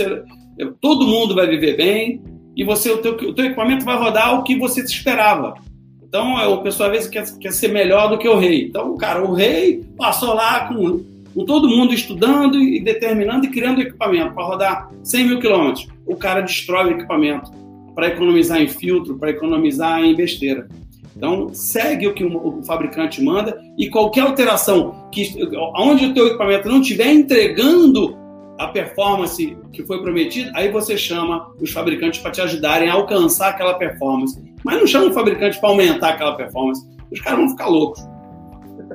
todo 0.81 1.07
mundo 1.07 1.33
vai 1.33 1.47
viver 1.47 1.77
bem 1.77 2.21
e 2.55 2.63
você 2.63 2.91
o 2.91 2.97
teu, 2.97 3.13
o 3.13 3.33
teu 3.33 3.45
equipamento 3.45 3.85
vai 3.85 3.97
rodar 3.97 4.39
o 4.39 4.43
que 4.43 4.57
você 4.57 4.81
esperava. 4.81 5.55
Então, 6.03 6.35
o 6.53 6.63
pessoal 6.63 6.89
às 6.89 6.95
vezes 6.95 7.09
quer, 7.09 7.39
quer 7.39 7.53
ser 7.53 7.67
melhor 7.69 8.09
do 8.09 8.17
que 8.17 8.27
o 8.27 8.37
rei. 8.37 8.65
Então, 8.65 8.97
cara, 8.97 9.23
o 9.23 9.33
rei 9.33 9.85
passou 9.95 10.33
lá 10.33 10.67
com 10.67 11.05
com 11.33 11.45
todo 11.45 11.67
mundo 11.67 11.93
estudando 11.93 12.57
e 12.57 12.79
determinando 12.81 13.45
e 13.45 13.49
criando 13.49 13.81
equipamento 13.81 14.33
para 14.33 14.45
rodar 14.45 14.91
100 15.03 15.27
mil 15.27 15.39
quilômetros. 15.39 15.87
O 16.05 16.15
cara 16.15 16.41
destrói 16.41 16.85
o 16.85 16.95
equipamento 16.97 17.51
para 17.95 18.07
economizar 18.07 18.61
em 18.61 18.67
filtro, 18.67 19.17
para 19.17 19.29
economizar 19.29 20.03
em 20.03 20.15
besteira. 20.15 20.67
Então, 21.15 21.49
segue 21.53 22.07
o 22.07 22.13
que 22.13 22.23
o, 22.23 22.63
fabricante 22.63 23.21
manda 23.21 23.59
e 23.77 23.89
qualquer 23.89 24.21
alteração 24.21 25.09
que 25.11 25.33
onde 25.75 26.05
o 26.05 26.13
teu 26.13 26.27
equipamento 26.27 26.69
não 26.69 26.79
estiver 26.79 27.11
entregando 27.11 28.17
a 28.57 28.67
performance 28.67 29.57
que 29.71 29.83
foi 29.83 30.01
prometida, 30.01 30.51
aí 30.53 30.69
você 30.69 30.97
chama 30.97 31.51
os 31.61 31.71
fabricantes 31.71 32.19
para 32.19 32.31
te 32.31 32.41
ajudarem 32.41 32.89
a 32.89 32.93
alcançar 32.93 33.49
aquela 33.49 33.73
performance. 33.73 34.41
Mas 34.63 34.79
não 34.79 34.87
chama 34.87 35.07
o 35.07 35.13
fabricante 35.13 35.59
para 35.59 35.69
aumentar 35.69 36.09
aquela 36.09 36.35
performance. 36.35 36.85
Os 37.11 37.19
caras 37.19 37.39
vão 37.39 37.49
ficar 37.49 37.67
loucos. 37.67 38.01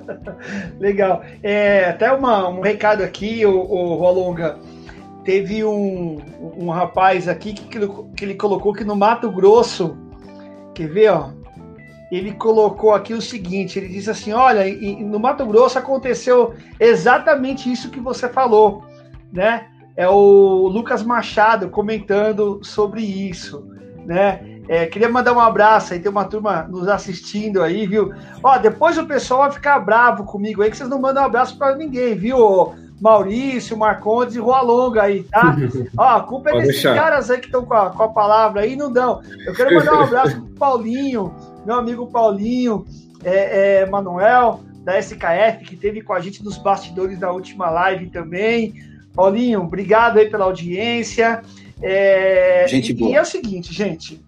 Legal. 0.78 1.22
É, 1.42 1.86
até 1.86 2.12
uma, 2.12 2.48
um 2.48 2.60
recado 2.60 3.02
aqui, 3.02 3.44
o, 3.44 3.54
o 3.54 3.94
Rolonga. 3.94 4.58
Teve 5.24 5.64
um, 5.64 6.18
um 6.58 6.68
rapaz 6.68 7.28
aqui 7.28 7.54
que, 7.54 7.88
que 8.14 8.24
ele 8.24 8.34
colocou 8.34 8.74
que 8.74 8.84
no 8.84 8.94
Mato 8.94 9.30
Grosso, 9.30 9.96
quer 10.74 10.88
ver, 10.88 11.12
ó? 11.12 11.30
Ele 12.12 12.32
colocou 12.32 12.92
aqui 12.92 13.14
o 13.14 13.22
seguinte: 13.22 13.78
ele 13.78 13.88
disse 13.88 14.10
assim: 14.10 14.32
Olha, 14.32 14.62
no 15.00 15.18
Mato 15.18 15.46
Grosso 15.46 15.78
aconteceu 15.78 16.54
exatamente 16.78 17.72
isso 17.72 17.90
que 17.90 18.00
você 18.00 18.28
falou, 18.28 18.84
né? 19.32 19.68
É 19.96 20.08
o 20.08 20.68
Lucas 20.68 21.02
Machado 21.02 21.70
comentando 21.70 22.60
sobre 22.62 23.02
isso, 23.02 23.66
né? 24.04 24.53
É, 24.68 24.86
queria 24.86 25.08
mandar 25.08 25.32
um 25.32 25.40
abraço 25.40 25.92
aí, 25.92 26.00
tem 26.00 26.10
uma 26.10 26.24
turma 26.24 26.62
nos 26.62 26.88
assistindo 26.88 27.62
aí, 27.62 27.86
viu? 27.86 28.12
Ó, 28.42 28.56
depois 28.58 28.96
o 28.96 29.06
pessoal 29.06 29.40
vai 29.40 29.52
ficar 29.52 29.78
bravo 29.78 30.24
comigo 30.24 30.62
aí, 30.62 30.70
que 30.70 30.76
vocês 30.76 30.88
não 30.88 31.00
mandam 31.00 31.22
um 31.22 31.26
abraço 31.26 31.58
para 31.58 31.76
ninguém, 31.76 32.14
viu? 32.14 32.74
Maurício, 33.00 33.76
Marcondes 33.76 34.36
e 34.36 34.38
Rua 34.38 34.62
Longa 34.62 35.02
aí, 35.02 35.24
tá? 35.24 35.56
Ó, 35.98 36.02
a 36.02 36.20
culpa 36.22 36.50
é 36.50 36.60
desses 36.62 36.82
caras 36.82 37.30
aí 37.30 37.38
que 37.38 37.46
estão 37.46 37.64
com, 37.64 37.74
com, 37.90 38.02
a 38.02 38.08
palavra 38.08 38.62
aí, 38.62 38.76
não 38.76 38.90
dão. 38.90 39.20
Eu 39.44 39.54
quero 39.54 39.74
mandar 39.74 39.94
um 39.94 40.02
abraço 40.04 40.40
pro 40.40 40.54
Paulinho, 40.54 41.34
meu 41.66 41.74
amigo 41.74 42.06
Paulinho, 42.06 42.86
é, 43.22 43.80
é, 43.80 43.86
Manuel, 43.86 44.60
da 44.82 44.98
SKF, 44.98 45.64
que 45.66 45.76
teve 45.76 46.00
com 46.02 46.12
a 46.12 46.20
gente 46.20 46.42
nos 46.42 46.56
bastidores 46.56 47.18
da 47.18 47.30
última 47.30 47.68
live 47.68 48.06
também. 48.06 48.74
Paulinho, 49.14 49.62
obrigado 49.62 50.18
aí 50.18 50.30
pela 50.30 50.44
audiência. 50.44 51.42
É, 51.82 52.66
gente 52.68 52.92
boa. 52.94 53.10
E 53.10 53.14
é 53.14 53.20
o 53.20 53.26
seguinte, 53.26 53.72
gente. 53.72 54.24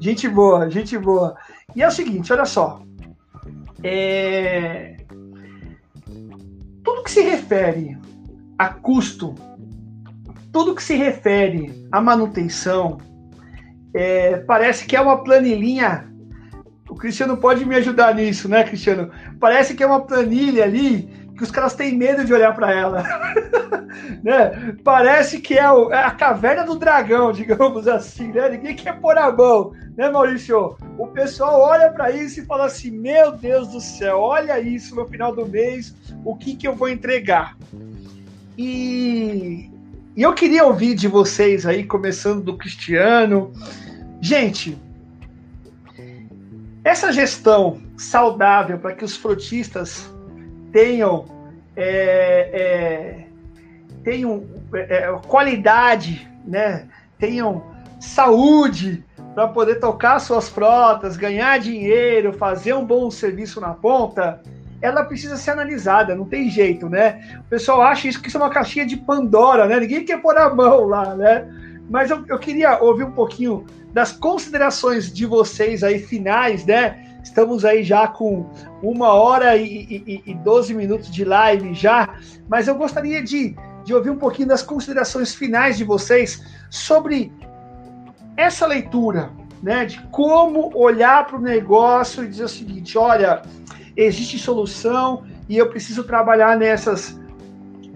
Gente 0.00 0.28
boa, 0.28 0.70
gente 0.70 0.96
boa. 0.96 1.36
E 1.74 1.82
é 1.82 1.88
o 1.88 1.90
seguinte, 1.90 2.32
olha 2.32 2.44
só. 2.44 2.82
É... 3.82 4.96
Tudo 6.84 7.02
que 7.02 7.10
se 7.10 7.22
refere 7.22 7.98
a 8.56 8.68
custo, 8.68 9.34
tudo 10.52 10.74
que 10.74 10.82
se 10.82 10.96
refere 10.96 11.86
à 11.92 12.00
manutenção, 12.00 12.98
é... 13.92 14.36
parece 14.38 14.86
que 14.86 14.96
é 14.96 15.00
uma 15.00 15.22
planilhinha. 15.22 16.06
O 16.88 16.94
Cristiano 16.94 17.36
pode 17.36 17.64
me 17.64 17.76
ajudar 17.76 18.14
nisso, 18.14 18.48
né, 18.48 18.64
Cristiano? 18.64 19.10
Parece 19.38 19.74
que 19.74 19.82
é 19.82 19.86
uma 19.86 20.00
planilha 20.00 20.64
ali 20.64 21.17
que 21.38 21.44
os 21.44 21.50
caras 21.52 21.74
têm 21.74 21.96
medo 21.96 22.24
de 22.24 22.34
olhar 22.34 22.52
para 22.54 22.72
ela. 22.72 23.04
né? 24.22 24.76
Parece 24.82 25.40
que 25.40 25.56
é, 25.56 25.70
o, 25.70 25.92
é, 25.92 26.02
a 26.02 26.10
caverna 26.10 26.64
do 26.64 26.76
dragão, 26.76 27.30
digamos 27.32 27.86
assim, 27.86 28.32
né? 28.32 28.50
Ninguém 28.50 28.74
quer 28.74 29.00
pôr 29.00 29.16
a 29.16 29.32
mão, 29.32 29.72
né, 29.96 30.10
Maurício? 30.10 30.76
O 30.98 31.06
pessoal 31.06 31.60
olha 31.60 31.90
para 31.90 32.10
isso 32.10 32.40
e 32.40 32.44
fala 32.44 32.66
assim: 32.66 32.90
Meu 32.90 33.32
Deus 33.32 33.68
do 33.68 33.80
céu, 33.80 34.18
olha 34.18 34.60
isso 34.60 34.94
no 34.96 35.06
final 35.06 35.34
do 35.34 35.46
mês, 35.46 35.94
o 36.24 36.36
que, 36.36 36.56
que 36.56 36.66
eu 36.66 36.74
vou 36.74 36.88
entregar? 36.88 37.56
E, 38.56 39.70
e 40.16 40.22
eu 40.22 40.34
queria 40.34 40.64
ouvir 40.64 40.96
de 40.96 41.06
vocês 41.06 41.64
aí, 41.64 41.84
começando 41.84 42.42
do 42.42 42.56
Cristiano. 42.56 43.52
Gente, 44.20 44.76
essa 46.82 47.12
gestão 47.12 47.80
saudável 47.96 48.78
para 48.78 48.94
que 48.94 49.04
os 49.04 49.16
frotistas 49.16 50.10
tenham, 50.72 51.24
é, 51.76 52.50
é, 52.52 53.26
tenham 54.02 54.44
é, 54.74 54.78
é, 54.78 55.18
qualidade, 55.26 56.28
né? 56.46 56.86
tenham 57.18 57.62
saúde 58.00 59.04
para 59.34 59.48
poder 59.48 59.76
tocar 59.76 60.18
suas 60.18 60.48
frotas, 60.48 61.16
ganhar 61.16 61.58
dinheiro, 61.58 62.32
fazer 62.32 62.74
um 62.74 62.84
bom 62.84 63.10
serviço 63.10 63.60
na 63.60 63.74
ponta, 63.74 64.40
ela 64.80 65.04
precisa 65.04 65.36
ser 65.36 65.52
analisada, 65.52 66.14
não 66.14 66.24
tem 66.24 66.48
jeito, 66.48 66.88
né? 66.88 67.40
O 67.40 67.50
pessoal 67.50 67.82
acha 67.82 68.06
isso 68.06 68.22
que 68.22 68.28
isso 68.28 68.36
é 68.38 68.40
uma 68.40 68.50
caixinha 68.50 68.86
de 68.86 68.96
Pandora, 68.96 69.66
né? 69.66 69.80
Ninguém 69.80 70.04
quer 70.04 70.22
pôr 70.22 70.36
a 70.36 70.54
mão 70.54 70.84
lá, 70.84 71.16
né? 71.16 71.48
mas 71.88 72.10
eu, 72.10 72.24
eu 72.28 72.38
queria 72.38 72.82
ouvir 72.82 73.04
um 73.04 73.12
pouquinho 73.12 73.64
das 73.92 74.12
considerações 74.12 75.12
de 75.12 75.24
vocês 75.24 75.82
aí 75.82 75.98
finais, 75.98 76.64
né? 76.64 77.07
Estamos 77.22 77.64
aí 77.64 77.82
já 77.82 78.06
com 78.06 78.48
uma 78.82 79.12
hora 79.12 79.56
e, 79.56 80.02
e, 80.06 80.22
e 80.26 80.34
12 80.34 80.74
minutos 80.74 81.10
de 81.10 81.24
live 81.24 81.74
já, 81.74 82.14
mas 82.48 82.68
eu 82.68 82.74
gostaria 82.74 83.22
de, 83.22 83.56
de 83.84 83.94
ouvir 83.94 84.10
um 84.10 84.16
pouquinho 84.16 84.48
das 84.48 84.62
considerações 84.62 85.34
finais 85.34 85.76
de 85.76 85.84
vocês 85.84 86.44
sobre 86.70 87.32
essa 88.36 88.66
leitura, 88.66 89.30
né? 89.62 89.84
De 89.84 90.00
como 90.12 90.70
olhar 90.74 91.26
para 91.26 91.36
o 91.36 91.40
negócio 91.40 92.24
e 92.24 92.28
dizer 92.28 92.44
o 92.44 92.48
seguinte: 92.48 92.96
olha, 92.96 93.42
existe 93.96 94.38
solução 94.38 95.24
e 95.48 95.58
eu 95.58 95.68
preciso 95.68 96.04
trabalhar 96.04 96.56
nessas, 96.56 97.18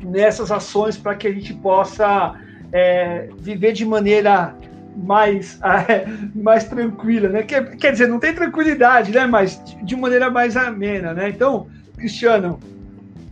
nessas 0.02 0.50
ações 0.50 0.96
para 0.96 1.14
que 1.14 1.28
a 1.28 1.32
gente 1.32 1.54
possa 1.54 2.34
é, 2.72 3.28
viver 3.38 3.72
de 3.72 3.84
maneira 3.84 4.56
mais, 4.96 5.60
é, 5.88 6.06
mais 6.34 6.64
tranquila, 6.64 7.28
né? 7.28 7.42
Quer, 7.42 7.76
quer 7.76 7.92
dizer, 7.92 8.08
não 8.08 8.18
tem 8.18 8.34
tranquilidade, 8.34 9.12
né? 9.12 9.26
Mas 9.26 9.62
de 9.82 9.96
maneira 9.96 10.30
mais 10.30 10.56
amena, 10.56 11.12
né? 11.12 11.28
Então, 11.28 11.66
Cristiano, 11.96 12.58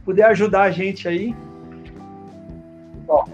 puder 0.05 0.24
ajudar 0.24 0.62
a 0.62 0.70
gente 0.70 1.07
aí. 1.07 1.35
Bom, 3.07 3.24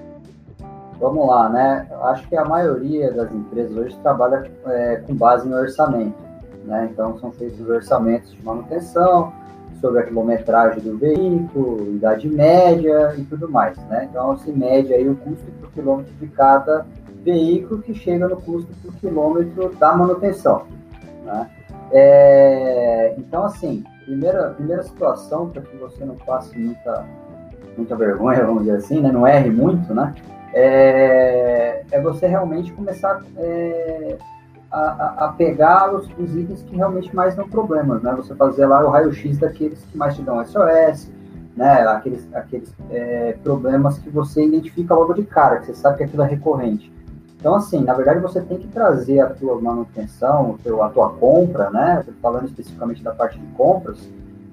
vamos 0.99 1.27
lá, 1.27 1.49
né? 1.49 1.87
Acho 2.03 2.27
que 2.29 2.37
a 2.37 2.45
maioria 2.45 3.13
das 3.13 3.31
empresas 3.33 3.77
hoje 3.77 3.97
trabalha 4.03 4.51
é, 4.67 4.97
com 5.07 5.15
base 5.15 5.49
no 5.49 5.57
orçamento, 5.57 6.17
né? 6.65 6.89
Então, 6.93 7.19
são 7.19 7.31
feitos 7.33 7.69
orçamentos 7.69 8.33
de 8.33 8.43
manutenção, 8.43 9.33
sobre 9.81 10.01
a 10.01 10.03
quilometragem 10.05 10.83
do 10.83 10.97
veículo, 10.97 11.95
idade 11.95 12.29
média 12.29 13.15
e 13.17 13.25
tudo 13.25 13.49
mais, 13.49 13.77
né? 13.87 14.09
Então, 14.11 14.37
se 14.39 14.51
mede 14.51 14.93
aí 14.93 15.09
o 15.09 15.17
custo 15.17 15.45
por 15.61 15.71
quilômetro 15.73 16.13
de 16.15 16.27
cada 16.29 16.87
veículo 17.27 17.83
que 17.83 17.93
chega 17.93 18.29
no 18.29 18.37
custo 18.37 18.73
por 18.81 18.95
quilômetro 18.95 19.75
da 19.75 19.95
manutenção. 19.95 20.63
Né? 21.25 21.51
É, 21.91 23.15
então, 23.19 23.45
assim, 23.45 23.85
primeira, 24.05 24.51
primeira 24.51 24.85
situação 24.85 25.51
para 25.51 25.61
que 25.63 25.77
você 25.77 26.05
não 26.05 26.15
passe 26.15 26.57
muita, 26.57 27.05
muita 27.77 27.97
vergonha, 27.97 28.47
vamos 28.47 28.65
dizer 28.65 28.77
assim, 28.77 29.01
né? 29.01 29.11
não 29.11 29.27
erre 29.27 29.51
muito, 29.51 29.93
né? 29.93 30.15
É, 30.55 31.85
é 31.91 32.01
você 32.01 32.27
realmente 32.29 32.73
começar 32.73 33.21
é, 33.37 34.17
a, 34.71 35.27
a, 35.27 35.33
pegar 35.33 35.93
os, 35.93 36.09
os, 36.17 36.35
itens 36.35 36.63
que 36.63 36.77
realmente 36.77 37.15
mais 37.15 37.35
dão 37.35 37.49
problemas, 37.49 38.03
né? 38.03 38.15
Você 38.17 38.35
fazer 38.35 38.65
lá 38.67 38.83
o 38.83 38.89
raio-x 38.89 39.37
daqueles 39.39 39.85
que 39.85 39.99
mais 39.99 40.15
te 40.15 40.23
dão 40.23 40.43
SOS, 40.47 41.11
né? 41.55 41.87
Aqueles, 41.89 42.27
aqueles 42.33 42.73
é, 42.91 43.37
problemas 43.43 43.99
que 43.99 44.09
você 44.09 44.47
identifica 44.47 44.95
logo 44.95 45.13
de 45.13 45.25
cara, 45.25 45.59
que 45.59 45.67
você 45.67 45.75
sabe 45.75 45.99
que 45.99 46.05
aquilo 46.05 46.23
é 46.23 46.27
recorrente. 46.27 46.96
Então, 47.39 47.55
assim, 47.55 47.81
na 47.83 47.95
verdade, 47.95 48.21
você 48.21 48.41
tem 48.41 48.59
que 48.59 48.67
trazer 48.69 49.21
a 49.21 49.31
tua 49.31 49.61
manutenção, 49.61 50.59
a 50.83 50.89
tua 50.89 51.11
compra, 51.11 51.71
né? 51.71 52.05
Falando 52.21 52.47
especificamente 52.47 53.03
da 53.03 53.13
parte 53.13 53.39
de 53.39 53.47
compras, 53.49 53.99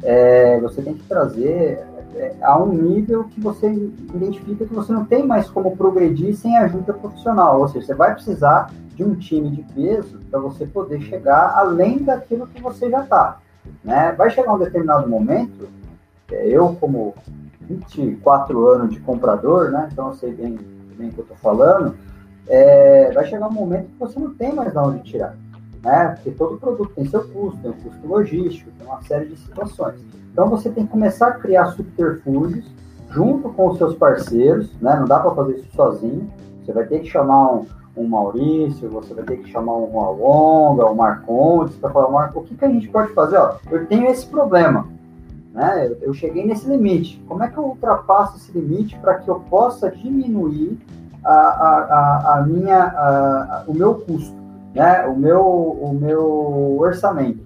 é, 0.04 0.60
você 0.60 0.82
tem 0.82 0.94
que 0.94 1.04
trazer 1.04 1.84
é, 2.16 2.36
a 2.42 2.62
um 2.62 2.74
nível 2.74 3.24
que 3.24 3.40
você 3.40 3.72
identifica 3.72 4.66
que 4.66 4.74
você 4.74 4.92
não 4.92 5.06
tem 5.06 5.26
mais 5.26 5.50
como 5.50 5.76
progredir 5.76 6.36
sem 6.36 6.58
ajuda 6.58 6.94
profissional. 6.94 7.62
Ou 7.62 7.68
seja, 7.68 7.88
você 7.88 7.96
vai 7.96 8.14
precisar 8.14 8.70
de 8.96 9.04
um 9.04 9.16
time 9.16 9.50
de 9.50 9.64
peso 9.74 10.20
para 10.30 10.40
você 10.40 10.66
poder 10.66 11.02
chegar 11.02 11.54
além 11.56 12.04
daquilo 12.04 12.48
que 12.48 12.62
você 12.62 12.90
já 12.90 13.02
está. 13.02 13.40
Né? 13.84 14.12
Vai 14.12 14.30
chegar 14.30 14.54
um 14.54 14.60
determinado 14.60 15.10
momento, 15.10 15.68
é, 16.32 16.48
eu 16.48 16.76
como 16.80 17.16
24 17.62 18.68
anos 18.68 18.94
de 18.94 19.00
comprador, 19.00 19.72
né? 19.72 19.90
então 19.92 20.10
eu 20.10 20.14
sei 20.14 20.34
bem, 20.34 20.60
bem 20.98 21.10
o 21.10 21.14
que 21.14 21.20
eu 21.20 21.24
estou 21.24 21.38
falando, 21.38 21.96
é, 22.48 23.12
vai 23.12 23.26
chegar 23.26 23.48
um 23.48 23.54
momento 23.54 23.88
que 23.88 24.00
você 24.00 24.20
não 24.20 24.34
tem 24.34 24.54
mais 24.54 24.72
de 24.72 24.78
onde 24.78 25.04
tirar. 25.04 25.36
Né? 25.84 26.08
Porque 26.16 26.32
todo 26.32 26.58
produto 26.58 26.92
tem 26.96 27.06
seu 27.06 27.28
custo, 27.28 27.60
tem 27.62 27.72
um 27.72 27.74
custo 27.74 28.08
logístico, 28.08 28.72
tem 28.78 28.88
uma 28.88 29.02
série 29.04 29.26
de 29.26 29.38
situações. 29.38 30.00
Então 30.32 30.50
você 30.50 30.70
tem 30.70 30.86
que 30.86 30.92
começar 30.92 31.28
a 31.28 31.34
criar 31.34 31.68
subterfúgios 31.68 32.66
junto 33.10 33.50
com 33.50 33.68
os 33.68 33.78
seus 33.78 33.96
parceiros, 33.96 34.74
né? 34.82 34.96
não 34.96 35.06
dá 35.06 35.20
para 35.20 35.36
fazer 35.36 35.56
isso 35.58 35.72
sozinho. 35.76 36.30
Você 36.64 36.72
vai 36.72 36.86
ter 36.86 37.00
que 37.00 37.10
chamar 37.10 37.54
um, 37.54 37.66
um 37.96 38.08
Maurício, 38.08 38.90
você 38.90 39.14
vai 39.14 39.24
ter 39.24 39.38
que 39.38 39.52
chamar 39.52 39.76
um 39.76 40.00
Alonga, 40.00 40.90
um 40.90 40.96
Marcondes, 40.96 41.76
para 41.76 41.92
falar, 41.92 42.10
Marco, 42.10 42.40
o 42.40 42.44
que, 42.44 42.56
que 42.56 42.66
a 42.66 42.70
gente 42.70 42.88
pode 42.88 43.14
fazer? 43.14 43.38
Ó, 43.38 43.58
eu 43.70 43.86
tenho 43.86 44.08
esse 44.08 44.26
problema, 44.26 44.88
né? 45.54 45.88
Eu, 45.88 45.98
eu 46.08 46.14
cheguei 46.14 46.46
nesse 46.46 46.68
limite. 46.68 47.22
Como 47.28 47.44
é 47.44 47.50
que 47.50 47.58
eu 47.58 47.66
ultrapasso 47.66 48.38
esse 48.38 48.52
limite 48.58 48.98
para 48.98 49.16
que 49.16 49.30
eu 49.30 49.42
possa 49.42 49.92
diminuir 49.92 50.80
a, 51.24 51.32
a, 51.32 52.36
a, 52.36 52.42
minha, 52.42 52.84
a, 52.84 53.64
o 53.68 53.74
meu 53.74 53.96
custo, 53.96 54.36
né? 54.74 55.06
O 55.06 55.16
meu, 55.16 55.42
o 55.42 55.94
meu 55.94 56.78
orçamento, 56.80 57.46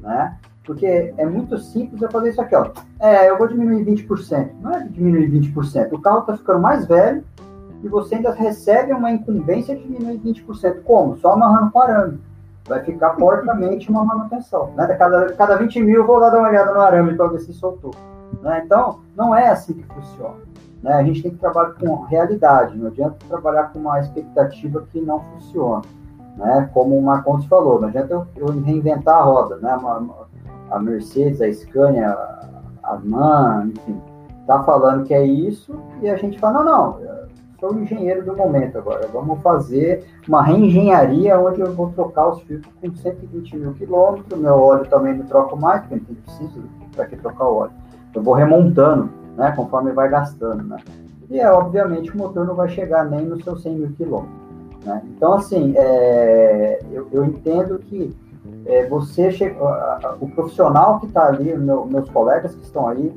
né? 0.00 0.36
Porque 0.64 1.14
é 1.16 1.24
muito 1.24 1.56
simples 1.58 2.02
eu 2.02 2.10
fazer 2.10 2.30
isso 2.30 2.40
aqui, 2.40 2.54
ó. 2.54 2.70
É, 3.00 3.30
eu 3.30 3.38
vou 3.38 3.48
diminuir 3.48 3.84
20%. 3.84 4.50
Não 4.60 4.74
é 4.74 4.84
diminuir 4.84 5.30
20%. 5.30 5.92
O 5.92 6.00
carro 6.00 6.20
está 6.20 6.36
ficando 6.36 6.60
mais 6.60 6.86
velho, 6.86 7.24
e 7.82 7.88
você 7.88 8.16
ainda 8.16 8.32
recebe 8.32 8.92
uma 8.92 9.10
incumbência 9.10 9.76
de 9.76 9.82
diminuir 9.82 10.18
20%. 10.18 10.82
Como? 10.82 11.16
Só 11.18 11.32
amarrando 11.32 11.78
arame. 11.78 12.20
Vai 12.66 12.82
ficar 12.82 13.10
porcamente 13.10 13.88
uma 13.88 14.04
manutenção. 14.04 14.72
Né? 14.76 14.86
Cada, 14.98 15.32
cada 15.32 15.56
20 15.56 15.80
mil, 15.80 16.00
eu 16.00 16.06
vou 16.06 16.18
lá 16.18 16.28
dar 16.28 16.38
uma 16.38 16.48
olhada 16.48 16.72
no 16.72 16.80
arame 16.80 17.14
para 17.14 17.28
ver 17.28 17.40
se 17.40 17.52
soltou. 17.52 17.94
Né? 18.42 18.62
Então, 18.64 19.00
não 19.16 19.34
é 19.34 19.48
assim 19.48 19.74
que 19.74 19.84
funciona. 19.84 20.36
Né? 20.82 20.92
A 20.92 21.02
gente 21.02 21.22
tem 21.22 21.30
que 21.30 21.38
trabalhar 21.38 21.74
com 21.74 22.02
realidade, 22.04 22.76
não 22.76 22.88
adianta 22.88 23.16
trabalhar 23.28 23.72
com 23.72 23.80
uma 23.80 23.98
expectativa 24.00 24.84
que 24.90 25.00
não 25.00 25.20
funciona. 25.20 25.82
Né? 26.36 26.70
Como 26.72 26.96
o 26.96 27.02
Marcondes 27.02 27.46
falou, 27.46 27.80
não 27.80 27.88
adianta 27.88 28.26
eu, 28.36 28.46
reinventar 28.60 29.16
a 29.16 29.22
roda. 29.22 29.56
Né? 29.56 29.76
A 30.70 30.78
Mercedes, 30.78 31.40
a 31.40 31.52
Scania, 31.52 32.16
a 32.82 32.98
MAN, 33.02 33.70
enfim, 33.74 34.00
tá 34.46 34.62
falando 34.62 35.04
que 35.04 35.14
é 35.14 35.24
isso 35.24 35.78
e 36.00 36.08
a 36.08 36.16
gente 36.16 36.38
fala, 36.38 36.62
não, 36.62 37.00
não, 37.00 37.18
sou 37.58 37.72
o 37.72 37.80
engenheiro 37.80 38.24
do 38.24 38.36
momento 38.36 38.78
agora. 38.78 39.08
Vamos 39.12 39.40
fazer 39.40 40.06
uma 40.26 40.42
reengenharia 40.42 41.38
onde 41.38 41.60
eu 41.60 41.72
vou 41.72 41.90
trocar 41.90 42.28
os 42.28 42.40
filtros 42.42 42.72
com 42.80 42.94
120 42.94 43.56
mil 43.56 43.74
quilômetros. 43.74 44.40
Meu 44.40 44.54
óleo 44.54 44.86
também 44.86 45.14
não 45.14 45.26
troco 45.26 45.56
mais, 45.56 45.82
porque 45.82 46.02
não 46.08 46.16
preciso 46.22 46.62
para 46.94 47.06
que 47.06 47.16
trocar 47.16 47.48
o 47.48 47.56
óleo. 47.56 47.72
Eu 48.14 48.22
vou 48.22 48.34
remontando, 48.34 49.10
né, 49.38 49.52
conforme 49.56 49.92
vai 49.92 50.10
gastando, 50.10 50.64
né. 50.64 50.78
E 51.30 51.38
é, 51.38 51.50
obviamente, 51.50 52.10
o 52.10 52.16
motor 52.16 52.46
não 52.46 52.54
vai 52.54 52.68
chegar 52.68 53.04
nem 53.04 53.24
nos 53.24 53.44
seus 53.44 53.62
100 53.62 53.74
mil 53.74 53.92
quilômetros. 53.92 54.36
Né? 54.84 55.02
Então, 55.16 55.34
assim, 55.34 55.74
é, 55.76 56.80
eu, 56.90 57.06
eu, 57.12 57.24
entendo 57.24 57.78
que 57.78 58.16
é, 58.66 58.86
você, 58.86 59.28
o 60.20 60.28
profissional 60.30 60.98
que 61.00 61.06
está 61.06 61.26
ali, 61.26 61.56
meu, 61.56 61.84
meus 61.84 62.08
colegas 62.10 62.54
que 62.54 62.62
estão 62.62 62.88
aí, 62.88 63.14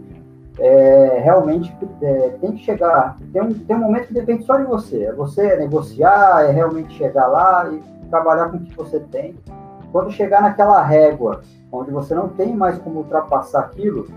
é, 0.59 1.21
realmente 1.23 1.73
é, 2.01 2.35
tem 2.41 2.51
que 2.51 2.63
chegar. 2.63 3.17
Tem 3.31 3.41
um, 3.41 3.53
tem 3.53 3.75
um 3.75 3.79
momento 3.79 4.07
que 4.07 4.13
depende 4.13 4.43
só 4.43 4.57
de 4.57 4.65
você. 4.65 5.05
É 5.05 5.13
você 5.13 5.55
negociar, 5.55 6.45
é 6.45 6.51
realmente 6.51 6.93
chegar 6.97 7.27
lá 7.27 7.69
e 7.71 7.81
trabalhar 8.09 8.49
com 8.49 8.57
o 8.57 8.59
que 8.61 8.75
você 8.75 8.99
tem. 8.99 9.35
Quando 9.91 10.11
chegar 10.11 10.41
naquela 10.41 10.81
régua 10.83 11.41
onde 11.71 11.91
você 11.91 12.13
não 12.13 12.27
tem 12.27 12.53
mais 12.53 12.77
como 12.77 12.99
ultrapassar 12.99 13.61
aquilo, 13.61 14.07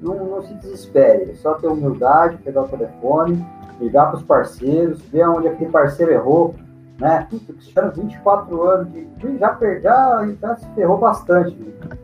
não, 0.00 0.24
não 0.24 0.42
se 0.42 0.54
desespere. 0.54 1.30
É 1.30 1.34
só 1.34 1.54
ter 1.54 1.68
humildade, 1.68 2.38
pegar 2.38 2.62
o 2.62 2.68
telefone, 2.68 3.44
ligar 3.80 4.06
para 4.06 4.16
os 4.16 4.22
parceiros, 4.22 5.00
ver 5.02 5.28
onde 5.28 5.48
aquele 5.48 5.70
parceiro 5.70 6.12
errou. 6.12 6.54
Né? 6.98 7.26
Puta, 7.28 7.52
Cristiano, 7.52 7.92
24 7.92 8.62
anos, 8.62 8.92
de, 8.92 9.38
já, 9.38 9.58
já, 9.80 10.28
já 10.40 10.56
se 10.56 10.68
ferrou 10.74 10.98
bastante. 10.98 11.56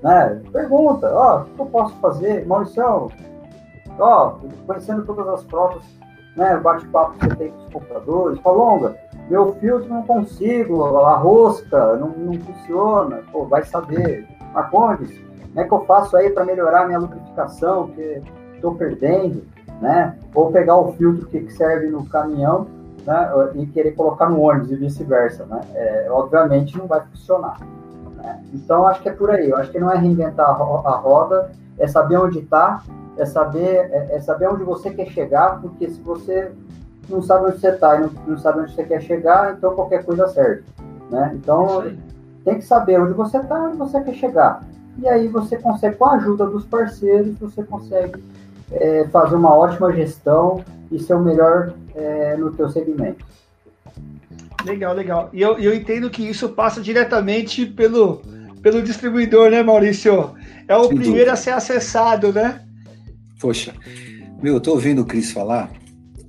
Né? 0.03 0.43
Pergunta, 0.53 1.13
ó, 1.13 1.43
o 1.43 1.45
que 1.45 1.61
eu 1.61 1.67
posso 1.67 1.95
fazer? 1.97 2.47
Maurício, 2.47 3.11
ó, 3.99 4.39
conhecendo 4.67 5.05
todas 5.05 5.29
as 5.29 5.45
provas, 5.45 5.83
né, 6.37 6.57
bate-papo 6.57 7.19
que 7.19 7.27
você 7.27 7.37
tem 7.37 7.51
com 7.51 7.59
os 7.59 7.73
compradores, 7.73 8.41
Palonga, 8.41 8.97
meu 9.29 9.53
filtro 9.55 9.89
não 9.89 10.03
consigo, 10.03 10.83
a 10.97 11.17
rosca 11.17 11.97
não, 11.97 12.09
não 12.09 12.35
funciona, 12.41 13.23
pô, 13.31 13.45
vai 13.45 13.63
saber. 13.65 14.27
Marcondes, 14.53 15.17
como 15.51 15.61
é 15.61 15.65
que 15.65 15.75
eu 15.75 15.85
faço 15.85 16.17
aí 16.17 16.31
para 16.31 16.45
melhorar 16.45 16.87
minha 16.87 16.99
lubrificação, 16.99 17.89
que 17.89 18.23
estou 18.55 18.75
perdendo, 18.75 19.43
né? 19.81 20.17
Ou 20.35 20.51
pegar 20.51 20.77
o 20.77 20.93
filtro 20.93 21.27
que 21.27 21.51
serve 21.53 21.89
no 21.89 22.07
caminhão 22.07 22.67
né, 23.07 23.31
e 23.55 23.67
querer 23.67 23.93
colocar 23.93 24.29
no 24.29 24.41
ônibus 24.41 24.71
e 24.71 24.77
vice-versa, 24.77 25.45
né? 25.47 25.61
É, 25.75 26.07
obviamente 26.11 26.77
não 26.79 26.87
vai 26.87 27.01
funcionar. 27.01 27.59
Né? 28.17 28.43
Então, 28.55 28.87
acho 28.87 29.03
que 29.03 29.09
é 29.09 29.13
por 29.13 29.31
aí. 29.31 29.51
Eu 29.51 29.57
acho 29.57 29.73
que 29.73 29.79
não 29.79 29.91
é 29.91 29.97
reinventar 29.97 30.47
a 30.49 30.53
roda, 30.53 31.51
é 31.79 31.87
saber 31.89 32.19
onde 32.19 32.41
está 32.41 32.83
é 33.21 33.27
saber, 33.27 33.91
é, 33.93 34.17
é, 34.17 34.21
saber 34.21 34.49
onde 34.49 34.65
você 34.65 34.91
quer 34.91 35.07
chegar, 35.07 35.61
porque 35.61 35.89
se 35.91 36.01
você 36.01 36.53
não 37.09 37.21
sabe 37.21 37.47
onde 37.47 37.61
você 37.61 37.69
está 37.69 37.97
e 37.97 38.01
não, 38.01 38.11
não, 38.27 38.39
sabe 38.39 38.61
onde 38.61 38.75
você 38.75 38.85
quer 38.85 39.01
chegar, 39.03 39.55
então 39.55 39.75
qualquer 39.75 40.05
coisa 40.05 40.27
serve. 40.29 40.65
Né? 41.11 41.33
Então, 41.35 41.85
tem 42.45 42.57
que 42.57 42.65
saber 42.65 43.01
onde 43.01 43.13
você 43.13 43.39
está 43.39 43.59
e 43.59 43.63
onde 43.69 43.77
você 43.77 44.01
quer 44.01 44.15
chegar. 44.15 44.63
E 44.99 45.09
aí 45.09 45.29
você 45.29 45.57
consegue, 45.57 45.97
com 45.97 46.07
a 46.07 46.15
ajuda 46.15 46.47
dos 46.47 46.65
parceiros, 46.65 47.39
você 47.39 47.63
consegue 47.63 48.23
é, 48.73 49.07
fazer 49.09 49.37
uma 49.37 49.55
ótima 49.55 49.93
gestão 49.93 50.65
e 50.91 50.99
ser 50.99 51.15
o 51.15 51.21
melhor 51.21 51.73
é, 51.95 52.37
no 52.37 52.53
teu 52.53 52.69
segmento. 52.69 53.25
Legal, 54.65 54.95
legal. 54.95 55.31
E 55.33 55.41
eu, 55.41 55.59
eu 55.59 55.75
entendo 55.75 56.11
que 56.11 56.23
isso 56.23 56.49
passa 56.51 56.81
diretamente 56.81 57.65
pelo, 57.65 58.21
pelo 58.63 58.83
distribuidor, 58.83 59.51
né, 59.51 59.63
Maurício? 59.63 60.35
É 60.69 60.77
o 60.77 60.85
Sem 60.85 60.97
primeiro 60.97 61.31
dúvida. 61.31 61.33
a 61.33 61.37
ser 61.37 61.51
acessado, 61.51 62.33
né? 62.33 62.63
Poxa, 63.41 63.73
meu, 64.43 64.55
eu 64.55 64.61
tô 64.61 64.73
ouvindo 64.73 65.03
o 65.03 65.07
Cris 65.07 65.33
falar 65.33 65.71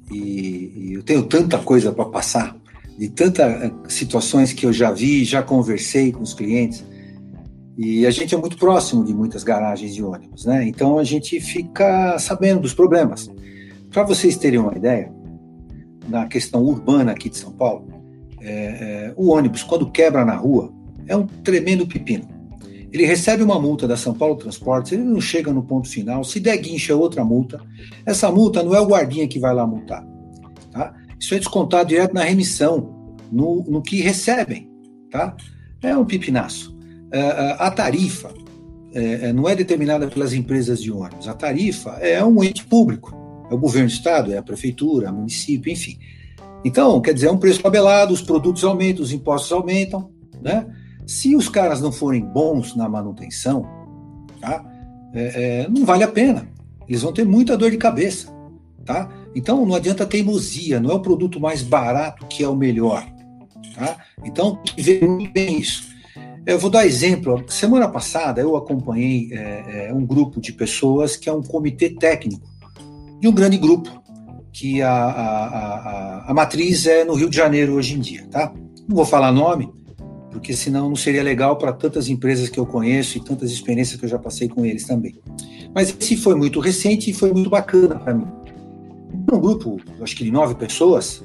e, 0.10 0.74
e 0.76 0.94
eu 0.94 1.04
tenho 1.04 1.24
tanta 1.24 1.58
coisa 1.58 1.92
para 1.92 2.06
passar, 2.06 2.56
de 2.98 3.10
tantas 3.10 3.46
eh, 3.46 3.72
situações 3.88 4.54
que 4.54 4.66
eu 4.66 4.72
já 4.72 4.92
vi, 4.92 5.24
já 5.26 5.44
conversei 5.44 6.12
com 6.12 6.22
os 6.22 6.34
clientes. 6.34 6.84
E 7.78 8.06
a 8.06 8.12
gente 8.12 8.36
é 8.36 8.38
muito 8.38 8.58
próximo 8.58 9.04
de 9.04 9.14
muitas 9.14 9.44
garagens 9.44 9.94
de 9.94 10.04
ônibus, 10.04 10.46
né? 10.46 10.68
Então 10.68 11.00
a 11.00 11.04
gente 11.04 11.40
fica 11.40 12.18
sabendo 12.20 12.62
dos 12.62 12.74
problemas. 12.74 13.30
Para 13.90 14.04
vocês 14.04 14.38
terem 14.38 14.60
uma 14.60 14.76
ideia, 14.76 15.12
na 16.08 16.26
questão 16.28 16.64
urbana 16.64 17.12
aqui 17.12 17.30
de 17.30 17.38
São 17.38 17.52
Paulo, 17.52 17.88
é, 18.42 18.52
é, 18.52 19.14
o 19.16 19.30
ônibus, 19.30 19.64
quando 19.64 19.90
quebra 19.90 20.26
na 20.26 20.36
rua, 20.36 20.74
é 21.08 21.16
um 21.16 21.26
tremendo 21.26 21.88
pepino. 21.88 22.28
Ele 22.92 23.06
recebe 23.06 23.42
uma 23.42 23.60
multa 23.60 23.88
da 23.88 23.96
São 23.96 24.14
Paulo 24.14 24.36
Transportes, 24.36 24.92
ele 24.92 25.04
não 25.04 25.22
chega 25.22 25.54
no 25.54 25.64
ponto 25.64 25.88
final, 25.88 26.24
se 26.24 26.40
der 26.40 26.58
guincha 26.58 26.92
é 26.92 26.96
outra 26.96 27.24
multa. 27.24 27.62
Essa 28.06 28.30
multa 28.30 28.62
não 28.62 28.76
é 28.76 28.82
o 28.82 28.86
guardinha 28.86 29.28
que 29.28 29.40
vai 29.40 29.54
lá 29.54 29.66
multar. 29.66 30.06
Tá? 30.72 30.94
Isso 31.18 31.34
é 31.34 31.38
descontado 31.38 31.88
direto 31.88 32.14
na 32.14 32.24
remissão, 32.24 33.16
no, 33.32 33.64
no 33.64 33.82
que 33.82 34.02
recebem. 34.02 34.70
Tá? 35.10 35.36
É 35.82 35.96
um 35.96 36.04
pipinaço. 36.04 36.78
É, 37.12 37.20
é, 37.20 37.56
a 37.60 37.70
tarifa 37.70 38.34
é, 38.94 39.34
não 39.34 39.48
é 39.48 39.56
determinada 39.56 40.08
pelas 40.08 40.34
empresas 40.34 40.82
de 40.82 40.92
ônibus. 40.92 41.28
A 41.28 41.34
tarifa 41.34 41.92
é 42.02 42.24
um 42.24 42.44
ente 42.44 42.66
público. 42.66 43.16
É 43.50 43.54
o 43.54 43.58
governo 43.58 43.88
do 43.88 43.94
estado, 43.94 44.34
é 44.34 44.38
a 44.38 44.44
prefeitura, 44.44 45.08
é 45.08 45.12
o 45.12 45.14
município, 45.14 45.72
enfim. 45.72 46.00
Então, 46.64 47.02
quer 47.02 47.14
dizer, 47.14 47.28
é 47.28 47.32
um 47.32 47.38
preço 47.38 47.62
tabelado, 47.62 48.14
os 48.14 48.22
produtos 48.22 48.64
aumentam, 48.64 49.04
os 49.04 49.12
impostos 49.12 49.52
aumentam, 49.52 50.10
né? 50.42 50.68
Se 51.06 51.36
os 51.36 51.50
caras 51.50 51.82
não 51.82 51.92
forem 51.92 52.24
bons 52.24 52.76
na 52.76 52.88
manutenção, 52.88 53.68
tá? 54.40 54.64
É, 55.14 55.64
é, 55.64 55.70
não 55.70 55.84
vale 55.84 56.04
a 56.04 56.08
pena. 56.08 56.48
Eles 56.88 57.02
vão 57.02 57.12
ter 57.12 57.26
muita 57.26 57.58
dor 57.58 57.72
de 57.72 57.78
cabeça, 57.78 58.32
tá? 58.86 59.10
Então, 59.36 59.66
não 59.66 59.76
adianta 59.76 60.06
teimosia, 60.06 60.80
não 60.80 60.92
é 60.92 60.94
o 60.94 61.02
produto 61.02 61.40
mais 61.40 61.62
barato 61.62 62.26
que 62.28 62.44
é 62.44 62.48
o 62.48 62.56
melhor, 62.56 63.06
tá? 63.76 63.98
Então, 64.24 64.60
vê 64.78 65.06
muito 65.06 65.34
bem 65.34 65.60
isso. 65.60 65.91
Eu 66.46 66.58
vou 66.58 66.72
dar 66.72 66.86
exemplo. 66.86 67.44
Semana 67.48 67.88
passada 67.88 68.42
eu 68.42 68.56
acompanhei 68.56 69.30
é, 69.32 69.90
é, 69.90 69.94
um 69.94 70.06
grupo 70.06 70.42
de 70.42 70.52
pessoas 70.52 71.16
que 71.16 71.30
é 71.30 71.34
um 71.34 71.42
comitê 71.42 71.90
técnico 71.90 72.50
de 73.20 73.28
um 73.28 73.32
grande 73.32 73.58
grupo, 73.58 74.02
que 74.52 74.82
a, 74.82 74.92
a, 74.92 75.46
a, 75.46 76.32
a, 76.32 76.34
matriz 76.34 76.88
é 76.88 77.06
no 77.06 77.14
Rio 77.14 77.30
de 77.30 77.36
Janeiro 77.36 77.74
hoje 77.74 77.94
em 77.94 78.00
dia, 78.00 78.26
tá? 78.32 78.52
Não 78.90 78.96
vou 78.96 79.06
falar 79.06 79.32
nome, 79.32 79.72
porque 80.32 80.54
senão 80.54 80.90
não 80.90 80.96
seria 80.96 81.22
legal 81.22 81.56
para 81.56 81.72
tantas 81.72 82.10
empresas 82.10 82.50
que 82.50 82.60
eu 82.60 82.66
conheço 82.66 83.20
e 83.20 83.24
tantas 83.24 83.52
experiências 83.52 84.00
que 84.00 84.06
eu 84.06 84.10
já 84.10 84.18
passei 84.18 84.50
com 84.50 84.66
eles 84.66 84.86
também. 84.86 85.16
Mas 85.74 85.96
esse 85.98 86.18
foi 86.18 86.34
muito 86.34 86.60
recente 86.60 87.12
e 87.12 87.14
foi 87.14 87.32
muito 87.32 87.52
bacana 87.52 88.00
para 88.00 88.16
mim. 88.16 88.26
Um 89.32 89.40
grupo, 89.40 89.80
acho 90.02 90.16
que 90.16 90.24
de 90.24 90.32
nove 90.32 90.56
pessoas, 90.56 91.24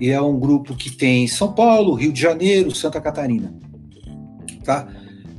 e 0.00 0.10
é 0.10 0.20
um 0.20 0.38
grupo 0.38 0.74
que 0.74 0.90
tem 0.90 1.28
São 1.28 1.52
Paulo, 1.52 1.94
Rio 1.94 2.12
de 2.12 2.20
Janeiro, 2.20 2.74
Santa 2.74 3.00
Catarina 3.00 3.54
tá? 4.66 4.88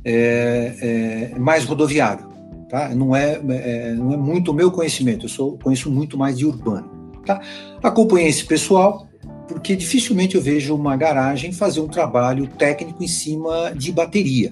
É, 0.04 1.30
é 1.34 1.38
mais 1.38 1.64
rodoviário, 1.64 2.26
tá? 2.68 2.88
Não 2.94 3.14
é, 3.14 3.40
é, 3.48 3.92
não 3.92 4.14
é 4.14 4.16
muito 4.16 4.50
o 4.50 4.54
meu 4.54 4.70
conhecimento, 4.72 5.26
eu 5.26 5.28
sou, 5.28 5.58
conheço 5.58 5.90
muito 5.90 6.16
mais 6.16 6.38
de 6.38 6.46
urbano, 6.46 6.88
tá? 7.26 7.40
Acompanhei 7.82 8.28
esse 8.28 8.44
pessoal, 8.44 9.06
porque 9.46 9.76
dificilmente 9.76 10.34
eu 10.34 10.42
vejo 10.42 10.74
uma 10.74 10.96
garagem 10.96 11.52
fazer 11.52 11.80
um 11.80 11.88
trabalho 11.88 12.46
técnico 12.46 13.04
em 13.04 13.08
cima 13.08 13.72
de 13.76 13.92
bateria, 13.92 14.50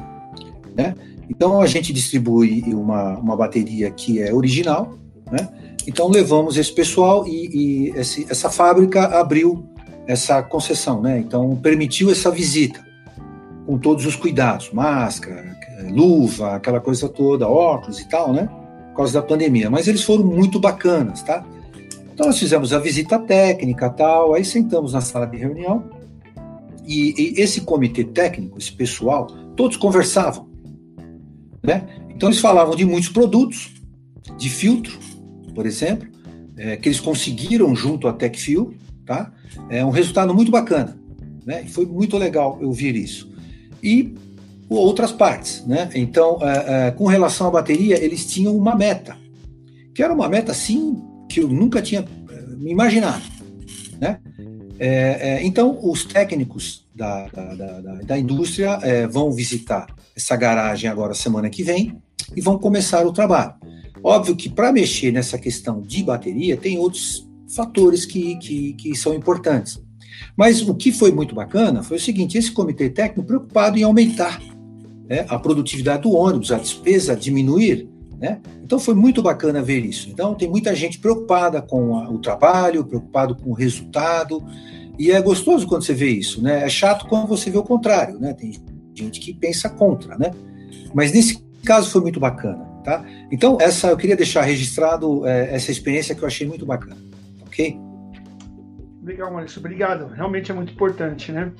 né? 0.77 0.95
Então 1.29 1.61
a 1.61 1.67
gente 1.67 1.93
distribui 1.93 2.63
uma, 2.69 3.19
uma 3.19 3.37
bateria 3.37 3.91
que 3.91 4.21
é 4.21 4.33
original, 4.33 4.97
né? 5.33 5.49
Então 5.87 6.09
levamos 6.09 6.57
esse 6.57 6.73
pessoal 6.73 7.27
e, 7.27 7.49
e 7.53 7.91
esse, 7.97 8.27
essa 8.29 8.51
fábrica 8.51 9.05
abriu 9.19 9.65
essa 10.07 10.43
concessão, 10.43 11.01
né? 11.01 11.19
Então 11.19 11.57
permitiu 11.57 12.11
essa 12.11 12.31
visita 12.31 12.86
com 13.67 13.77
todos 13.79 14.07
os 14.07 14.15
cuidados, 14.15 14.71
máscara, 14.71 15.57
luva, 15.91 16.55
aquela 16.55 16.81
coisa 16.81 17.09
toda, 17.09 17.49
óculos 17.49 18.01
e 18.01 18.09
tal, 18.09 18.33
né? 18.33 18.49
Por 18.91 18.99
causa 18.99 19.21
da 19.21 19.27
pandemia. 19.27 19.69
Mas 19.69 19.89
eles 19.89 20.05
foram 20.05 20.25
muito 20.25 20.61
bacanas, 20.61 21.23
tá? 21.23 21.45
Então 22.15 22.27
nós 22.27 22.39
fizemos 22.39 22.73
a 22.73 22.79
visita 22.79 23.19
técnica 23.19 23.91
tal, 23.91 24.35
aí 24.35 24.45
sentamos 24.45 24.93
na 24.93 25.01
sala 25.01 25.27
de 25.27 25.37
reunião 25.37 25.91
e, 26.87 27.35
e 27.37 27.41
esse 27.41 27.63
comitê 27.63 28.05
técnico, 28.05 28.57
esse 28.57 28.73
pessoal, 28.73 29.27
todos 29.57 29.77
conversavam, 29.77 30.49
né? 31.63 31.87
Então 32.15 32.29
eles 32.29 32.41
falavam 32.41 32.75
de 32.75 32.85
muitos 32.85 33.11
produtos, 33.11 33.75
de 34.39 34.49
filtro, 34.49 34.99
por 35.55 35.67
exemplo, 35.67 36.09
é, 36.57 36.77
que 36.77 36.89
eles 36.89 37.01
conseguiram 37.01 37.75
junto 37.75 38.09
à 38.09 38.13
TechFuel, 38.13 38.73
tá? 39.05 39.31
É 39.69 39.85
um 39.85 39.91
resultado 39.91 40.33
muito 40.33 40.51
bacana, 40.51 40.97
né? 41.45 41.65
Foi 41.65 41.85
muito 41.85 42.17
legal 42.17 42.59
eu 42.63 42.73
ver 42.73 42.95
isso 42.95 43.36
e 43.83 44.15
outras 44.69 45.13
partes. 45.13 45.65
Né? 45.67 45.89
Então, 45.95 46.39
é, 46.43 46.89
é, 46.89 46.91
com 46.91 47.07
relação 47.07 47.47
à 47.47 47.51
bateria, 47.51 48.03
eles 48.03 48.27
tinham 48.27 48.57
uma 48.57 48.75
meta, 48.75 49.17
que 49.95 50.03
era 50.03 50.13
uma 50.13 50.29
meta, 50.29 50.53
sim, 50.53 51.03
que 51.29 51.41
eu 51.41 51.49
nunca 51.49 51.81
tinha 51.81 52.05
é, 52.31 52.57
me 52.57 52.71
imaginado. 52.71 53.23
Né? 54.01 54.19
É, 54.79 54.89
é, 55.39 55.47
então, 55.47 55.79
os 55.83 56.05
técnicos 56.05 56.87
da, 56.95 57.27
da, 57.29 57.55
da, 57.55 57.81
da 58.03 58.19
indústria 58.19 58.79
é, 58.83 59.07
vão 59.07 59.33
visitar 59.33 59.87
essa 60.15 60.37
garagem 60.37 60.89
agora 60.89 61.15
semana 61.15 61.49
que 61.49 61.63
vem 61.63 61.97
e 62.35 62.41
vão 62.41 62.59
começar 62.59 63.07
o 63.07 63.13
trabalho. 63.13 63.55
Óbvio 64.03 64.37
que 64.37 64.49
para 64.49 64.73
mexer 64.73 65.13
nessa 65.13 65.39
questão 65.39 65.81
de 65.81 66.03
bateria, 66.03 66.57
tem 66.57 66.79
outros 66.79 67.27
fatores 67.55 68.05
que, 68.05 68.37
que, 68.37 68.73
que 68.75 68.97
são 68.97 69.15
importantes. 69.15 69.81
Mas 70.37 70.61
o 70.63 70.75
que 70.75 70.93
foi 70.93 71.13
muito 71.13 71.35
bacana 71.35 71.83
foi 71.83 71.97
o 71.97 72.01
seguinte: 72.01 72.37
esse 72.37 72.51
comitê 72.51 72.89
técnico 72.91 73.27
preocupado 73.27 73.79
em 73.79 73.83
aumentar 73.83 74.41
né, 75.09 75.25
a 75.29 75.39
produtividade 75.39 76.03
do 76.03 76.13
ônibus, 76.13 76.53
a 76.53 76.59
despesa 76.59 77.17
diminuir. 77.17 77.89
Né? 78.19 78.41
Então 78.63 78.79
foi 78.79 78.95
muito 78.95 79.23
bacana 79.23 79.63
ver 79.63 79.85
isso. 79.85 80.09
Então 80.11 80.35
tem 80.35 80.49
muita 80.49 80.75
gente 80.75 80.99
preocupada 80.99 81.61
com 81.61 81.97
a, 81.97 82.11
o 82.11 82.19
trabalho, 82.19 82.85
preocupado 82.85 83.37
com 83.37 83.51
o 83.51 83.55
resultado, 83.55 84.43
e 84.99 85.11
é 85.11 85.21
gostoso 85.21 85.67
quando 85.67 85.85
você 85.85 85.95
vê 85.95 86.11
isso. 86.11 86.43
Né? 86.43 86.65
É 86.65 86.69
chato 86.69 87.07
quando 87.07 87.27
você 87.27 87.51
vê 87.51 87.59
o 87.59 87.63
contrário. 87.63 88.19
Né? 88.19 88.33
Tem 88.33 88.53
gente 88.95 89.21
que 89.21 89.35
pensa 89.35 89.69
contra, 89.69 90.17
né? 90.17 90.31
Mas 90.95 91.13
nesse 91.13 91.45
caso 91.65 91.91
foi 91.91 92.01
muito 92.01 92.19
bacana, 92.19 92.65
tá? 92.83 93.05
Então 93.31 93.59
essa 93.61 93.89
eu 93.89 93.97
queria 93.97 94.17
deixar 94.17 94.43
registrado 94.43 95.27
é, 95.27 95.55
essa 95.55 95.71
experiência 95.71 96.15
que 96.15 96.23
eu 96.23 96.27
achei 96.27 96.47
muito 96.47 96.65
bacana, 96.65 96.97
ok? 97.47 97.79
Legal, 99.07 99.33
Maurício, 99.33 99.61
obrigado. 99.61 100.09
Realmente 100.09 100.51
é 100.51 100.55
muito 100.55 100.73
importante, 100.73 101.31
né? 101.31 101.53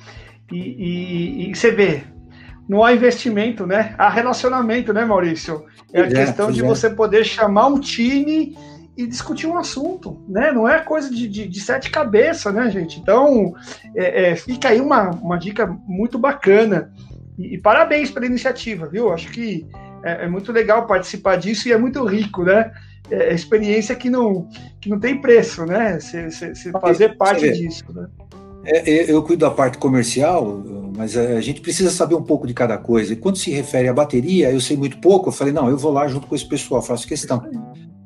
E, 0.51 0.57
e, 0.57 1.49
e, 1.49 1.55
você 1.55 1.71
vê, 1.71 2.03
não 2.67 2.83
há 2.83 2.93
investimento, 2.93 3.65
né? 3.65 3.95
Há 3.97 4.09
relacionamento, 4.09 4.91
né, 4.91 5.05
Maurício? 5.05 5.65
É 5.93 6.01
a 6.01 6.05
é, 6.07 6.09
questão 6.09 6.51
de 6.51 6.61
é. 6.61 6.67
você 6.67 6.89
poder 6.89 7.23
chamar 7.23 7.67
um 7.67 7.79
time 7.79 8.53
e 8.97 9.07
discutir 9.07 9.47
um 9.47 9.57
assunto, 9.57 10.21
né? 10.27 10.51
Não 10.51 10.67
é 10.67 10.81
coisa 10.81 11.09
de, 11.09 11.25
de, 11.25 11.47
de 11.47 11.61
sete 11.61 11.89
cabeças, 11.89 12.53
né, 12.53 12.69
gente? 12.69 12.99
Então, 12.99 13.53
é, 13.95 14.31
é, 14.31 14.35
fica 14.35 14.67
aí 14.67 14.81
uma, 14.81 15.11
uma 15.11 15.37
dica 15.37 15.65
muito 15.87 16.19
bacana. 16.19 16.91
E, 17.39 17.55
e 17.55 17.57
parabéns 17.57 18.11
pela 18.11 18.25
iniciativa, 18.25 18.87
viu? 18.87 19.13
Acho 19.13 19.31
que 19.31 19.65
é, 20.03 20.25
é 20.25 20.27
muito 20.27 20.51
legal 20.51 20.85
participar 20.87 21.35
disso 21.37 21.67
e 21.67 21.71
é 21.71 21.77
muito 21.77 22.03
rico, 22.05 22.43
né? 22.43 22.71
é, 23.09 23.33
experiência 23.33 23.95
que 23.95 24.09
não, 24.09 24.47
que 24.79 24.89
não 24.89 24.99
tem 24.99 25.19
preço, 25.19 25.65
né? 25.65 25.99
Você 25.99 26.71
fazer 26.71 27.17
parte 27.17 27.51
disso, 27.51 27.85
né? 27.93 28.07
É, 28.65 28.91
é, 28.91 29.11
eu 29.11 29.23
cuido 29.23 29.45
da 29.45 29.51
parte 29.51 29.77
comercial, 29.77 30.61
mas 30.95 31.15
a 31.15 31.39
gente 31.39 31.61
precisa 31.61 31.89
saber 31.89 32.15
um 32.15 32.23
pouco 32.23 32.45
de 32.45 32.53
cada 32.53 32.77
coisa. 32.77 33.13
E 33.13 33.15
quando 33.15 33.37
se 33.37 33.49
refere 33.49 33.87
à 33.87 33.93
bateria, 33.93 34.51
eu 34.51 34.59
sei 34.59 34.75
muito 34.75 34.97
pouco. 34.99 35.29
Eu 35.29 35.33
falei, 35.33 35.53
não, 35.53 35.69
eu 35.69 35.77
vou 35.77 35.91
lá 35.91 36.07
junto 36.07 36.27
com 36.27 36.35
esse 36.35 36.47
pessoal, 36.47 36.81
faço 36.81 37.07
questão. 37.07 37.41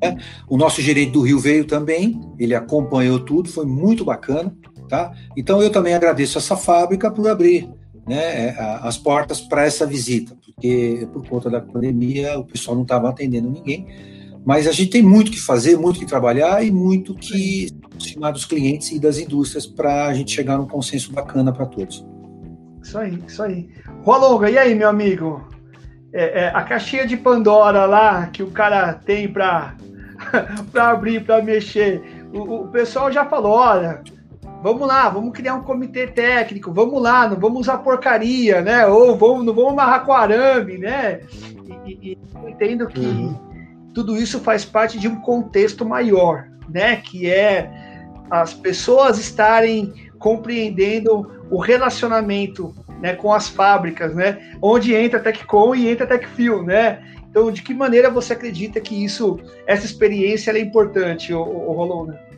É, 0.00 0.16
o 0.48 0.56
nosso 0.56 0.80
gerente 0.80 1.12
do 1.12 1.22
Rio 1.22 1.38
veio 1.38 1.64
também, 1.64 2.20
ele 2.38 2.54
acompanhou 2.54 3.18
tudo, 3.18 3.48
foi 3.48 3.66
muito 3.66 4.04
bacana. 4.04 4.54
Tá? 4.88 5.12
Então 5.36 5.62
eu 5.62 5.70
também 5.70 5.94
agradeço 5.94 6.38
essa 6.38 6.56
fábrica 6.56 7.10
por 7.10 7.26
abrir 7.28 7.68
né, 8.06 8.48
é, 8.48 8.56
as 8.82 8.98
portas 8.98 9.40
para 9.40 9.64
essa 9.64 9.86
visita, 9.86 10.36
porque 10.54 11.08
por 11.12 11.26
conta 11.26 11.50
da 11.50 11.60
pandemia 11.60 12.38
o 12.38 12.44
pessoal 12.44 12.74
não 12.74 12.82
estava 12.82 13.08
atendendo 13.08 13.50
ninguém. 13.50 13.86
Mas 14.44 14.66
a 14.66 14.72
gente 14.72 14.90
tem 14.90 15.02
muito 15.02 15.30
que 15.30 15.40
fazer, 15.40 15.76
muito 15.76 16.00
que 16.00 16.06
trabalhar 16.06 16.64
e 16.64 16.70
muito 16.70 17.14
que 17.14 17.68
aproximar 17.84 18.32
dos 18.32 18.44
clientes 18.44 18.90
e 18.90 18.98
das 18.98 19.18
indústrias 19.18 19.66
para 19.66 20.06
a 20.06 20.14
gente 20.14 20.32
chegar 20.32 20.58
num 20.58 20.66
consenso 20.66 21.12
bacana 21.12 21.52
para 21.52 21.66
todos. 21.66 22.04
Isso 22.82 22.98
aí, 22.98 23.22
isso 23.26 23.42
aí. 23.42 23.68
Rolonga, 24.02 24.50
e 24.50 24.58
aí, 24.58 24.74
meu 24.74 24.88
amigo? 24.88 25.46
É, 26.12 26.44
é, 26.44 26.48
a 26.48 26.62
caixinha 26.62 27.06
de 27.06 27.16
Pandora 27.16 27.86
lá 27.86 28.26
que 28.26 28.42
o 28.42 28.50
cara 28.50 28.92
tem 28.92 29.32
para 29.32 29.76
abrir, 30.74 31.24
para 31.24 31.42
mexer, 31.42 32.02
o, 32.34 32.64
o, 32.64 32.68
pessoal 32.68 33.10
já 33.12 33.24
falou: 33.24 33.52
olha, 33.52 34.02
vamos 34.62 34.86
lá, 34.86 35.08
vamos 35.08 35.32
criar 35.32 35.54
um 35.54 35.62
comitê 35.62 36.06
técnico, 36.06 36.72
vamos 36.72 37.02
lá, 37.02 37.28
não 37.28 37.36
vamos 37.36 37.62
usar 37.62 37.78
porcaria, 37.78 38.60
né? 38.60 38.86
Ou 38.86 39.16
vamos, 39.16 39.44
não 39.44 39.52
vamos 39.52 39.72
amarrar 39.72 40.04
com 40.04 40.12
arame, 40.12 40.78
né? 40.78 41.20
E, 41.84 41.98
e 42.12 42.18
eu 42.34 42.48
entendo 42.48 42.86
que 42.86 43.00
uhum. 43.00 43.36
tudo 43.92 44.16
isso 44.16 44.38
faz 44.40 44.64
parte 44.64 44.98
de 44.98 45.08
um 45.08 45.16
contexto 45.16 45.84
maior, 45.84 46.48
né? 46.68 46.96
Que 46.96 47.28
é 47.28 47.70
as 48.30 48.54
pessoas 48.54 49.18
estarem 49.18 49.92
compreendendo 50.18 51.30
o 51.50 51.58
relacionamento 51.58 52.72
né, 53.00 53.14
com 53.14 53.32
as 53.32 53.48
fábricas, 53.48 54.14
né? 54.14 54.38
Onde 54.62 54.94
entra 54.94 55.18
a 55.18 55.22
TechCom 55.22 55.74
e 55.74 55.88
entra 55.88 56.06
TechFil, 56.06 56.62
né? 56.62 57.02
Então, 57.28 57.50
de 57.50 57.62
que 57.62 57.74
maneira 57.74 58.08
você 58.08 58.34
acredita 58.34 58.80
que 58.80 59.04
isso, 59.04 59.40
essa 59.66 59.84
experiência 59.84 60.52
é 60.52 60.60
importante, 60.60 61.34
o, 61.34 61.40
o 61.40 61.72
Rolona? 61.72 62.31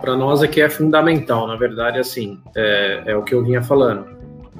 Para 0.00 0.16
nós 0.16 0.42
aqui 0.42 0.60
é 0.60 0.68
fundamental, 0.68 1.46
na 1.46 1.54
verdade, 1.54 2.00
assim, 2.00 2.40
é, 2.56 3.02
é 3.06 3.16
o 3.16 3.22
que 3.22 3.32
eu 3.32 3.44
vinha 3.44 3.62
falando. 3.62 4.06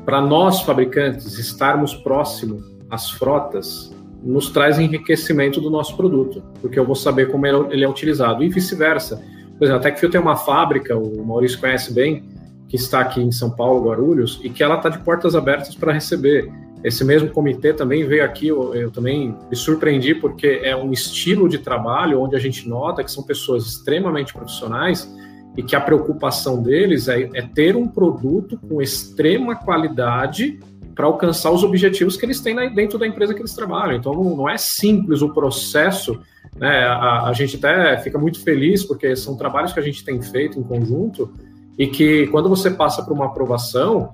Para 0.05 0.21
nós, 0.21 0.61
fabricantes, 0.63 1.37
estarmos 1.39 1.93
próximo 1.93 2.63
às 2.89 3.11
frotas 3.11 3.93
nos 4.23 4.51
traz 4.51 4.79
enriquecimento 4.79 5.61
do 5.61 5.71
nosso 5.71 5.97
produto, 5.97 6.43
porque 6.61 6.79
eu 6.79 6.85
vou 6.85 6.95
saber 6.95 7.31
como 7.33 7.45
ele 7.47 7.85
é 7.85 7.89
utilizado, 7.89 8.45
e 8.45 8.49
vice-versa. 8.49 9.21
Por 9.59 9.65
exemplo, 9.65 9.81
a 9.81 9.83
TechFil 9.83 10.09
tem 10.09 10.21
uma 10.21 10.37
fábrica, 10.37 10.97
o 10.97 11.25
Maurício 11.25 11.59
conhece 11.59 11.93
bem, 11.93 12.23
que 12.69 12.77
está 12.77 13.01
aqui 13.01 13.21
em 13.21 13.33
São 13.33 13.51
Paulo, 13.51 13.89
Guarulhos, 13.89 14.41
e 14.45 14.51
que 14.51 14.63
ela 14.63 14.77
está 14.77 14.89
de 14.89 14.99
portas 14.99 15.35
abertas 15.35 15.75
para 15.75 15.93
receber. 15.93 16.49
Esse 16.83 17.05
mesmo 17.05 17.31
comitê 17.31 17.73
também 17.73 18.07
veio 18.07 18.25
aqui, 18.25 18.49
eu, 18.49 18.75
eu, 18.75 18.91
também 18.91 19.37
me 19.51 19.57
surpreendi, 19.57 20.15
porque 20.15 20.61
é 20.63 20.77
um 20.77 20.93
estilo 20.93 21.49
de 21.49 21.59
trabalho 21.59 22.21
onde 22.21 22.37
a 22.37 22.39
gente 22.39 22.69
nota 22.69 23.03
que 23.03 23.11
são 23.11 23.25
pessoas 23.25 23.67
extremamente 23.67 24.33
profissionais 24.33 25.13
e 25.57 25.63
que 25.63 25.75
a 25.75 25.81
preocupação 25.81 26.63
deles 26.63 27.09
é, 27.09 27.29
é 27.35 27.43
ter 27.43 27.75
um 27.75 27.89
produto 27.89 28.57
com 28.69 28.81
extrema 28.81 29.57
qualidade 29.57 30.61
para 30.95 31.07
alcançar 31.07 31.51
os 31.51 31.65
objetivos 31.65 32.17
que 32.17 32.25
eles 32.25 32.41
têm 32.41 32.57
dentro 32.75 32.99
da 32.99 33.07
empresa 33.07 33.35
que 33.35 33.41
eles 33.41 33.55
trabalham. 33.55 33.97
Então, 33.97 34.13
não, 34.13 34.49
é 34.49 34.57
simples 34.57 35.21
o 35.21 35.33
processo. 35.33 36.21
Né? 36.57 36.85
A, 36.85 37.29
a 37.29 37.33
gente 37.33 37.57
até 37.57 37.97
fica 37.99 38.19
muito 38.19 38.41
feliz 38.43 38.85
porque 38.85 39.15
são 39.17 39.37
trabalhos 39.37 39.73
que 39.73 39.81
a 39.81 39.83
gente 39.83 40.05
tem 40.05 40.21
feito 40.23 40.59
em 40.59 40.63
conjunto 40.63 41.33
e 41.79 41.87
que 41.87 42.27
quando 42.29 42.49
você 42.49 42.71
passa 42.71 43.03
por 43.05 43.13
uma 43.13 43.27
aprovação 43.27 44.11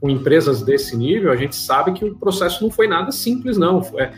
com 0.00 0.10
empresas 0.10 0.62
desse 0.62 0.96
nível, 0.96 1.32
a 1.32 1.36
gente 1.36 1.56
sabe 1.56 1.92
que 1.92 2.04
o 2.04 2.14
processo 2.14 2.62
não 2.62 2.70
foi 2.70 2.86
nada 2.86 3.10
simples, 3.10 3.56
não. 3.56 3.80
É, 3.96 4.12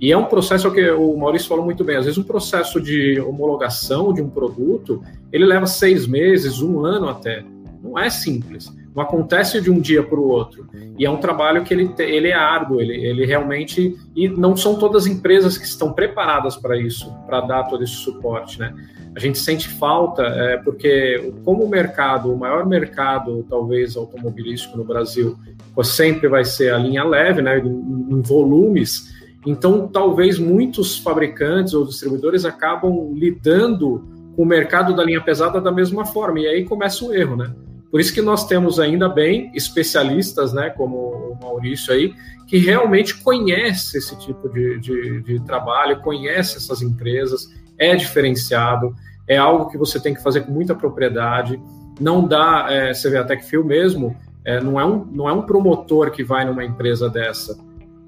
e 0.00 0.12
é 0.12 0.16
um 0.16 0.24
processo 0.24 0.70
que 0.70 0.90
o 0.90 1.16
Maurício 1.16 1.48
falou 1.48 1.64
muito 1.64 1.84
bem. 1.84 1.96
Às 1.96 2.04
vezes, 2.04 2.18
um 2.18 2.24
processo 2.24 2.80
de 2.80 3.20
homologação 3.20 4.12
de 4.12 4.20
um 4.20 4.28
produto 4.28 5.02
ele 5.32 5.44
leva 5.44 5.66
seis 5.66 6.06
meses, 6.06 6.60
um 6.60 6.84
ano 6.84 7.08
até. 7.08 7.44
Não 7.82 7.98
é 7.98 8.08
simples. 8.08 8.72
Não 8.94 9.02
acontece 9.02 9.60
de 9.60 9.70
um 9.70 9.80
dia 9.80 10.02
para 10.02 10.18
o 10.18 10.28
outro. 10.28 10.68
E 10.98 11.04
é 11.04 11.10
um 11.10 11.16
trabalho 11.16 11.64
que 11.64 11.74
ele, 11.74 11.92
ele 11.98 12.28
é 12.28 12.34
árduo, 12.34 12.80
ele, 12.80 12.94
ele 12.94 13.26
realmente. 13.26 13.96
E 14.14 14.28
não 14.28 14.56
são 14.56 14.76
todas 14.76 15.04
as 15.04 15.10
empresas 15.10 15.58
que 15.58 15.64
estão 15.64 15.92
preparadas 15.92 16.56
para 16.56 16.78
isso, 16.78 17.12
para 17.26 17.40
dar 17.40 17.64
todo 17.64 17.82
esse 17.82 17.94
suporte, 17.94 18.60
né? 18.60 18.72
a 19.16 19.20
gente 19.20 19.38
sente 19.38 19.68
falta, 19.68 20.22
é, 20.22 20.56
porque 20.58 21.32
como 21.44 21.64
o 21.64 21.68
mercado, 21.68 22.32
o 22.32 22.36
maior 22.36 22.66
mercado, 22.66 23.46
talvez, 23.48 23.96
automobilístico 23.96 24.76
no 24.76 24.84
Brasil, 24.84 25.38
sempre 25.84 26.28
vai 26.28 26.44
ser 26.44 26.72
a 26.72 26.78
linha 26.78 27.04
leve, 27.04 27.40
né, 27.40 27.58
em, 27.58 27.68
em 28.10 28.22
volumes, 28.22 29.14
então 29.46 29.86
talvez 29.86 30.38
muitos 30.38 30.98
fabricantes 30.98 31.74
ou 31.74 31.86
distribuidores 31.86 32.44
acabam 32.44 33.12
lidando 33.12 34.04
com 34.34 34.42
o 34.42 34.46
mercado 34.46 34.94
da 34.96 35.04
linha 35.04 35.20
pesada 35.20 35.60
da 35.60 35.70
mesma 35.70 36.04
forma, 36.04 36.40
e 36.40 36.46
aí 36.48 36.64
começa 36.64 37.04
o 37.04 37.14
erro, 37.14 37.36
né? 37.36 37.54
Por 37.94 38.00
isso 38.00 38.12
que 38.12 38.20
nós 38.20 38.44
temos 38.48 38.80
ainda 38.80 39.08
bem 39.08 39.52
especialistas, 39.54 40.52
né, 40.52 40.68
como 40.68 40.96
o 40.96 41.38
Maurício 41.40 41.94
aí, 41.94 42.12
que 42.44 42.58
realmente 42.58 43.14
conhece 43.18 43.98
esse 43.98 44.18
tipo 44.18 44.48
de, 44.48 44.80
de, 44.80 45.22
de 45.22 45.40
trabalho, 45.44 46.00
conhece 46.00 46.56
essas 46.56 46.82
empresas, 46.82 47.54
é 47.78 47.94
diferenciado, 47.94 48.96
é 49.28 49.36
algo 49.36 49.70
que 49.70 49.78
você 49.78 50.00
tem 50.00 50.12
que 50.12 50.20
fazer 50.20 50.40
com 50.40 50.50
muita 50.50 50.74
propriedade. 50.74 51.62
Não 52.00 52.26
dá, 52.26 52.66
é, 52.68 52.92
você 52.92 53.08
vê 53.08 53.16
a 53.16 53.22
TechFil 53.22 53.64
mesmo, 53.64 54.16
é, 54.44 54.60
não, 54.60 54.80
é 54.80 54.84
um, 54.84 55.04
não 55.12 55.28
é 55.28 55.32
um 55.32 55.42
promotor 55.42 56.10
que 56.10 56.24
vai 56.24 56.44
numa 56.44 56.64
empresa 56.64 57.08
dessa. 57.08 57.56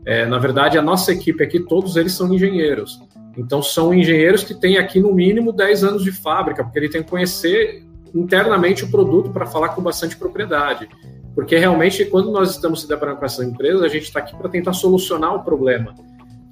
É, 0.04 0.26
na 0.26 0.40
verdade, 0.40 0.76
a 0.76 0.82
nossa 0.82 1.12
equipe 1.12 1.44
aqui, 1.44 1.60
todos 1.60 1.94
eles 1.94 2.10
são 2.10 2.34
engenheiros. 2.34 3.00
Então, 3.36 3.62
são 3.62 3.94
engenheiros 3.94 4.42
que 4.42 4.52
têm 4.52 4.78
aqui 4.78 4.98
no 4.98 5.14
mínimo 5.14 5.52
10 5.52 5.84
anos 5.84 6.02
de 6.02 6.10
fábrica, 6.10 6.64
porque 6.64 6.76
ele 6.76 6.88
tem 6.88 7.04
que 7.04 7.08
conhecer 7.08 7.86
internamente 8.14 8.84
o 8.84 8.90
produto 8.90 9.30
para 9.30 9.46
falar 9.46 9.70
com 9.70 9.82
bastante 9.82 10.16
propriedade. 10.16 10.88
Porque 11.34 11.58
realmente, 11.58 12.04
quando 12.06 12.30
nós 12.30 12.50
estamos 12.50 12.82
se 12.82 12.88
deparando 12.88 13.18
com 13.18 13.26
essas 13.26 13.46
empresas, 13.46 13.82
a 13.82 13.88
gente 13.88 14.04
está 14.04 14.20
aqui 14.20 14.34
para 14.34 14.48
tentar 14.48 14.72
solucionar 14.72 15.34
o 15.34 15.42
problema. 15.42 15.94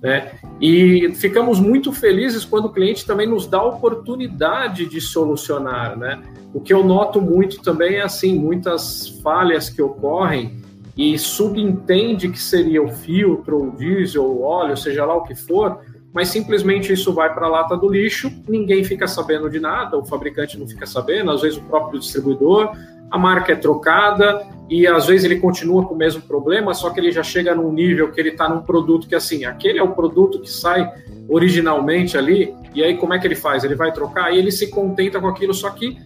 Né? 0.03 0.33
E 0.61 1.11
ficamos 1.15 1.59
muito 1.59 1.91
felizes 1.91 2.45
quando 2.45 2.67
o 2.67 2.73
cliente 2.73 3.07
também 3.07 3.27
nos 3.27 3.47
dá 3.47 3.59
a 3.59 3.65
oportunidade 3.65 4.87
de 4.87 5.01
solucionar. 5.01 5.99
Né? 5.99 6.21
O 6.53 6.61
que 6.61 6.75
eu 6.75 6.85
noto 6.85 7.21
muito 7.23 7.63
também 7.63 7.95
é 7.95 8.03
assim, 8.03 8.39
muitas 8.39 9.09
falhas 9.23 9.71
que 9.71 9.81
ocorrem 9.81 10.63
e 10.97 11.19
subentende 11.19 12.29
que 12.29 12.39
seria 12.39 12.83
o 12.83 12.89
filtro, 12.89 13.69
o 13.69 13.77
diesel, 13.77 14.25
o 14.25 14.43
óleo, 14.43 14.77
seja 14.77 15.07
lá 15.07 15.17
o 15.17 15.25
que 15.25 15.35
for, 15.35 15.81
mas 16.15 16.29
simplesmente 16.29 16.93
isso 16.93 17.13
vai 17.13 17.35
para 17.35 17.47
a 17.47 17.51
lata 17.51 17.77
do 17.77 17.89
lixo, 17.89 18.31
ninguém 18.49 18.85
fica 18.85 19.09
sabendo 19.09 19.51
de 19.51 19.59
nada, 19.59 19.99
o 19.99 20.05
fabricante 20.05 20.57
não 20.57 20.67
fica 20.67 20.87
sabendo, 20.87 21.33
às 21.33 21.43
vezes 21.43 21.59
o 21.59 21.63
próprio 21.63 21.99
distribuidor, 21.99 22.71
a 23.11 23.19
marca 23.19 23.53
é 23.53 23.57
trocada 23.57 24.47
e 24.71 24.87
às 24.87 25.07
vezes 25.07 25.25
ele 25.25 25.41
continua 25.41 25.85
com 25.85 25.93
o 25.93 25.97
mesmo 25.97 26.23
problema, 26.23 26.73
só 26.73 26.91
que 26.91 27.01
ele 27.01 27.11
já 27.11 27.25
chega 27.25 27.53
num 27.53 27.73
nível 27.73 28.13
que 28.13 28.21
ele 28.21 28.29
está 28.29 28.49
num 28.49 28.63
produto 28.63 29.09
que 29.09 29.15
assim, 29.17 29.45
aquele 29.45 29.81
é 29.81 29.83
o 29.83 29.93
produto 29.93 30.41
que 30.41 30.49
sai 30.49 30.89
originalmente 31.29 32.17
ali, 32.17 32.55
e 32.73 32.85
aí 32.85 32.97
como 32.97 33.13
é 33.13 33.19
que 33.19 33.27
ele 33.27 33.35
faz? 33.35 33.65
Ele 33.65 33.75
vai 33.75 33.91
trocar 33.93 34.33
e 34.33 34.39
ele 34.39 34.53
se 34.53 34.71
contenta 34.71 35.21
com 35.21 35.27
aquilo, 35.27 35.53
só 35.53 35.69
que, 35.71 35.99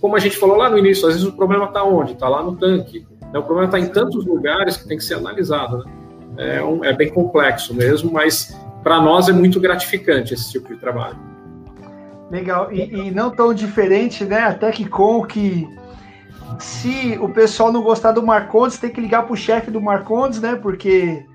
como 0.00 0.16
a 0.16 0.18
gente 0.18 0.38
falou 0.38 0.56
lá 0.56 0.70
no 0.70 0.78
início, 0.78 1.06
às 1.06 1.12
vezes 1.12 1.28
o 1.28 1.32
problema 1.32 1.66
está 1.66 1.84
onde? 1.84 2.12
Está 2.12 2.28
lá 2.28 2.42
no 2.42 2.56
tanque. 2.56 3.06
Né? 3.32 3.38
O 3.38 3.42
problema 3.42 3.66
está 3.66 3.78
em 3.78 3.88
tantos 3.88 4.24
lugares 4.24 4.76
que 4.76 4.88
tem 4.88 4.96
que 4.96 5.04
ser 5.04 5.14
analisado. 5.14 5.78
Né? 5.78 6.56
É, 6.58 6.62
um, 6.62 6.84
é 6.84 6.92
bem 6.92 7.10
complexo 7.10 7.74
mesmo, 7.74 8.12
mas 8.12 8.54
para 8.86 9.00
nós 9.00 9.28
é 9.28 9.32
muito 9.32 9.58
gratificante 9.58 10.32
esse 10.32 10.52
tipo 10.52 10.72
de 10.72 10.78
trabalho. 10.78 11.18
Legal, 12.30 12.72
e, 12.72 13.08
e 13.08 13.10
não 13.10 13.32
tão 13.32 13.52
diferente, 13.52 14.24
né? 14.24 14.38
Até 14.44 14.70
que 14.70 14.88
com 14.88 15.24
que 15.24 15.68
se 16.60 17.18
o 17.20 17.28
pessoal 17.28 17.72
não 17.72 17.82
gostar 17.82 18.12
do 18.12 18.24
Marcondes, 18.24 18.78
tem 18.78 18.88
que 18.88 19.00
ligar 19.00 19.24
para 19.24 19.32
o 19.32 19.36
chefe 19.36 19.72
do 19.72 19.80
Marcondes, 19.80 20.40
né? 20.40 20.54
Porque 20.54 21.26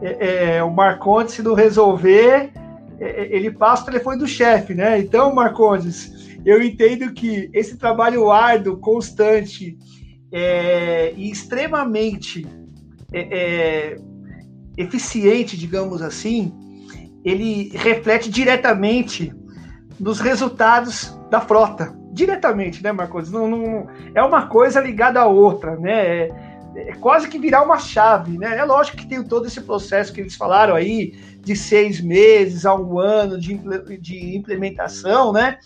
é, 0.00 0.58
é, 0.58 0.62
o 0.62 0.70
Marcondes, 0.70 1.34
se 1.34 1.42
não 1.42 1.54
resolver, 1.54 2.52
é, 3.00 3.04
é, 3.04 3.36
ele 3.36 3.50
passa 3.50 3.82
o 3.82 3.86
telefone 3.86 4.16
do 4.16 4.28
chefe, 4.28 4.72
né? 4.72 5.00
Então, 5.00 5.34
Marcondes, 5.34 6.38
eu 6.46 6.62
entendo 6.62 7.12
que 7.12 7.50
esse 7.52 7.76
trabalho 7.76 8.30
árduo, 8.30 8.76
constante 8.76 9.76
é, 10.30 11.12
e 11.16 11.28
extremamente 11.28 12.46
é, 13.12 13.96
eficiente, 14.76 15.56
digamos 15.56 16.02
assim, 16.02 16.69
ele 17.24 17.70
reflete 17.74 18.30
diretamente 18.30 19.32
nos 19.98 20.20
resultados 20.20 21.16
da 21.30 21.40
frota 21.40 21.98
diretamente, 22.12 22.82
né, 22.82 22.92
Marcos? 22.92 23.30
Não, 23.30 23.48
não, 23.48 23.86
é 24.14 24.22
uma 24.22 24.46
coisa 24.46 24.80
ligada 24.80 25.20
à 25.20 25.26
outra, 25.26 25.76
né? 25.76 26.06
É, 26.06 26.30
é, 26.76 26.92
quase 27.00 27.28
que 27.28 27.38
virar 27.38 27.62
uma 27.62 27.78
chave, 27.78 28.36
né? 28.36 28.56
É 28.56 28.64
lógico 28.64 28.96
que 28.96 29.06
tem 29.06 29.22
todo 29.22 29.46
esse 29.46 29.60
processo 29.60 30.12
que 30.12 30.20
eles 30.20 30.34
falaram 30.34 30.74
aí, 30.74 31.12
de 31.40 31.56
seis 31.56 32.00
meses 32.00 32.66
a 32.66 32.74
um 32.74 32.98
ano 32.98 33.38
de, 33.38 33.58
de 33.98 34.36
implementação, 34.36 35.32
né? 35.32 35.58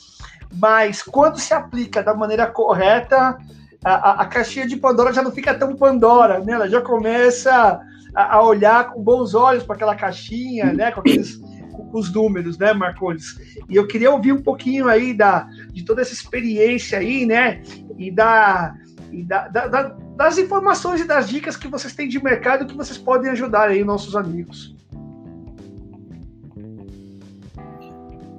Mas 0.54 1.02
quando 1.02 1.38
se 1.38 1.52
aplica 1.52 2.02
da 2.02 2.14
maneira 2.14 2.46
correta, 2.46 3.36
a, 3.84 3.94
a, 3.94 4.22
a, 4.22 4.26
caixinha 4.26 4.66
de 4.66 4.76
Pandora 4.76 5.12
já 5.12 5.22
não 5.22 5.32
fica 5.32 5.54
tão 5.54 5.74
Pandora, 5.74 6.38
né? 6.38 6.52
Ela 6.52 6.68
já 6.68 6.80
começa 6.80 7.80
a, 8.14 8.36
a 8.36 8.42
olhar 8.42 8.92
com 8.92 9.02
bons 9.02 9.34
olhos 9.34 9.62
para 9.64 9.74
aquela 9.76 9.94
caixinha, 9.94 10.72
né? 10.72 10.90
Com 10.90 11.00
aqueles 11.00 11.40
os 11.92 12.12
números, 12.12 12.58
né, 12.58 12.72
Marcones? 12.72 13.38
E 13.68 13.76
eu 13.76 13.86
queria 13.86 14.10
ouvir 14.10 14.32
um 14.32 14.42
pouquinho 14.42 14.88
aí 14.88 15.14
da, 15.14 15.48
de 15.72 15.84
toda 15.84 16.02
essa 16.02 16.12
experiência 16.12 16.98
aí, 16.98 17.24
né? 17.24 17.62
E 17.96 18.10
da, 18.10 18.74
e 19.12 19.22
da, 19.22 19.48
da, 19.48 19.66
da 19.68 19.96
das 20.16 20.38
informações 20.38 21.00
e 21.00 21.06
das 21.06 21.28
dicas 21.28 21.56
que 21.56 21.68
vocês 21.68 21.92
têm 21.92 22.08
de 22.08 22.22
mercado 22.22 22.66
que 22.66 22.76
vocês 22.76 22.96
podem 22.96 23.30
ajudar 23.32 23.68
aí 23.68 23.82
nossos 23.84 24.14
amigos. 24.14 24.74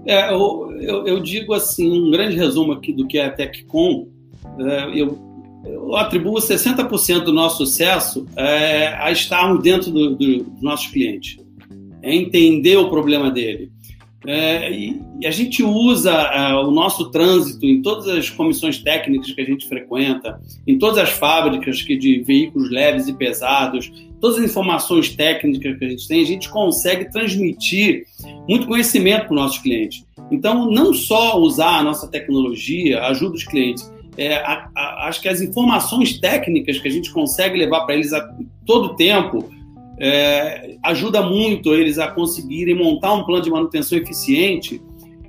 É, 0.05 0.31
eu, 0.31 0.71
eu, 0.79 1.07
eu, 1.07 1.19
digo 1.19 1.53
assim, 1.53 2.07
um 2.07 2.11
grande 2.11 2.37
resumo 2.37 2.73
aqui 2.73 2.93
do 2.93 3.07
que 3.07 3.17
é 3.17 3.25
a 3.25 3.31
TechCom, 3.31 4.07
é, 4.59 5.01
eu, 5.01 5.19
eu 5.65 5.95
atribuo 5.95 6.35
60% 6.35 7.23
do 7.23 7.33
nosso 7.33 7.65
sucesso 7.65 8.25
é, 8.35 8.95
a 8.99 9.11
estarmos 9.11 9.63
dentro 9.63 9.91
do, 9.91 10.15
do, 10.15 10.43
dos 10.43 10.61
nossos 10.61 10.87
clientes 10.87 11.37
é 12.05 12.13
entender 12.13 12.77
o 12.77 12.87
problema 12.87 13.31
dele. 13.31 13.71
É, 14.27 14.71
e, 14.71 14.99
e, 15.21 15.27
a 15.27 15.31
gente 15.31 15.63
usa 15.63 16.11
é, 16.11 16.53
o 16.53 16.71
nosso 16.71 17.11
trânsito 17.11 17.65
em 17.65 17.81
todas 17.81 18.07
as 18.07 18.29
comissões 18.29 18.79
técnicas 18.79 19.31
que 19.31 19.41
a 19.41 19.45
gente 19.45 19.67
frequenta, 19.67 20.39
em 20.65 20.77
todas 20.79 20.97
as 20.97 21.09
fábricas 21.11 21.81
que 21.81 21.95
de 21.95 22.23
veículos 22.23 22.71
leves 22.71 23.07
e 23.07 23.13
pesados, 23.13 23.91
todas 24.19 24.37
as 24.39 24.45
informações 24.45 25.15
técnicas 25.15 25.77
que 25.77 25.85
a 25.85 25.89
gente 25.89 26.07
tem, 26.07 26.21
a 26.21 26.25
gente 26.25 26.49
consegue 26.49 27.11
transmitir 27.11 28.05
muito 28.47 28.67
conhecimento 28.67 29.27
para 29.27 29.35
os 29.35 29.41
nossos 29.41 29.59
clientes. 29.59 30.03
Então, 30.31 30.71
não 30.71 30.91
só 30.91 31.39
usar 31.39 31.79
a 31.79 31.83
nossa 31.83 32.07
tecnologia 32.07 33.03
ajuda 33.03 33.35
os 33.35 33.43
clientes, 33.43 33.91
é, 34.17 34.35
a, 34.35 34.69
a, 34.75 35.07
acho 35.07 35.21
que 35.21 35.27
as 35.27 35.41
informações 35.41 36.19
técnicas 36.19 36.79
que 36.79 36.87
a 36.87 36.91
gente 36.91 37.11
consegue 37.11 37.57
levar 37.57 37.85
para 37.85 37.95
eles 37.95 38.13
a 38.13 38.27
todo 38.65 38.95
tempo 38.95 39.49
é, 39.97 40.75
ajuda 40.83 41.21
muito 41.21 41.73
eles 41.73 41.97
a 41.97 42.07
conseguirem 42.07 42.75
montar 42.75 43.13
um 43.13 43.23
plano 43.23 43.43
de 43.43 43.49
manutenção 43.49 43.97
eficiente 43.97 44.81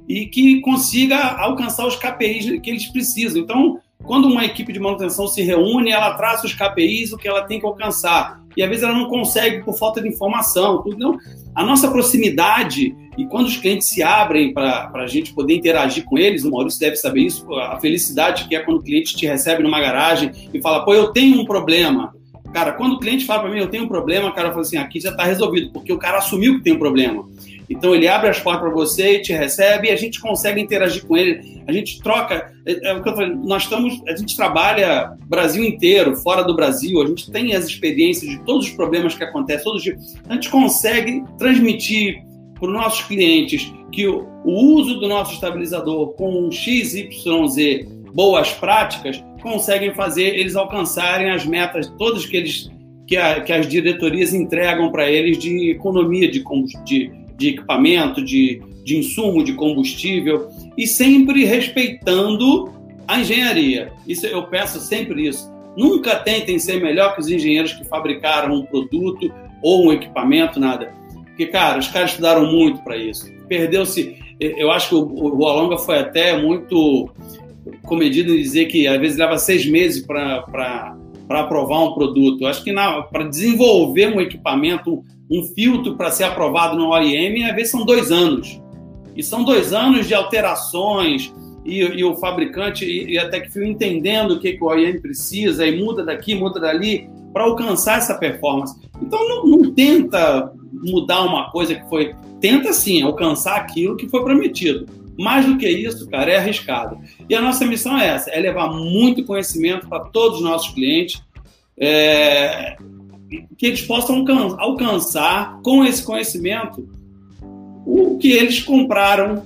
e 0.08 0.26
que 0.26 0.60
consiga 0.60 1.16
alcançar 1.16 1.86
os 1.86 1.96
KPIs 1.96 2.60
que 2.60 2.70
eles 2.70 2.86
precisam. 2.86 3.42
Então, 3.42 3.80
quando 4.04 4.28
uma 4.28 4.44
equipe 4.44 4.72
de 4.72 4.78
manutenção 4.78 5.26
se 5.26 5.42
reúne, 5.42 5.90
ela 5.90 6.14
traça 6.14 6.46
os 6.46 6.54
KPIs, 6.54 7.12
o 7.12 7.16
que 7.16 7.26
ela 7.26 7.42
tem 7.42 7.58
que 7.58 7.66
alcançar. 7.66 8.40
E 8.56 8.62
às 8.62 8.68
vezes 8.68 8.84
ela 8.84 8.94
não 8.94 9.08
consegue 9.08 9.62
por 9.62 9.76
falta 9.76 10.00
de 10.00 10.08
informação. 10.08 10.82
Então, 10.86 11.18
a 11.54 11.64
nossa 11.64 11.90
proximidade 11.90 12.94
e 13.16 13.24
quando 13.24 13.46
os 13.46 13.56
clientes 13.56 13.88
se 13.88 14.02
abrem 14.02 14.52
para 14.52 14.90
a 14.92 15.06
gente 15.06 15.32
poder 15.32 15.54
interagir 15.54 16.04
com 16.04 16.18
eles, 16.18 16.44
o 16.44 16.50
Maurício 16.50 16.78
deve 16.78 16.96
saber 16.96 17.22
isso, 17.22 17.50
a 17.54 17.80
felicidade 17.80 18.46
que 18.46 18.54
é 18.54 18.60
quando 18.60 18.78
o 18.78 18.82
cliente 18.82 19.16
te 19.16 19.26
recebe 19.26 19.62
numa 19.62 19.80
garagem 19.80 20.30
e 20.52 20.60
fala, 20.60 20.84
pô, 20.84 20.92
eu 20.92 21.12
tenho 21.12 21.40
um 21.40 21.44
problema. 21.44 22.14
Cara, 22.52 22.72
quando 22.72 22.94
o 22.94 22.98
cliente 22.98 23.24
fala 23.24 23.42
para 23.42 23.50
mim, 23.50 23.58
eu 23.58 23.68
tenho 23.68 23.84
um 23.84 23.88
problema, 23.88 24.28
o 24.28 24.34
cara 24.34 24.50
fala 24.50 24.60
assim, 24.60 24.76
aqui 24.76 25.00
já 25.00 25.10
está 25.10 25.24
resolvido, 25.24 25.72
porque 25.72 25.92
o 25.92 25.98
cara 25.98 26.18
assumiu 26.18 26.58
que 26.58 26.64
tem 26.64 26.74
um 26.74 26.78
problema. 26.78 27.26
Então 27.68 27.94
ele 27.94 28.06
abre 28.06 28.28
as 28.28 28.38
portas 28.38 28.62
para 28.62 28.70
você 28.70 29.18
te 29.20 29.32
recebe 29.32 29.88
e 29.88 29.90
a 29.90 29.96
gente 29.96 30.20
consegue 30.20 30.60
interagir 30.60 31.04
com 31.04 31.16
ele, 31.16 31.62
a 31.66 31.72
gente 31.72 32.00
troca. 32.00 32.52
É, 32.64 32.90
é 32.90 32.94
o 32.94 33.02
que 33.02 33.08
eu 33.08 33.14
falei, 33.14 33.34
nós 33.34 33.64
estamos, 33.64 34.00
a 34.06 34.16
gente 34.16 34.36
trabalha 34.36 35.12
Brasil 35.26 35.64
inteiro, 35.64 36.16
fora 36.16 36.42
do 36.42 36.54
Brasil, 36.54 37.02
a 37.02 37.06
gente 37.06 37.30
tem 37.30 37.54
as 37.54 37.66
experiências 37.66 38.30
de 38.30 38.44
todos 38.44 38.66
os 38.66 38.72
problemas 38.72 39.14
que 39.14 39.24
acontecem 39.24 39.64
todos 39.64 39.78
os 39.78 39.84
dias. 39.84 40.14
A 40.28 40.34
gente 40.34 40.48
consegue 40.48 41.24
transmitir 41.38 42.24
para 42.54 42.68
os 42.68 42.74
nossos 42.74 43.04
clientes 43.06 43.72
que 43.92 44.06
o, 44.06 44.26
o 44.44 44.74
uso 44.74 44.98
do 45.00 45.08
nosso 45.08 45.34
estabilizador 45.34 46.14
com 46.14 46.46
um 46.46 46.50
XYZ 46.50 47.86
boas 48.12 48.50
práticas 48.52 49.22
conseguem 49.42 49.94
fazer 49.94 50.38
eles 50.38 50.56
alcançarem 50.56 51.30
as 51.30 51.44
metas 51.44 51.88
todas 51.98 52.24
que 52.24 52.36
eles 52.36 52.70
que, 53.06 53.16
a, 53.16 53.40
que 53.40 53.52
as 53.52 53.68
diretorias 53.68 54.34
entregam 54.34 54.90
para 54.90 55.08
eles 55.08 55.38
de 55.38 55.70
economia 55.70 56.28
de, 56.28 56.42
de, 56.84 57.12
de 57.36 57.48
equipamento, 57.48 58.24
de, 58.24 58.62
de 58.84 58.96
insumo, 58.98 59.44
de 59.44 59.52
combustível 59.52 60.48
e 60.76 60.86
sempre 60.86 61.44
respeitando 61.44 62.72
a 63.06 63.20
engenharia. 63.20 63.92
Isso 64.06 64.26
eu 64.26 64.44
peço 64.44 64.80
sempre 64.80 65.28
isso. 65.28 65.50
Nunca 65.76 66.16
tentem 66.16 66.58
ser 66.58 66.82
melhor 66.82 67.14
que 67.14 67.20
os 67.20 67.28
engenheiros 67.28 67.72
que 67.72 67.84
fabricaram 67.84 68.54
um 68.54 68.64
produto 68.64 69.30
ou 69.62 69.86
um 69.86 69.92
equipamento, 69.92 70.58
nada. 70.58 70.92
Porque, 71.26 71.46
cara, 71.46 71.78
os 71.78 71.88
caras 71.88 72.10
estudaram 72.10 72.50
muito 72.50 72.82
para 72.82 72.96
isso. 72.96 73.30
Perdeu-se. 73.46 74.16
Eu 74.40 74.70
acho 74.70 74.88
que 74.88 74.94
o 74.94 75.46
Alonga 75.46 75.78
foi 75.78 75.98
até 75.98 76.40
muito 76.40 77.10
comedido 77.84 78.34
em 78.34 78.38
dizer 78.38 78.66
que 78.66 78.86
às 78.86 78.98
vezes 78.98 79.18
leva 79.18 79.38
seis 79.38 79.66
meses 79.66 80.04
para 80.04 80.96
aprovar 81.28 81.84
um 81.84 81.92
produto. 81.92 82.42
Eu 82.42 82.48
acho 82.48 82.64
que 82.64 82.72
para 82.72 83.28
desenvolver 83.28 84.14
um 84.14 84.20
equipamento, 84.20 85.04
um 85.30 85.42
filtro 85.42 85.96
para 85.96 86.10
ser 86.10 86.24
aprovado 86.24 86.76
no 86.76 86.88
OIM, 86.88 87.44
às 87.44 87.54
vezes 87.54 87.70
são 87.70 87.84
dois 87.84 88.10
anos. 88.10 88.60
E 89.14 89.22
são 89.22 89.44
dois 89.44 89.72
anos 89.72 90.06
de 90.06 90.14
alterações, 90.14 91.32
e, 91.66 91.80
e 91.80 92.04
o 92.04 92.14
fabricante 92.16 92.84
e, 92.84 93.14
e 93.14 93.18
a 93.18 93.28
TechFio 93.28 93.64
entendendo 93.64 94.32
o 94.32 94.40
que, 94.40 94.52
que 94.52 94.62
o 94.62 94.68
OEM 94.68 95.00
precisa, 95.00 95.66
e 95.66 95.82
muda 95.82 96.04
daqui, 96.04 96.34
muda 96.34 96.60
dali, 96.60 97.10
para 97.32 97.44
alcançar 97.44 97.98
essa 97.98 98.14
performance. 98.14 98.74
Então 99.02 99.28
não, 99.28 99.46
não, 99.46 99.74
tenta 99.74 100.52
mudar 100.72 101.22
uma 101.22 101.50
coisa 101.50 101.74
que 101.74 101.86
foi. 101.88 102.14
Tenta 102.40 102.72
sim 102.72 103.02
alcançar 103.02 103.56
aquilo 103.56 103.96
que 103.96 104.08
foi 104.08 104.22
prometido. 104.22 104.86
Mais 105.18 105.46
do 105.46 105.56
que 105.56 105.68
isso, 105.68 106.08
cara, 106.08 106.30
é 106.30 106.36
arriscado. 106.36 106.98
E 107.28 107.34
a 107.34 107.40
nossa 107.40 107.66
missão 107.66 107.98
é 107.98 108.06
essa: 108.06 108.30
é 108.30 108.38
levar 108.38 108.68
muito 108.68 109.24
conhecimento 109.24 109.88
para 109.88 110.04
todos 110.04 110.38
os 110.38 110.44
nossos 110.44 110.72
clientes, 110.72 111.22
é, 111.78 112.76
que 113.56 113.66
eles 113.66 113.82
possam 113.82 114.24
alcançar 114.58 115.60
com 115.62 115.84
esse 115.84 116.04
conhecimento 116.04 116.88
o 117.84 118.18
que 118.18 118.30
eles 118.32 118.60
compraram 118.60 119.42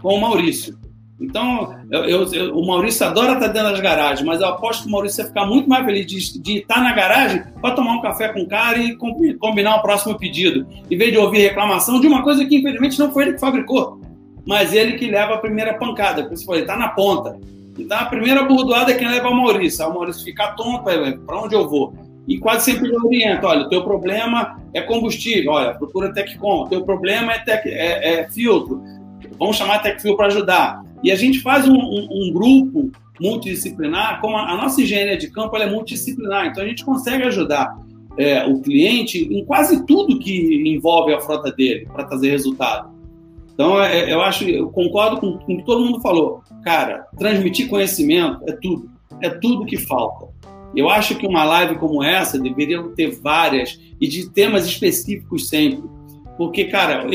com 0.00 0.14
o 0.14 0.20
Maurício. 0.20 0.76
Então, 1.18 1.74
eu, 1.90 2.04
eu, 2.04 2.32
eu, 2.32 2.58
o 2.58 2.66
Maurício 2.66 3.06
adora 3.06 3.32
estar 3.32 3.48
dentro 3.48 3.70
das 3.70 3.80
garagens, 3.80 4.26
mas 4.26 4.40
eu 4.40 4.48
aposto 4.48 4.82
que 4.82 4.88
o 4.88 4.92
Maurício 4.92 5.22
vai 5.22 5.26
ficar 5.28 5.46
muito 5.46 5.68
mais 5.68 5.84
feliz 5.84 6.06
de, 6.06 6.42
de 6.42 6.58
estar 6.58 6.82
na 6.82 6.92
garagem 6.92 7.42
para 7.60 7.74
tomar 7.74 7.94
um 7.94 8.02
café 8.02 8.28
com 8.28 8.42
o 8.42 8.48
cara 8.48 8.78
e 8.78 8.96
combinar 9.38 9.76
o 9.76 9.82
próximo 9.82 10.18
pedido, 10.18 10.66
em 10.90 10.96
vez 10.96 11.12
de 11.12 11.18
ouvir 11.18 11.38
reclamação 11.38 12.00
de 12.00 12.06
uma 12.06 12.22
coisa 12.22 12.44
que 12.44 12.56
infelizmente 12.56 12.98
não 12.98 13.10
foi 13.12 13.24
ele 13.24 13.32
que 13.34 13.40
fabricou, 13.40 13.98
mas 14.46 14.74
ele 14.74 14.98
que 14.98 15.10
leva 15.10 15.34
a 15.34 15.38
primeira 15.38 15.74
pancada, 15.74 16.28
você 16.28 16.44
falou, 16.44 16.56
ele 16.56 16.66
está 16.66 16.76
na 16.76 16.88
ponta. 16.88 17.38
Então, 17.78 17.98
a 17.98 18.06
primeira 18.06 18.42
burdoada 18.42 18.92
é 18.92 18.94
quem 18.94 19.08
leva 19.08 19.28
o 19.28 19.34
Maurício. 19.34 19.84
Aí 19.84 19.90
o 19.90 19.94
Maurício 19.94 20.24
fica 20.24 20.48
tonto, 20.52 20.82
para 20.82 21.42
onde 21.42 21.54
eu 21.54 21.68
vou? 21.68 21.94
E 22.26 22.38
quase 22.38 22.72
sempre 22.72 22.90
eu 22.90 23.00
oriento, 23.00 23.46
olha, 23.46 23.66
o 23.66 23.68
teu 23.68 23.84
problema 23.84 24.60
é 24.74 24.80
combustível, 24.80 25.52
olha, 25.52 25.74
procura 25.74 26.12
Teccom, 26.12 26.62
o 26.62 26.68
teu 26.68 26.82
problema 26.84 27.32
é, 27.32 27.38
tec, 27.38 27.66
é, 27.66 28.20
é 28.20 28.30
filtro, 28.30 28.82
vamos 29.38 29.56
chamar 29.56 29.76
a 29.76 29.78
TecFil 29.78 30.16
para 30.16 30.26
ajudar. 30.26 30.82
E 31.02 31.10
a 31.10 31.16
gente 31.16 31.40
faz 31.40 31.68
um, 31.68 31.76
um, 31.76 32.08
um 32.10 32.32
grupo 32.32 32.90
multidisciplinar, 33.20 34.20
como 34.20 34.36
a, 34.36 34.50
a, 34.50 34.56
nossa 34.56 34.82
engenharia 34.82 35.16
de 35.16 35.30
campo 35.30 35.56
é 35.56 35.70
multidisciplinar, 35.70 36.46
então 36.46 36.62
a 36.62 36.66
gente 36.66 36.84
consegue 36.84 37.24
ajudar 37.24 37.78
é, 38.18 38.44
o 38.46 38.60
cliente 38.60 39.18
em 39.30 39.44
quase 39.44 39.86
tudo 39.86 40.18
que 40.18 40.62
envolve 40.66 41.12
a 41.14 41.20
frota 41.20 41.52
dele 41.52 41.86
para 41.92 42.04
trazer 42.04 42.30
resultado. 42.30 42.94
Então, 43.52 43.80
é, 43.82 44.12
eu 44.12 44.20
acho, 44.20 44.44
eu 44.44 44.68
concordo 44.68 45.18
com, 45.18 45.38
com 45.38 45.54
o 45.54 45.56
que 45.56 45.64
todo 45.64 45.84
mundo 45.84 46.00
falou. 46.00 46.42
Cara, 46.62 47.06
transmitir 47.18 47.68
conhecimento 47.68 48.40
é 48.46 48.52
tudo. 48.52 48.90
É 49.22 49.30
tudo 49.30 49.64
que 49.64 49.78
falta. 49.78 50.28
Eu 50.74 50.88
acho 50.90 51.16
que 51.16 51.26
uma 51.26 51.44
live 51.44 51.76
como 51.76 52.02
essa 52.02 52.38
deveria 52.38 52.82
ter 52.94 53.10
várias 53.10 53.80
e 54.00 54.06
de 54.06 54.28
temas 54.30 54.66
específicos 54.66 55.48
sempre. 55.48 55.84
Porque, 56.36 56.64
cara, 56.64 57.06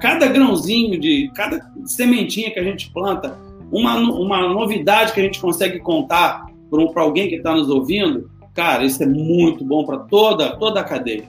cada 0.00 0.26
grãozinho 0.26 0.98
de 0.98 1.30
cada 1.34 1.60
sementinha 1.84 2.50
que 2.50 2.58
a 2.58 2.64
gente 2.64 2.90
planta, 2.90 3.38
uma, 3.70 3.96
uma 3.96 4.48
novidade 4.48 5.12
que 5.12 5.20
a 5.20 5.22
gente 5.22 5.40
consegue 5.40 5.78
contar 5.78 6.46
para 6.70 7.02
alguém 7.02 7.28
que 7.28 7.36
está 7.36 7.54
nos 7.54 7.70
ouvindo, 7.70 8.28
cara, 8.54 8.84
isso 8.84 9.02
é 9.02 9.06
muito 9.06 9.64
bom 9.64 9.84
para 9.84 9.98
toda, 9.98 10.56
toda 10.56 10.80
a 10.80 10.84
cadeia. 10.84 11.24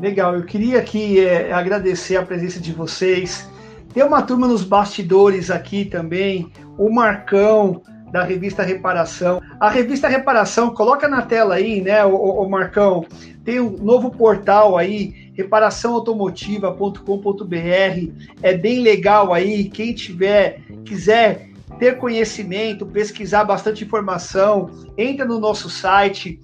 Legal, 0.00 0.34
eu 0.34 0.44
queria 0.44 0.78
aqui 0.78 1.20
é, 1.20 1.52
agradecer 1.52 2.16
a 2.16 2.24
presença 2.24 2.58
de 2.58 2.72
vocês. 2.72 3.48
Tem 3.92 4.02
uma 4.02 4.22
turma 4.22 4.48
nos 4.48 4.64
bastidores 4.64 5.50
aqui 5.50 5.84
também, 5.84 6.50
o 6.78 6.90
Marcão, 6.90 7.82
da 8.10 8.22
revista 8.22 8.62
Reparação. 8.62 9.42
A 9.58 9.68
revista 9.68 10.08
Reparação, 10.08 10.70
coloca 10.70 11.08
na 11.08 11.22
tela 11.22 11.54
aí, 11.54 11.80
né, 11.80 12.04
o, 12.04 12.14
o 12.14 12.48
Marcão, 12.48 13.04
tem 13.44 13.58
um 13.60 13.70
novo 13.70 14.10
portal 14.10 14.76
aí, 14.76 15.32
reparaçãoautomotiva.com.br. 15.34 18.12
É 18.42 18.56
bem 18.56 18.80
legal 18.80 19.32
aí. 19.32 19.70
Quem 19.70 19.94
tiver, 19.94 20.60
quiser 20.84 21.48
ter 21.78 21.96
conhecimento, 21.96 22.84
pesquisar 22.84 23.44
bastante 23.44 23.84
informação, 23.84 24.68
entra 24.98 25.24
no 25.24 25.40
nosso 25.40 25.70
site. 25.70 26.38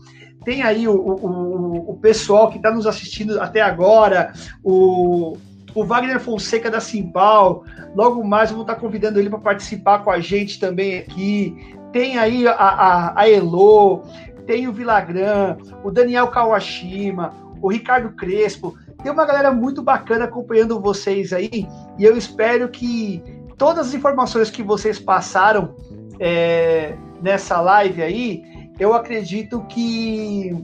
Tem 0.45 0.63
aí 0.63 0.87
o, 0.89 0.95
o, 0.95 1.91
o 1.91 1.99
pessoal 1.99 2.51
que 2.51 2.57
está 2.57 2.71
nos 2.71 2.87
assistindo 2.87 3.39
até 3.41 3.61
agora, 3.61 4.33
o, 4.63 5.37
o 5.77 5.85
Wagner 5.85 6.19
Fonseca 6.19 6.71
da 6.71 6.81
Simpal. 6.81 7.65
Logo 7.95 8.25
mais, 8.25 8.51
vamos 8.51 8.65
estar 8.65 8.77
convidando 8.77 9.21
ele 9.21 9.29
para 9.29 9.39
participar 9.39 10.03
com 10.03 10.11
a 10.11 10.19
gente 10.19 10.59
também 10.59 10.99
aqui. 10.99 11.75
Tem 11.93 12.19
aí 12.19 12.49
a, 12.49 12.53
a, 12.53 13.21
a 13.21 13.31
Elo, 13.31 14.03
tem 14.47 14.67
o 14.67 14.73
Vilagran, 14.73 15.59
o 15.85 15.91
Daniel 15.91 16.29
Kawashima, 16.29 17.33
o 17.61 17.71
Ricardo 17.71 18.11
Crespo. 18.17 18.75
Tem 19.03 19.13
uma 19.13 19.27
galera 19.27 19.53
muito 19.53 19.83
bacana 19.83 20.25
acompanhando 20.25 20.81
vocês 20.81 21.33
aí 21.33 21.69
e 21.99 22.05
eu 22.05 22.17
espero 22.17 22.69
que 22.71 23.23
todas 23.59 23.89
as 23.89 23.95
informações 23.95 24.51
que 24.51 24.63
vocês 24.63 24.99
passaram 24.99 25.77
é, 26.19 26.95
nessa 27.21 27.61
live 27.61 28.03
aí, 28.03 28.43
eu 28.81 28.95
acredito 28.95 29.63
que 29.69 30.57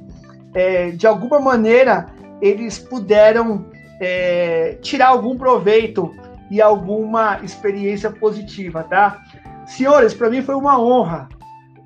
é, 0.55 0.91
de 0.91 1.07
alguma 1.07 1.39
maneira 1.39 2.07
eles 2.41 2.79
puderam 2.79 3.67
é, 4.03 4.79
tirar 4.83 5.09
algum 5.09 5.39
proveito 5.39 6.13
e 6.51 6.61
alguma 6.61 7.39
experiência 7.45 8.11
positiva, 8.11 8.83
tá? 8.83 9.23
Senhores, 9.65 10.13
para 10.13 10.29
mim 10.29 10.43
foi 10.43 10.57
uma 10.57 10.77
honra. 10.79 11.29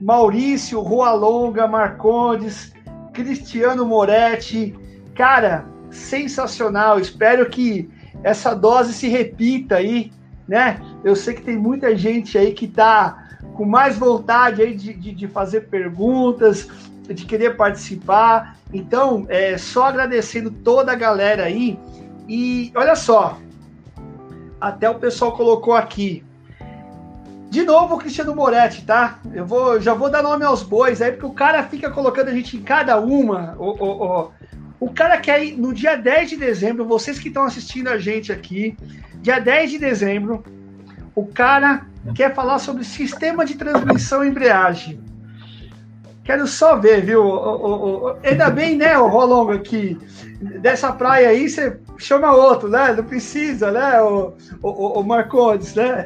Maurício, 0.00 0.80
Rua 0.80 1.12
Longa, 1.12 1.68
Marcondes, 1.68 2.72
Cristiano 3.12 3.84
Moretti, 3.84 4.74
cara, 5.14 5.66
sensacional. 5.90 6.98
Espero 6.98 7.50
que 7.50 7.90
essa 8.22 8.54
dose 8.54 8.94
se 8.94 9.08
repita 9.08 9.76
aí, 9.76 10.10
né? 10.48 10.80
Eu 11.04 11.14
sei 11.14 11.34
que 11.34 11.42
tem 11.42 11.56
muita 11.56 11.94
gente 11.94 12.38
aí 12.38 12.52
que 12.52 12.64
está 12.64 13.28
com 13.52 13.66
mais 13.66 13.98
vontade 13.98 14.62
aí 14.62 14.74
de, 14.74 14.94
de, 14.94 15.12
de, 15.12 15.28
fazer 15.28 15.68
perguntas, 15.68 16.68
de 17.02 17.24
querer 17.26 17.56
participar. 17.56 18.56
Então, 18.72 19.26
é 19.28 19.58
só 19.58 19.84
agradecendo 19.84 20.50
toda 20.50 20.92
a 20.92 20.96
galera 20.96 21.44
aí. 21.44 21.78
E 22.28 22.72
olha 22.74 22.96
só, 22.96 23.38
até 24.60 24.88
o 24.90 24.96
pessoal 24.96 25.32
colocou 25.32 25.74
aqui. 25.74 26.24
De 27.48 27.62
novo 27.62 27.94
o 27.94 27.98
Cristiano 27.98 28.34
Moretti, 28.34 28.84
tá? 28.84 29.20
Eu 29.32 29.46
vou, 29.46 29.80
já 29.80 29.94
vou 29.94 30.10
dar 30.10 30.22
nome 30.22 30.44
aos 30.44 30.62
bois 30.62 31.00
aí, 31.00 31.12
porque 31.12 31.26
o 31.26 31.32
cara 31.32 31.62
fica 31.62 31.90
colocando 31.90 32.28
a 32.28 32.34
gente 32.34 32.56
em 32.56 32.62
cada 32.62 32.98
uma. 32.98 33.54
O, 33.58 33.70
o, 33.70 34.04
o, 34.04 34.32
o 34.80 34.90
cara 34.90 35.16
quer 35.18 35.44
ir 35.44 35.56
no 35.56 35.72
dia 35.72 35.96
10 35.96 36.30
de 36.30 36.36
dezembro, 36.36 36.84
vocês 36.84 37.18
que 37.18 37.28
estão 37.28 37.44
assistindo 37.44 37.88
a 37.88 37.98
gente 37.98 38.32
aqui, 38.32 38.76
dia 39.22 39.38
10 39.38 39.70
de 39.70 39.78
dezembro, 39.78 40.44
o 41.14 41.24
cara 41.26 41.86
quer 42.14 42.34
falar 42.34 42.58
sobre 42.58 42.84
sistema 42.84 43.44
de 43.44 43.54
transmissão 43.54 44.24
e 44.24 44.28
embreagem. 44.28 45.00
Quero 46.26 46.44
só 46.48 46.74
ver, 46.76 47.02
viu? 47.02 47.22
O, 47.22 47.28
o, 47.28 48.06
o, 48.08 48.16
ainda 48.24 48.50
bem, 48.50 48.76
né, 48.76 48.98
o 48.98 49.06
Rolongo 49.06 49.52
aqui, 49.52 49.96
dessa 50.60 50.92
praia 50.92 51.28
aí, 51.28 51.48
você 51.48 51.76
chama 51.96 52.34
outro, 52.34 52.68
né? 52.68 52.92
Não 52.96 53.04
precisa, 53.04 53.70
né, 53.70 54.02
o, 54.02 54.32
o, 54.60 55.00
o 55.00 55.04
Marcondes, 55.04 55.76
né? 55.76 56.04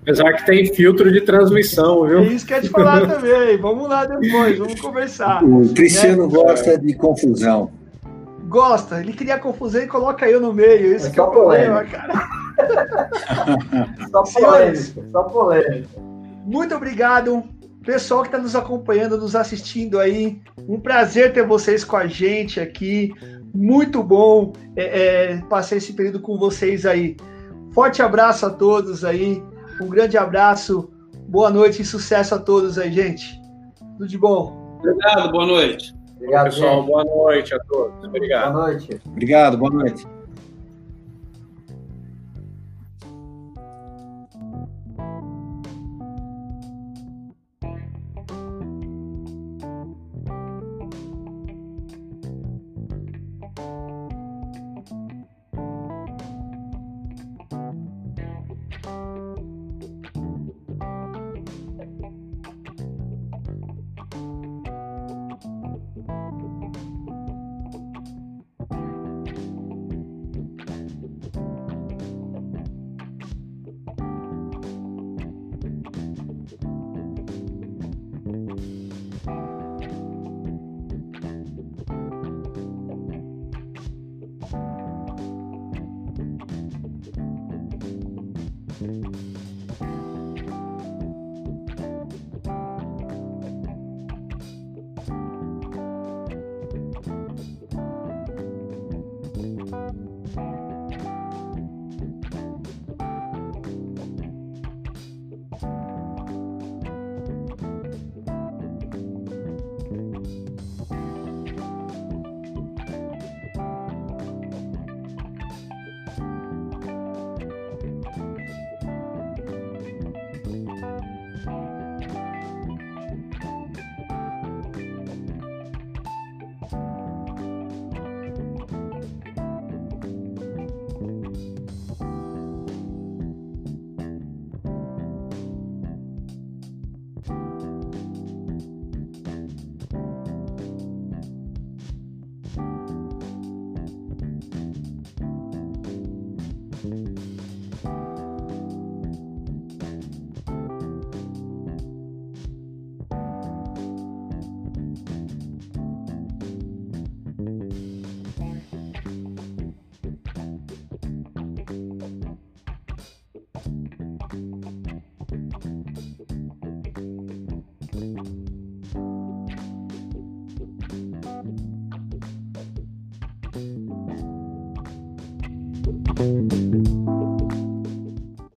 Apesar 0.00 0.32
que 0.34 0.46
tem 0.46 0.72
filtro 0.72 1.10
de 1.10 1.22
transmissão, 1.22 2.06
viu? 2.06 2.20
É 2.20 2.24
isso 2.26 2.46
que 2.46 2.54
eu 2.54 2.62
te 2.62 2.68
falar 2.68 3.04
também. 3.04 3.58
Vamos 3.58 3.88
lá 3.88 4.04
depois, 4.04 4.58
vamos 4.58 4.80
conversar. 4.80 5.42
O 5.42 5.72
Cristiano 5.74 6.28
né? 6.28 6.32
gosta 6.32 6.78
de 6.78 6.94
confusão. 6.94 7.72
Gosta, 8.46 9.00
ele 9.00 9.12
cria 9.12 9.38
confusão 9.38 9.82
e 9.82 9.88
coloca 9.88 10.28
eu 10.30 10.40
no 10.40 10.52
meio. 10.52 10.94
Isso 10.94 11.08
é 11.08 11.10
que 11.10 11.18
é 11.18 11.22
o 11.22 11.30
problema, 11.30 11.82
cara. 11.84 12.28
só 14.12 14.22
polêmica, 14.22 15.02
só 15.10 15.22
polêmica. 15.24 15.88
Muito 16.44 16.74
obrigado, 16.74 17.42
pessoal 17.84 18.22
que 18.22 18.28
está 18.28 18.38
nos 18.38 18.56
acompanhando, 18.56 19.18
nos 19.18 19.36
assistindo 19.36 19.98
aí. 19.98 20.40
Um 20.68 20.80
prazer 20.80 21.32
ter 21.32 21.46
vocês 21.46 21.84
com 21.84 21.96
a 21.96 22.06
gente 22.06 22.58
aqui. 22.60 23.12
Muito 23.54 24.02
bom 24.02 24.52
é, 24.74 25.34
é, 25.34 25.36
passar 25.42 25.76
esse 25.76 25.92
período 25.92 26.20
com 26.20 26.36
vocês 26.36 26.84
aí. 26.86 27.16
Forte 27.72 28.02
abraço 28.02 28.46
a 28.46 28.50
todos 28.50 29.04
aí. 29.04 29.42
Um 29.80 29.88
grande 29.88 30.16
abraço. 30.16 30.90
Boa 31.28 31.50
noite 31.50 31.82
e 31.82 31.84
sucesso 31.84 32.34
a 32.34 32.38
todos 32.38 32.78
aí, 32.78 32.92
gente. 32.92 33.40
Tudo 33.98 34.08
de 34.08 34.18
bom. 34.18 34.78
Obrigado, 34.80 35.32
boa 35.32 35.46
noite. 35.46 35.94
Obrigado, 36.16 36.44
pessoal. 36.44 36.80
Gente. 36.80 36.86
Boa 36.86 37.04
noite 37.04 37.54
a 37.54 37.58
todos. 37.60 38.04
Obrigado. 38.04 38.52
Boa 38.52 38.66
noite. 38.66 39.00
Obrigado, 39.06 39.58
boa 39.58 39.70
noite. 39.70 40.13